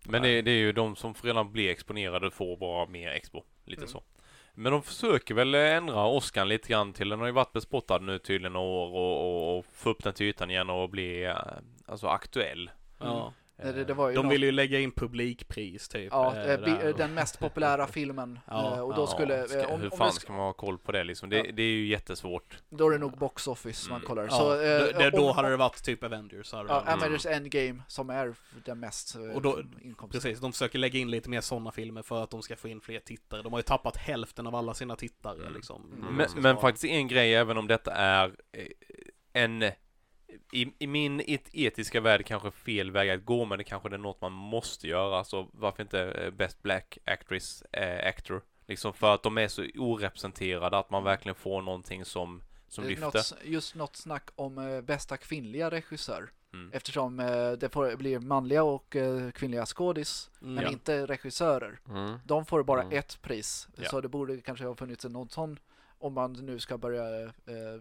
Men 0.03 0.21
det, 0.21 0.41
det 0.41 0.51
är 0.51 0.55
ju 0.57 0.71
de 0.71 0.95
som 0.95 1.13
redan 1.23 1.51
blir 1.51 1.69
exponerade 1.69 2.31
får 2.31 2.57
vara 2.57 2.85
mer 2.85 3.09
expo. 3.09 3.43
Lite 3.65 3.81
Mm. 3.81 3.89
så. 3.91 4.03
Men 4.54 4.72
de 4.72 4.84
försöker 4.84 5.34
väl 5.34 5.56
ändra 5.56 6.06
åskan 6.06 6.47
lite 6.47 6.68
grann 6.70 6.93
till, 6.93 7.10
den 7.10 7.20
har 7.20 7.26
ju 7.26 7.34
varit 7.34 7.54
bespottad 7.54 8.00
nu 8.00 8.20
tydligen 8.20 8.54
några 8.54 8.68
år 8.68 8.91
och, 8.95 9.26
och, 9.26 9.58
och 9.58 9.66
få 9.74 9.89
upp 9.89 10.04
den 10.04 10.14
till 10.14 10.26
ytan 10.26 10.52
igen 10.52 10.70
och 10.70 10.89
bli 10.89 11.24
eh, 11.26 11.36
alltså 11.86 12.08
aktuell. 12.08 12.70
ja. 13.00 13.34
Eh, 13.64 13.74
Det, 13.74 13.84
det 13.86 13.93
var 13.93 14.10
ju 14.10 14.16
De 14.16 14.26
något- 14.26 14.34
vill 14.34 14.43
ju 14.43 14.51
lägga 14.51 14.80
in 14.80 14.91
publikpris 14.91 15.88
typ. 15.89 16.07
Ja, 16.12 16.36
eh, 16.36 16.51
eh, 16.51 16.60
där. 16.60 16.93
den 16.97 17.14
mest 17.14 17.39
populära 17.39 17.88
filmen. 17.97 18.39
Ja, 18.47 18.82
och 18.82 18.95
då 18.95 19.01
ja, 19.01 19.07
skulle, 19.07 19.47
ska, 19.47 19.68
om, 19.68 19.82
hur 19.82 19.91
om 19.93 19.97
fan 19.97 20.07
det, 20.07 20.14
ska 20.22 20.34
man 20.34 20.41
ha 20.41 20.53
koll 20.53 20.78
på 20.78 20.91
det 20.91 21.03
liksom? 21.03 21.30
Det, 21.30 21.38
Ja. 21.38 21.43
det 21.53 21.62
är 21.64 21.72
ju 21.72 21.86
jättesvårt. 21.88 22.57
då 22.70 22.88
är 22.88 22.91
det 22.91 22.97
nog 22.97 23.18
box 23.18 23.47
office 23.47 23.89
man 23.89 23.97
Mm. 23.97 24.07
kollar. 24.07 24.24
Ja, 24.24 24.30
Så, 24.30 24.55
det, 24.55 24.91
det, 24.91 25.10
då 25.10 25.30
om- 25.30 25.36
hade 25.36 25.49
det 25.49 25.57
varit 25.57 25.84
typ 25.84 26.03
Avengers. 26.03 26.53
Ja, 26.53 26.64
varit. 26.64 26.88
Avengers 26.88 27.26
Endgame 27.26 27.82
som 27.88 28.10
är 28.10 28.36
den 28.66 28.80
mest 28.80 29.16
Och 29.34 29.41
då- 29.41 29.60
inkomst. 29.82 30.14
Precis, 30.14 30.39
de 30.39 30.51
försöker 30.51 30.80
lägga 30.80 30.99
in 30.99 31.12
lite 31.12 31.30
mer 31.30 31.41
sådana 31.41 31.72
filmer 31.72 32.01
för 32.01 32.24
att 32.24 32.30
de 32.30 32.41
ska 32.41 32.55
få 32.55 32.68
in 32.68 32.82
fler 32.82 32.99
tittare. 32.99 33.41
De 33.41 33.53
har 33.53 33.60
ju 33.60 33.64
tappat 33.64 33.97
hälften 33.97 34.47
av 34.47 34.55
alla 34.55 34.74
sina 34.74 34.95
tittare 34.95 35.39
Mm. 35.41 35.53
liksom. 35.53 35.84
Mm. 35.86 35.93
Om 35.99 36.05
Men, 36.05 36.16
man 36.16 36.30
ska 36.30 36.39
men 36.41 36.57
faktiskt 36.57 36.86
en 36.86 37.07
grej, 37.07 37.36
även 37.36 37.57
om 37.57 37.68
detta 37.68 37.91
är 37.91 38.32
en 39.34 39.64
i, 40.51 40.73
I 40.80 40.88
min 40.88 41.19
et 41.27 41.49
etiska 41.53 42.01
värld 42.01 42.25
kanske 42.25 42.51
fel 42.51 42.91
väg 42.91 43.09
att 43.09 43.25
gå, 43.25 43.45
men 43.45 43.57
det 43.57 43.63
kanske 43.63 43.89
är 43.89 43.97
något 43.97 44.21
man 44.21 44.32
måste 44.32 44.88
göra. 44.88 45.23
Så 45.23 45.47
varför 45.53 45.84
inte 45.84 46.01
eh, 46.01 46.32
Best 46.32 46.61
Black 46.61 46.97
Actress, 47.05 47.61
eh, 47.61 48.07
Actor? 48.09 48.41
Liksom 48.67 48.93
för 48.93 49.13
att 49.13 49.23
de 49.23 49.38
är 49.38 49.47
så 49.47 49.65
orepresenterade, 49.75 50.77
att 50.77 50.89
man 50.89 51.03
verkligen 51.03 51.36
får 51.36 51.61
någonting 51.61 52.05
som, 52.05 52.41
som 52.67 52.84
Eh, 52.84 52.89
lyfter. 52.89 53.05
Något, 53.05 53.34
just 53.43 53.75
något 53.75 53.95
snack 53.95 54.30
om 54.36 54.57
eh, 54.57 54.82
bästa 54.82 55.17
kvinnliga 55.17 55.71
regissör. 55.71 56.30
Mm. 56.53 56.71
Eftersom 56.73 57.19
eh, 57.19 57.51
det 57.51 57.69
får, 57.73 57.95
blir 57.95 58.19
manliga 58.19 58.63
och 58.63 58.95
kvinnliga 59.34 59.65
skådis, 59.65 60.30
Mm. 60.41 60.53
men 60.53 60.63
Ja. 60.63 60.69
inte 60.69 61.05
regissörer. 61.05 61.80
Mm. 61.89 62.19
De 62.25 62.45
får 62.45 62.63
bara 62.63 62.82
Mm. 62.82 62.97
ett 62.99 63.21
pris. 63.21 63.67
Ja. 63.75 63.89
Så 63.89 64.01
det 64.01 64.07
borde 64.07 64.41
kanske 64.41 64.65
ha 64.65 64.75
funnits 64.75 65.05
någon 65.05 65.30
sån 65.30 65.59
om 66.00 66.14
man 66.14 66.34
nu 66.34 66.60
ska 66.60 66.78
börja 66.78 67.22
eh, 67.24 67.30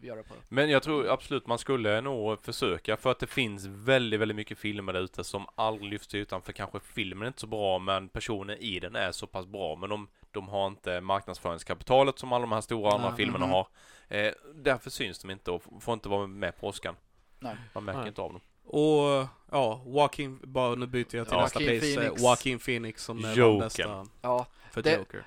göra 0.03 0.23
på 0.23 0.35
Men 0.49 0.71
jag 0.71 0.83
tror 0.83 1.09
absolut 1.11 1.47
man 1.47 1.59
skulle 1.59 2.01
nog 2.01 2.41
försöka 2.45 2.97
för 2.97 3.11
att 3.11 3.19
det 3.19 3.27
finns 3.27 3.67
väldigt, 3.67 4.21
väldigt 4.21 4.37
mycket 4.37 4.59
filmer 4.59 4.93
där 4.93 5.01
ute 5.01 5.25
som 5.25 5.47
aldrig 5.55 5.91
lyfts 5.91 6.09
till 6.09 6.21
ytan 6.21 6.43
för 6.43 6.53
kanske 6.53 6.81
filmen 6.81 7.23
är 7.23 7.27
inte 7.27 7.41
så 7.41 7.47
bra 7.47 7.79
men 7.79 8.09
personen 8.09 8.57
i 8.59 8.81
den 8.81 8.97
är 8.97 9.13
så 9.13 9.27
pass 9.27 9.47
bra 9.47 9.77
men 9.77 9.91
de, 9.91 10.09
de 10.31 10.49
har 10.49 10.67
inte 10.67 11.01
marknadsföringskapitalet 11.01 12.19
som 12.19 12.33
alla 12.33 12.41
de 12.43 12.53
här 12.53 12.61
stora 12.61 12.93
andra 12.93 13.09
Nej. 13.09 13.17
filmerna 13.17 13.47
Mhm. 13.47 13.53
har. 13.53 13.69
Eh, 14.09 14.33
därför 14.55 14.91
syns 14.91 15.19
de 15.19 15.31
inte 15.31 15.51
och 15.51 15.63
får 15.81 15.95
inte 15.95 16.09
vara 16.09 16.27
med 16.27 16.57
på 16.61 16.67
Oscar. 16.69 16.95
Nej. 17.39 17.57
Man 17.75 17.85
märker 17.85 17.99
Nej. 18.01 18.09
inte 18.09 18.21
av 18.23 18.33
dem. 18.33 18.41
Och 18.65 19.27
ja, 19.51 19.83
Joaquin, 19.87 20.41
bara 20.45 20.75
nu 20.75 20.87
byter 20.87 21.17
jag 21.17 21.27
till 21.29 21.37
Ja. 21.37 21.43
nästa 21.43 21.61
Joaquin 21.63 21.81
place. 21.81 21.93
eh, 21.93 21.97
Phoenix. 22.01 22.23
Joaquin 22.23 22.59
Phoenix 22.59 23.03
som 23.05 23.25
är 23.25 23.61
bästa 23.61 24.07
Ja, 24.23 24.47
för 24.71 24.83
Det- 24.83 24.97
Joker. 24.97 25.27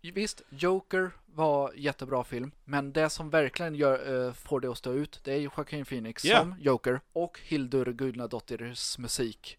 visst, 0.00 0.42
Joker 0.48 1.10
var 1.34 1.72
jättebra 1.76 2.24
film, 2.24 2.50
men 2.64 2.92
det 2.92 3.10
som 3.10 3.30
verkligen 3.30 3.74
gör, 3.74 4.26
eh, 4.26 4.32
får 4.32 4.60
det 4.60 4.68
att 4.70 4.78
stå 4.78 4.92
ut, 4.92 5.20
det 5.24 5.32
är 5.32 5.36
ju 5.36 5.42
Joaquin 5.56 5.84
Phoenix 5.84 6.24
Ja. 6.24 6.40
som 6.40 6.54
Joker 6.60 7.00
och 7.12 7.40
Hildur 7.44 7.86
Guðnadóttirs 7.92 8.98
musik. 9.00 9.58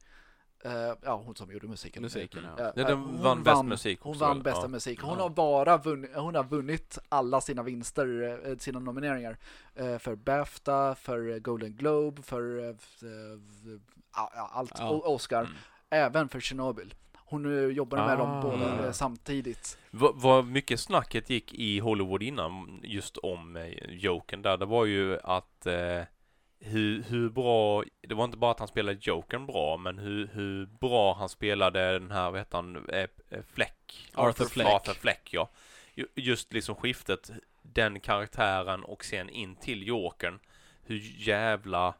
Eh, 0.63 0.93
ja, 1.01 1.15
hon 1.25 1.35
som 1.35 1.51
gjorde 1.51 1.67
musiken. 1.67 2.01
Musiken, 2.03 2.43
ja. 2.43 2.63
Ja, 2.63 2.71
Ja, 2.75 2.87
den 2.87 2.97
hon 2.99 3.23
vann 3.23 3.43
bäst 3.43 3.65
musik 3.65 3.99
Hon 4.01 4.17
vann 4.17 4.41
bästa 4.43 4.61
Ja. 4.61 4.67
musik. 4.67 5.01
Hon 5.01 5.17
Ja. 5.17 5.23
har 5.23 5.29
bara 5.29 5.77
vunnit, 5.77 6.11
hon 6.15 6.35
har 6.35 6.43
vunnit 6.43 6.97
alla 7.09 7.41
sina 7.41 7.63
vinster, 7.63 8.55
sina 8.59 8.79
nomineringar. 8.79 9.37
För 9.99 10.15
Bafta, 10.15 10.95
för 10.95 11.39
Golden 11.39 11.75
Globe, 11.75 12.21
för 12.21 12.75
allt, 14.11 14.71
Oscar. 14.81 15.41
Mm. 15.41 15.53
Även 15.89 16.29
för 16.29 16.39
Chernobyl. 16.39 16.93
Hon 17.27 17.57
eh, 17.57 17.71
jobbade 17.71 18.05
med 18.05 18.17
dem 18.17 18.29
Ah. 18.29 18.41
båda 18.41 18.85
eh, 18.85 18.91
samtidigt. 18.91 19.77
Vad, 19.91 20.15
vad 20.21 20.45
mycket 20.45 20.79
snacket 20.79 21.29
gick 21.29 21.53
i 21.53 21.79
Hollywood 21.79 22.23
innan 22.23 22.79
just 22.83 23.17
om 23.17 23.55
eh, 23.55 23.67
Jokern 23.89 24.41
där, 24.41 24.57
det 24.57 24.65
var 24.65 24.85
ju 24.85 25.19
att 25.23 25.65
eh, 25.65 26.01
hur, 26.59 27.03
hur 27.03 27.29
bra, 27.29 27.83
det 28.01 28.15
var 28.15 28.25
inte 28.25 28.37
bara 28.37 28.51
att 28.51 28.59
han 28.59 28.67
spelade 28.67 28.97
Jokern 29.01 29.45
bra, 29.45 29.77
men 29.77 29.97
hur, 29.99 30.27
hur 30.33 30.65
bra 30.65 31.13
han 31.13 31.29
spelade 31.29 31.99
den 31.99 32.11
här, 32.11 32.31
vad 32.31 32.39
heter 32.39 32.57
han, 32.57 32.89
eh, 32.89 32.99
eh, 33.29 33.41
Fleck? 33.53 34.07
Arthur 34.13 34.45
Fleck. 34.45 34.67
Arthur 34.67 34.93
Fleck, 34.93 35.29
ja. 35.31 35.49
Ju- 35.95 36.07
Just 36.15 36.53
liksom 36.53 36.75
skiftet, 36.75 37.29
den 37.61 37.99
karaktären 37.99 38.83
och 38.83 39.05
sen 39.05 39.29
in 39.29 39.55
till 39.55 39.87
Jokern, 39.87 40.39
hur 40.83 41.01
jävla 41.27 41.93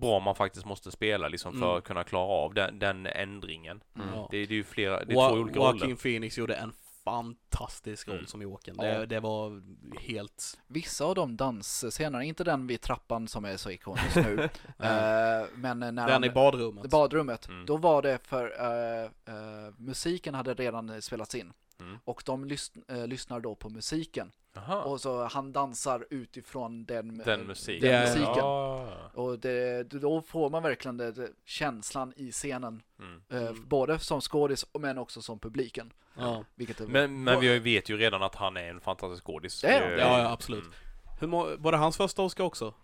bra 0.00 0.20
man 0.20 0.34
faktiskt 0.34 0.66
måste 0.66 0.90
spela 0.90 1.28
liksom 1.28 1.52
för 1.52 1.66
Mm. 1.66 1.78
att 1.78 1.84
kunna 1.84 2.04
klara 2.04 2.24
av 2.28 2.54
den, 2.54 2.78
den 2.78 3.06
ändringen. 3.06 3.80
Mm. 3.96 4.08
Ja. 4.14 4.28
Det, 4.30 4.46
det 4.46 4.54
är 4.54 4.56
ju 4.56 4.64
flera, 4.64 5.04
det 5.04 5.12
är 5.12 5.16
Wa- 5.16 5.28
två 5.30 5.36
olika 5.36 5.58
Joaquin 5.58 5.80
roller. 5.82 5.96
Phoenix 5.96 6.38
gjorde 6.38 6.54
en 6.54 6.72
fantastisk 7.04 8.08
roll 8.08 8.16
Mm. 8.16 8.26
som 8.26 8.42
Jokern. 8.42 8.74
Ja. 8.78 8.84
Det, 8.84 9.06
det 9.06 9.20
var 9.20 9.62
helt... 10.00 10.58
Vissa 10.66 11.04
av 11.04 11.14
de 11.14 11.36
dansscenerna, 11.36 12.24
inte 12.24 12.44
den 12.44 12.66
vid 12.66 12.80
trappan 12.80 13.28
som 13.28 13.44
är 13.44 13.56
så 13.56 13.70
ikonisk 13.70 14.16
nu, 14.16 14.42
eh, 14.78 15.46
men 15.54 15.78
när 15.78 15.92
Den 15.92 15.98
han, 16.10 16.24
i 16.24 16.30
badrummet. 16.30 16.90
badrummet, 16.90 17.48
Mm. 17.48 17.66
då 17.66 17.76
var 17.76 18.02
det 18.02 18.18
för 18.26 18.44
eh, 18.60 19.04
eh, 19.04 19.72
musiken 19.78 20.34
hade 20.34 20.54
redan 20.54 21.02
spelats 21.02 21.34
in. 21.34 21.52
Mm. 21.80 21.98
Och 22.04 22.22
de 22.26 22.44
lys- 22.44 22.82
eh, 23.00 23.06
lyssnar 23.06 23.40
då 23.40 23.54
på 23.54 23.68
musiken. 23.68 24.32
Jaha. 24.54 24.82
Och 24.82 25.00
så 25.00 25.24
han 25.24 25.52
dansar 25.52 26.06
utifrån 26.10 26.84
den, 26.84 27.18
Den 27.18 27.40
eh, 27.40 27.46
musiken. 27.46 27.88
Den 27.90 27.94
är- 28.02 28.06
musiken. 28.06 28.32
Ja. 28.36 28.88
Och 29.14 29.38
det, 29.38 29.82
då 29.82 30.22
får 30.22 30.50
man 30.50 30.62
verkligen 30.62 30.96
det, 30.96 31.12
det, 31.12 31.28
känslan 31.44 32.12
i 32.16 32.32
scenen. 32.32 32.82
Mm. 32.98 33.22
Eh, 33.30 33.38
Mm. 33.50 33.68
Både 33.68 33.98
som 33.98 34.20
skådis 34.20 34.66
men 34.78 34.98
också 34.98 35.22
som 35.22 35.38
publiken. 35.38 35.92
Ja. 36.18 36.44
Vilket 36.54 36.88
Men, 36.88 37.24
men 37.24 37.40
vi 37.40 37.58
vet 37.58 37.88
ju 37.88 37.96
redan 37.96 38.22
att 38.22 38.34
han 38.34 38.56
är 38.56 38.70
en 38.70 38.80
fantastisk 38.80 39.24
skådis. 39.24 39.60
Det 39.60 39.68
är 39.68 39.80
han. 39.82 39.92
Eh, 39.92 39.98
Ja, 39.98 40.18
ja, 40.22 40.30
absolut. 40.32 40.62
mm. 40.64 40.74
Hur 41.20 41.26
må, 41.26 41.56
var 41.58 41.72
det 41.72 41.78
hans 41.78 41.96
första 41.96 42.22
Oscar 42.22 42.44
också? 42.44 42.74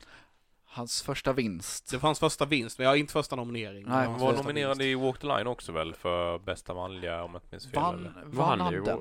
Hans 0.76 1.02
första 1.02 1.32
vinst. 1.32 1.90
Det 1.90 1.96
var 1.96 2.08
hans 2.08 2.18
första 2.18 2.44
vinst, 2.44 2.78
men 2.78 2.84
jag 2.84 2.90
har 2.92 2.96
inte 2.96 3.12
första 3.12 3.36
nominering. 3.36 3.84
Nej, 3.88 4.06
Han 4.06 4.20
var 4.20 4.32
nominerad 4.32 4.78
vinst. 4.78 4.82
i 4.82 4.94
Walk 4.94 5.18
the 5.20 5.26
Line 5.26 5.46
också 5.46 5.72
väl 5.72 5.94
för 5.94 6.38
bästa 6.38 6.74
manliga 6.74 7.22
om 7.24 7.30
jag 7.32 7.36
inte 7.42 7.48
minns 7.50 7.66
fel. 7.66 7.74
Vann, 7.82 8.08
vann 8.24 8.60
han 8.60 8.84
den? 8.84 8.98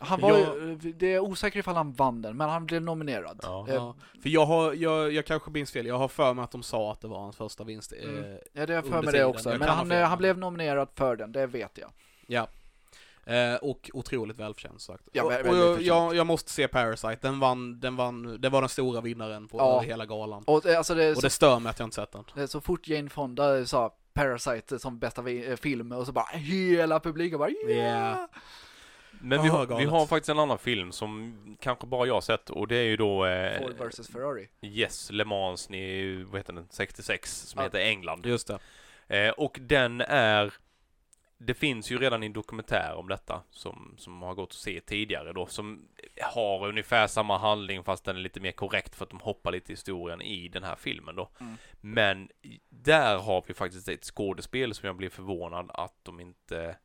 Han 0.00 0.20
var 0.20 0.30
Ja. 0.30 0.36
ju, 0.54 0.74
det 0.92 1.12
är 1.14 1.18
osäkert 1.20 1.58
ifall 1.60 1.74
han 1.76 1.92
vann 1.92 2.22
den, 2.22 2.36
men 2.36 2.48
han 2.48 2.66
blev 2.66 2.82
nominerad. 2.82 3.40
Ja. 3.42 3.66
Eh, 3.68 3.74
Ja, 3.74 3.94
för 4.22 4.28
jag 4.28 4.46
har, 4.46 4.72
jag, 4.74 5.12
jag 5.12 5.26
kanske 5.26 5.50
minns 5.50 5.70
fel, 5.72 5.86
jag 5.86 5.98
har 5.98 6.08
för 6.08 6.34
mig 6.34 6.42
att 6.44 6.50
de 6.50 6.62
sa 6.62 6.92
att 6.92 7.00
det 7.00 7.08
var 7.08 7.18
hans 7.20 7.36
första 7.36 7.64
vinst. 7.64 7.92
Mm. 7.92 8.24
Eh, 8.24 8.38
Ja, 8.52 8.66
det 8.66 8.74
är 8.74 8.82
för 8.82 8.88
under 8.88 9.02
mig 9.02 9.12
det 9.20 9.24
också. 9.24 9.50
Jag 9.50 9.58
Men 9.58 9.68
han, 9.68 9.92
eh, 9.92 10.02
han 10.08 10.18
blev 10.18 10.38
nominerad 10.38 10.88
för 10.94 11.16
den, 11.16 11.32
det 11.32 11.46
vet 11.46 11.78
jag. 11.78 11.90
ja. 12.26 12.46
Eh, 13.28 13.54
och 13.54 13.90
otroligt 13.94 14.36
välförtjänt 14.36 14.80
sagt. 14.80 15.02
Ja, 15.12 15.24
och, 15.24 15.30
väldigt 15.30 15.52
och 15.52 15.58
jag, 15.58 15.82
jag, 15.82 16.14
jag 16.16 16.26
måste 16.26 16.50
se 16.50 16.68
Parasite, 16.68 17.18
den 17.20 17.40
vann, 17.40 17.80
den 17.80 17.96
vann, 17.96 18.40
det 18.40 18.48
var 18.48 18.60
den 18.62 18.68
stora 18.68 19.00
vinnaren 19.00 19.48
på 19.48 19.58
Ja. 19.58 19.80
hela 19.80 20.06
galan. 20.06 20.44
Och 20.46 20.66
eh, 20.66 20.78
alltså 20.78 20.94
det 20.94 21.10
Och 21.10 21.16
så, 21.16 21.20
det 21.22 21.30
stör 21.30 21.58
mig 21.58 21.70
att 21.70 21.78
jag 21.78 21.86
inte 21.86 21.94
sett 21.94 22.12
den. 22.34 22.48
så 22.48 22.60
fort 22.60 22.88
Jane 22.88 23.10
Fonda 23.10 23.66
sa 23.66 23.94
Parasite 24.12 24.78
som 24.78 24.98
bästa 24.98 25.30
eh, 25.30 25.56
film 25.56 25.92
och 25.92 26.06
så 26.06 26.12
bara 26.12 26.26
hela 26.32 27.00
publiken 27.00 27.38
bara 27.38 27.50
yeah! 27.50 27.70
Yeah. 27.70 28.18
Men 29.20 29.42
vi 29.42 29.48
Ah, 29.48 29.52
har, 29.52 29.78
vi 29.78 29.84
har 29.84 30.06
faktiskt 30.06 30.28
en 30.28 30.38
annan 30.38 30.58
film 30.58 30.92
som 30.92 31.36
kanske 31.60 31.86
bara 31.86 32.06
jag 32.06 32.14
har 32.14 32.20
sett 32.20 32.50
och 32.50 32.68
det 32.68 32.76
är 32.76 32.84
ju 32.84 32.96
då 32.96 33.26
eh, 33.26 33.58
Ford 33.58 33.88
vs 33.88 34.08
Ferrari. 34.08 34.48
Yes, 34.62 35.10
Le 35.10 35.24
Mans 35.24 35.70
i, 35.70 36.22
vad 36.30 36.38
heter 36.40 36.52
den, 36.52 36.66
66 36.70 37.36
som 37.46 37.58
Ja. 37.58 37.64
heter 37.64 37.78
England. 37.78 38.26
Just 38.26 38.46
det. 38.48 38.58
Eh, 39.26 39.30
och 39.32 39.58
den 39.62 40.00
är 40.00 40.52
det 41.38 41.54
finns 41.54 41.90
ju 41.90 41.98
redan 41.98 42.22
en 42.22 42.32
dokumentär 42.32 42.94
om 42.94 43.08
detta 43.08 43.42
som, 43.50 43.94
som 43.98 44.22
har 44.22 44.34
gått 44.34 44.48
att 44.48 44.52
se 44.56 44.80
tidigare 44.80 45.32
då 45.32 45.46
som 45.46 45.88
har 46.22 46.68
ungefär 46.68 47.06
samma 47.06 47.38
handling 47.38 47.84
fast 47.84 48.04
den 48.04 48.16
är 48.16 48.20
lite 48.20 48.40
mer 48.40 48.52
korrekt 48.52 48.94
för 48.94 49.04
att 49.04 49.10
de 49.10 49.20
hoppar 49.20 49.52
lite 49.52 49.72
i 49.72 49.74
historien 49.74 50.22
i 50.22 50.48
den 50.48 50.62
här 50.64 50.76
filmen 50.76 51.16
då. 51.16 51.28
Mm. 51.40 51.54
Men 51.80 52.28
där 52.68 53.18
har 53.18 53.44
vi 53.46 53.54
faktiskt 53.54 53.88
ett 53.88 54.04
skådespel 54.04 54.74
som 54.74 54.86
jag 54.86 54.96
blir 54.96 55.10
förvånad 55.10 55.70
att 55.74 55.94
de 56.04 56.20
inte 56.20 56.76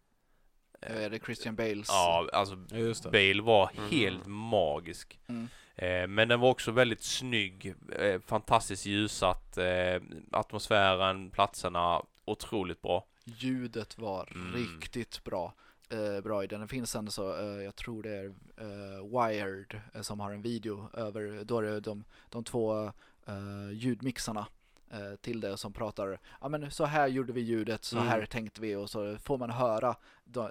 Eh, 0.82 0.96
Det 0.96 1.16
är 1.16 1.20
Christian 1.26 1.56
Bales. 1.56 1.88
Ja, 1.90 2.30
alltså 2.34 2.56
Ja, 2.70 2.78
just 2.78 3.04
det. 3.04 3.10
Bale 3.12 3.42
var 3.42 3.70
Mm. 3.78 3.90
helt 3.90 4.26
magisk. 4.28 5.20
Mm. 5.28 5.48
Eh, 5.76 6.08
men 6.08 6.28
den 6.28 6.40
var 6.40 6.50
också 6.50 6.72
väldigt 6.72 7.04
snygg, 7.04 7.74
eh, 8.00 8.22
fantastiskt 8.22 8.86
ljusat, 8.86 9.58
eh, 9.58 10.02
atmosfären, 10.32 11.30
platserna, 11.32 12.02
otroligt 12.26 12.82
bra. 12.82 13.06
Ljudet 13.24 13.98
var 13.98 14.30
Mm. 14.36 14.54
riktigt 14.54 15.24
bra. 15.24 15.54
Eh, 15.90 16.22
bra 16.22 16.44
i 16.44 16.48
den. 16.48 16.62
Det 16.62 16.68
finns 16.68 16.96
en 16.96 17.12
så, 17.12 17.40
eh, 17.40 17.64
jag 17.64 17.76
tror 17.76 18.04
det 18.04 18.10
är 18.16 18.26
eh, 18.58 19.04
Wired 19.22 19.82
eh, 19.94 20.02
som 20.02 20.20
har 20.20 20.32
en 20.32 20.42
video 20.42 20.90
över, 20.94 21.44
då 21.44 21.58
är 21.58 21.62
det 21.64 21.80
de, 21.80 22.04
de 22.30 22.44
två 22.44 22.92
eh, 23.26 23.72
ljudmixarna 23.72 24.48
eh, 24.92 25.16
till 25.22 25.40
det 25.42 25.58
som 25.58 25.74
pratar, 25.74 26.20
ja 26.42 26.50
men 26.50 26.72
så 26.72 26.86
här 26.86 27.08
gjorde 27.08 27.34
vi 27.34 27.42
ljudet, 27.42 27.84
så 27.84 27.96
Mm. 27.98 28.08
här 28.08 28.26
tänkte 28.26 28.62
vi 28.62 28.76
och 28.76 28.90
så 28.90 29.18
får 29.18 29.38
man 29.38 29.50
höra 29.50 29.96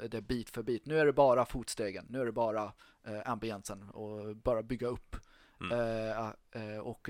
det 0.09 0.20
bit 0.20 0.51
för 0.51 0.62
bit. 0.62 0.87
Nu 0.87 0.99
är 0.99 1.07
det 1.07 1.12
bara 1.12 1.45
fotstegen, 1.45 2.07
nu 2.09 2.20
är 2.20 2.27
det 2.27 2.33
bara 2.33 2.73
ambiensen 3.25 3.83
och 3.91 4.37
bara 4.37 4.62
bygga 4.62 4.87
upp. 4.87 5.16
Mm. 5.61 6.81
Och 6.83 7.09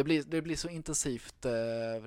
det 0.00 0.04
blir, 0.04 0.22
det 0.22 0.42
blir 0.42 0.56
så 0.56 0.68
intensivt 0.68 1.44
eh, 1.44 1.50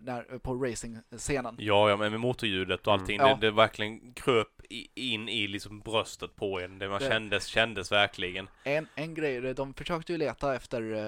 när, 0.01 0.37
på 0.39 0.53
racing-scenen. 0.53 1.55
Ja, 1.59 1.89
ja, 1.89 1.97
men 1.97 2.11
med 2.11 2.19
motorljudet 2.19 2.87
och 2.87 2.93
Mm. 2.93 3.01
allting, 3.01 3.17
Ja. 3.19 3.27
det, 3.35 3.41
det 3.47 3.51
verkligen 3.51 4.13
kröp 4.13 4.47
i, 4.69 4.87
in 5.13 5.29
i 5.29 5.47
liksom 5.47 5.79
bröstet 5.79 6.35
på 6.35 6.59
en. 6.59 6.79
Det 6.79 6.89
man 6.89 6.99
Det- 7.01 7.07
kändes, 7.09 7.45
kändes 7.45 7.91
verkligen. 7.91 8.47
En, 8.63 8.87
en 8.95 9.13
grej, 9.13 9.53
de 9.53 9.73
försökte 9.73 10.11
ju 10.11 10.17
leta 10.17 10.55
efter 10.55 10.93
eh, 10.93 10.99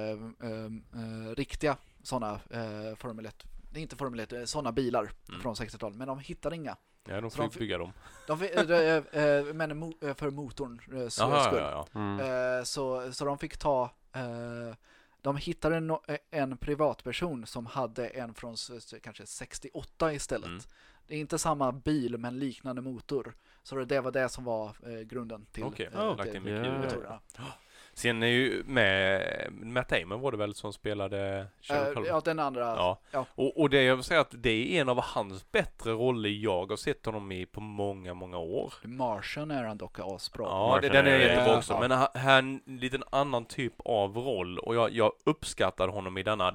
eh, 0.50 0.66
eh, 0.66 1.36
riktiga 1.36 1.78
sådana 2.04 2.40
eh, 2.50 2.96
Formel 2.98 3.26
1, 3.26 3.44
det 3.72 3.80
är 3.80 3.82
inte 3.82 3.96
Formel 3.96 4.20
1, 4.20 4.34
eh, 4.34 4.44
sådana 4.44 4.72
bilar 4.72 5.10
Mm. 5.30 5.42
från 5.42 5.56
60-talet, 5.56 5.98
men 5.98 6.08
de 6.08 6.20
hittade 6.20 6.56
inga. 6.56 6.76
Ja, 7.08 7.22
de 7.22 7.32
Så 7.32 7.42
de 7.42 7.52
fick 7.52 7.60
bygga 7.60 7.78
dem. 7.78 7.94
De, 8.28 8.40
fi- 8.40 8.52
eh, 8.56 8.64
de, 8.64 9.54
men 9.54 9.84
mo- 9.84 10.14
för 10.14 10.30
motorn 10.30 10.82
så 11.10 11.22
Jaha, 11.24 11.44
skull. 11.44 11.60
ja, 11.62 11.88
ja. 11.94 12.00
Mm. 12.00 12.66
Så, 12.66 13.14
så 13.14 13.26
de 13.26 13.38
fick 13.38 13.58
ta, 13.58 13.90
de 15.26 15.38
hittade 15.38 15.80
no, 15.80 16.02
eh, 16.08 16.18
en 16.32 16.58
privatperson 16.58 17.46
som 17.46 17.66
hade 17.66 18.08
en 18.08 18.34
från 18.34 18.56
kanske 19.04 19.26
68 19.26 20.14
istället. 20.14 20.48
Mm. 20.48 20.62
Det 21.08 21.16
är 21.16 21.20
inte 21.20 21.38
samma 21.38 21.72
bil 21.72 22.18
men 22.18 22.40
liknande 22.40 22.82
motor. 22.82 23.36
Så 23.64 23.76
det 23.76 24.02
var 24.02 24.12
det 24.12 24.30
som 24.30 24.44
var 24.44 24.76
eh, 24.86 25.00
grunden 25.00 25.46
till 25.52 25.64
Okej, 25.64 25.90
eh, 25.94 26.00
oh, 26.00 26.18
lagt 26.18 26.32
till 26.32 26.48
in 26.48 26.82
Ja. 27.96 28.00
Sen 28.02 28.24
är 28.24 28.28
ju 28.28 28.64
med, 28.66 29.48
Matt 29.52 29.90
Damon 29.90 30.22
var 30.22 30.32
det 30.32 30.38
väl 30.38 30.56
som 30.56 30.74
spelade 30.74 31.48
Sherlock 31.62 31.88
Eh, 31.88 31.94
Holmes? 31.94 32.10
ja, 32.10 32.22
den 32.26 32.40
andra. 32.40 32.62
Ja. 32.62 33.00
ja. 33.12 33.26
Och, 33.36 33.60
och 33.62 33.70
det 33.70 33.84
jag 33.84 33.96
vill 33.96 34.04
säga 34.04 34.20
att 34.22 34.32
det 34.38 34.50
är 34.78 34.82
en 34.82 34.90
av 34.90 35.02
hans 35.02 35.52
bättre 35.52 35.92
roller 35.92 36.30
jag 36.30 36.70
har 36.70 36.78
sett 36.78 37.06
honom 37.06 37.32
i 37.32 37.46
på 37.46 37.62
många, 37.62 38.14
många 38.14 38.38
år. 38.38 38.74
Martian 38.84 39.52
är 39.52 39.64
han 39.64 39.78
dock 39.78 40.00
asbra. 40.00 40.46
Ja, 40.46 40.80
det, 40.82 40.88
Martian 40.88 41.06
den 41.06 41.14
är 41.14 41.20
är- 41.20 41.20
jättebra 41.30 41.52
Ja. 41.52 41.58
också. 41.58 41.80
Men 41.80 41.92
ha- 41.92 42.12
här 42.16 42.34
är 42.34 42.40
en 42.40 42.62
liten 42.66 43.04
annan 43.10 43.46
typ 43.46 43.74
av 43.86 44.18
roll 44.18 44.60
och 44.60 44.76
jag, 44.76 44.92
jag 44.92 45.12
uppskattar 45.24 45.88
honom 45.88 46.18
i 46.18 46.24
denna 46.24 46.54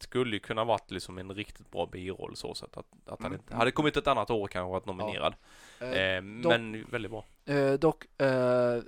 skulle 0.00 0.36
ju 0.36 0.40
kunna 0.40 0.64
varit 0.64 0.90
liksom 0.90 1.18
en 1.18 1.34
riktigt 1.34 1.70
bra 1.70 1.86
biroll 1.86 2.36
så 2.36 2.54
sätt 2.54 2.76
att, 2.76 2.86
att 3.06 3.18
han 3.22 3.26
Mm. 3.26 3.40
inte 3.40 3.56
hade 3.56 3.70
kommit 3.70 3.96
ett 3.96 4.06
annat 4.06 4.30
år 4.30 4.46
kanske 4.48 4.70
varit 4.72 4.86
nominerad. 4.86 5.32
Eh, 5.32 5.38
Eh, 5.82 6.22
men 6.22 6.84
väldigt 6.90 7.10
bra. 7.10 7.24
Eh, 7.46 7.72
dock, 7.72 8.04
eh, 8.20 8.26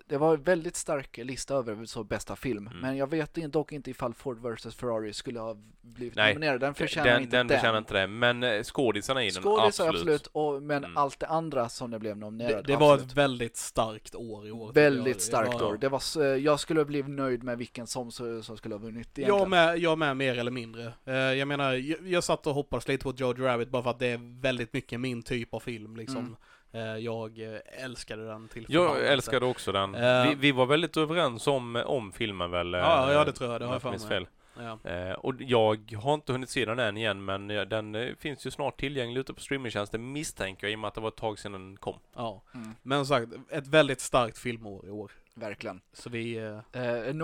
det 0.07 0.17
var 0.19 0.35
en 0.35 0.43
väldigt 0.43 0.77
stark 0.77 1.17
lista 1.17 1.55
över 1.55 1.85
så 1.85 2.05
bästa 2.05 2.37
film. 2.37 2.67
Mm. 2.67 2.79
Men 2.81 2.97
jag 2.97 3.11
vet 3.11 3.35
dock 3.35 3.73
inte 3.73 3.91
ifall 3.91 4.15
Ford 4.15 4.39
vs 4.39 4.75
Ferrari 4.75 5.13
skulle 5.13 5.41
ha 5.41 5.57
blivit 5.83 6.15
Nej, 6.17 6.35
nominerad. 6.35 6.61
Den 6.61 6.75
förtjänar 6.75 7.11
Den, 7.11 7.23
inte 7.23 7.37
den 7.37 7.47
den. 7.47 7.59
förtjänar 7.59 7.79
inte 7.79 7.95
det. 7.95 8.07
Men 8.07 8.43
eh, 8.43 8.63
skådisarna 8.63 9.25
i 9.25 9.31
den, 9.31 9.43
Skådisar 9.43 9.65
absolut. 9.89 9.95
absolut, 10.01 10.27
och, 10.27 10.63
men 10.63 10.85
Mm. 10.85 10.97
allt 10.97 11.21
det 11.21 11.27
andra 11.27 11.69
som 11.69 11.91
det 11.91 11.99
blev 11.99 12.15
Det, 12.15 12.21
nominerat. 12.21 12.67
det 12.67 12.77
var 12.77 12.97
ett 12.99 13.15
väldigt 13.15 13.57
starkt 13.57 14.15
år 14.15 14.47
i 14.47 14.51
år. 14.51 14.73
väldigt 14.73 15.15
Det 15.17 15.23
starkt 15.23 15.63
år. 15.63 15.77
Det 15.81 15.89
var, 15.89 16.03
eh, 16.23 16.27
jag 16.27 16.61
skulle 16.61 16.85
bli 16.85 17.03
nöjd 17.03 17.43
med 17.43 17.59
vilken 17.59 17.87
som, 17.87 18.11
som 18.43 18.57
skulle 18.57 18.75
ha 18.75 18.81
vunnit 18.81 19.09
Jag 19.15 19.49
med, 19.51 19.79
jag 19.79 19.99
med 19.99 20.17
mer 20.17 20.39
eller 20.39 20.51
mindre. 20.51 20.93
Eh, 21.05 21.15
jag 21.15 21.49
menar, 21.49 21.73
jag, 21.73 21.99
jag 22.09 22.25
satt 22.25 22.47
och 22.47 22.55
hoppades 22.55 22.89
lite 22.89 23.05
på 23.05 23.13
Jojo 23.17 23.45
Rabbit 23.45 23.69
bara 23.69 23.83
för 23.83 23.91
att 23.91 23.99
det 23.99 24.07
är 24.07 24.41
väldigt 24.41 24.73
mycket 24.73 25.01
min 25.01 25.23
typ 25.23 25.55
av 25.55 25.61
film 25.61 25.97
liksom. 25.97 26.19
Mm. 26.19 26.37
Eh, 26.75 26.97
jag 26.97 27.39
eh, 27.55 27.85
älskade 27.85 28.27
den 28.27 28.49
till 28.49 28.67
Jag 28.69 29.07
älskade 29.07 29.47
också 29.47 29.73
den. 29.73 29.95
Eh. 29.95 30.29
Vi, 30.29 30.35
vi 30.35 30.53
var 30.53 30.67
väldigt 30.67 30.97
överens 30.97 31.47
om, 31.47 31.77
om 31.87 32.13
filmen 32.13 32.51
väl? 32.51 32.75
eh, 32.75 32.81
Ja, 32.81 33.13
ja, 33.13 33.25
det 33.25 33.33
tror 33.33 33.53
jag. 33.53 33.61
Det 33.61 33.65
har 33.67 33.73
jag 33.75 33.83
för 33.83 33.91
mig. 33.91 33.99
fel. 34.01 34.27
Ja. 34.59 34.91
Eh, 34.91 35.13
och 35.13 35.35
jag 35.39 35.93
har 36.03 36.15
inte 36.15 36.33
hunnit 36.33 36.51
se 36.51 36.65
den 36.65 36.79
än 36.79 36.97
igen, 36.97 37.25
men 37.25 37.51
eh, 37.51 37.63
den 37.63 37.95
eh, 37.95 38.15
finns 38.19 38.47
ju 38.47 38.51
snart 38.51 38.81
tillgänglig 38.81 39.21
ute 39.21 39.35
på 39.35 39.41
streamingtjänsten 39.41 40.13
misstänker 40.13 40.67
jag 40.67 40.73
i 40.73 40.75
och 40.75 40.79
med 40.79 40.89
att 40.89 40.95
det 40.95 41.01
var 41.01 41.09
ett 41.09 41.17
tag 41.17 41.39
sedan 41.39 41.53
den 41.53 41.77
kom. 41.77 41.99
ja. 42.15 42.43
Mm, 42.55 42.75
Men 42.83 43.07
som 43.07 43.17
sagt, 43.17 43.33
ett 43.51 43.67
väldigt 43.67 44.01
starkt 44.01 44.39
filmår 44.39 44.87
i 44.87 44.91
år. 44.91 45.13
verkligen. 45.35 45.81
Så 45.93 46.11
vi... 46.11 46.37
Eh, 46.37 46.59
Eh, 46.83 46.93
eh, 47.09 47.15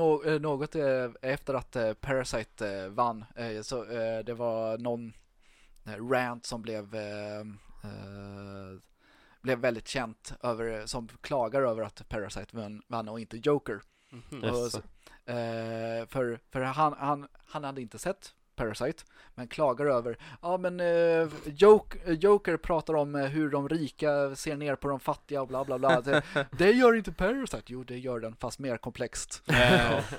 något 0.41 0.75
eh, 0.75 0.83
efter 1.23 1.55
att 1.55 1.77
eh, 1.77 1.93
Parasite 1.93 2.69
eh, 2.69 2.89
vann, 2.89 3.25
eh, 3.37 3.61
så 3.63 3.83
eh, 3.85 4.19
det 4.25 4.35
var 4.35 4.79
någon 4.79 5.13
eh, 5.87 6.09
rant 6.11 6.45
som 6.47 6.63
blev 6.63 6.95
eh, 6.95 7.41
eh, 7.85 8.79
blev 9.43 9.59
väldigt 9.59 9.89
känt 9.89 10.33
över, 10.43 10.87
som 10.87 11.09
klagar 11.21 11.63
över 11.63 11.83
att 11.83 12.09
Parasite 12.09 12.57
vann, 12.57 12.83
vann 12.89 13.09
och 13.09 13.21
inte 13.21 13.37
Joker. 13.37 13.81
mhm. 14.11 14.45
Yes. 14.45 14.75
Och 14.75 14.83
eh, 15.35 16.07
för 16.07 16.39
för 16.53 16.61
han, 16.61 16.95
han, 16.99 17.29
han 17.47 17.65
hade 17.65 17.81
inte 17.83 17.99
sett 17.99 18.35
Parasite, 18.57 19.03
men 19.35 19.49
klagar 19.49 19.87
över, 19.87 20.17
ja 20.43 20.57
men 20.57 20.81
eh, 20.81 21.29
Joker, 21.47 22.13
Joker 22.13 22.57
pratar 22.57 22.95
om 22.95 23.15
eh, 23.15 23.25
hur 23.27 23.51
de 23.51 23.69
rika 23.69 24.37
ser 24.37 24.57
ner 24.57 24.77
på 24.77 24.89
de 24.89 25.01
fattiga 25.01 25.41
och 25.43 25.49
bla 25.49 25.65
bla 25.65 25.79
bla. 25.79 26.01
Det, 26.01 26.23
det 26.59 26.71
gör 26.71 26.95
inte 26.97 27.13
Parasite, 27.13 27.63
jo 27.67 27.85
det 27.85 27.99
gör 27.99 28.21
den, 28.21 28.37
fast 28.37 28.59
mer 28.59 28.77
komplext. 28.77 29.43
Eh, 29.49 30.01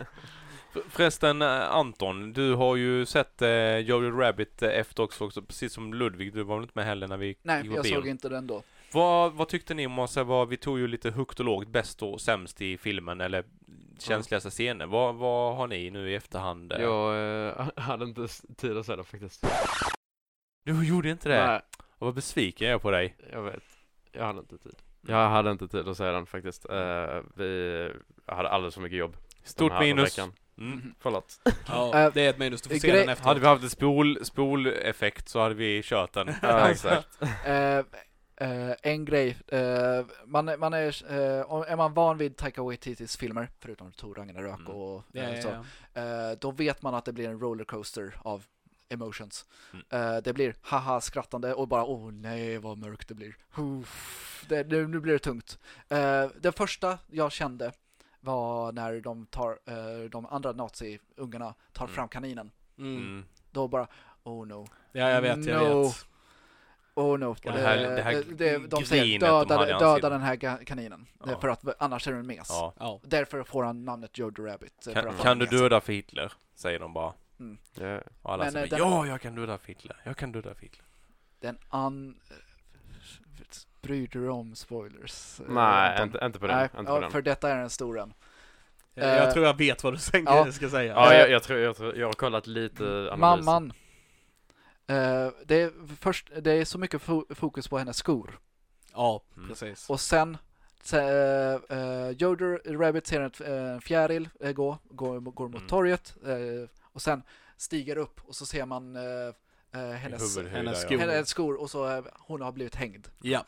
För- 0.74 0.90
Förresten 0.90 1.42
Anton, 1.42 2.34
du 2.34 2.54
har 2.56 2.76
ju 2.76 3.06
sett 3.06 3.42
eh, 3.42 3.78
Jojo 3.78 4.12
Rabbit 4.20 4.62
efter 4.64 5.04
också, 5.04 5.26
också, 5.26 5.42
precis 5.42 5.74
som 5.74 5.94
Ludvig, 5.94 6.34
du 6.34 6.44
var 6.44 6.56
väl 6.56 6.64
inte 6.64 6.72
med 6.76 6.86
heller 6.86 7.08
när 7.08 7.18
vi 7.18 7.38
Nej, 7.44 7.62
gick 7.62 7.72
på 7.72 7.78
jag 7.78 7.84
bio? 7.84 7.94
såg 7.96 8.08
inte 8.08 8.30
den 8.30 8.48
då. 8.48 8.64
Vad, 8.94 9.34
vad 9.34 9.48
tyckte 9.48 9.74
ni 9.74 9.86
om 9.86 10.00
oss? 10.00 10.18
Vad, 10.18 10.50
vi 10.50 10.58
tog 10.58 10.80
ju 10.80 10.88
lite 10.88 11.12
högt 11.12 11.40
och 11.40 11.46
lågt, 11.46 11.68
bäst 11.68 12.02
och 12.04 12.22
sämst 12.22 12.62
i 12.62 12.78
filmen, 12.78 13.22
eller 13.22 13.44
känsligaste 14.00 14.50
scener. 14.50 14.86
Vad, 14.86 15.16
vad 15.16 15.56
har 15.56 15.68
ni 15.68 15.90
nu 15.92 16.12
i 16.12 16.16
efterhand? 16.16 16.72
eh? 16.72 16.82
Jag 16.82 17.48
eh, 17.50 17.68
hade 17.76 18.06
inte 18.06 18.28
tid 18.58 18.78
att 18.78 18.86
se 18.86 18.96
det 18.96 19.04
faktiskt. 19.04 19.46
Du 20.64 20.86
gjorde 20.86 21.10
inte 21.10 21.30
det? 21.30 21.48
Nej, 21.48 21.62
Vad 21.98 22.14
besviken 22.14 22.68
jag 22.68 22.76
är 22.76 22.80
på 22.80 22.92
dig. 22.92 23.16
jag 23.32 23.42
vet. 23.42 23.64
Jag 24.12 24.26
hade 24.26 24.40
inte 24.40 24.58
tid. 24.58 24.76
Jag 25.08 25.30
hade 25.30 25.52
inte 25.52 25.68
tid 25.68 25.88
att 25.88 25.98
se 25.98 26.04
den 26.04 26.26
faktiskt. 26.26 26.66
Eh, 26.70 27.20
vi 27.36 27.92
jag 28.26 28.36
hade 28.36 28.50
alldeles 28.50 28.76
för 28.76 28.82
mycket 28.82 28.98
jobb. 29.00 29.18
Stort 29.44 29.80
minus. 29.80 30.18
veckan. 30.18 30.34
Mm. 30.58 30.96
Förlåt. 31.00 31.40
ja, 31.68 32.00
Eh, 32.00 32.14
det 32.14 32.22
är 32.26 32.30
ett 32.30 32.38
minus. 32.38 32.62
Du 32.62 32.70
får 32.70 32.76
se 32.80 32.92
den 32.92 33.10
efter. 33.10 33.26
Hade 33.26 33.40
vi 33.40 33.46
haft 33.48 33.64
en 33.64 33.70
spol, 33.70 34.26
spoleffekt 34.26 35.30
så 35.30 35.40
hade 35.40 35.56
vi 35.56 35.82
kört 35.84 36.14
den. 36.14 36.34
Ja, 36.42 36.70
exakt. 36.72 37.08
Eh, 38.42 38.72
en 38.82 39.06
grej, 39.06 39.38
eh, 39.48 40.06
man, 40.26 40.46
man 40.60 40.74
är, 40.74 40.96
om- 41.52 41.66
är 41.68 41.76
man 41.76 41.94
van 41.94 42.18
vid 42.18 42.38
Taika 42.38 42.64
Waititis 42.64 43.18
filmer, 43.18 43.50
förutom 43.60 43.92
Thor 43.92 44.16
Ragnarök 44.16 44.60
Mm. 44.60 44.68
och 44.72 45.04
Ja, 45.12 45.24
ja, 45.24 45.42
så, 45.42 45.64
ja. 45.94 46.36
då 46.36 46.52
vet 46.52 46.82
man 46.82 46.96
att 46.96 47.06
det 47.06 47.14
blir 47.14 47.30
en 47.30 47.40
rollercoaster 47.40 48.16
av 48.22 48.46
emotions. 48.90 49.46
Mm. 49.74 50.24
Det 50.24 50.34
blir 50.34 50.56
haha 50.62 51.02
skrattande 51.02 51.54
och 51.54 51.68
bara 51.68 51.84
åh 51.86 52.12
nej 52.12 52.58
vad 52.58 52.78
mörkt 52.78 53.08
det 53.08 53.14
blir. 53.14 53.36
Uff, 53.58 54.46
det, 54.50 54.68
nu, 54.68 54.88
nu 54.88 55.00
blir 55.00 55.14
det 55.14 55.20
tungt. 55.20 55.60
Det 56.42 56.52
första 56.58 56.98
jag 57.12 57.32
kände 57.32 57.72
var 58.20 58.72
när 58.72 59.02
de 59.02 59.26
tar, 59.26 59.60
de 60.10 60.26
andra 60.26 60.52
nazi-ungarna 60.52 61.54
tar 61.74 61.86
Mm. 61.86 61.96
fram 61.96 62.08
kaninen. 62.08 62.52
Mm. 62.78 63.26
Då 63.52 63.68
bara 63.68 63.88
oh 64.24 64.48
no. 64.48 64.68
Ja, 64.92 65.10
jag 65.10 65.22
vet, 65.22 65.46
jag 65.46 65.70
No. 65.70 65.84
vet. 65.84 66.06
Oh 66.96 67.18
no. 67.20 67.26
Och 67.26 67.38
det 67.44 67.52
här- 67.52 67.78
det 67.96 68.02
här 68.02 68.68
de 68.68 68.86
säger 68.86 69.04
grinet 69.06 69.22
de 69.22 69.48
döda, 69.48 69.80
döda 69.80 70.10
den 70.10 70.22
här 70.22 70.66
kaninen. 70.66 71.08
Ja. 71.26 71.40
För 71.40 71.48
att 71.48 71.64
annars 71.82 72.08
är 72.08 72.12
den 72.12 72.28
mes. 72.28 72.48
Ja. 72.80 73.00
Därför 73.04 73.44
får 73.44 73.64
han 73.64 73.86
namnet 73.86 74.18
Jojo 74.18 74.46
Rabbit. 74.46 74.88
eh, 74.88 74.94
för 74.94 75.02
Kan, 75.02 75.14
kan 75.18 75.40
du 75.40 75.46
döda 75.46 75.82
för 75.82 75.94
Hitler? 75.94 76.32
Säger 76.56 76.80
de 76.80 76.94
bara. 76.94 77.14
Ja. 77.80 78.00
Och 78.22 78.34
alla 78.34 78.44
Men, 78.44 78.52
säger 78.54 78.66
eh, 78.66 78.70
den- 78.70 78.80
ja, 78.80 79.08
jag 79.08 79.22
kan 79.22 79.36
döda 79.36 79.58
för 79.58 79.68
Hitler. 79.68 79.96
Jag 80.04 80.18
kan 80.18 80.32
döda 80.32 80.54
för 80.56 80.62
Hitler. 80.62 80.84
Den 81.40 81.58
an... 81.70 82.16
Bryr 83.82 84.08
du 84.12 84.20
dig 84.22 84.30
om 84.30 84.56
spoilers? 84.56 85.40
eh, 85.40 85.46
Nej, 85.50 85.90
Anton? 85.92 86.08
inte, 86.08 86.26
inte 86.26 86.40
på 86.40 86.48
den. 86.48 86.56
Nej, 86.58 86.66
inte 86.66 86.84
på 86.84 86.92
ja, 86.98 87.00
den. 87.00 87.12
för 87.12 87.22
detta 87.22 87.50
är 87.50 87.58
en 87.58 87.70
stor 87.70 88.00
en. 88.00 88.14
Jag, 88.94 89.06
jag 89.18 89.28
Eh, 89.28 89.34
tror 89.34 89.46
jag 89.46 89.58
vet 89.58 89.84
vad 89.84 89.94
du 89.94 89.98
tänker, 89.98 90.34
ja. 90.34 90.52
ska 90.52 90.70
säga. 90.70 90.94
Ja, 90.94 91.14
Eh, 91.14 91.20
jag, 91.20 91.30
jag, 91.30 91.44
tror, 91.44 91.60
jag, 91.60 91.76
tror, 91.78 91.96
jag 91.98 92.08
har 92.08 92.14
kollat 92.14 92.48
lite 92.48 92.84
analys. 93.12 93.20
Mamman. 93.46 93.74
Eh, 94.92 95.32
det, 95.46 95.56
är 95.62 95.72
först, 96.00 96.32
det 96.42 96.52
är 96.52 96.66
så 96.66 96.78
mycket 96.78 97.02
fo- 97.02 97.34
fokus 97.36 97.68
på 97.68 97.78
hennes 97.78 97.98
skor. 97.98 98.40
Ja, 98.94 99.22
Mm. 99.38 99.50
precis. 99.50 99.90
Och 99.90 100.00
sen 100.00 100.38
se- 100.84 100.98
uh, 101.72 102.10
Jojo 102.18 102.58
Rabbit 102.66 103.08
ser 103.08 103.22
en 103.22 103.48
uh, 103.74 103.80
fjäril 103.80 104.30
eh, 104.40 104.52
gå, 104.52 104.78
går, 104.90 105.20
går 105.20 105.48
mot 105.48 105.56
Mm. 105.56 105.68
torget 105.70 106.14
eh, 106.26 106.70
och 106.84 107.02
sen 107.02 107.24
stiger 107.58 107.98
upp 107.98 108.22
och 108.28 108.36
så 108.36 108.46
ser 108.46 108.66
man 108.66 108.96
hennes, 109.74 110.38
hennes 110.38 110.82
ja. 110.82 110.88
skor. 110.88 110.98
hennes 110.98 111.30
skor 111.30 111.62
och 111.62 111.70
så 111.72 112.04
hon 112.20 112.42
har 112.42 112.52
blivit 112.52 112.76
hängd. 112.76 113.08
Ja. 113.22 113.46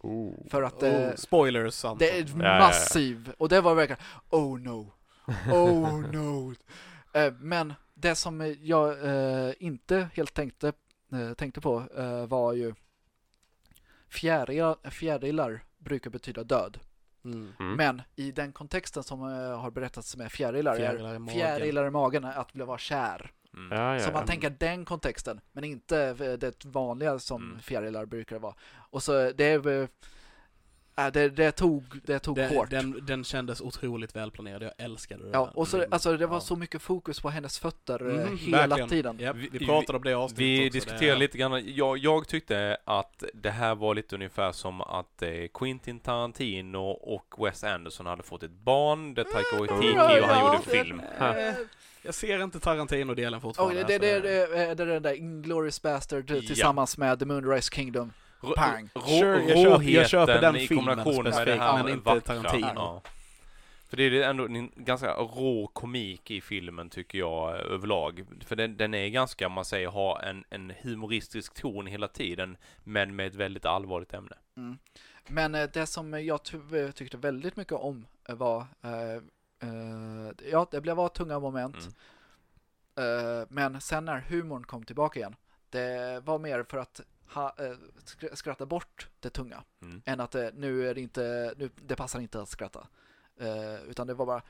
Oh. 0.00 0.34
För 0.50 0.62
att 0.62 0.82
Oh, 0.82 1.14
spoilers, 1.16 1.84
Anton. 1.84 1.98
det 1.98 2.18
är 2.18 2.36
massiv 2.58 3.32
och 3.38 3.48
det 3.48 3.60
var 3.60 3.74
verkligen 3.74 4.02
oh 4.30 4.58
no, 4.60 4.92
oh 5.52 6.00
no. 6.12 6.54
Men 7.40 7.74
det 8.00 8.14
som 8.14 8.56
jag 8.60 9.04
eh, 9.04 9.52
inte 9.58 10.08
helt 10.14 10.34
tänkte, 10.34 10.72
eh, 11.12 11.32
tänkte 11.34 11.60
på 11.60 11.84
eh, 11.96 12.26
var 12.26 12.52
ju 12.52 12.74
fjärilar, 14.08 14.90
fjärilar 14.90 15.64
brukar 15.78 16.10
betyda 16.10 16.44
död. 16.44 16.78
Mm. 17.24 17.52
Mm. 17.60 17.74
Men 17.76 18.02
i 18.16 18.32
den 18.32 18.52
kontexten 18.52 19.02
som 19.02 19.22
eh, 19.22 19.60
har 19.60 19.70
berättats 19.70 20.16
med 20.16 20.32
fjärilar, 20.32 20.76
Fjärilar 20.76 21.12
i 21.12 21.14
är 21.14 21.18
magen. 21.18 21.34
fjärilar 21.34 21.86
i 21.86 21.90
magen 21.90 22.24
att 22.24 22.56
vara 22.56 22.78
kär. 22.78 23.32
Mm. 23.54 23.78
Ja, 23.78 23.94
ja, 23.94 24.00
så 24.00 24.10
man 24.12 24.20
ja. 24.20 24.26
tänker 24.26 24.50
den 24.50 24.84
kontexten, 24.84 25.40
men 25.52 25.64
inte 25.64 26.12
det 26.36 26.64
vanliga 26.64 27.18
som 27.18 27.42
Mm. 27.42 27.60
fjärilar 27.60 28.06
brukar 28.06 28.38
vara. 28.38 28.54
Och 28.90 29.02
så 29.02 29.32
det 29.32 29.44
är 29.44 29.68
eh, 29.82 29.88
äh, 30.98 31.06
det, 31.12 31.28
det 31.28 31.52
tog, 31.52 31.84
det 32.04 32.18
tog 32.18 32.36
Den, 32.36 32.50
hårt. 32.54 32.70
den, 32.70 33.06
den 33.06 33.24
kändes 33.24 33.60
otroligt 33.60 34.16
välplanerad, 34.16 34.62
jag 34.62 34.72
älskade 34.78 35.24
det. 35.24 35.30
ja, 35.32 35.50
och 35.54 35.68
så, 35.68 35.76
Mm. 35.76 35.88
alltså 35.92 36.16
det 36.16 36.26
var 36.26 36.36
Ja. 36.36 36.40
så 36.40 36.56
mycket 36.56 36.82
fokus 36.82 37.20
på 37.20 37.30
hennes 37.30 37.58
fötter 37.58 38.08
eh, 38.10 38.14
Mhm, 38.26 38.36
hela 38.38 38.58
verkligen. 38.66 38.88
tiden. 38.88 39.16
Ja, 39.20 39.32
Vi- 39.32 39.48
vi 39.52 39.66
pratade 39.66 39.96
om 39.98 40.04
det 40.04 40.12
avsnittet 40.14 40.38
Vi 40.42 40.66
också. 40.68 40.74
diskuterade 40.74 41.14
det, 41.14 41.18
lite 41.18 41.38
grann, 41.38 41.62
jag, 41.74 41.98
jag 41.98 42.28
tyckte 42.28 42.76
att 42.84 43.24
det 43.34 43.50
här 43.50 43.74
var 43.74 43.94
lite 43.94 44.14
ungefär 44.14 44.52
som 44.52 44.80
att 44.80 45.22
eh, 45.22 45.30
Quentin 45.54 46.00
Tarantino 46.00 46.90
och 46.90 47.34
Wes 47.46 47.64
Anderson 47.64 48.06
hade 48.06 48.22
fått 48.22 48.42
ett 48.42 48.50
barn, 48.50 49.14
där 49.14 49.24
Taika 49.24 49.56
Waititi 49.58 49.92
och 50.22 50.28
han 50.28 50.46
gjorde 50.52 50.62
film. 50.70 51.00
Eh, 51.20 51.54
Jag 52.02 52.14
ser 52.14 52.42
inte 52.42 52.60
Tarantino-delen 52.60 53.40
fortfarande. 53.40 53.84
det, 53.84 53.98
det, 53.98 54.16
så 54.16 54.22
det, 54.22 54.46
det, 54.74 54.82
är 54.82 54.86
den 54.86 55.02
där 55.02 55.14
Inglourious 55.14 55.82
Bastard 55.82 56.30
Ja. 56.30 56.40
tillsammans 56.40 56.98
med 56.98 57.18
The 57.18 57.24
Moonrise 57.24 57.70
Kingdom. 57.74 58.12
Pang. 58.56 58.88
rå- 58.94 59.00
Sure, 59.00 59.42
jag 59.42 59.58
köper- 59.70 59.90
jag 59.90 60.08
köper 60.08 60.40
den 60.40 60.56
i 60.56 60.68
kombination 60.68 61.24
med 61.24 61.46
det 61.46 61.54
här 61.54 61.82
men 61.84 61.92
inte. 61.92 62.20
Tarantino. 62.20 62.66
Ja. 62.74 63.02
För 63.88 63.96
det 63.96 64.02
är 64.04 64.28
ändå 64.30 64.44
en 64.44 64.70
ganska 64.76 65.12
rå 65.14 65.66
komik 65.66 66.30
i 66.30 66.40
filmen 66.40 66.90
tycker 66.90 67.18
jag 67.18 67.56
överlag. 67.56 68.24
För 68.46 68.56
den, 68.56 68.76
den 68.76 68.94
är 68.94 69.08
ganska, 69.08 69.48
man 69.48 69.64
säger, 69.64 69.88
ha 69.88 70.22
en, 70.22 70.44
en 70.50 70.72
humoristisk 70.82 71.54
ton 71.54 71.86
hela 71.86 72.08
tiden, 72.08 72.56
men 72.84 73.16
med 73.16 73.26
ett 73.26 73.34
väldigt 73.34 73.64
allvarligt 73.64 74.14
ämne. 74.14 74.36
Mm. 74.56 74.78
Men 75.26 75.54
eh, 75.54 75.68
det 75.72 75.86
som 75.86 76.24
jag 76.24 76.42
ty- 76.42 76.76
eh, 76.78 76.90
tyckte 76.90 77.16
väldigt 77.16 77.56
mycket 77.56 77.72
om 77.72 78.06
eh, 78.28 78.34
var, 78.34 78.66
eh, 78.82 79.12
eh, 79.68 80.30
ja 80.50 80.66
det 80.70 80.80
blev 80.80 80.96
var 80.96 81.08
tunga 81.08 81.38
moment, 81.38 81.76
Mm. 82.96 83.40
eh, 83.40 83.46
men 83.48 83.80
sen 83.80 84.04
när 84.04 84.18
humorn 84.20 84.64
kom 84.64 84.84
tillbaka 84.84 85.18
igen, 85.20 85.36
det 85.70 86.20
var 86.24 86.38
mer 86.38 86.64
för 86.68 86.78
att 86.78 87.00
ha, 87.34 87.54
eh, 87.58 87.72
sk- 88.04 88.34
skratta 88.34 88.66
bort 88.66 89.08
det 89.20 89.30
tunga, 89.30 89.62
Mm. 89.82 90.02
än 90.06 90.20
att 90.20 90.34
eh, 90.34 90.48
nu 90.54 90.88
är 90.88 90.94
det 90.94 91.00
inte, 91.00 91.54
nu, 91.56 91.70
det 91.76 91.96
passar 91.96 92.20
inte 92.20 92.40
att 92.42 92.48
skratta. 92.48 92.86
Eh, 93.40 93.82
utan 93.90 94.06
det 94.06 94.14
var 94.14 94.26
bara, 94.26 94.42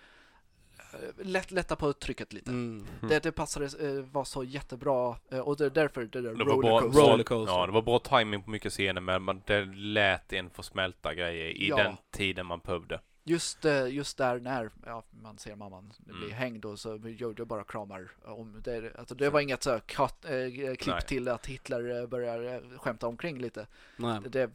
eh, 0.92 1.26
lätt, 1.26 1.50
lätta 1.50 1.76
på 1.76 1.92
trycket 1.92 2.32
lite. 2.32 2.50
Mm. 2.50 2.86
Det, 3.08 3.22
det 3.22 3.32
passade, 3.32 3.68
var 4.02 4.24
så 4.24 4.44
jättebra 4.44 5.16
och 5.44 5.56
det 5.56 5.64
är 5.66 5.70
därför 5.70 6.00
det 6.04 6.20
där 6.20 6.30
Det 6.34 6.44
bra, 6.44 6.54
rollercoaster. 6.54 7.00
Roller 7.00 7.16
bra, 7.16 7.24
coaster. 7.24 7.54
ja, 7.54 7.66
det 7.66 7.72
var 7.72 7.82
bra 7.82 7.98
timing 7.98 8.42
på 8.42 8.50
mycket 8.50 8.72
scener 8.72 9.00
men 9.00 9.22
man, 9.22 9.42
det 9.46 9.64
lät 9.64 10.32
en 10.32 10.50
få 10.50 10.62
smälta 10.62 11.14
grejer 11.14 11.46
i 11.50 11.68
Ja. 11.68 11.76
den 11.76 11.96
tiden 12.10 12.46
man 12.46 12.58
behövde. 12.58 13.00
Just, 13.24 13.64
eh, 13.64 13.86
just 13.88 14.18
där 14.18 14.40
när 14.40 14.70
ja, 14.86 15.02
man 15.10 15.38
ser 15.38 15.56
mamman 15.56 15.92
bli 15.98 16.14
Mm. 16.24 16.30
hängd 16.30 16.64
och 16.64 16.78
så 16.78 16.98
det 17.36 17.44
bara 17.44 17.64
kramar 17.64 18.08
om 18.24 18.60
det. 18.64 18.96
Alltså 18.98 19.14
det 19.14 19.30
var 19.30 19.40
inget 19.40 19.62
så 19.62 19.80
cut, 19.86 20.24
eh, 20.24 20.74
klipp 20.76 20.86
Nej. 20.86 21.02
till 21.06 21.28
att 21.28 21.46
Hitler 21.46 22.00
eh, 22.00 22.06
börjar 22.06 22.62
skämta 22.78 23.06
omkring 23.06 23.38
lite. 23.38 23.66
Nej, 23.96 24.20
Det, 24.28 24.50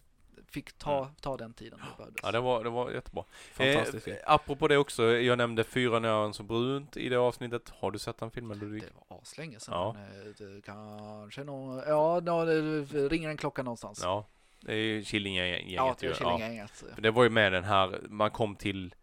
fick 0.47 0.73
ta, 0.73 0.97
Mm. 1.01 1.09
ta 1.21 1.37
den 1.37 1.53
tiden 1.53 1.79
det 1.79 1.97
behövdes. 1.97 2.19
Ja, 2.23 2.31
det 2.31 2.39
var, 2.39 2.63
det 2.63 2.69
var 2.69 2.91
jättebra. 2.91 3.23
fantastiskt. 3.53 4.07
Eh, 4.07 4.15
apropå 4.25 4.67
det 4.67 4.77
också, 4.77 5.03
jag 5.03 5.37
nämnde 5.37 5.63
Fyra 5.63 5.99
nyanser 5.99 6.43
brunt 6.43 6.97
i 6.97 7.09
det 7.09 7.15
avsnittet. 7.15 7.69
Har 7.69 7.91
du 7.91 7.99
sett 7.99 8.17
den 8.17 8.31
filmen 8.31 8.59
Ludvig? 8.59 8.81
Det 8.83 8.89
var 9.09 9.17
aslänge 9.21 9.59
sedan. 9.59 9.73
Ja. 9.73 9.95
Det 10.37 10.61
kanske 10.65 11.43
någon, 11.43 11.77
ja, 11.87 12.19
nå, 12.19 12.45
det 12.45 12.81
ringer 13.09 13.29
en 13.29 13.37
klocka 13.37 13.63
någonstans. 13.63 13.99
Ja, 14.03 14.25
det 14.65 14.73
är 14.73 14.77
ju 14.77 15.03
Killinggänget 15.03 15.63
ja 15.71 15.95
det 15.99 16.07
är 16.07 16.13
Killinggänget. 16.13 16.71
För 16.95 17.01
Det 17.01 17.11
var 17.11 17.23
ju 17.23 17.29
med 17.29 17.51
den 17.51 17.63
här, 17.63 17.99
man 18.09 18.31
kom 18.31 18.55
till 18.55 18.95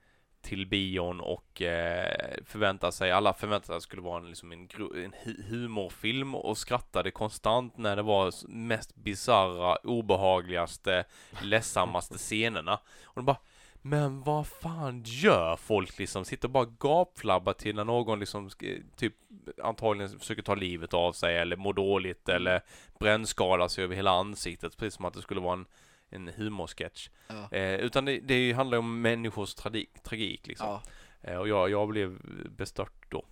till 0.42 0.66
bion 0.66 1.20
och 1.20 1.62
eh, 1.62 2.34
förväntade 2.46 2.92
sig, 2.92 3.10
alla 3.12 3.34
förväntade 3.34 3.66
sig 3.66 3.72
att 3.74 3.80
det 3.80 3.82
skulle 3.84 4.02
vara 4.02 4.20
en, 4.20 4.28
liksom 4.28 4.52
en, 4.52 4.58
en 4.80 5.14
hu- 5.24 5.42
humorfilm 5.48 6.34
och 6.34 6.58
skrattade 6.58 7.10
konstant 7.10 7.76
när 7.76 7.96
det 7.96 8.02
var 8.02 8.32
mest 8.48 8.94
bizarra, 8.96 9.76
obehagligaste, 9.76 11.04
ledsammaste 11.42 12.18
scenerna. 12.18 12.74
Och 13.04 13.14
de 13.14 13.24
bara 13.24 13.36
men 13.82 14.22
vad 14.22 14.46
fan 14.46 15.02
gör 15.06 15.56
folk 15.56 15.98
liksom? 15.98 16.24
Sitter 16.24 16.48
bara 16.48 16.64
gapflabbar 16.64 17.52
till 17.52 17.76
när 17.76 17.84
någon 17.84 18.20
liksom 18.20 18.50
typ 18.96 19.14
antagligen 19.62 20.18
försöker 20.18 20.42
ta 20.42 20.54
livet 20.54 20.94
av 20.94 21.12
sig 21.12 21.38
eller 21.38 21.56
mår 21.56 21.72
dåligt 21.72 22.28
eller 22.28 22.62
brännskadar 22.98 23.68
sig 23.68 23.84
över 23.84 23.96
hela 23.96 24.10
ansiktet 24.10 24.76
precis 24.76 24.94
som 24.94 25.04
att 25.04 25.14
det 25.14 25.22
skulle 25.22 25.40
vara 25.40 25.52
en, 25.52 25.66
en 26.10 26.28
humorsketch. 26.28 27.08
Ja. 27.28 27.48
Eh, 27.50 27.74
utan 27.74 28.04
det, 28.04 28.20
det 28.20 28.52
handlar 28.52 28.78
om 28.78 29.00
människors 29.00 29.54
tragik, 29.54 30.02
tragik 30.02 30.46
liksom. 30.46 30.66
Ja. 30.66 30.82
Eh, 31.20 31.36
och 31.36 31.48
jag, 31.48 31.70
jag 31.70 31.88
blev 31.88 32.18
bestört 32.50 33.10
då. 33.10 33.24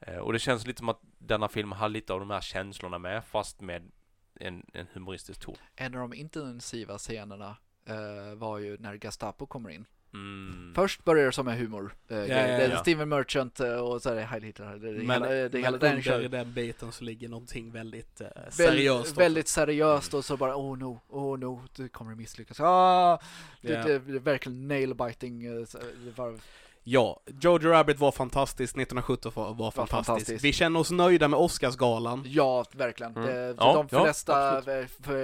Eh, 0.00 0.18
och 0.18 0.32
det 0.32 0.38
känns 0.38 0.66
lite 0.66 0.78
som 0.78 0.88
att 0.88 1.00
denna 1.18 1.48
film 1.48 1.72
har 1.72 1.88
lite 1.88 2.12
av 2.12 2.20
de 2.20 2.30
här 2.30 2.40
känslorna 2.40 2.98
med 2.98 3.24
fast 3.24 3.60
med 3.60 3.90
en, 4.40 4.66
en 4.72 4.86
humoristisk 4.92 5.40
ton. 5.40 5.56
En 5.76 5.94
av 5.94 6.00
de 6.00 6.14
intensiva 6.14 6.98
scenerna 6.98 7.56
eh, 7.88 8.34
var 8.34 8.58
ju 8.58 8.76
när 8.80 8.98
Gestapo 8.98 9.46
kommer 9.46 9.70
in. 9.70 9.84
Mm. 10.14 10.72
Först 10.74 11.04
börjar 11.04 11.26
det 11.26 11.32
som 11.32 11.48
en 11.48 11.58
humor. 11.58 11.94
Eh, 12.08 12.16
ja, 12.18 12.24
är 12.24 12.70
ja. 12.70 12.76
Steven 12.78 13.08
Merchant 13.08 13.60
eh, 13.60 13.72
och 13.72 14.02
så 14.02 14.10
är 14.10 14.14
det 14.14 14.22
Heil 14.22 14.42
Hitler. 14.42 14.76
Det, 14.78 14.92
Men, 14.92 15.22
hela, 15.22 15.26
det, 15.28 15.48
men 15.52 15.62
hela 15.64 15.78
den 15.78 15.96
under 16.14 16.28
den 16.28 16.52
biten 16.52 16.92
så 16.92 17.04
ligger 17.04 17.28
någonting 17.28 17.70
väldigt 17.72 18.20
eh, 18.20 18.26
Väl- 18.34 18.52
seriöst. 18.52 19.00
också. 19.00 19.14
Väldigt 19.20 19.48
seriöst 19.48 20.14
och 20.14 20.24
så 20.24 20.36
bara 20.36 20.56
oh 20.56 20.78
no, 20.78 21.00
oh 21.08 21.38
no, 21.38 21.62
det 21.76 21.88
kommer 21.88 22.12
att 22.12 22.18
misslyckas. 22.18 22.60
Ah! 22.60 23.18
Det, 23.60 23.72
Ja. 23.72 23.82
det, 23.82 23.98
det 23.98 24.14
är 24.14 24.18
verkligen 24.20 24.68
nail-biting. 24.68 25.66
Ja, 26.84 27.20
Jojo 27.40 27.68
Rabbit 27.68 27.98
var 27.98 28.12
fantastiskt, 28.12 28.72
1917 28.76 29.32
var, 29.34 29.54
var 29.54 29.70
fantastiskt. 29.70 30.06
fantastiskt. 30.06 30.44
Vi 30.44 30.52
känner 30.52 30.80
oss 30.80 30.90
nöjda 30.90 31.28
med 31.28 31.38
Oscarsgalan. 31.38 32.22
Ja, 32.26 32.64
verkligen. 32.72 33.16
Mm. 33.16 33.54
Ja, 33.58 33.74
de 33.74 33.88
ja, 33.90 34.04
flesta 34.04 34.60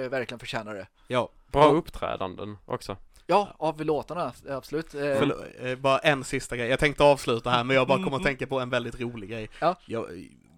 verkligen 0.09 0.39
förtjänar 0.39 0.75
det. 0.75 0.87
Ja, 1.07 1.29
Bra 1.55 1.67
Och- 1.67 1.77
uppträdanden 1.77 2.57
också. 2.65 2.97
Ja, 3.27 3.47
av 3.57 3.81
låtarna, 3.85 4.31
absolut. 4.49 4.93
Eh, 4.93 5.01
Förlåt, 5.01 5.37
eh, 5.59 5.75
bara 5.75 5.97
en 5.97 6.23
sista 6.23 6.57
grej. 6.57 6.69
Jag 6.69 6.79
tänkte 6.79 7.03
avsluta 7.03 7.49
här, 7.49 7.63
men 7.63 7.75
jag 7.75 7.87
bara 7.87 8.03
kommer 8.03 8.17
att 8.17 8.23
tänka 8.23 8.47
på 8.47 8.59
en 8.59 8.69
väldigt 8.69 8.99
rolig 9.01 9.29
grej. 9.29 9.49
Ja. 9.59 9.75
Jag, 9.85 10.05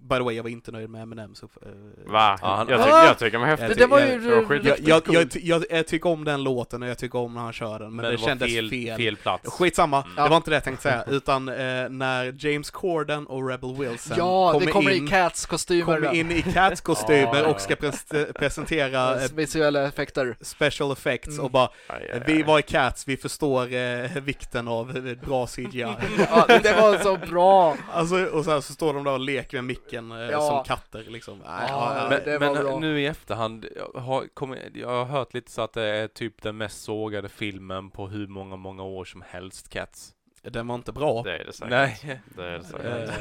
by 0.10 0.16
the 0.16 0.22
way, 0.24 0.36
jag 0.36 0.44
var 0.44 0.50
inte 0.50 0.72
nöjd 0.72 0.90
med 0.90 1.02
Eminems 1.02 1.44
upp, 1.44 1.52
eh, 1.66 1.70
Va? 2.12 2.38
Ja, 2.42 2.56
han- 2.56 2.68
jag, 2.70 2.80
Ah! 2.80 2.84
tycker, 2.84 2.98
jag 2.98 3.18
tycker 3.20 3.32
de 3.32 3.38
var 3.42 3.48
Jag 3.48 3.58
häftigt. 3.58 3.78
det, 3.78 3.84
det 3.84 3.88
var 3.88 4.00
ju 4.00 4.06
jag- 4.06 4.64
det 4.64 4.80
jag, 4.88 5.02
jag, 5.08 5.28
jag, 5.42 5.64
jag, 5.70 5.88
tycker 5.88 6.10
om 6.10 6.24
den 6.24 6.44
låten 6.44 6.84
och 6.84 6.90
jag 6.90 6.98
tycker 6.98 7.20
om 7.20 7.34
när 7.34 7.42
han 7.42 7.54
kör 7.54 7.80
den, 7.80 7.96
men, 7.96 8.06
det, 8.06 8.12
var 8.12 8.18
kändes 8.18 8.54
fel, 8.54 8.70
fel. 8.70 8.98
fel 8.98 9.16
plats. 9.16 9.50
Skitsamma, 9.50 10.02
Mm. 10.04 10.16
det 10.24 10.30
var 10.30 10.38
inte 10.38 10.50
det 10.50 10.56
jag 10.56 10.64
tänkte 10.64 10.84
säga, 10.84 11.04
utan 11.08 11.50
eh, 11.50 11.56
när 11.90 12.36
James 12.46 12.72
Corden 12.72 13.28
och 13.28 13.50
Rebel 13.50 13.76
Wilson 13.76 14.18
Ja, 14.18 14.52
kommer, 14.52 14.66
det 14.66 14.72
kommer 14.72 14.92
in, 14.92 15.06
i 15.06 15.10
Cats-kostymer. 15.10 15.86
kommer 15.86 16.14
in 16.16 16.32
i 16.32 16.42
Cats-kostymer 16.42 17.36
Ja. 17.44 17.48
och 17.48 17.62
ska 17.62 17.74
pres- 17.76 18.34
presentera 18.34 19.16
Visuella 19.34 19.88
effekter. 19.88 20.38
special 20.42 20.92
effects 20.92 21.28
Mm. 21.28 21.46
och 21.46 21.52
bara 21.52 21.70
Aj, 21.88 22.12
aj, 22.14 22.22
Vi 22.28 22.44
var 22.44 22.60
i 22.60 22.62
Cats, 22.62 23.08
vi 23.08 23.18
förstår 23.18 23.74
eh, 23.74 24.22
vikten 24.24 24.68
av 24.68 24.98
eh, 24.98 25.28
bra 25.28 25.48
CGI. 25.48 25.82
Ja, 26.30 26.46
det 26.48 26.74
var 26.82 26.98
så 27.04 27.18
bra! 27.32 27.76
alltså, 27.94 28.26
och 28.26 28.46
sen 28.46 28.62
så 28.62 28.74
står 28.74 28.94
de 28.94 29.04
där 29.04 29.12
och 29.12 29.20
leker 29.20 29.58
med 29.58 29.64
micken 29.66 29.97
eh, 30.12 30.18
Ja. 30.18 30.42
som 30.42 30.64
katter 30.64 31.04
liksom. 31.04 31.42
Ja, 31.46 31.64
ja, 31.68 32.20
Men, 32.40 32.40
men 32.56 32.82
nu 32.82 33.02
i 33.02 33.06
efterhand, 33.06 33.66
jag 33.76 34.02
har, 34.02 34.28
kommer, 34.34 34.70
jag 34.74 34.88
har 34.90 35.06
hört 35.06 35.34
lite 35.34 35.52
så 35.52 35.62
att 35.62 35.74
det 35.74 35.84
är 35.84 36.08
typ 36.08 36.42
den 36.42 36.58
mest 36.58 36.82
sågade 36.84 37.30
filmen 37.30 37.90
på 37.90 38.08
hur 38.08 38.28
många, 38.28 38.56
många 38.56 38.84
år 38.84 39.06
som 39.06 39.24
helst, 39.30 39.70
Cats. 39.70 40.14
Den 40.42 40.68
var 40.68 40.76
inte 40.76 40.92
bra. 40.92 41.22
Det 41.24 41.38
är 41.38 41.46
det 41.46 41.54
säkert. 41.54 41.70
Nej. 41.70 42.22
Det 42.36 42.44
är 42.46 42.52
det 42.58 42.64
säkert. 42.64 43.10
Eh, 43.10 43.16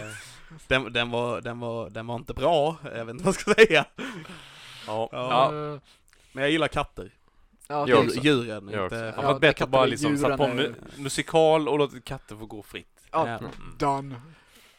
den, 0.68 0.92
den, 0.92 1.10
var, 1.10 1.40
den, 1.40 1.60
var, 1.60 1.90
den 1.90 2.06
var 2.06 2.16
inte 2.16 2.34
bra, 2.34 2.76
jag 2.94 3.04
vet 3.04 3.12
inte 3.12 3.24
vad 3.24 3.34
jag 3.34 3.40
ska 3.40 3.54
säga. 3.54 3.84
Ja. 4.86 5.08
Ja. 5.12 5.28
ja. 5.52 5.78
Men 6.32 6.42
jag 6.42 6.50
gillar 6.50 6.68
katter. 6.68 7.10
Ja, 7.68 7.88
Jag. 7.88 8.04
Djuren, 8.24 8.68
Jag 8.72 8.84
inte... 8.84 8.96
Det 9.00 9.06
Ja, 9.06 9.12
hade 9.12 9.26
varit 9.28 9.40
bättre 9.40 9.66
bara 9.66 9.86
liksom 9.86 10.18
satt 10.18 10.36
på 10.36 10.48
djuren 10.48 10.74
mu- 10.74 11.00
musikal 11.02 11.68
och 11.68 11.78
låtit 11.78 12.04
katter 12.04 12.36
få 12.36 12.46
gå 12.46 12.62
fritt. 12.62 13.08
Ja, 13.12 13.28
Ja. 13.28 13.38
Mm. 13.38 13.50
done. 13.78 14.14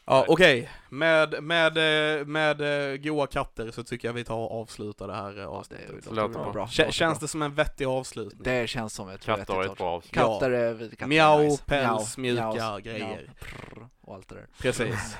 Ja, 0.10 0.26
okej. 0.28 0.70
Med, 0.90 1.44
med, 1.44 1.78
eh, 2.20 2.26
med 2.26 2.92
eh, 2.92 2.98
goa 2.98 3.28
katter 3.28 3.72
så 3.72 3.84
tycker 3.84 4.08
jag 4.08 4.14
vi 4.14 4.24
tar 4.24 4.36
och 4.36 4.62
avslutar 4.62 5.08
det 5.08 5.14
här 5.14 5.40
eh, 5.40 5.48
avsnittet. 5.48 6.04
det 6.10 6.16
låter 6.16 6.34
bra. 6.34 6.52
bra. 6.52 6.66
Kä- 6.66 6.92
Känns 6.92 7.20
det 7.20 7.28
som 7.28 7.42
en 7.42 7.56
vettig 7.56 7.86
avslutning? 7.86 8.42
Det 8.44 8.68
känns 8.70 8.94
som 8.94 9.10
ett 9.10 9.26
Katter 9.26 9.54
vettigt 9.58 9.72
ett 9.72 9.78
bra 9.78 9.88
avslut. 9.90 10.16
Ja. 10.16 10.34
Katter 10.34 10.52
är, 10.52 10.90
katter 10.90 11.04
är 11.04 11.08
Miau, 11.08 11.44
nice. 11.44 11.64
päls, 11.66 12.18
Miau, 12.18 12.34
mjuka 12.34 12.52
miau, 12.54 12.80
grejer. 12.80 13.32
prr, 13.40 13.88
och 14.02 14.16
allt 14.16 14.28
det 14.30 14.36
där. 14.36 14.48
Precis. 14.62 15.18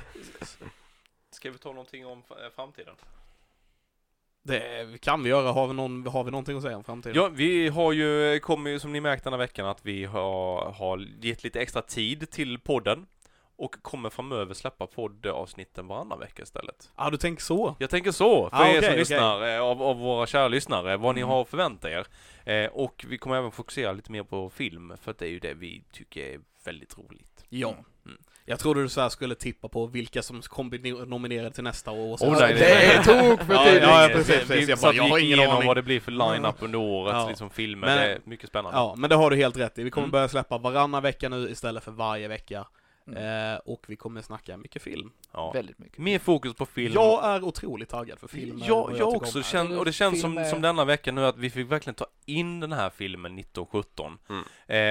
Ska 1.32 1.52
vi 1.52 1.58
ta 1.58 1.70
någonting 1.70 2.06
om 2.06 2.24
framtiden? 2.56 2.96
Det 4.44 5.02
kan 5.02 5.24
vi 5.24 5.30
göra. 5.30 5.52
Har 5.52 5.68
vi, 5.68 5.74
någon, 5.74 6.08
har 6.08 6.24
vi 6.24 6.32
någonting 6.32 6.58
att 6.58 6.64
säga 6.64 6.78
om 6.78 6.84
framtiden? 6.84 7.16
Ja, 7.16 7.28
vi 7.28 7.68
har 7.70 7.92
ju, 7.94 8.40
kommer 8.40 8.70
ju 8.70 8.80
som 8.80 8.92
ni 8.92 9.02
märkt 9.02 9.24
den 9.24 9.34
här 9.34 9.38
veckan 9.38 9.66
att 9.66 9.86
vi 9.86 10.06
har, 10.06 10.72
har 10.72 11.08
gett 11.22 11.44
lite 11.44 11.62
extra 11.62 11.82
tid 11.82 12.32
till 12.32 12.60
podden 12.60 13.06
och 13.58 13.76
kommer 13.82 14.10
framöver 14.10 14.54
släppa 14.54 14.88
poddavsnitten 14.88 15.88
varannan 15.88 16.20
vecka 16.20 16.44
istället. 16.44 16.92
ah, 16.96 17.10
du 17.10 17.18
tänker 17.18 17.44
så? 17.44 17.76
Jag 17.80 17.90
tänker 17.90 18.12
så, 18.12 18.50
för 18.50 18.58
Ah, 18.58 18.68
er 18.68 18.74
som 18.82 18.88
okej. 18.90 18.98
lyssnar, 19.00 19.48
eh, 19.56 19.62
av, 19.62 19.84
av 19.84 19.98
våra 20.00 20.28
kära 20.28 20.48
lyssnare, 20.48 20.98
vad 20.98 21.16
ni 21.16 21.22
Mm. 21.22 21.30
har 21.30 21.46
förväntat 21.46 21.92
er. 21.92 22.08
Eh, 22.54 22.70
och 22.72 23.06
vi 23.08 23.18
kommer 23.18 23.36
även 23.38 23.52
fokusera 23.52 23.92
lite 23.92 24.12
mer 24.12 24.24
på 24.24 24.50
film, 24.50 24.94
för 25.02 25.12
att 25.12 25.18
det 25.18 25.26
är 25.26 25.30
ju 25.30 25.40
det 25.40 25.54
vi 25.54 25.84
tycker 25.94 26.22
är 26.22 26.40
väldigt 26.66 26.98
roligt. 26.98 27.46
Ja. 27.50 27.70
Mm. 28.06 28.18
Jag 28.46 28.60
trodde 28.60 28.82
du 28.82 28.90
så 28.90 29.02
här 29.02 29.10
skulle 29.10 29.36
tippa 29.36 29.68
på 29.68 29.86
vilka 29.86 30.22
som 30.22 30.42
kommer 30.42 31.06
nominerade 31.06 31.52
till 31.52 31.64
nästa 31.64 31.92
år. 31.92 32.14
och 32.14 32.20
så. 32.20 32.26
Oh, 32.28 32.40
nej, 32.40 32.54
det 32.54 32.74
är 32.74 33.04
tok 33.04 33.42
för 33.44 33.54
Ja, 33.54 33.66
tidigt! 33.66 33.82
ja, 33.84 34.10
precis, 34.14 34.30
Vi- 34.36 34.40
precis. 34.48 34.68
Vi, 34.68 34.70
Jag 34.72 34.80
bara, 34.80 34.90
att 34.90 34.96
jag 34.96 35.04
har 35.04 35.20
ingen 35.20 35.40
aning. 35.40 35.68
vad 35.68 35.78
det 35.78 35.82
blir 35.84 36.00
för 36.00 36.12
line-up 36.12 36.56
under 36.60 36.80
året, 36.80 37.14
Ja. 37.16 37.28
liksom 37.30 37.50
filmer. 37.50 37.88
Men- 37.88 37.98
det 37.98 38.04
är 38.14 38.20
mycket 38.24 38.50
spännande. 38.50 38.78
Ja, 38.78 38.96
men 38.98 39.10
det 39.10 39.16
har 39.16 39.30
du 39.30 39.36
helt 39.36 39.58
rätt 39.58 39.78
i. 39.80 39.84
Vi 39.84 39.90
kommer 39.92 40.06
Mm. 40.06 40.12
börja 40.12 40.28
släppa 40.28 40.58
varannan 40.58 41.04
vecka 41.04 41.30
nu 41.30 41.50
istället 41.50 41.84
för 41.84 41.92
varje 41.92 42.28
vecka. 42.28 42.68
Mm. 43.08 43.54
Eh, 43.54 43.60
och 43.66 43.84
vi 43.88 43.96
kommer 43.96 44.22
snacka 44.22 44.58
mycket 44.58 44.82
film. 44.82 45.12
Ja. 45.32 45.52
Väldigt 45.52 45.80
mycket. 45.80 45.98
Mer 45.98 46.20
fokus 46.20 46.54
på 46.54 46.66
film. 46.66 46.94
Jag 46.94 47.26
är 47.26 47.44
otroligt 47.44 47.90
taggad 47.90 48.20
för 48.20 48.28
film. 48.28 48.62
Ja, 48.68 48.74
och 48.76 48.92
jag, 48.92 48.98
tycker 49.14 49.16
också 49.26 49.44
känner, 49.44 49.80
och 49.80 49.86
det 49.86 49.94
känns 49.94 50.12
Film 50.22 50.22
som, 50.22 50.38
är- 50.38 50.50
som 50.50 50.62
denna 50.62 50.86
vecka 50.86 51.12
nu 51.12 51.26
att 51.26 51.38
vi 51.38 51.50
fick 51.50 51.72
verkligen 51.72 51.96
ta 51.96 52.08
in 52.26 52.60
den 52.60 52.72
här 52.72 52.90
filmen 52.90 53.38
1917. 53.40 54.18
Mm. 54.30 54.44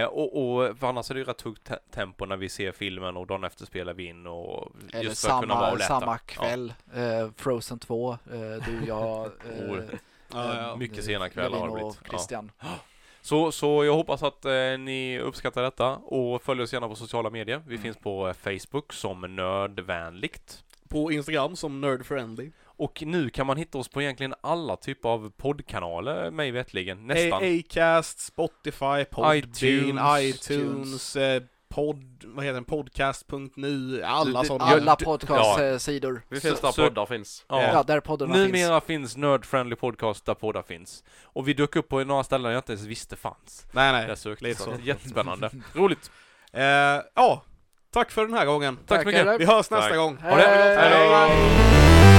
Eh, 0.02 0.08
och, 0.08 0.56
och 0.58 0.78
för 0.78 0.86
annars 0.86 1.10
är 1.10 1.14
det 1.14 1.20
ju 1.20 1.24
rätt 1.26 1.42
högt 1.42 1.64
te- 1.64 1.78
tempo 1.94 2.24
när 2.26 2.36
vi 2.36 2.48
ser 2.48 2.72
filmen 2.72 3.16
och 3.16 3.26
dagen 3.26 3.44
efter 3.44 3.66
spelar 3.66 3.94
vi 3.94 4.04
in 4.06 4.26
och 4.26 4.72
Eller 4.92 5.04
just 5.04 5.26
för 5.26 5.32
att 5.34 5.40
kunna 5.40 5.54
vara 5.54 5.60
samma, 5.64 5.72
och 5.72 5.78
lätta. 5.78 6.00
samma 6.00 6.18
kväll. 6.18 6.74
Eh, 6.94 7.30
Frozen 7.36 7.78
2, 7.78 8.12
eh, 8.12 8.18
du, 8.66 8.80
jag, 8.86 9.26
Oh, 9.44 9.78
eh, 9.78 9.84
Ja, 10.32 10.56
ja. 10.62 10.76
Mycket 10.76 11.04
sena 11.04 11.28
kvällar 11.28 11.58
har 11.58 11.66
det 11.68 11.74
blivit. 11.74 12.00
och 12.00 12.06
Christian. 12.08 12.50
Så, 13.26 13.52
så 13.52 13.84
jag 13.84 13.94
hoppas 13.94 14.22
att 14.22 14.44
eh, 14.44 14.52
ni 14.78 15.18
uppskattar 15.18 15.62
detta 15.62 15.96
och 15.96 16.42
följ 16.42 16.62
oss 16.62 16.72
gärna 16.72 16.88
på 16.88 16.94
sociala 16.94 17.30
medier. 17.30 17.62
Vi 17.66 17.74
Mm. 17.74 17.82
finns 17.82 17.96
på 17.96 18.28
eh, 18.28 18.34
Facebook 18.34 18.92
som 18.92 19.36
Nördvänligt. 19.36 20.62
På 20.88 21.12
Instagram 21.12 21.56
som 21.56 21.80
nerdfriendly. 21.80 22.50
Och 22.64 23.02
nu 23.06 23.28
kan 23.30 23.46
man 23.46 23.56
hitta 23.56 23.78
oss 23.78 23.88
på 23.88 24.02
egentligen 24.02 24.34
alla 24.40 24.76
typer 24.76 25.08
av 25.08 25.30
poddkanaler, 25.36 26.30
mig 26.30 26.50
veterligen. 26.50 27.06
Nästan. 27.06 27.42
Acast, 27.60 28.20
Spotify, 28.20 29.04
Podbean, 29.10 29.42
iTunes. 30.20 30.50
iTunes, 30.50 31.16
eh, 31.16 31.42
podd, 31.76 32.24
vad 32.26 32.44
heter 32.44 32.54
den, 32.54 32.64
podcast.nu, 32.64 34.02
alla 34.02 34.44
sådana. 34.44 34.64
Alla 34.72 34.96
Ja. 35.00 35.04
podcastsidor. 35.04 36.22
Vi 36.28 36.40
finns 36.40 36.60
där 36.60 36.72
Så- 36.72 36.82
poddar 36.88 37.06
finns. 37.06 37.44
Ja. 37.48 37.62
Ja, 37.62 37.82
där 37.82 38.00
poddarna 38.00 38.34
finns. 38.34 38.46
Numera 38.46 38.80
finns 38.80 39.16
Nerd 39.16 39.46
Friendly 39.46 39.76
Podcast 39.76 40.26
där 40.26 40.34
poddar 40.34 40.62
finns. 40.62 41.04
Och 41.22 41.48
vi 41.48 41.54
dök 41.54 41.76
upp 41.76 41.88
på 41.88 42.04
några 42.04 42.24
ställen 42.24 42.52
jag 42.52 42.58
inte 42.58 42.72
ens 42.72 42.84
visste 42.86 43.16
fanns. 43.16 43.66
Nej, 43.72 43.92
nej. 43.92 44.08
Jag 44.08 44.18
sökte, 44.18 44.44
lite 44.44 44.62
så. 44.62 44.70
så. 44.70 44.80
Jättespännande. 44.82 45.50
Roligt. 45.74 46.10
Eh, 46.52 46.62
ja, 47.14 47.42
tack 47.92 48.10
för 48.10 48.26
den 48.26 48.34
här 48.34 48.46
gången. 48.46 48.78
Tack 48.86 49.00
så 49.02 49.06
mycket. 49.06 49.40
Vi 49.40 49.44
hörs 49.44 49.70
nästa 49.70 49.80
Tack. 49.80 49.96
gång. 49.96 50.16
Ha 50.16 50.36
det. 50.36 50.42
Hej. 50.42 50.76
Hej. 50.76 52.15